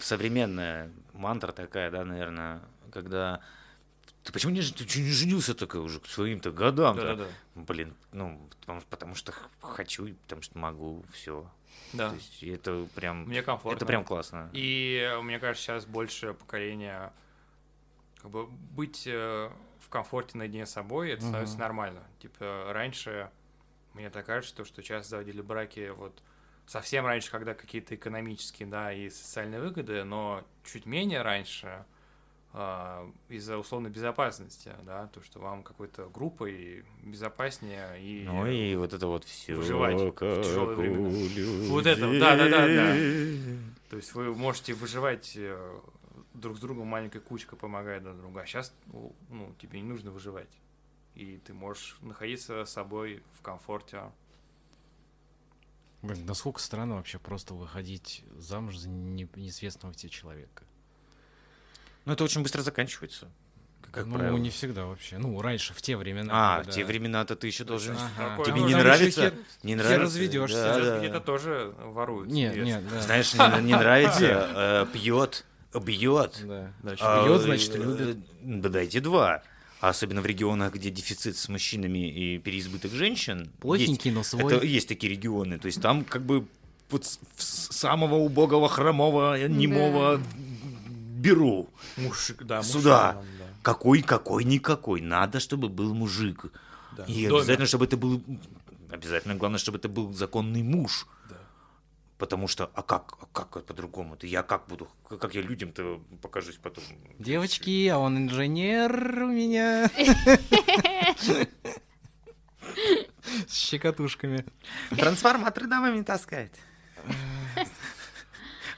современная 0.00 0.90
мантра 1.12 1.52
такая, 1.52 1.90
да, 1.90 2.04
наверное, 2.04 2.60
когда 2.90 3.40
ты 4.24 4.32
почему 4.32 4.52
не, 4.52 4.62
ты 4.62 4.84
не 5.00 5.10
женился 5.10 5.54
такой 5.54 5.80
уже 5.80 5.98
к 6.00 6.06
своим-то 6.06 6.50
годам? 6.52 6.96
Да-да-да. 6.96 7.26
Блин, 7.54 7.94
ну, 8.12 8.40
потому, 8.60 8.80
потому 8.88 9.14
что 9.14 9.32
хочу, 9.60 10.06
и 10.06 10.12
потому 10.12 10.42
что 10.42 10.58
могу, 10.58 11.04
все. 11.12 11.50
Да. 11.92 12.10
То 12.10 12.14
есть 12.16 12.42
это 12.42 12.86
прям, 12.94 13.24
Мне 13.24 13.42
комфортно. 13.42 13.76
это 13.76 13.86
прям 13.86 14.04
классно. 14.04 14.48
И 14.52 15.12
мне 15.22 15.38
кажется, 15.38 15.64
сейчас 15.66 15.86
больше 15.86 16.34
поколение 16.34 17.12
как 18.20 18.30
бы 18.30 18.46
быть 18.46 19.02
э, 19.06 19.50
в 19.80 19.88
комфорте 19.88 20.38
наедине 20.38 20.66
с 20.66 20.70
собой, 20.70 21.10
это 21.10 21.22
становится 21.22 21.54
Мгм. 21.54 21.62
нормально. 21.62 22.00
Типа 22.20 22.66
раньше 22.72 23.28
мне 23.94 24.10
так 24.10 24.26
кажется, 24.26 24.64
что 24.64 24.82
сейчас 24.82 25.08
заводили 25.08 25.40
браки 25.40 25.90
вот 25.90 26.22
совсем 26.66 27.06
раньше, 27.06 27.30
когда 27.30 27.54
какие-то 27.54 27.94
экономические, 27.94 28.68
да, 28.68 28.92
и 28.92 29.10
социальные 29.10 29.60
выгоды, 29.60 30.04
но 30.04 30.44
чуть 30.64 30.86
менее 30.86 31.22
раньше 31.22 31.84
а, 32.54 33.10
из-за 33.28 33.58
условной 33.58 33.90
безопасности, 33.90 34.72
да, 34.84 35.06
то, 35.08 35.22
что 35.22 35.40
вам 35.40 35.62
какой-то 35.62 36.08
группой 36.08 36.84
безопаснее 37.02 38.00
и 38.00 38.24
Ну 38.24 38.46
и 38.46 38.74
вот 38.76 38.92
это 38.92 39.06
вот 39.06 39.24
все. 39.24 39.54
выживать 39.54 40.00
в 40.00 40.42
тяжелые 40.42 40.76
времена. 40.76 41.68
Вот 41.70 41.86
это, 41.86 42.18
да-да-да-да. 42.18 42.94
То 43.90 43.96
есть 43.96 44.14
вы 44.14 44.34
можете 44.34 44.72
выживать 44.74 45.32
э, 45.36 45.80
друг 46.34 46.56
с 46.56 46.60
другом 46.60 46.86
маленькой 46.86 47.20
кучкой, 47.20 47.56
помогая 47.56 48.00
друг 48.00 48.16
другу. 48.18 48.38
А 48.38 48.46
сейчас, 48.46 48.74
ну, 49.28 49.54
тебе 49.60 49.80
не 49.80 49.88
нужно 49.88 50.10
выживать. 50.10 50.48
И 51.14 51.38
ты 51.44 51.52
можешь 51.52 51.96
находиться 52.00 52.64
с 52.64 52.70
собой 52.70 53.22
в 53.38 53.42
комфорте. 53.42 54.02
Блин, 56.00 56.26
насколько 56.26 56.60
странно 56.60 56.96
вообще 56.96 57.18
просто 57.18 57.54
выходить 57.54 58.24
замуж 58.36 58.76
за 58.76 58.88
не- 58.88 59.28
неизвестного 59.36 59.94
тебе 59.94 60.10
человека. 60.10 60.64
Ну 62.04 62.12
это 62.12 62.24
очень 62.24 62.42
быстро 62.42 62.62
заканчивается. 62.62 63.30
Как 63.92 64.06
ну, 64.06 64.16
правило. 64.16 64.38
не 64.38 64.48
всегда 64.48 64.86
вообще. 64.86 65.18
Ну, 65.18 65.40
раньше, 65.42 65.74
в 65.74 65.82
те 65.82 65.96
времена. 65.98 66.32
А, 66.32 66.54
в 66.54 66.58
когда- 66.60 66.72
те 66.72 66.84
времена-то 66.84 67.36
ты 67.36 67.46
еще 67.46 67.64
должен... 67.64 67.94
Ага. 68.18 68.42
Тебе 68.42 68.60
ну, 68.60 68.68
не 68.68 68.74
нравится? 68.74 69.24
еще 69.24 69.34
Не 69.62 69.74
хер 69.74 69.82
нравится? 69.82 70.02
разведешься. 70.02 70.56
Да, 70.56 70.74
Сейчас 70.74 70.86
да. 70.86 70.98
где-то 70.98 71.20
тоже 71.20 71.74
воруют. 71.78 72.30
Нет, 72.30 72.56
нет, 72.56 72.88
да. 72.88 73.00
Знаешь, 73.02 73.34
не, 73.34 73.62
не 73.62 73.74
нравится, 73.74 74.86
э, 74.90 74.92
пьет, 74.94 75.44
бьет. 75.74 76.40
Да. 76.42 76.72
А, 77.00 77.26
Бьет, 77.26 77.42
значит, 77.42 77.74
э, 77.74 77.78
любит. 77.78 78.18
Да 78.40 78.68
дайте 78.70 79.00
два. 79.00 79.42
А 79.82 79.88
особенно 79.88 80.20
в 80.20 80.26
регионах, 80.26 80.74
где 80.74 80.90
дефицит 80.90 81.36
с 81.36 81.48
мужчинами 81.48 82.08
и 82.08 82.38
переизбыток 82.38 82.92
женщин. 82.92 83.50
Плохенький, 83.58 84.12
но 84.12 84.20
есть, 84.20 84.30
свой. 84.30 84.54
Это 84.54 84.64
есть 84.64 84.86
такие 84.86 85.12
регионы. 85.12 85.58
То 85.58 85.66
есть 85.66 85.82
там 85.82 86.04
как 86.04 86.22
бы 86.22 86.46
вот 86.88 87.18
самого 87.36 88.14
убогого, 88.14 88.68
хромого, 88.68 89.36
немого 89.48 90.20
беру. 91.18 91.68
Мужик, 91.96 92.44
да, 92.44 92.62
Сюда. 92.62 93.14
мужчина, 93.14 93.36
да. 93.40 93.44
Какой, 93.62 94.02
какой, 94.02 94.44
никакой. 94.44 95.00
Надо, 95.00 95.40
чтобы 95.40 95.68
был 95.68 95.92
мужик. 95.94 96.44
Да. 96.96 97.02
И 97.08 97.26
доме. 97.26 97.40
обязательно, 97.40 97.66
чтобы 97.66 97.86
это 97.86 97.96
был... 97.96 98.22
Обязательно, 98.88 99.34
главное, 99.34 99.58
чтобы 99.58 99.78
это 99.78 99.88
был 99.88 100.14
законный 100.14 100.62
муж. 100.62 101.08
Потому 102.22 102.46
что, 102.46 102.70
а 102.74 102.82
как, 102.84 103.18
а 103.20 103.26
как 103.32 103.66
по-другому-то? 103.66 104.28
Я 104.28 104.44
как 104.44 104.68
буду, 104.68 104.88
как 105.08 105.34
я 105.34 105.42
людям-то 105.42 106.00
покажусь 106.20 106.54
потом? 106.54 106.84
Девочки, 107.18 107.88
а 107.88 107.98
он 107.98 108.16
инженер 108.16 109.24
у 109.24 109.26
меня. 109.26 109.90
С 113.48 113.56
щекотушками. 113.56 114.46
Трансформаторы 114.90 115.66
домами 115.66 116.04
таскает. 116.04 116.54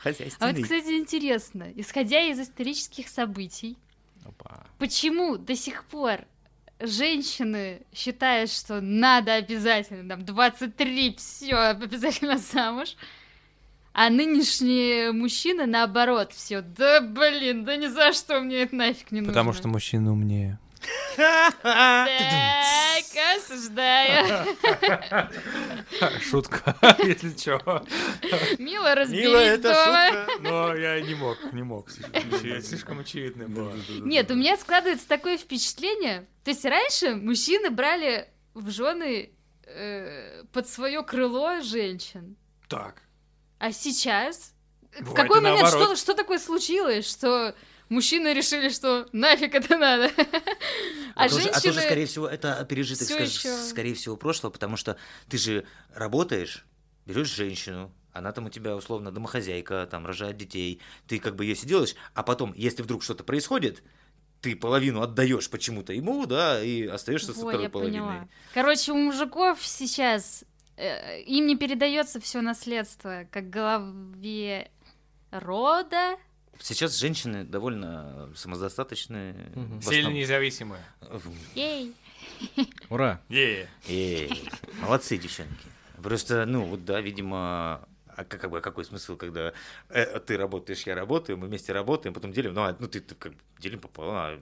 А 0.04 0.08
вот, 0.08 0.62
кстати, 0.62 0.98
интересно, 0.98 1.70
исходя 1.76 2.22
из 2.22 2.40
исторических 2.40 3.08
событий, 3.10 3.76
Опа. 4.24 4.64
почему 4.78 5.36
до 5.36 5.54
сих 5.54 5.84
пор 5.84 6.20
женщины 6.80 7.82
считают, 7.92 8.50
что 8.50 8.80
надо 8.80 9.34
обязательно, 9.34 10.08
там, 10.08 10.24
23, 10.24 11.16
все, 11.16 11.56
обязательно 11.56 12.38
замуж, 12.38 12.96
а 13.94 14.10
нынешние 14.10 15.12
мужчины, 15.12 15.66
наоборот, 15.66 16.32
все, 16.32 16.60
да 16.60 17.00
блин, 17.00 17.64
да 17.64 17.76
ни 17.76 17.86
за 17.86 18.12
что 18.12 18.40
мне 18.40 18.62
это 18.62 18.74
нафиг 18.74 19.12
не 19.12 19.22
Потому 19.22 19.46
нужно. 19.50 19.60
что 19.60 19.68
мужчина 19.68 20.12
умнее. 20.12 20.58
Так, 21.16 22.18
осуждаю. 23.36 24.46
Шутка, 26.20 26.76
если 27.04 27.30
чё. 27.30 27.60
Мило 28.58 28.94
разберись 28.94 29.24
Мила, 29.28 29.38
это 29.38 29.72
дома. 29.72 30.08
шутка. 30.08 30.42
Но 30.42 30.74
я 30.74 31.00
не 31.00 31.14
мог, 31.14 31.38
не 31.52 31.62
мог. 31.62 31.88
Слишком 31.90 32.98
очевидно 33.00 33.48
было. 33.48 33.72
Нет, 34.00 34.30
у 34.30 34.34
меня 34.34 34.56
складывается 34.56 35.08
такое 35.08 35.38
впечатление. 35.38 36.26
То 36.42 36.50
есть 36.50 36.64
раньше 36.64 37.14
мужчины 37.14 37.70
брали 37.70 38.28
в 38.54 38.70
жены 38.70 39.30
э, 39.66 40.42
под 40.52 40.68
свое 40.68 41.02
крыло 41.02 41.60
женщин. 41.60 42.36
Так. 42.68 43.03
А 43.58 43.72
сейчас? 43.72 44.52
в 44.92 45.00
Бывает 45.00 45.16
какой 45.16 45.38
и 45.38 45.42
момент 45.42 45.66
что, 45.68 45.76
наоборот. 45.78 45.98
что 45.98 46.14
такое 46.14 46.38
случилось, 46.38 47.08
что 47.08 47.54
мужчины 47.88 48.32
решили, 48.32 48.68
что 48.68 49.08
нафиг 49.12 49.54
это 49.54 49.76
надо? 49.76 50.10
А 51.16 51.24
А 51.24 51.28
тоже, 51.28 51.48
а 51.48 51.52
тоже, 51.54 51.62
женщины... 51.72 51.82
скорее 51.82 52.06
всего, 52.06 52.28
это 52.28 52.64
пережиток, 52.68 53.08
скаж- 53.08 53.28
ещё- 53.28 53.56
скорее 53.68 53.94
всего, 53.94 54.16
прошлого, 54.16 54.52
потому 54.52 54.76
что 54.76 54.96
ты 55.28 55.36
же 55.38 55.66
работаешь, 55.94 56.64
берешь 57.06 57.28
женщину, 57.34 57.92
она 58.12 58.30
там 58.32 58.46
у 58.46 58.50
тебя 58.50 58.76
условно 58.76 59.10
домохозяйка, 59.10 59.88
там 59.90 60.06
рожает 60.06 60.36
детей, 60.36 60.80
ты 61.08 61.18
как 61.18 61.34
бы 61.34 61.44
ее 61.44 61.54
делаешь, 61.56 61.94
а 62.14 62.22
потом, 62.22 62.52
если 62.56 62.82
вдруг 62.82 63.02
что-то 63.02 63.24
происходит, 63.24 63.82
ты 64.40 64.54
половину 64.54 65.02
отдаешь 65.02 65.48
почему-то 65.50 65.92
ему, 65.92 66.26
да, 66.26 66.62
и 66.62 66.86
остаешься 66.86 67.32
с 67.32 67.36
Во, 67.36 67.48
второй 67.48 67.64
я 67.64 67.70
половиной. 67.70 67.98
поняла. 68.00 68.28
Короче, 68.52 68.92
у 68.92 68.96
мужиков 68.96 69.58
сейчас 69.66 70.44
им 70.76 71.46
не 71.46 71.56
передается 71.56 72.20
все 72.20 72.40
наследство 72.40 73.26
как 73.30 73.50
главе 73.50 74.70
рода. 75.30 76.16
Сейчас 76.60 76.96
женщины 76.98 77.44
довольно 77.44 78.30
самодостаточные. 78.36 79.34
В 79.54 79.82
Сильно 79.82 80.08
независимые. 80.08 80.82
Ей. 81.54 81.94
Ура. 82.90 83.20
Е. 83.28 83.68
Эй, 83.88 84.30
молодцы, 84.80 85.18
девчонки. 85.18 85.66
Просто, 86.02 86.44
ну, 86.46 86.64
вот 86.64 86.84
да, 86.84 87.00
видимо, 87.00 87.86
а 88.16 88.24
как, 88.24 88.40
как 88.40 88.50
бы, 88.50 88.60
какой 88.60 88.84
смысл, 88.84 89.16
когда 89.16 89.52
э, 89.88 90.20
ты 90.20 90.36
работаешь, 90.36 90.82
я 90.82 90.94
работаю, 90.94 91.38
мы 91.38 91.46
вместе 91.46 91.72
работаем, 91.72 92.14
потом 92.14 92.32
делим, 92.32 92.54
ну, 92.54 92.62
а, 92.62 92.76
ну 92.78 92.88
ты, 92.88 93.00
ты 93.00 93.14
как 93.14 93.32
бы 93.32 93.38
делим 93.58 93.80
пополам, 93.80 94.16
а 94.16 94.40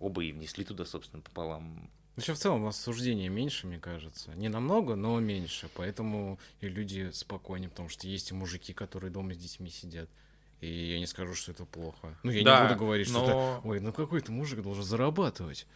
оба 0.00 0.22
и 0.22 0.32
внесли 0.32 0.64
туда, 0.64 0.84
собственно, 0.84 1.22
пополам. 1.22 1.90
Еще 2.16 2.34
в 2.34 2.38
целом 2.38 2.64
осуждения 2.66 3.28
меньше, 3.28 3.66
мне 3.66 3.78
кажется. 3.78 4.30
Не 4.36 4.48
намного, 4.48 4.94
но 4.94 5.18
меньше. 5.18 5.68
Поэтому 5.74 6.38
и 6.60 6.68
люди 6.68 7.10
спокойнее, 7.12 7.68
потому 7.70 7.88
что 7.88 8.06
есть 8.06 8.30
и 8.30 8.34
мужики, 8.34 8.72
которые 8.72 9.10
дома 9.10 9.34
с 9.34 9.36
детьми 9.36 9.68
сидят. 9.70 10.08
И 10.60 10.92
я 10.92 10.98
не 11.00 11.06
скажу, 11.06 11.34
что 11.34 11.50
это 11.52 11.64
плохо. 11.64 12.16
Ну, 12.22 12.30
я 12.30 12.44
Да, 12.44 12.62
не 12.62 12.68
буду 12.68 12.78
говорить, 12.80 13.08
что 13.08 13.18
но- 13.18 13.24
это... 13.24 13.68
Ой, 13.68 13.80
ну 13.80 13.92
какой 13.92 14.20
ты 14.20 14.30
мужик 14.32 14.62
должен 14.62 14.84
зарабатывать? 14.84 15.66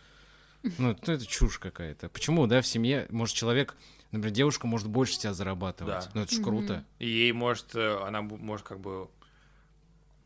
Ну, 0.78 0.90
это, 0.92 1.12
это 1.12 1.26
чушь 1.26 1.58
какая-то. 1.58 2.08
Почему, 2.08 2.46
да, 2.46 2.62
в 2.62 2.66
семье, 2.66 3.06
может, 3.10 3.34
человек, 3.36 3.76
например, 4.12 4.34
девушка 4.34 4.66
может 4.66 4.88
больше 4.88 5.18
тебя 5.18 5.34
зарабатывать. 5.34 6.04
Да. 6.04 6.10
Ну, 6.14 6.20
это 6.22 6.34
ж 6.34 6.38
Мгм. 6.38 6.44
круто. 6.44 6.84
И 6.98 7.08
ей 7.08 7.32
может, 7.32 7.74
э, 7.74 7.98
она 8.04 8.22
может 8.22 8.66
как 8.66 8.80
бы 8.80 9.08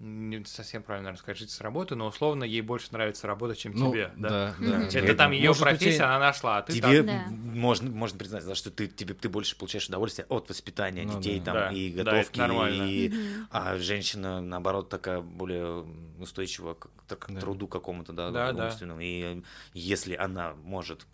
не 0.05 0.44
совсем 0.44 0.82
правильно, 0.82 1.05
наверное, 1.05 1.20
сказать, 1.20 1.38
жить 1.38 1.50
с 1.50 1.61
работы, 1.61 1.94
но 1.94 2.09
условно 2.09 2.42
ей 2.42 2.61
больше 2.61 2.88
нравится 2.90 3.28
работа, 3.28 3.55
чем 3.55 3.72
Ну, 3.72 3.90
тебе, 3.92 4.12
да? 4.16 4.55
да, 4.59 4.88
да. 4.90 4.98
Это 4.98 5.14
там 5.14 5.30
ее 5.30 5.50
Может, 5.50 5.62
профессия, 5.62 5.94
тебя- 5.98 6.07
она 6.09 6.18
нашла, 6.18 6.59
а 6.59 6.62
ты 6.62 6.72
Тебе 6.72 7.03
так. 7.05 7.07
Да. 7.07 7.24
можно, 7.30 7.88
можно 7.90 8.18
признать, 8.18 8.44
да, 8.44 8.57
что 8.57 8.72
ты, 8.72 8.88
тебе, 8.88 9.14
ты 9.14 9.28
больше 9.28 9.57
получаешь 9.57 9.86
удовольствие 9.86 10.26
от 10.28 10.48
воспитания 10.50 11.05
Ну 11.05 11.20
детей 11.20 11.38
да. 11.38 11.44
там, 11.44 11.55
Да, 11.55 11.70
и 11.72 11.92
да, 11.92 12.03
это 12.03 12.11
готовки, 12.11 12.38
нормально. 12.38 12.82
и, 12.82 13.12
а 13.50 13.78
женщина, 13.78 14.40
наоборот, 14.40 14.88
такая 14.88 15.20
более 15.20 15.86
устойчива 16.18 16.74
к, 16.74 16.88
к- 17.07 17.16
к 17.16 17.30
Да. 17.30 17.40
труду 17.40 17.68
какому-то, 17.68 18.12
да, 18.12 18.30
Да, 18.30 18.53
да. 18.53 18.64
умственному. 18.66 19.00
И 19.00 19.42
если 19.72 20.16
она 20.16 20.55
может 20.64 21.07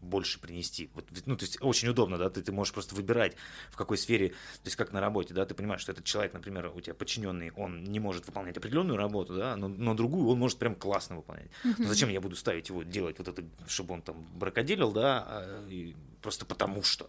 больше 0.00 0.40
принести. 0.40 0.90
Вот, 0.94 1.06
ну, 1.26 1.36
то 1.36 1.44
есть 1.44 1.58
очень 1.60 1.88
удобно, 1.88 2.18
да, 2.18 2.30
ты, 2.30 2.42
ты 2.42 2.52
можешь 2.52 2.72
просто 2.72 2.94
выбирать, 2.94 3.36
в 3.70 3.76
какой 3.76 3.98
сфере, 3.98 4.30
то 4.30 4.66
есть 4.66 4.76
как 4.76 4.92
на 4.92 5.00
работе, 5.00 5.34
да, 5.34 5.44
ты 5.46 5.54
понимаешь, 5.54 5.80
что 5.80 5.92
этот 5.92 6.04
человек, 6.04 6.32
например, 6.32 6.72
у 6.74 6.80
тебя 6.80 6.94
подчиненный, 6.94 7.50
он 7.52 7.84
не 7.84 8.00
может 8.00 8.26
выполнять 8.26 8.56
определенную 8.56 8.96
работу, 8.96 9.34
да, 9.34 9.56
но, 9.56 9.68
но 9.68 9.94
другую 9.94 10.28
он 10.28 10.38
может 10.38 10.58
прям 10.58 10.74
классно 10.74 11.16
выполнять. 11.16 11.50
Но 11.78 11.86
зачем 11.86 12.08
я 12.08 12.20
буду 12.20 12.36
ставить 12.36 12.68
его 12.68 12.82
делать 12.82 13.18
вот 13.18 13.28
это, 13.28 13.44
чтобы 13.66 13.94
он 13.94 14.02
там 14.02 14.26
бракоделил, 14.34 14.92
да, 14.92 15.24
а, 15.26 15.68
просто 16.22 16.44
потому 16.44 16.82
что. 16.82 17.08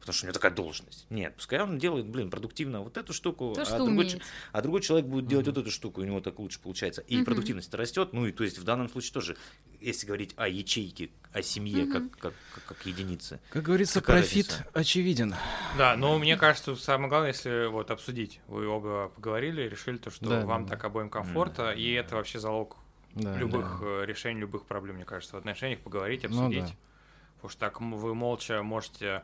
Потому 0.00 0.14
что 0.14 0.24
у 0.24 0.28
него 0.28 0.32
такая 0.34 0.52
должность. 0.52 1.06
Нет, 1.10 1.34
пускай 1.36 1.60
он 1.60 1.78
делает, 1.78 2.06
блин, 2.06 2.30
продуктивно 2.30 2.80
вот 2.82 2.96
эту 2.96 3.12
штуку, 3.12 3.52
То, 3.54 3.62
а, 3.62 3.64
что 3.64 3.84
другой, 3.84 4.06
ч- 4.08 4.20
а 4.52 4.62
другой 4.62 4.80
человек 4.80 5.06
будет 5.06 5.26
делать 5.26 5.46
вот 5.48 5.58
эту 5.58 5.70
штуку, 5.70 6.00
у 6.00 6.04
него 6.04 6.20
так 6.20 6.38
лучше 6.38 6.60
получается. 6.60 7.02
И 7.02 7.16
Мгм. 7.16 7.24
продуктивность 7.24 7.74
растет. 7.74 8.12
Ну 8.12 8.26
и 8.26 8.32
то 8.32 8.44
есть 8.44 8.58
в 8.58 8.64
данном 8.64 8.88
случае 8.88 9.12
тоже, 9.12 9.36
если 9.80 10.06
говорить 10.06 10.34
о 10.36 10.48
ячейке, 10.48 11.10
о 11.32 11.42
семье 11.42 11.84
Мгм. 11.84 11.92
как, 11.92 12.18
как, 12.18 12.34
как, 12.50 12.64
как 12.64 12.86
единице. 12.86 13.40
Как 13.50 13.64
говорится, 13.64 14.00
профит 14.00 14.48
разница? 14.50 14.66
очевиден. 14.72 15.34
Да, 15.76 15.96
но 15.96 16.16
мне 16.18 16.36
кажется, 16.36 16.74
самое 16.76 17.08
главное, 17.08 17.28
если 17.32 17.66
вот 17.66 17.90
обсудить, 17.90 18.40
вы 18.46 18.66
оба 18.66 19.08
поговорили, 19.14 19.62
решили 19.62 19.98
то, 19.98 20.10
что 20.10 20.26
Да, 20.26 20.46
вам 20.46 20.64
да, 20.64 20.70
так 20.70 20.84
обоим 20.84 21.10
комфорта, 21.10 21.72
и 21.72 21.90
это 21.92 22.14
вообще 22.16 22.38
залог 22.38 22.76
Да, 23.14 23.36
любых 23.36 23.78
да. 23.80 23.86
э, 23.86 24.06
решений, 24.06 24.40
любых 24.40 24.64
проблем, 24.64 24.96
мне 24.96 25.04
кажется, 25.04 25.34
в 25.36 25.38
отношениях 25.38 25.80
поговорить, 25.80 26.22
Ну 26.24 26.28
обсудить. 26.28 26.64
да. 26.66 26.74
Потому 27.36 27.50
что 27.50 27.60
так 27.60 27.80
вы 27.80 28.14
молча 28.14 28.62
можете, 28.62 29.22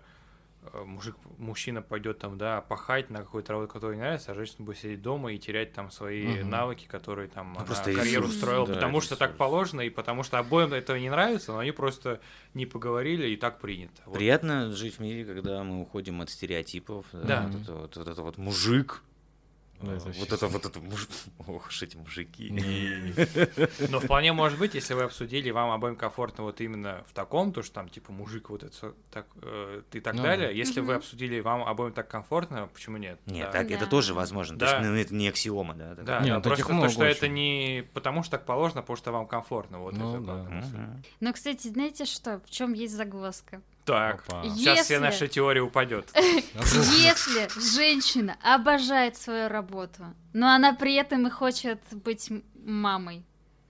мужик, 0.85 1.17
мужчина 1.39 1.83
пойдет 1.83 2.19
там, 2.19 2.39
да, 2.39 2.61
пахать 2.61 3.11
на 3.11 3.21
какую-то 3.21 3.53
работу, 3.53 3.73
которая 3.73 3.97
не 3.97 4.03
нравится, 4.03 4.33
а 4.33 4.35
женщина 4.35 4.65
будет 4.65 4.79
сидеть 4.79 5.03
дома 5.03 5.33
и 5.33 5.39
терять 5.39 5.73
там 5.73 5.91
свои 5.91 6.41
Мгм. 6.41 6.51
навыки, 6.51 6.87
которые 6.87 7.29
там 7.29 7.53
Ну, 7.53 7.59
она 7.59 7.67
просто 7.67 7.95
карьеру 7.95 8.25
ресурс, 8.25 8.37
строила, 8.37 8.67
да, 8.67 8.75
потому 8.75 9.01
что 9.01 9.17
так 9.17 9.37
положено, 9.37 9.81
и 9.83 9.91
потому 9.91 10.23
что 10.23 10.39
обоим 10.39 10.73
этого 10.73 10.97
не 10.97 11.11
нравится, 11.11 11.53
но 11.53 11.59
они 11.59 11.73
просто 11.73 12.21
не 12.55 12.67
поговорили, 12.67 13.29
и 13.29 13.37
так 13.37 13.61
принято. 13.61 14.03
Вот. 14.07 14.15
Приятно 14.17 14.73
жить 14.73 14.97
в 14.97 15.01
мире, 15.01 15.25
когда 15.25 15.63
мы 15.65 15.81
уходим 15.83 16.21
от 16.21 16.31
стереотипов. 16.31 17.07
Да. 17.13 17.43
Вот, 17.53 17.61
это, 17.63 17.75
вот, 17.75 17.97
вот 17.97 18.09
это 18.09 18.23
вот 18.23 18.39
мужик. 18.39 19.03
Да, 19.81 19.93
а, 19.93 19.97
это 19.97 20.09
вот 20.19 20.33
это 20.33 20.47
вот 20.47 20.67
это 20.67 20.81
муж... 20.81 21.09
Ох 21.47 21.67
уж 21.69 21.83
эти 21.83 21.97
мужики. 21.97 22.51
Но 23.91 24.01
вполне 24.01 24.33
может 24.33 24.59
быть, 24.59 24.75
если 24.75 24.95
вы 24.95 25.03
обсудили, 25.03 25.51
вам 25.51 25.71
обоим 25.71 25.97
комфортно 25.97 26.45
вот 26.45 26.61
именно 26.61 27.05
в 27.09 27.13
таком, 27.13 27.53
то 27.53 27.63
что 27.63 27.75
там 27.75 27.89
типа 27.89 28.13
мужик 28.13 28.51
вот 28.51 28.63
это 28.63 28.95
так 29.11 29.27
э, 29.43 29.83
и 29.93 30.01
так 30.01 30.15
Ну 30.15 30.23
далее. 30.23 30.57
Если 30.57 30.81
вы 30.81 30.95
обсудили, 30.95 31.41
вам 31.41 31.65
обоим 31.65 31.93
так 31.93 32.09
комфортно, 32.09 32.69
почему 32.73 32.97
нет? 32.97 33.19
Нет, 33.27 33.47
Да. 33.47 33.53
так 33.53 33.71
это 33.71 33.87
тоже 33.87 34.15
возможно. 34.15 34.59
То 34.59 34.67
Да. 34.67 34.77
есть, 34.79 34.89
ну, 34.89 34.95
это 34.97 35.15
не 35.15 35.29
аксиома, 35.29 35.75
да. 35.75 35.95
Да, 35.95 36.21
ну, 36.21 36.41
просто 36.41 36.65
то, 36.67 36.89
что 36.89 37.05
это 37.05 37.29
не 37.29 37.85
потому 37.93 38.23
что 38.23 38.33
так 38.33 38.47
положено, 38.47 38.81
а 38.81 38.83
потому 38.83 38.97
что 38.97 39.13
вам 39.13 39.27
комфортно. 39.27 39.79
Вот 39.81 39.97
Ну 39.97 40.17
это 40.17 40.25
да. 40.25 40.97
Но, 41.21 41.33
кстати, 41.33 41.69
знаете 41.69 42.05
что? 42.05 42.41
В 42.47 42.51
чем 42.51 42.73
есть 42.73 42.95
загвоздка? 42.95 43.63
Так, 43.85 44.25
Опа. 44.29 44.45
сейчас 44.45 44.81
все 44.87 44.95
Если- 44.95 44.97
наша 45.05 45.29
теория 45.29 45.61
упадет. 45.61 46.09
Если 46.15 47.49
женщина 47.77 48.37
обожает 48.43 49.17
свою 49.17 49.49
работу, 49.49 50.05
но 50.33 50.49
она 50.55 50.73
при 50.73 50.95
этом 50.95 51.27
и 51.27 51.31
хочет 51.31 51.81
быть 51.93 52.31
мамой. 52.65 53.25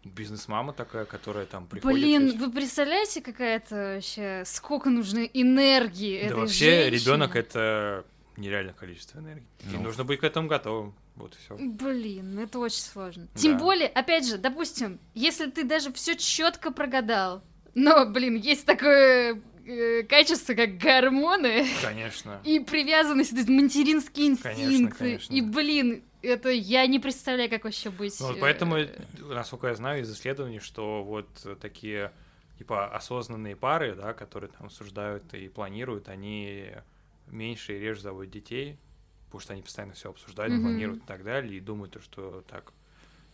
Бизнес-мама 0.04 0.72
такая, 0.74 1.04
которая 1.06 1.46
там 1.46 1.66
приходит. 1.66 1.98
Блин, 1.98 2.38
вы 2.38 2.50
представляете, 2.52 3.22
какая-то 3.22 3.94
вообще, 3.96 4.42
сколько 4.44 4.90
нужно 4.90 5.20
энергии 5.20 6.20
Да 6.20 6.26
этой 6.26 6.36
вообще 6.40 6.64
женщине? 6.90 6.90
ребенок 6.90 7.36
это 7.36 8.04
нереальное 8.36 8.74
количество 8.74 9.18
энергии. 9.20 9.46
И 9.64 9.76
Ну. 9.76 9.82
нужно 9.82 10.04
быть 10.04 10.20
к 10.20 10.24
этому 10.24 10.46
готовым. 10.48 10.94
Вот 11.16 11.34
и 11.34 11.38
все. 11.38 11.56
Блин, 11.56 12.38
это 12.38 12.58
очень 12.58 12.82
сложно. 12.82 13.28
Тем 13.34 13.52
Да. 13.52 13.58
более, 13.60 13.88
опять 13.88 14.28
же, 14.28 14.36
допустим, 14.36 14.98
если 15.14 15.46
ты 15.50 15.64
даже 15.64 15.90
все 15.92 16.16
четко 16.16 16.70
прогадал, 16.70 17.42
но, 17.74 18.04
блин, 18.04 18.34
есть 18.36 18.66
такое 18.66 19.40
э, 19.66 20.02
качества, 20.04 20.54
как 20.54 20.78
гормоны 20.78 21.66
Конечно. 21.82 22.40
и 22.44 22.60
привязанность, 22.60 23.30
то 23.30 23.36
есть 23.36 23.48
материнские 23.48 24.28
инстинкты. 24.28 24.98
конечно. 24.98 25.32
И, 25.32 25.40
блин, 25.40 26.04
это 26.22 26.50
я 26.50 26.86
не 26.86 26.98
представляю, 26.98 27.50
как 27.50 27.64
вообще 27.64 27.90
быть. 27.90 28.18
Ну, 28.20 28.28
вот 28.28 28.36
э, 28.36 28.40
поэтому, 28.40 28.76
насколько 29.18 29.68
я 29.68 29.74
знаю 29.74 30.02
из 30.02 30.12
исследований, 30.12 30.60
что 30.60 31.02
вот 31.04 31.28
такие 31.60 32.12
типа 32.58 32.86
осознанные 32.94 33.56
пары, 33.56 33.94
да, 33.94 34.12
которые 34.14 34.50
там 34.50 34.66
обсуждают 34.66 35.34
и 35.34 35.48
планируют, 35.48 36.08
они 36.08 36.70
меньше 37.26 37.76
и 37.76 37.80
реже 37.80 38.00
заводят 38.02 38.32
детей, 38.32 38.78
потому 39.26 39.40
что 39.40 39.52
они 39.54 39.62
постоянно 39.62 39.94
все 39.94 40.10
обсуждают, 40.10 40.54
Мгм. 40.54 40.62
планируют 40.62 41.02
и 41.02 41.06
так 41.06 41.24
далее, 41.24 41.56
и 41.56 41.60
думают, 41.60 41.96
что 42.02 42.44
так, 42.48 42.72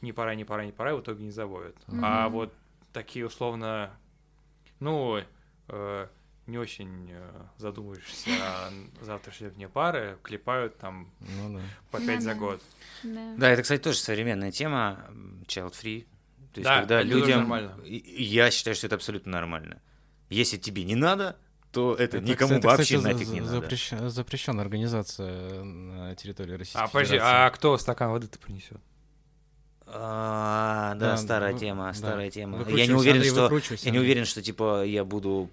не 0.01 0.13
пора, 0.13 0.35
не 0.35 0.45
пора, 0.45 0.65
не 0.65 0.73
пора, 0.73 0.93
и 0.93 0.95
в 0.95 1.01
итоге 1.01 1.25
не 1.25 1.31
заводят. 1.31 1.77
Мгм. 1.89 2.01
А 2.03 2.29
вот 2.29 2.55
такие 2.93 3.27
условно, 3.27 3.91
ну, 4.79 5.21
э, 5.69 6.07
не 6.51 6.59
очень 6.59 7.09
э, 7.11 7.31
задумывающиеся 7.59 8.31
о 8.43 8.71
завтрашнем 9.05 9.51
дне 9.53 9.69
пары, 9.69 10.19
клепают 10.23 10.77
там 10.79 11.11
Ну 11.21 11.55
да. 11.59 11.63
по 11.91 11.99
Ну 11.99 12.07
пять 12.07 12.23
за 12.23 12.31
да. 12.31 12.35
год. 12.37 12.63
Да. 13.03 13.35
Да, 13.39 13.49
это, 13.51 13.63
кстати, 13.63 13.81
тоже 13.81 13.99
современная 13.99 14.53
тема, 14.53 15.05
м, 15.09 15.43
child 15.47 15.73
free. 15.73 16.07
То 16.53 16.61
есть, 16.61 16.65
Да, 16.65 16.81
когда 16.81 17.01
это 17.01 17.09
людям... 17.09 17.39
нормально. 17.41 17.77
Я 17.87 18.51
считаю, 18.51 18.75
что 18.75 18.87
это 18.87 18.97
абсолютно 18.97 19.33
нормально. 19.33 19.81
Если 20.29 20.57
тебе 20.59 20.85
не 20.85 20.97
надо, 20.97 21.37
то 21.73 21.95
это, 21.95 22.17
Это, 22.19 22.27
никому 22.27 22.55
кстати, 22.59 22.67
вообще 22.67 22.97
кстати, 22.97 23.13
нафиг 23.15 23.29
за- 23.29 23.35
не 23.35 23.41
надо. 23.41 23.59
запрещ- 23.59 24.09
Запрещенная 24.09 24.65
организация 24.65 25.63
на 25.63 26.15
территории 26.17 26.53
Российской 26.55 26.83
А 26.83 26.89
подожди, 26.89 27.19
а 27.21 27.49
кто 27.51 27.79
стакан 27.79 28.11
воды 28.11 28.27
ты 28.27 28.39
принесет? 28.41 28.79
А, 29.93 30.95
да, 30.95 31.11
Да, 31.13 31.17
старая 31.17 31.53
вы- 31.53 31.59
тема, 31.59 31.87
да. 31.87 31.95
старая 31.95 32.31
тема. 32.31 32.65
Я 32.69 32.87
не 32.87 32.95
уверен, 32.95 33.21
Андрей, 33.21 33.61
что 33.61 33.75
я 33.83 33.91
не 33.91 33.99
уверен, 33.99 34.25
что 34.25 34.41
типа 34.43 34.85
я 34.85 35.05
буду 35.05 35.51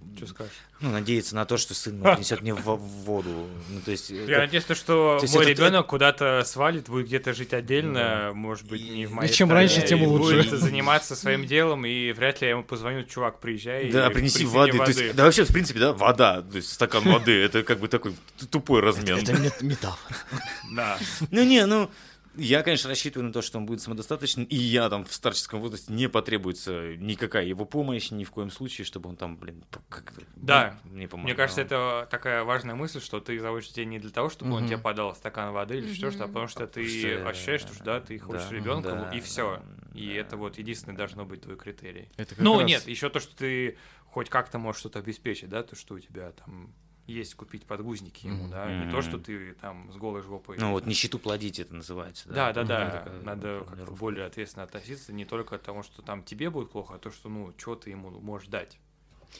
ну, 0.80 0.91
надеяться 0.91 1.35
на 1.35 1.45
то, 1.45 1.57
что 1.57 1.73
сын 1.73 1.99
принесет 2.01 2.41
мне 2.41 2.53
в 2.53 2.76
воду. 2.77 3.47
Ну, 3.69 3.81
то 3.84 3.89
есть, 3.89 4.11
Я 4.11 4.23
это- 4.23 4.39
надеюсь, 4.41 4.64
то, 4.64 4.76
что 4.76 5.19
мой 5.34 5.43
это- 5.43 5.49
ребенок 5.51 5.88
куда-то 5.88 6.43
свалит, 6.45 6.88
будет 6.88 7.07
где-то 7.07 7.34
жить 7.34 7.51
отдельно, 7.53 8.31
может 8.35 8.68
быть, 8.68 8.88
не 8.88 9.07
в 9.07 9.11
моей 9.14 9.31
И 9.31 9.34
чем 9.34 9.47
стране, 9.47 9.68
раньше, 9.68 9.88
тем 9.88 10.03
и 10.03 10.05
лучше. 10.05 10.43
Будет 10.43 10.59
заниматься 10.61 11.15
своим 11.15 11.47
делом, 11.47 11.85
и 11.85 12.11
вряд 12.11 12.41
ли 12.41 12.47
я 12.47 12.51
ему 12.51 12.64
позвоню, 12.64 13.03
чувак, 13.05 13.39
приезжай. 13.39 13.89
да, 13.91 14.07
и 14.07 14.14
принеси 14.14 14.45
воды. 14.45 14.77
То 14.77 14.84
есть, 14.85 15.15
да, 15.15 15.23
вообще, 15.26 15.45
в 15.45 15.51
принципе, 15.51 15.80
да, 15.80 15.93
вода, 15.93 16.41
то 16.43 16.55
есть 16.57 16.72
стакан 16.72 17.03
воды, 17.05 17.31
это 17.41 17.64
как 17.64 17.80
бы 17.80 17.88
такой 17.88 18.15
тупой 18.51 18.81
размен. 18.81 19.18
метафора. 19.61 20.15
Да. 20.76 20.97
Ну 21.31 21.43
не, 21.43 21.65
ну 21.65 21.89
я, 22.38 22.64
конечно, 22.64 22.89
рассчитываю 22.89 23.27
на 23.27 23.34
то, 23.34 23.41
что 23.41 23.57
он 23.57 23.65
будет 23.65 23.81
самодостаточным, 23.81 24.45
и 24.45 24.55
я 24.55 24.89
там 24.89 25.03
в 25.05 25.14
старческом 25.14 25.59
возрасте 25.59 25.91
не 25.93 26.07
потребуется 26.09 26.95
никакая 26.97 27.45
его 27.45 27.65
помощь, 27.65 28.11
ни 28.11 28.23
в 28.23 28.31
коем 28.31 28.49
случае, 28.51 28.85
чтобы 28.85 29.09
он 29.09 29.15
там, 29.18 29.38
блин, 29.38 29.64
как 29.89 30.14
Да. 30.35 30.80
ну, 30.85 30.97
не 30.97 31.07
помогал. 31.07 31.26
Мне 31.26 31.35
кажется, 31.35 31.61
это 31.61 32.07
такая 32.11 32.43
важная 32.43 32.76
мысль, 32.76 33.01
что 33.01 33.19
ты 33.19 33.39
заводишь 33.39 33.69
детей 33.69 33.85
не 33.85 33.99
для 33.99 34.11
того, 34.11 34.30
чтобы 34.30 34.51
он 34.53 34.59
Мгм. 34.61 34.68
тебе 34.68 34.77
подал 34.77 35.15
стакан 35.15 35.51
воды 35.53 35.77
или 35.77 35.93
что-то, 35.93 36.26
а 36.26 36.27
потому 36.27 36.47
что 36.47 36.68
ты 36.68 36.88
что, 36.88 37.30
ощущаешь, 37.30 37.61
что 37.61 37.84
да, 37.84 37.99
ты 37.99 38.18
хочешь 38.19 38.49
да, 38.49 38.55
ребенка, 38.55 38.89
да, 39.11 39.15
и 39.15 39.19
все. 39.19 39.61
да, 39.64 39.97
И 39.99 40.07
да. 40.07 40.14
это 40.14 40.38
вот 40.38 40.57
единственный 40.57 40.95
должно 40.95 41.26
быть 41.26 41.41
твой 41.41 41.55
критерий. 41.57 42.09
Это 42.18 42.35
как 42.35 42.39
Ну, 42.43 42.59
раз- 42.59 42.69
нет, 42.69 42.88
еще 42.88 43.09
то, 43.09 43.19
что 43.19 43.35
ты 43.35 43.77
хоть 44.05 44.30
как-то 44.30 44.57
можешь 44.59 44.80
что-то 44.80 44.99
обеспечить, 44.99 45.49
да, 45.49 45.64
то, 45.64 45.76
что 45.76 45.95
у 45.95 45.99
тебя 45.99 46.31
там 46.31 46.73
есть 47.07 47.35
купить 47.35 47.65
подгузники 47.65 48.27
ему, 48.27 48.43
Мгм. 48.43 48.51
да, 48.51 48.71
не 48.85 48.91
то, 48.91 49.01
что 49.01 49.17
ты 49.17 49.53
там 49.53 49.91
с 49.91 49.95
голой 49.95 50.21
жопой. 50.21 50.57
Ну 50.59 50.71
вот 50.71 50.85
нищету 50.85 51.19
плодить 51.19 51.57
это 51.59 51.73
называется. 51.73 52.29
Да, 52.29 52.51
да, 52.53 52.61
Ну, 52.61 52.67
да. 52.67 52.91
такая 52.91 53.19
Надо 53.21 53.65
как-то 53.67 53.91
более 53.93 54.25
ответственно 54.25 54.63
относиться 54.63 55.13
не 55.13 55.25
только 55.25 55.57
к 55.57 55.61
тому, 55.63 55.84
что 55.84 56.01
там 56.01 56.21
тебе 56.23 56.49
будет 56.49 56.69
плохо, 56.71 56.95
а 56.95 56.97
то, 56.99 57.09
что, 57.11 57.29
ну, 57.29 57.53
что 57.57 57.75
ты 57.75 57.89
ему 57.91 58.09
можешь 58.11 58.49
дать. 58.49 58.77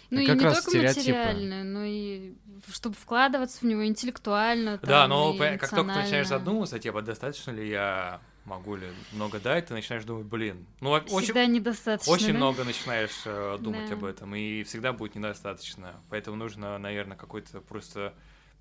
Ну 0.10 0.18
Это 0.20 0.24
и 0.24 0.28
как 0.28 0.38
не 0.38 0.44
раз 0.46 0.56
только 0.66 0.70
стереотипы. 0.72 1.08
материально, 1.18 1.64
но 1.64 1.84
и 1.86 2.36
чтобы 2.74 2.96
вкладываться 2.96 3.60
в 3.60 3.64
него 3.64 3.86
интеллектуально. 3.86 4.80
да, 4.82 5.02
там, 5.02 5.10
но 5.10 5.34
и 5.34 5.38
по- 5.38 5.58
как 5.58 5.70
только 5.70 5.94
ты 5.94 6.00
начинаешь 6.00 6.28
задумываться, 6.28 6.78
типа, 6.80 7.02
достаточно 7.02 7.52
ли 7.52 7.70
я 7.70 8.22
могу 8.48 8.76
ли 8.78 8.88
много 9.12 9.40
дать, 9.40 9.68
ты 9.68 9.74
начинаешь 9.74 10.06
думать, 10.06 10.26
блин, 10.26 10.66
ну, 10.80 10.92
во- 10.92 10.98
очень, 11.00 11.26
Всегда 11.26 11.46
недостаточно. 11.46 12.12
очень 12.14 12.28
да? 12.32 12.34
много 12.34 12.64
начинаешь 12.64 13.22
э, 13.26 13.58
думать 13.60 13.90
Да. 13.90 13.96
об 13.96 14.06
этом, 14.06 14.34
и 14.36 14.64
всегда 14.64 14.94
будет 14.94 15.16
недостаточно. 15.16 16.02
Поэтому 16.10 16.38
нужно, 16.38 16.78
наверное, 16.78 17.18
какой-то 17.18 17.60
просто 17.62 18.14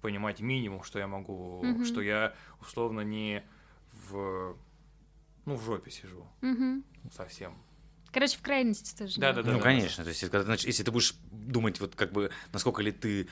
понимать 0.02 0.40
минимум, 0.40 0.82
что 0.82 0.98
я 0.98 1.06
могу, 1.06 1.62
Мгм. 1.64 1.84
что 1.84 2.02
я 2.02 2.34
условно 2.60 3.00
не 3.00 3.42
в 4.10 4.56
ну 5.46 5.54
в 5.54 5.64
жопе 5.64 5.90
сижу 5.92 6.26
Мгм. 6.40 6.84
совсем. 7.14 7.56
Короче, 8.12 8.36
в 8.38 8.42
крайности 8.42 8.96
тоже. 8.96 9.20
Да-да-да. 9.20 9.52
Ну, 9.52 9.60
конечно, 9.60 10.02
то 10.02 10.08
есть, 10.08 10.22
когда, 10.30 10.54
нач- 10.54 10.66
если 10.66 10.82
ты 10.82 10.90
будешь 10.90 11.14
думать, 11.30 11.78
вот 11.80 11.94
как 11.94 12.12
бы, 12.12 12.30
насколько 12.52 12.82
ли 12.82 12.90
ты 12.90 13.28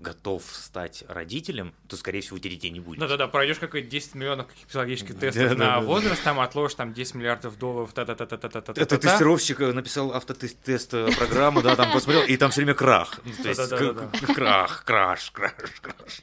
готов 0.00 0.42
стать 0.44 1.04
родителем, 1.08 1.74
то, 1.88 1.96
скорее 1.96 2.20
всего, 2.20 2.36
у 2.36 2.38
детей 2.38 2.70
не 2.70 2.80
будет. 2.80 3.00
Да-да-да, 3.00 3.28
пройдешь 3.28 3.58
какой-то 3.58 3.88
10 3.88 4.14
миллионов 4.14 4.46
каких 4.46 4.66
психологических 4.66 5.14
Да, 5.14 5.20
тестов 5.20 5.42
да, 5.42 5.50
на 5.50 5.56
да, 5.56 5.74
да. 5.74 5.80
возраст, 5.80 6.22
там 6.22 6.40
отложишь 6.40 6.74
там 6.76 6.92
10 6.92 7.14
миллиардов 7.16 7.58
долларов, 7.58 7.92
та-та-та-та-та-та-та. 7.92 8.80
Это 8.80 8.98
тестировщик 8.98 9.58
написал 9.58 10.12
автотест 10.14 10.94
э, 10.94 11.10
программу, 11.16 11.62
да, 11.62 11.76
там 11.76 11.92
посмотрел, 11.92 12.24
и 12.24 12.36
там 12.36 12.50
все 12.50 12.60
время 12.60 12.74
крах. 12.74 13.20
Ну, 13.24 13.32
То 13.42 13.48
есть 13.48 14.34
крах, 14.34 14.84
краш, 14.84 15.30
краш, 15.30 15.52
краш. 15.82 16.22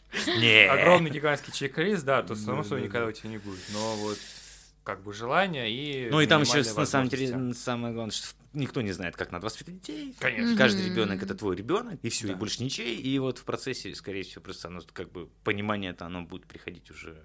Огромный 0.69 1.11
гигантский 1.11 1.53
чек-лист, 1.53 2.03
да, 2.05 2.23
то 2.23 2.35
само 2.35 2.63
собой 2.63 2.83
никогда 2.83 3.07
у 3.07 3.11
тебя 3.11 3.29
не 3.29 3.37
будет. 3.37 3.59
Но 3.73 3.95
вот 3.95 4.17
как 4.85 5.01
бы 5.03 5.11
желание 5.13 5.69
и 5.69 6.09
Ну 6.09 6.21
и 6.21 6.27
там 6.27 6.43
еще 6.43 6.57
на 6.73 6.85
самом 6.85 7.09
деле 7.09 7.53
самое 7.53 7.93
главное, 7.93 8.13
что 8.13 8.27
никто 8.53 8.81
не 8.81 8.91
знает, 8.91 9.17
как 9.17 9.31
надо 9.31 9.45
воспитать 9.47 9.81
детей. 9.81 10.15
Конечно. 10.19 10.55
Каждый 10.55 10.85
Мгм. 10.85 10.93
ребенок 10.93 11.23
это 11.23 11.33
твой 11.35 11.55
ребенок, 11.55 11.99
и 12.03 12.09
все, 12.09 12.27
и 12.27 12.31
Да. 12.31 12.37
больше 12.37 12.63
ничей. 12.63 12.95
И 13.01 13.17
вот 13.19 13.39
в 13.39 13.43
процессе, 13.45 13.93
скорее 13.95 14.21
всего, 14.23 14.43
просто 14.43 14.67
оно 14.67 14.81
как 14.93 15.11
бы 15.11 15.27
понимание 15.43 15.91
это 15.91 16.05
оно 16.05 16.21
будет 16.21 16.45
приходить 16.45 16.89
уже 16.91 17.19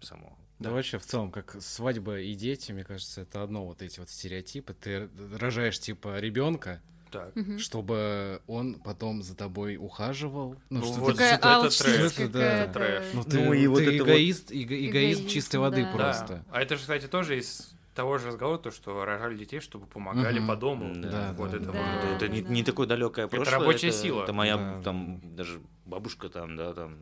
само. 0.00 0.38
Да 0.58 0.70
вообще 0.70 0.98
в 0.98 1.06
целом, 1.06 1.32
как 1.32 1.56
свадьба 1.60 2.20
и 2.20 2.34
дети, 2.34 2.72
мне 2.72 2.84
кажется, 2.84 3.22
это 3.22 3.42
одно 3.42 3.64
вот 3.64 3.80
эти 3.80 4.00
вот 4.00 4.10
стереотипы. 4.10 4.74
Ты 4.74 5.08
рожаешь 5.32 5.80
типа 5.80 6.18
ребенка, 6.20 6.82
Так. 7.10 7.34
Мгм. 7.36 7.58
чтобы 7.58 8.40
он 8.46 8.74
потом 8.74 9.22
за 9.22 9.34
тобой 9.36 9.76
ухаживал. 9.76 10.56
Ну, 10.70 10.80
Ну 10.80 10.84
что 10.86 10.94
вот 11.00 11.16
ты 11.16 11.24
это 11.24 11.48
алчность 11.56 11.78
трэш, 11.82 12.14
да. 12.16 12.26
какая-то. 12.26 12.72
Трэш. 12.72 13.04
Ну, 13.14 13.22
Ну, 13.24 13.30
ты, 13.30 13.60
и 13.62 13.66
вот 13.66 13.78
ты 13.78 13.94
это 13.94 14.04
вот- 14.04 14.10
эгоист, 14.10 14.50
эго- 14.50 14.56
эгоизм 14.86 14.88
Эгоизм, 14.90 15.26
чистой 15.28 15.56
воды 15.56 15.84
да. 15.84 15.90
просто. 15.92 16.44
А 16.50 16.60
это 16.60 16.76
же, 16.76 16.82
кстати, 16.82 17.06
тоже 17.06 17.38
из 17.38 17.72
того 17.94 18.18
же 18.18 18.28
разговора, 18.28 18.58
то, 18.58 18.70
что 18.70 19.04
рожали 19.04 19.36
детей, 19.36 19.60
чтобы 19.60 19.86
помогали 19.86 20.38
Мгм. 20.38 20.48
по 20.48 20.56
дому. 20.56 20.92
Да, 20.94 21.34
вот 21.36 21.50
да, 21.50 21.56
это 21.56 21.66
да. 21.66 21.72
вот. 21.72 21.80
Это, 22.14 22.24
это 22.24 22.28
не, 22.28 22.42
да. 22.42 22.48
не 22.52 22.62
такое 22.62 22.86
далекое 22.86 23.26
прошлое. 23.26 23.58
рабочая 23.58 23.88
это, 23.88 23.96
сила. 23.96 24.22
Это 24.22 24.32
моя 24.32 24.56
Да. 24.56 24.82
там 24.82 25.20
даже 25.34 25.60
бабушка 25.86 26.28
там, 26.28 26.56
да, 26.56 26.74
там 26.74 26.96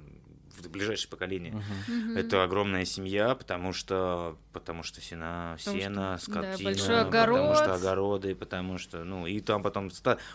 в 0.58 0.70
ближайшее 0.70 1.08
поколение. 1.10 1.52
Мгм. 1.52 1.64
Мгм. 2.10 2.16
Это 2.16 2.42
огромная 2.44 2.84
семья, 2.84 3.34
потому 3.34 3.72
что 3.72 4.36
потому 4.52 4.82
что 4.82 5.00
сена, 5.02 5.56
Потому 5.58 5.80
сено, 5.80 6.18
что, 6.18 6.32
да, 6.32 6.42
скотина, 6.54 6.70
потому 6.70 7.08
огород. 7.08 7.56
что 7.56 7.74
огороды, 7.74 8.34
потому 8.34 8.78
что 8.78 9.04
ну 9.04 9.26
и 9.26 9.40
там 9.40 9.62
потом 9.62 9.90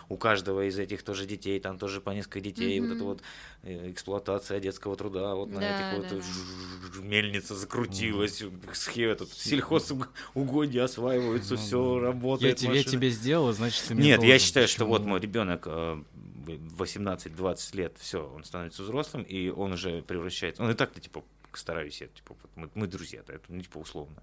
у 0.08 0.16
каждого 0.16 0.68
из 0.68 0.78
этих 0.78 1.02
тоже 1.02 1.26
детей, 1.26 1.58
там 1.60 1.76
тоже 1.78 2.00
по 2.00 2.10
несколько 2.10 2.40
детей, 2.40 2.78
вот 2.80 2.86
это 2.90 2.94
Мгм. 2.96 3.04
вот 3.04 3.22
э, 3.64 3.90
эксплуатация 3.90 4.60
детского 4.60 4.96
труда, 4.96 5.34
вот 5.34 5.50
на 5.50 5.60
Да, 5.60 5.70
этих 5.70 5.92
вот 5.98 6.08
да, 6.08 6.16
да. 6.16 6.22
ж- 6.22 7.02
мельница 7.02 7.54
закрутилась, 7.56 8.42
схе- 8.74 9.10
этот 9.10 9.32
сельхозугодья 9.32 10.84
осваиваются, 10.84 11.54
Ну 11.54 11.60
все 11.60 11.94
да. 12.00 12.06
работает. 12.06 12.52
Я 12.60 12.66
тебе, 12.68 12.78
машины. 12.78 12.90
тебе 12.92 13.10
сделал, 13.10 13.52
значит, 13.52 13.84
ты 13.88 13.94
мне 13.94 14.04
Нет, 14.10 14.22
я 14.22 14.38
считаю, 14.38 14.68
что 14.68 14.84
вот 14.84 14.98
Почему? 14.98 15.10
мой 15.10 15.20
ребенок 15.20 15.62
э, 15.66 16.02
18-20 16.46 17.76
лет, 17.76 17.96
все, 17.98 18.28
он 18.28 18.44
становится 18.44 18.82
взрослым, 18.82 19.22
и 19.22 19.48
он 19.48 19.72
уже 19.72 20.02
превращается. 20.02 20.62
Он 20.62 20.70
и 20.70 20.74
так-то, 20.74 21.00
типа, 21.00 21.24
стараюсь, 21.52 22.00
я, 22.00 22.08
типа, 22.08 22.36
вот 22.40 22.50
мы, 22.56 22.70
мы 22.74 22.86
друзья-то, 22.86 23.32
это, 23.32 23.44
ну, 23.48 23.60
типа, 23.60 23.78
условно. 23.78 24.22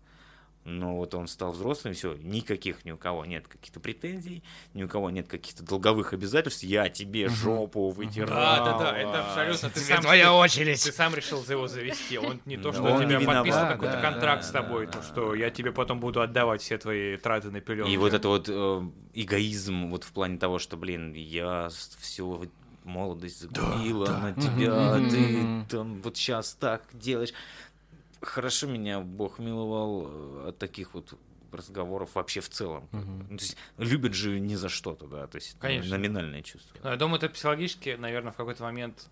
Но 0.65 0.97
вот 0.97 1.15
он 1.15 1.27
стал 1.27 1.51
взрослым, 1.53 1.93
все, 1.93 2.15
никаких 2.15 2.83
ни 2.85 2.91
у 2.91 2.97
кого 2.97 3.25
нет 3.25 3.47
каких-то 3.47 3.79
претензий, 3.79 4.43
ни 4.73 4.83
у 4.83 4.87
кого 4.89 5.09
нет 5.09 5.27
каких-то 5.27 5.63
долговых 5.63 6.13
обязательств. 6.13 6.63
Я 6.63 6.89
тебе 6.89 7.29
жопу 7.29 7.89
вытирал. 7.89 8.29
Да, 8.29 8.65
да, 8.65 8.77
да, 8.91 8.97
это 8.97 9.25
абсолютно. 9.25 9.69
Ты 9.69 9.79
сам, 9.79 10.01
твоя 10.01 10.25
ты- 10.25 10.31
очередь. 10.31 10.83
Ты 10.83 10.91
сам 10.91 11.15
решил 11.15 11.43
за 11.43 11.53
его 11.53 11.67
завести. 11.67 12.17
Он 12.17 12.39
не 12.45 12.57
то, 12.57 12.71
Да, 12.71 12.73
что 12.73 12.83
он 12.83 13.01
тебя 13.07 13.19
подписал 13.21 13.67
какой-то 13.69 13.93
да, 13.93 14.01
контракт 14.01 14.41
да, 14.43 14.47
с 14.47 14.51
тобой, 14.51 14.85
да, 14.85 14.91
то, 14.91 14.97
да, 14.99 15.03
что 15.05 15.31
да. 15.31 15.37
я 15.37 15.49
тебе 15.49 15.71
потом 15.71 15.99
буду 15.99 16.21
отдавать 16.21 16.61
все 16.61 16.77
твои 16.77 17.17
траты 17.17 17.51
на 17.51 17.61
пеленки. 17.61 17.89
И 17.89 17.97
вот 17.97 18.13
это 18.13 18.27
вот 18.27 18.47
э, 18.49 18.81
эгоизм 19.13 19.89
вот 19.89 20.03
в 20.03 20.11
плане 20.11 20.37
того, 20.37 20.59
что, 20.59 20.77
блин, 20.77 21.13
я 21.13 21.69
все 21.99 22.47
молодость 22.83 23.41
загубила 23.41 24.07
да. 24.07 24.17
на 24.19 24.33
тебя, 24.33 24.97
Мгм. 24.97 25.09
ты 25.09 25.75
там 25.77 26.01
вот 26.01 26.17
сейчас 26.17 26.53
так 26.53 26.83
делаешь. 26.93 27.33
Хорошо 28.21 28.67
меня 28.67 28.99
Бог 28.99 29.39
миловал 29.39 30.07
э, 30.07 30.49
от 30.49 30.57
таких 30.57 30.93
вот 30.93 31.17
разговоров 31.51 32.15
вообще 32.15 32.41
в 32.41 32.49
целом. 32.49 32.87
Ну, 32.91 33.37
то 33.37 33.43
есть 33.43 33.57
любят 33.77 34.13
же 34.13 34.39
не 34.39 34.55
за 34.55 34.69
что-то, 34.69 35.07
да, 35.07 35.27
то 35.27 35.37
есть 35.37 35.57
Конечно. 35.59 35.97
номинальное 35.97 36.41
чувство. 36.41 36.77
Но 36.83 36.91
я 36.91 36.95
думаю, 36.95 37.17
это 37.17 37.29
психологически, 37.29 37.95
наверное, 37.99 38.31
в 38.31 38.35
какой-то 38.35 38.63
момент 38.63 39.09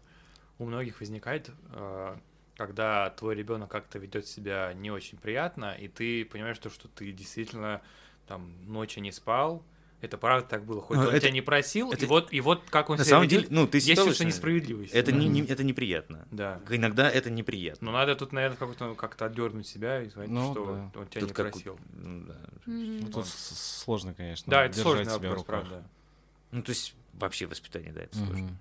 у 0.60 0.66
многих 0.66 1.00
возникает, 1.00 1.50
э, 1.72 2.18
когда 2.56 3.10
твой 3.12 3.36
ребенок 3.36 3.72
как-то 3.72 4.00
ведет 4.00 4.28
себя 4.28 4.74
не 4.74 4.92
очень 4.92 5.18
приятно, 5.18 5.74
и 5.74 5.88
ты 5.88 6.26
понимаешь 6.26 6.60
то, 6.60 6.70
что 6.70 6.88
ты 6.88 7.12
действительно 7.12 7.82
там 8.28 8.52
ночи 8.66 9.00
не 9.00 9.12
спал, 9.12 9.64
это 10.02 10.18
правда 10.18 10.48
так 10.48 10.64
было. 10.66 10.82
Хоть 10.82 10.98
Ну, 10.98 11.04
он 11.04 11.10
это- 11.10 11.20
тебя 11.22 11.32
не 11.32 11.42
просил, 11.42 11.92
это- 11.92 12.06
и, 12.06 12.08
вот, 12.08 12.32
и 12.34 12.40
вот 12.42 12.64
как 12.70 12.90
он 12.90 12.98
На 12.98 13.04
себя 13.04 13.10
самом 13.12 13.24
ведет, 13.24 13.42
деле, 13.44 13.56
ну, 13.56 13.68
ты 13.68 13.78
есть 13.80 13.96
чувство 13.96 14.24
несправедливости. 14.24 14.94
Это, 14.94 15.12
не, 15.12 15.28
не- 15.28 15.42
это 15.46 15.64
неприятно. 15.64 16.28
Да. 16.32 16.60
Иногда 16.70 17.10
это 17.10 17.30
неприятно. 17.30 17.88
Но 17.88 17.98
надо 17.98 18.16
тут, 18.16 18.32
наверное, 18.32 18.58
как-то, 18.58 18.94
как-то 18.96 19.26
отдернуть 19.26 19.68
себя 19.68 20.02
и 20.04 20.10
сказать, 20.10 20.30
Ну, 20.30 20.52
что 20.52 20.66
да. 20.94 21.00
он 21.02 21.08
тебя 21.08 21.22
Тут 21.22 21.30
не 21.30 21.34
как- 21.36 21.52
просил. 21.52 21.80
ну, 21.96 22.26
да. 22.28 22.36
Мгм. 22.66 23.00
Ну, 23.02 23.08
Тут 23.12 23.28
сложно, 23.28 24.14
конечно. 24.14 24.50
Да, 24.52 24.66
это 24.66 24.76
держать 24.76 24.84
сложный 24.84 25.06
себя 25.06 25.18
в 25.18 25.22
вопрос, 25.22 25.38
руках. 25.40 25.62
правда. 25.62 25.84
Ну, 26.52 26.62
то 26.62 26.70
есть 26.70 26.96
вообще 27.14 27.46
воспитание, 27.48 27.92
да, 27.92 28.02
это 28.02 28.18
сложно. 28.18 28.58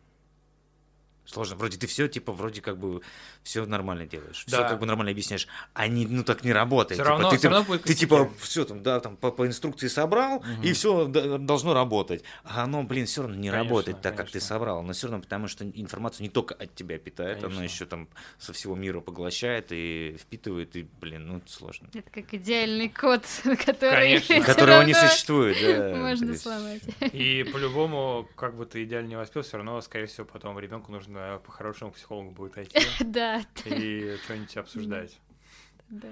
Сложно. 1.26 1.56
Вроде 1.56 1.76
ты 1.76 1.86
все, 1.86 2.08
типа, 2.08 2.32
вроде 2.32 2.60
как 2.62 2.78
бы 2.78 3.02
все 3.42 3.66
нормально 3.66 4.06
делаешь. 4.06 4.44
Все 4.46 4.58
Да. 4.58 4.68
как 4.68 4.78
бы 4.80 4.86
нормально 4.86 5.10
объясняешь. 5.10 5.46
А 5.74 5.86
не, 5.88 6.06
ну 6.06 6.24
так 6.24 6.44
не 6.44 6.52
работает. 6.52 6.98
Всё 7.00 7.04
Типа, 7.04 7.10
равно- 7.10 7.30
ты, 7.30 7.36
всё 7.36 7.48
ты- 7.48 7.54
равно 7.54 7.66
будет 7.66 7.82
ты 7.82 7.94
типа 7.94 8.30
все 8.38 8.64
там, 8.64 8.82
да, 8.82 9.00
там 9.00 9.16
по, 9.16 9.30
по 9.30 9.46
инструкции 9.46 9.88
собрал, 9.88 10.44
и 10.62 10.72
все 10.72 11.06
должно 11.06 11.74
работать. 11.74 12.22
А 12.44 12.62
оно, 12.64 12.82
блин, 12.84 13.06
все 13.06 13.22
равно 13.22 13.36
не 13.36 13.50
Конечно, 13.50 13.64
работает 13.68 14.00
так, 14.02 14.16
как 14.16 14.26
ты 14.26 14.32
конечно. 14.34 14.48
собрал. 14.48 14.82
Но 14.82 14.92
все 14.92 15.08
равно, 15.08 15.22
потому 15.22 15.48
что 15.48 15.64
информацию 15.68 16.22
не 16.22 16.30
только 16.30 16.54
от 16.54 16.74
тебя 16.74 16.98
питает, 16.98 17.38
она 17.38 17.48
Конечно. 17.54 17.62
еще 17.64 17.86
там 17.86 18.08
со 18.38 18.52
всего 18.52 18.74
мира 18.76 19.00
поглощает 19.00 19.66
и 19.70 20.16
впитывает, 20.20 20.76
и, 20.76 20.86
блин, 21.00 21.26
ну 21.26 21.38
это 21.38 21.50
сложно. 21.50 21.88
Это 21.92 22.08
как 22.10 22.32
идеальный 22.34 22.88
код, 22.88 23.24
который... 23.64 24.20
Конечно. 24.20 24.40
Которого 24.42 24.82
не 24.82 24.94
существует, 24.94 25.56
да. 25.60 25.96
Можно 26.00 26.36
сломать. 26.36 26.82
И 27.12 27.42
по-любому, 27.52 28.28
как 28.36 28.56
бы 28.56 28.64
ты 28.66 28.84
идеально 28.84 29.08
не 29.08 29.16
воспел, 29.16 29.42
все 29.42 29.56
равно, 29.56 29.80
скорее 29.80 30.06
всего, 30.06 30.24
потом 30.26 30.58
ребенку 30.58 30.92
нужно 30.92 31.15
по-хорошему 31.44 31.92
психологу 31.92 32.30
будет 32.30 32.56
идти 32.58 32.78
Да, 33.04 33.42
и 33.64 34.16
что-нибудь 34.24 34.56
обсуждать. 34.56 35.18
да. 35.88 36.08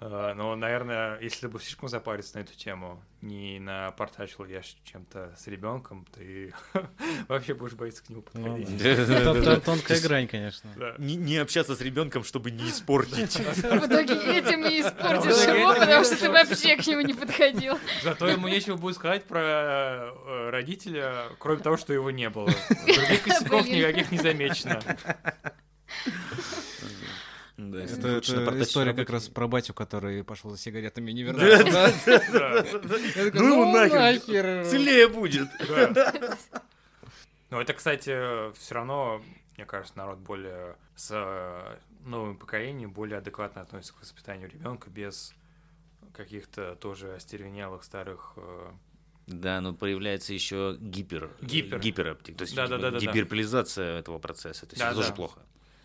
А, 0.00 0.32
Но, 0.34 0.54
наверное, 0.54 1.18
если 1.20 1.40
ты 1.42 1.48
бы 1.48 1.58
слишком 1.58 1.88
запариться 1.88 2.36
на 2.36 2.42
эту 2.42 2.54
тему, 2.54 3.02
не 3.20 3.58
напортачил 3.58 4.44
я 4.44 4.62
чем-то 4.84 5.34
с 5.36 5.48
ребенком, 5.48 6.06
ты 6.14 6.54
вообще 7.28 7.54
будешь 7.54 7.72
бояться 7.74 8.04
к 8.04 8.08
нему 8.08 8.22
Ну 8.34 8.56
подходить. 8.58 9.24
тон- 9.44 9.60
Тонкая 9.60 10.00
грань, 10.00 10.28
конечно. 10.28 10.70
Не, 10.98 11.38
общаться 11.38 11.74
с 11.74 11.80
ребенком, 11.80 12.22
чтобы 12.22 12.52
не 12.52 12.68
испортить. 12.68 13.34
В 13.36 13.86
итоге 13.86 14.14
этим 14.38 14.64
и 14.66 14.80
испортишь 14.82 15.46
его, 15.48 15.74
потому 15.74 16.04
что 16.04 16.16
ты 16.16 16.30
вообще 16.30 16.76
к 16.76 16.86
нему 16.86 17.00
не 17.00 17.14
подходил. 17.14 17.76
Зато 18.04 18.28
ему 18.28 18.46
нечего 18.46 18.76
будет 18.76 18.94
сказать 18.94 19.24
про 19.24 19.40
э, 19.40 20.50
родителя, 20.50 21.24
кроме 21.40 21.60
того, 21.60 21.76
что 21.76 21.92
его 21.92 22.12
не 22.12 22.30
было. 22.30 22.48
Других 22.86 23.22
косяков 23.24 23.66
никаких 23.66 24.12
не 24.12 24.18
замечено. 24.18 24.80
Да, 27.58 27.82
Это, 27.82 28.08
это 28.08 28.62
история 28.62 28.94
как 28.94 29.10
раз 29.10 29.28
про 29.28 29.48
батю, 29.48 29.74
который 29.74 30.22
пошел 30.22 30.50
за 30.50 30.56
сигаретами 30.58 31.10
и 31.10 31.14
не 31.14 31.24
Да. 31.24 31.32
вернулся. 31.32 32.22
Да. 32.32 32.62
Такой, 32.62 33.30
Ну 33.34 33.52
его 33.52 33.72
нахер. 33.72 34.64
Целее 34.64 35.08
будет. 35.08 35.48
Да. 35.68 36.36
Ну, 37.50 37.60
это, 37.60 37.72
кстати, 37.74 38.52
все 38.58 38.74
равно, 38.74 39.22
мне 39.56 39.64
кажется, 39.66 39.96
народ 39.96 40.18
более 40.18 40.76
с 40.94 41.10
э, 41.12 41.76
новым 42.04 42.36
поколением 42.36 42.92
более 42.92 43.18
адекватно 43.18 43.62
относится 43.62 43.94
к 43.94 44.00
воспитанию 44.02 44.48
ребенка 44.50 44.90
без 44.90 45.32
каких-то 46.12 46.76
тоже 46.76 47.14
остервенелых 47.14 47.82
старых. 47.84 48.34
э, 48.36 48.70
Да, 49.26 49.60
но 49.62 49.72
появляется 49.74 50.32
еще 50.34 50.76
гипер, 50.78 51.30
Гипер. 51.40 51.78
гипероптик, 51.80 52.36
то 52.36 52.42
есть 52.42 52.54
Да, 52.54 52.66
да, 52.66 52.76
типа 52.76 52.82
да, 52.82 52.90
да, 52.90 53.00
да. 53.00 53.12
гиперполизация 53.12 53.98
этого 53.98 54.18
процесса. 54.18 54.66
То 54.66 54.72
есть 54.74 54.78
Да, 54.80 54.88
это 54.88 54.96
тоже 54.96 55.08
да. 55.08 55.14
плохо. 55.14 55.40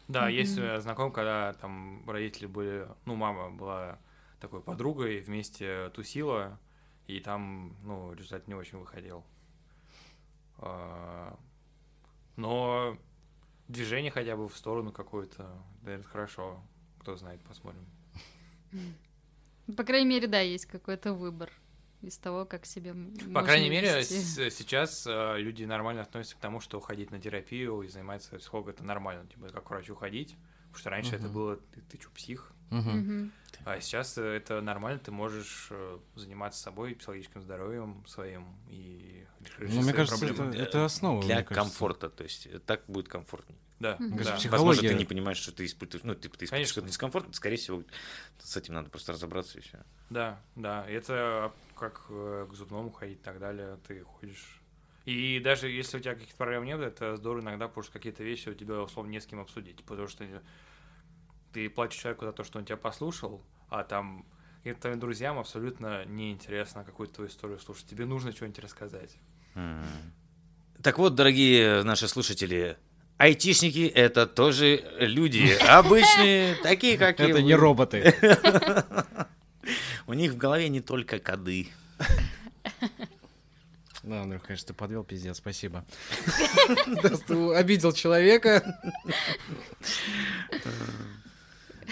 Да, 0.07 0.23
Мгм. 0.23 0.33
есть 0.33 0.57
э, 0.57 0.79
знаком, 0.81 1.11
когда 1.11 1.53
там 1.53 2.03
родители 2.09 2.45
были, 2.45 2.87
ну, 3.05 3.15
мама 3.15 3.49
была 3.51 3.99
такой 4.39 4.61
подругой, 4.61 5.21
вместе 5.21 5.89
тусила, 5.91 6.59
и 7.07 7.19
там, 7.19 7.75
ну, 7.83 8.13
результат 8.13 8.47
не 8.47 8.53
очень 8.55 8.77
выходил. 8.79 9.23
А, 10.57 11.37
Но 12.35 12.97
движение 13.67 14.11
хотя 14.11 14.35
бы 14.35 14.47
в 14.49 14.57
сторону 14.57 14.91
какое-то, 14.91 15.49
да, 15.83 15.91
это 15.91 16.07
хорошо. 16.07 16.61
Кто 16.99 17.15
знает, 17.15 17.41
посмотрим. 17.41 17.85
По 19.77 19.83
крайней 19.83 20.09
мере, 20.09 20.27
да, 20.27 20.39
есть 20.39 20.65
какой-то 20.65 21.13
выбор 21.13 21.51
из 22.03 22.17
того, 22.17 22.45
как 22.45 22.65
себе 22.65 22.93
По 23.33 23.41
крайней 23.43 23.69
мере, 23.69 23.97
вести. 23.99 24.19
с- 24.19 24.53
сейчас 24.55 25.07
э, 25.07 25.35
люди 25.39 25.63
нормально 25.63 26.01
относятся 26.01 26.35
к 26.35 26.39
тому, 26.39 26.59
что 26.59 26.79
ходить 26.79 27.11
на 27.11 27.19
терапию 27.19 27.81
и 27.81 27.87
заниматься 27.87 28.37
психологом 28.37 28.73
это 28.73 28.83
нормально, 28.83 29.25
типа 29.27 29.49
как 29.49 29.63
к 29.63 29.69
врачу 29.69 29.95
ходить. 29.95 30.35
Потому 30.65 30.79
что 30.79 30.89
раньше 30.89 31.15
это 31.15 31.25
Мгм. 31.25 31.33
было 31.33 31.55
ты, 31.57 31.81
ты 31.81 31.97
чё, 31.99 32.09
псих? 32.15 32.51
Мгм. 32.71 33.31
А 33.65 33.79
сейчас 33.79 34.17
э, 34.17 34.23
это 34.23 34.59
нормально, 34.61 34.99
ты 34.99 35.11
можешь 35.11 35.67
э, 35.69 35.99
заниматься 36.15 36.61
собой, 36.61 36.95
психологическим 36.95 37.41
здоровьем 37.41 38.03
своим 38.07 38.57
и 38.69 39.25
решить 39.59 39.75
Ну, 39.75 39.81
мне 39.83 39.93
кажется, 39.93 40.25
это, 40.25 40.43
это 40.45 40.85
основа. 40.85 41.21
Для 41.23 41.43
комфорта, 41.43 42.09
то 42.09 42.23
есть 42.23 42.47
э, 42.47 42.59
так 42.59 42.81
будет 42.87 43.07
комфортнее. 43.07 43.57
Да, 43.79 43.97
Мне 43.99 44.09
кажется, 44.17 44.31
да. 44.33 44.37
псих- 44.39 44.51
Возможно, 44.51 44.81
ты 44.81 44.87
Психология- 44.87 44.97
не 44.99 45.05
понимаешь, 45.05 45.37
что 45.37 45.51
ты 45.51 45.65
испытываешь, 45.65 46.03
ну, 46.05 46.15
типа, 46.15 46.37
ты 46.37 46.45
испытываешь 46.45 46.49
Конечно. 46.49 46.73
какой-то 46.75 46.91
дискомфорт, 46.91 47.35
скорее 47.35 47.57
всего, 47.57 47.83
с 48.39 48.57
этим 48.57 48.73
надо 48.73 48.89
просто 48.89 49.11
разобраться 49.13 49.59
и 49.59 49.61
все. 49.61 49.79
Да, 50.09 50.41
да, 50.55 50.85
это 50.89 51.53
как 51.73 52.05
э, 52.09 52.47
к 52.49 52.53
зубному 52.53 52.91
ходить 52.91 53.19
и 53.19 53.23
так 53.23 53.39
далее, 53.39 53.77
ты 53.87 54.03
ходишь. 54.03 54.61
И 55.05 55.39
даже 55.43 55.69
если 55.69 55.97
у 55.97 55.99
тебя 55.99 56.13
каких-то 56.13 56.37
проблем 56.37 56.63
нет, 56.63 56.79
это 56.79 57.17
здорово 57.17 57.41
иногда, 57.41 57.67
потому 57.67 57.83
что 57.83 57.93
какие-то 57.93 58.23
вещи 58.23 58.49
у 58.49 58.53
тебя, 58.53 58.81
условно, 58.81 59.11
не 59.11 59.19
с 59.19 59.25
кем 59.25 59.39
обсудить, 59.39 59.83
потому 59.83 60.07
что 60.07 60.25
ты 61.51 61.69
платишь 61.69 61.99
человеку 61.99 62.25
за 62.25 62.31
то, 62.31 62.43
что 62.43 62.59
он 62.59 62.65
тебя 62.65 62.77
послушал, 62.77 63.43
а 63.69 63.83
там 63.83 64.25
и 64.63 64.71
твоим 64.71 64.99
друзьям 64.99 65.37
абсолютно 65.39 66.05
неинтересно 66.05 66.83
какую-то 66.85 67.15
твою 67.15 67.29
историю 67.29 67.59
слушать. 67.59 67.85
Тебе 67.85 68.05
нужно 68.05 68.31
что-нибудь 68.31 68.59
рассказать. 68.59 69.17
Так 70.81 70.97
вот, 70.97 71.15
дорогие 71.15 71.83
наши 71.83 72.07
слушатели, 72.07 72.77
айтишники— 73.17 73.87
это 73.95 74.25
тоже 74.25 74.83
люди 74.99 75.53
обычные, 75.67 76.55
такие, 76.63 76.97
как 76.97 77.19
и 77.19 77.23
Это 77.23 77.41
не 77.41 77.55
роботы. 77.55 78.15
У 80.07 80.13
них 80.13 80.33
в 80.33 80.37
голове 80.37 80.69
не 80.69 80.81
только 80.81 81.19
коды. 81.19 81.69
Ну, 84.03 84.21
Андрюх, 84.21 84.43
конечно, 84.43 84.67
ты 84.67 84.73
подвел, 84.73 85.05
пиздец, 85.05 85.37
спасибо. 85.37 85.85
Да, 87.01 87.09
ты 87.09 87.53
обидел 87.53 87.93
человека. 87.93 88.77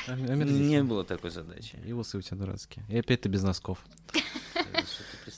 Не 0.07 0.83
было 0.83 1.05
такой 1.05 1.29
задачи. 1.29 1.79
И 1.85 1.93
усы 1.93 2.17
у 2.17 2.21
тебя 2.21 2.37
дурацкие. 2.37 2.83
И 2.89 2.97
опять 2.97 3.21
ты 3.21 3.29
без 3.29 3.43
носков. 3.43 3.79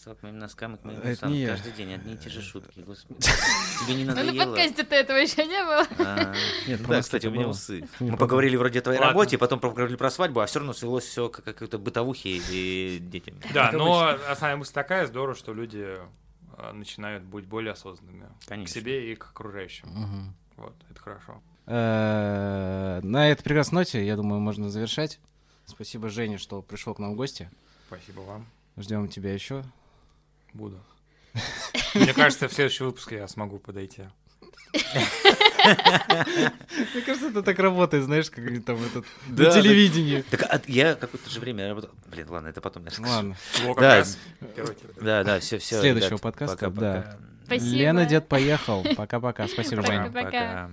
Пристал 0.04 0.16
к 0.16 0.24
моим 0.24 0.38
носкам 0.38 0.76
и 0.76 0.78
к 0.78 0.84
моим 0.84 1.00
Это 1.00 1.12
усам 1.14 1.32
не 1.32 1.40
я. 1.44 1.48
каждый 1.52 1.72
день? 1.72 1.94
Одни 1.94 2.14
и 2.16 2.18
те 2.18 2.30
же 2.30 2.42
шутки, 2.42 2.82
господи. 2.82 3.22
Тебе 3.86 3.96
не 3.96 4.04
Ну, 4.04 4.14
на 4.14 4.24
надоело? 4.24 4.46
подкасте-то 4.48 4.96
этого 4.96 5.16
еще 5.16 5.46
не 5.46 5.64
было. 5.64 5.88
А, 6.06 6.34
Нет, 6.68 6.82
про 6.84 6.96
Да, 6.96 7.02
кстати, 7.02 7.28
у 7.28 7.32
меня 7.32 7.48
усы. 7.48 7.88
Не 8.02 8.12
Мы 8.12 8.18
поговорили 8.18 8.58
вроде 8.58 8.80
о 8.80 8.82
твоей 8.82 9.00
работе, 9.00 9.38
потом 9.38 9.62
поговорили 9.62 9.96
про 9.96 10.12
свадьбу, 10.12 10.42
а 10.42 10.46
все 10.46 10.60
равно 10.60 10.74
свелось 10.74 11.06
все 11.06 11.30
к 11.30 11.42
какой-то 11.42 11.78
бытовухе 11.80 12.32
и 12.50 13.00
детям. 13.00 13.36
Да, 13.54 13.68
Как 13.70 13.74
но 13.80 14.08
основная 14.28 14.58
мысль 14.58 14.74
такая, 14.74 15.08
здорово, 15.08 15.36
что 15.36 15.54
люди 15.54 15.98
а, 16.58 16.74
начинают 16.74 17.24
быть 17.24 17.46
более 17.46 17.72
осознанными 17.72 18.28
к 18.66 18.68
себе 18.68 19.10
и 19.14 19.16
к 19.16 19.24
окружающим. 19.28 19.88
Вот, 20.58 20.76
это 20.92 21.00
хорошо. 21.00 21.42
Э, 21.66 23.00
На 23.04 23.30
этой 23.30 23.42
прекрасной 23.42 23.80
ноте, 23.80 24.06
я 24.06 24.18
думаю, 24.18 24.42
можно 24.42 24.70
завершать. 24.70 25.22
Спасибо, 25.66 26.10
Женя, 26.10 26.38
что 26.38 26.62
пришел 26.62 26.94
к 26.94 27.00
нам 27.00 27.14
в 27.14 27.16
гости. 27.16 27.50
Спасибо 27.88 28.20
вам. 28.20 28.46
Ждем 28.76 29.08
тебя 29.08 29.34
еще. 29.34 29.64
Буду. 30.54 30.80
Мне 31.94 32.14
кажется, 32.14 32.48
в 32.48 32.54
следующем 32.54 32.86
выпуске 32.86 33.18
я 33.18 33.28
смогу 33.28 33.60
подойти. 33.60 34.04
Мне 34.74 34.82
кажется, 37.06 37.30
это 37.30 37.44
так 37.44 37.60
работает, 37.60 38.06
знаешь, 38.06 38.30
как 38.30 38.44
там 38.66 38.84
этот 38.84 39.06
на 39.28 39.36
да. 39.36 39.52
телевидении. 39.52 40.24
Так 40.30 40.44
а 40.44 40.62
я 40.68 40.96
какое-то 40.96 41.30
же 41.30 41.40
время 41.40 41.70
работал. 41.70 41.92
Блин, 42.08 42.28
ладно, 42.30 42.48
это 42.48 42.62
потом 42.62 42.84
я 42.84 42.90
расскажу. 42.90 43.10
Ладно. 43.10 43.38
Да. 43.78 44.04
Да, 45.00 45.24
да, 45.24 45.40
все, 45.40 45.60
все. 45.60 45.80
Следующего 45.80 46.18
подкаста, 46.18 46.70
да. 46.70 47.18
Спасибо. 47.46 47.76
Лена, 47.76 48.06
дед, 48.06 48.28
поехал. 48.28 48.84
Пока-пока. 48.96 49.48
Спасибо, 49.48 49.82
Пока. 49.82 50.06
Пока. 50.06 50.24
Пока. 50.24 50.72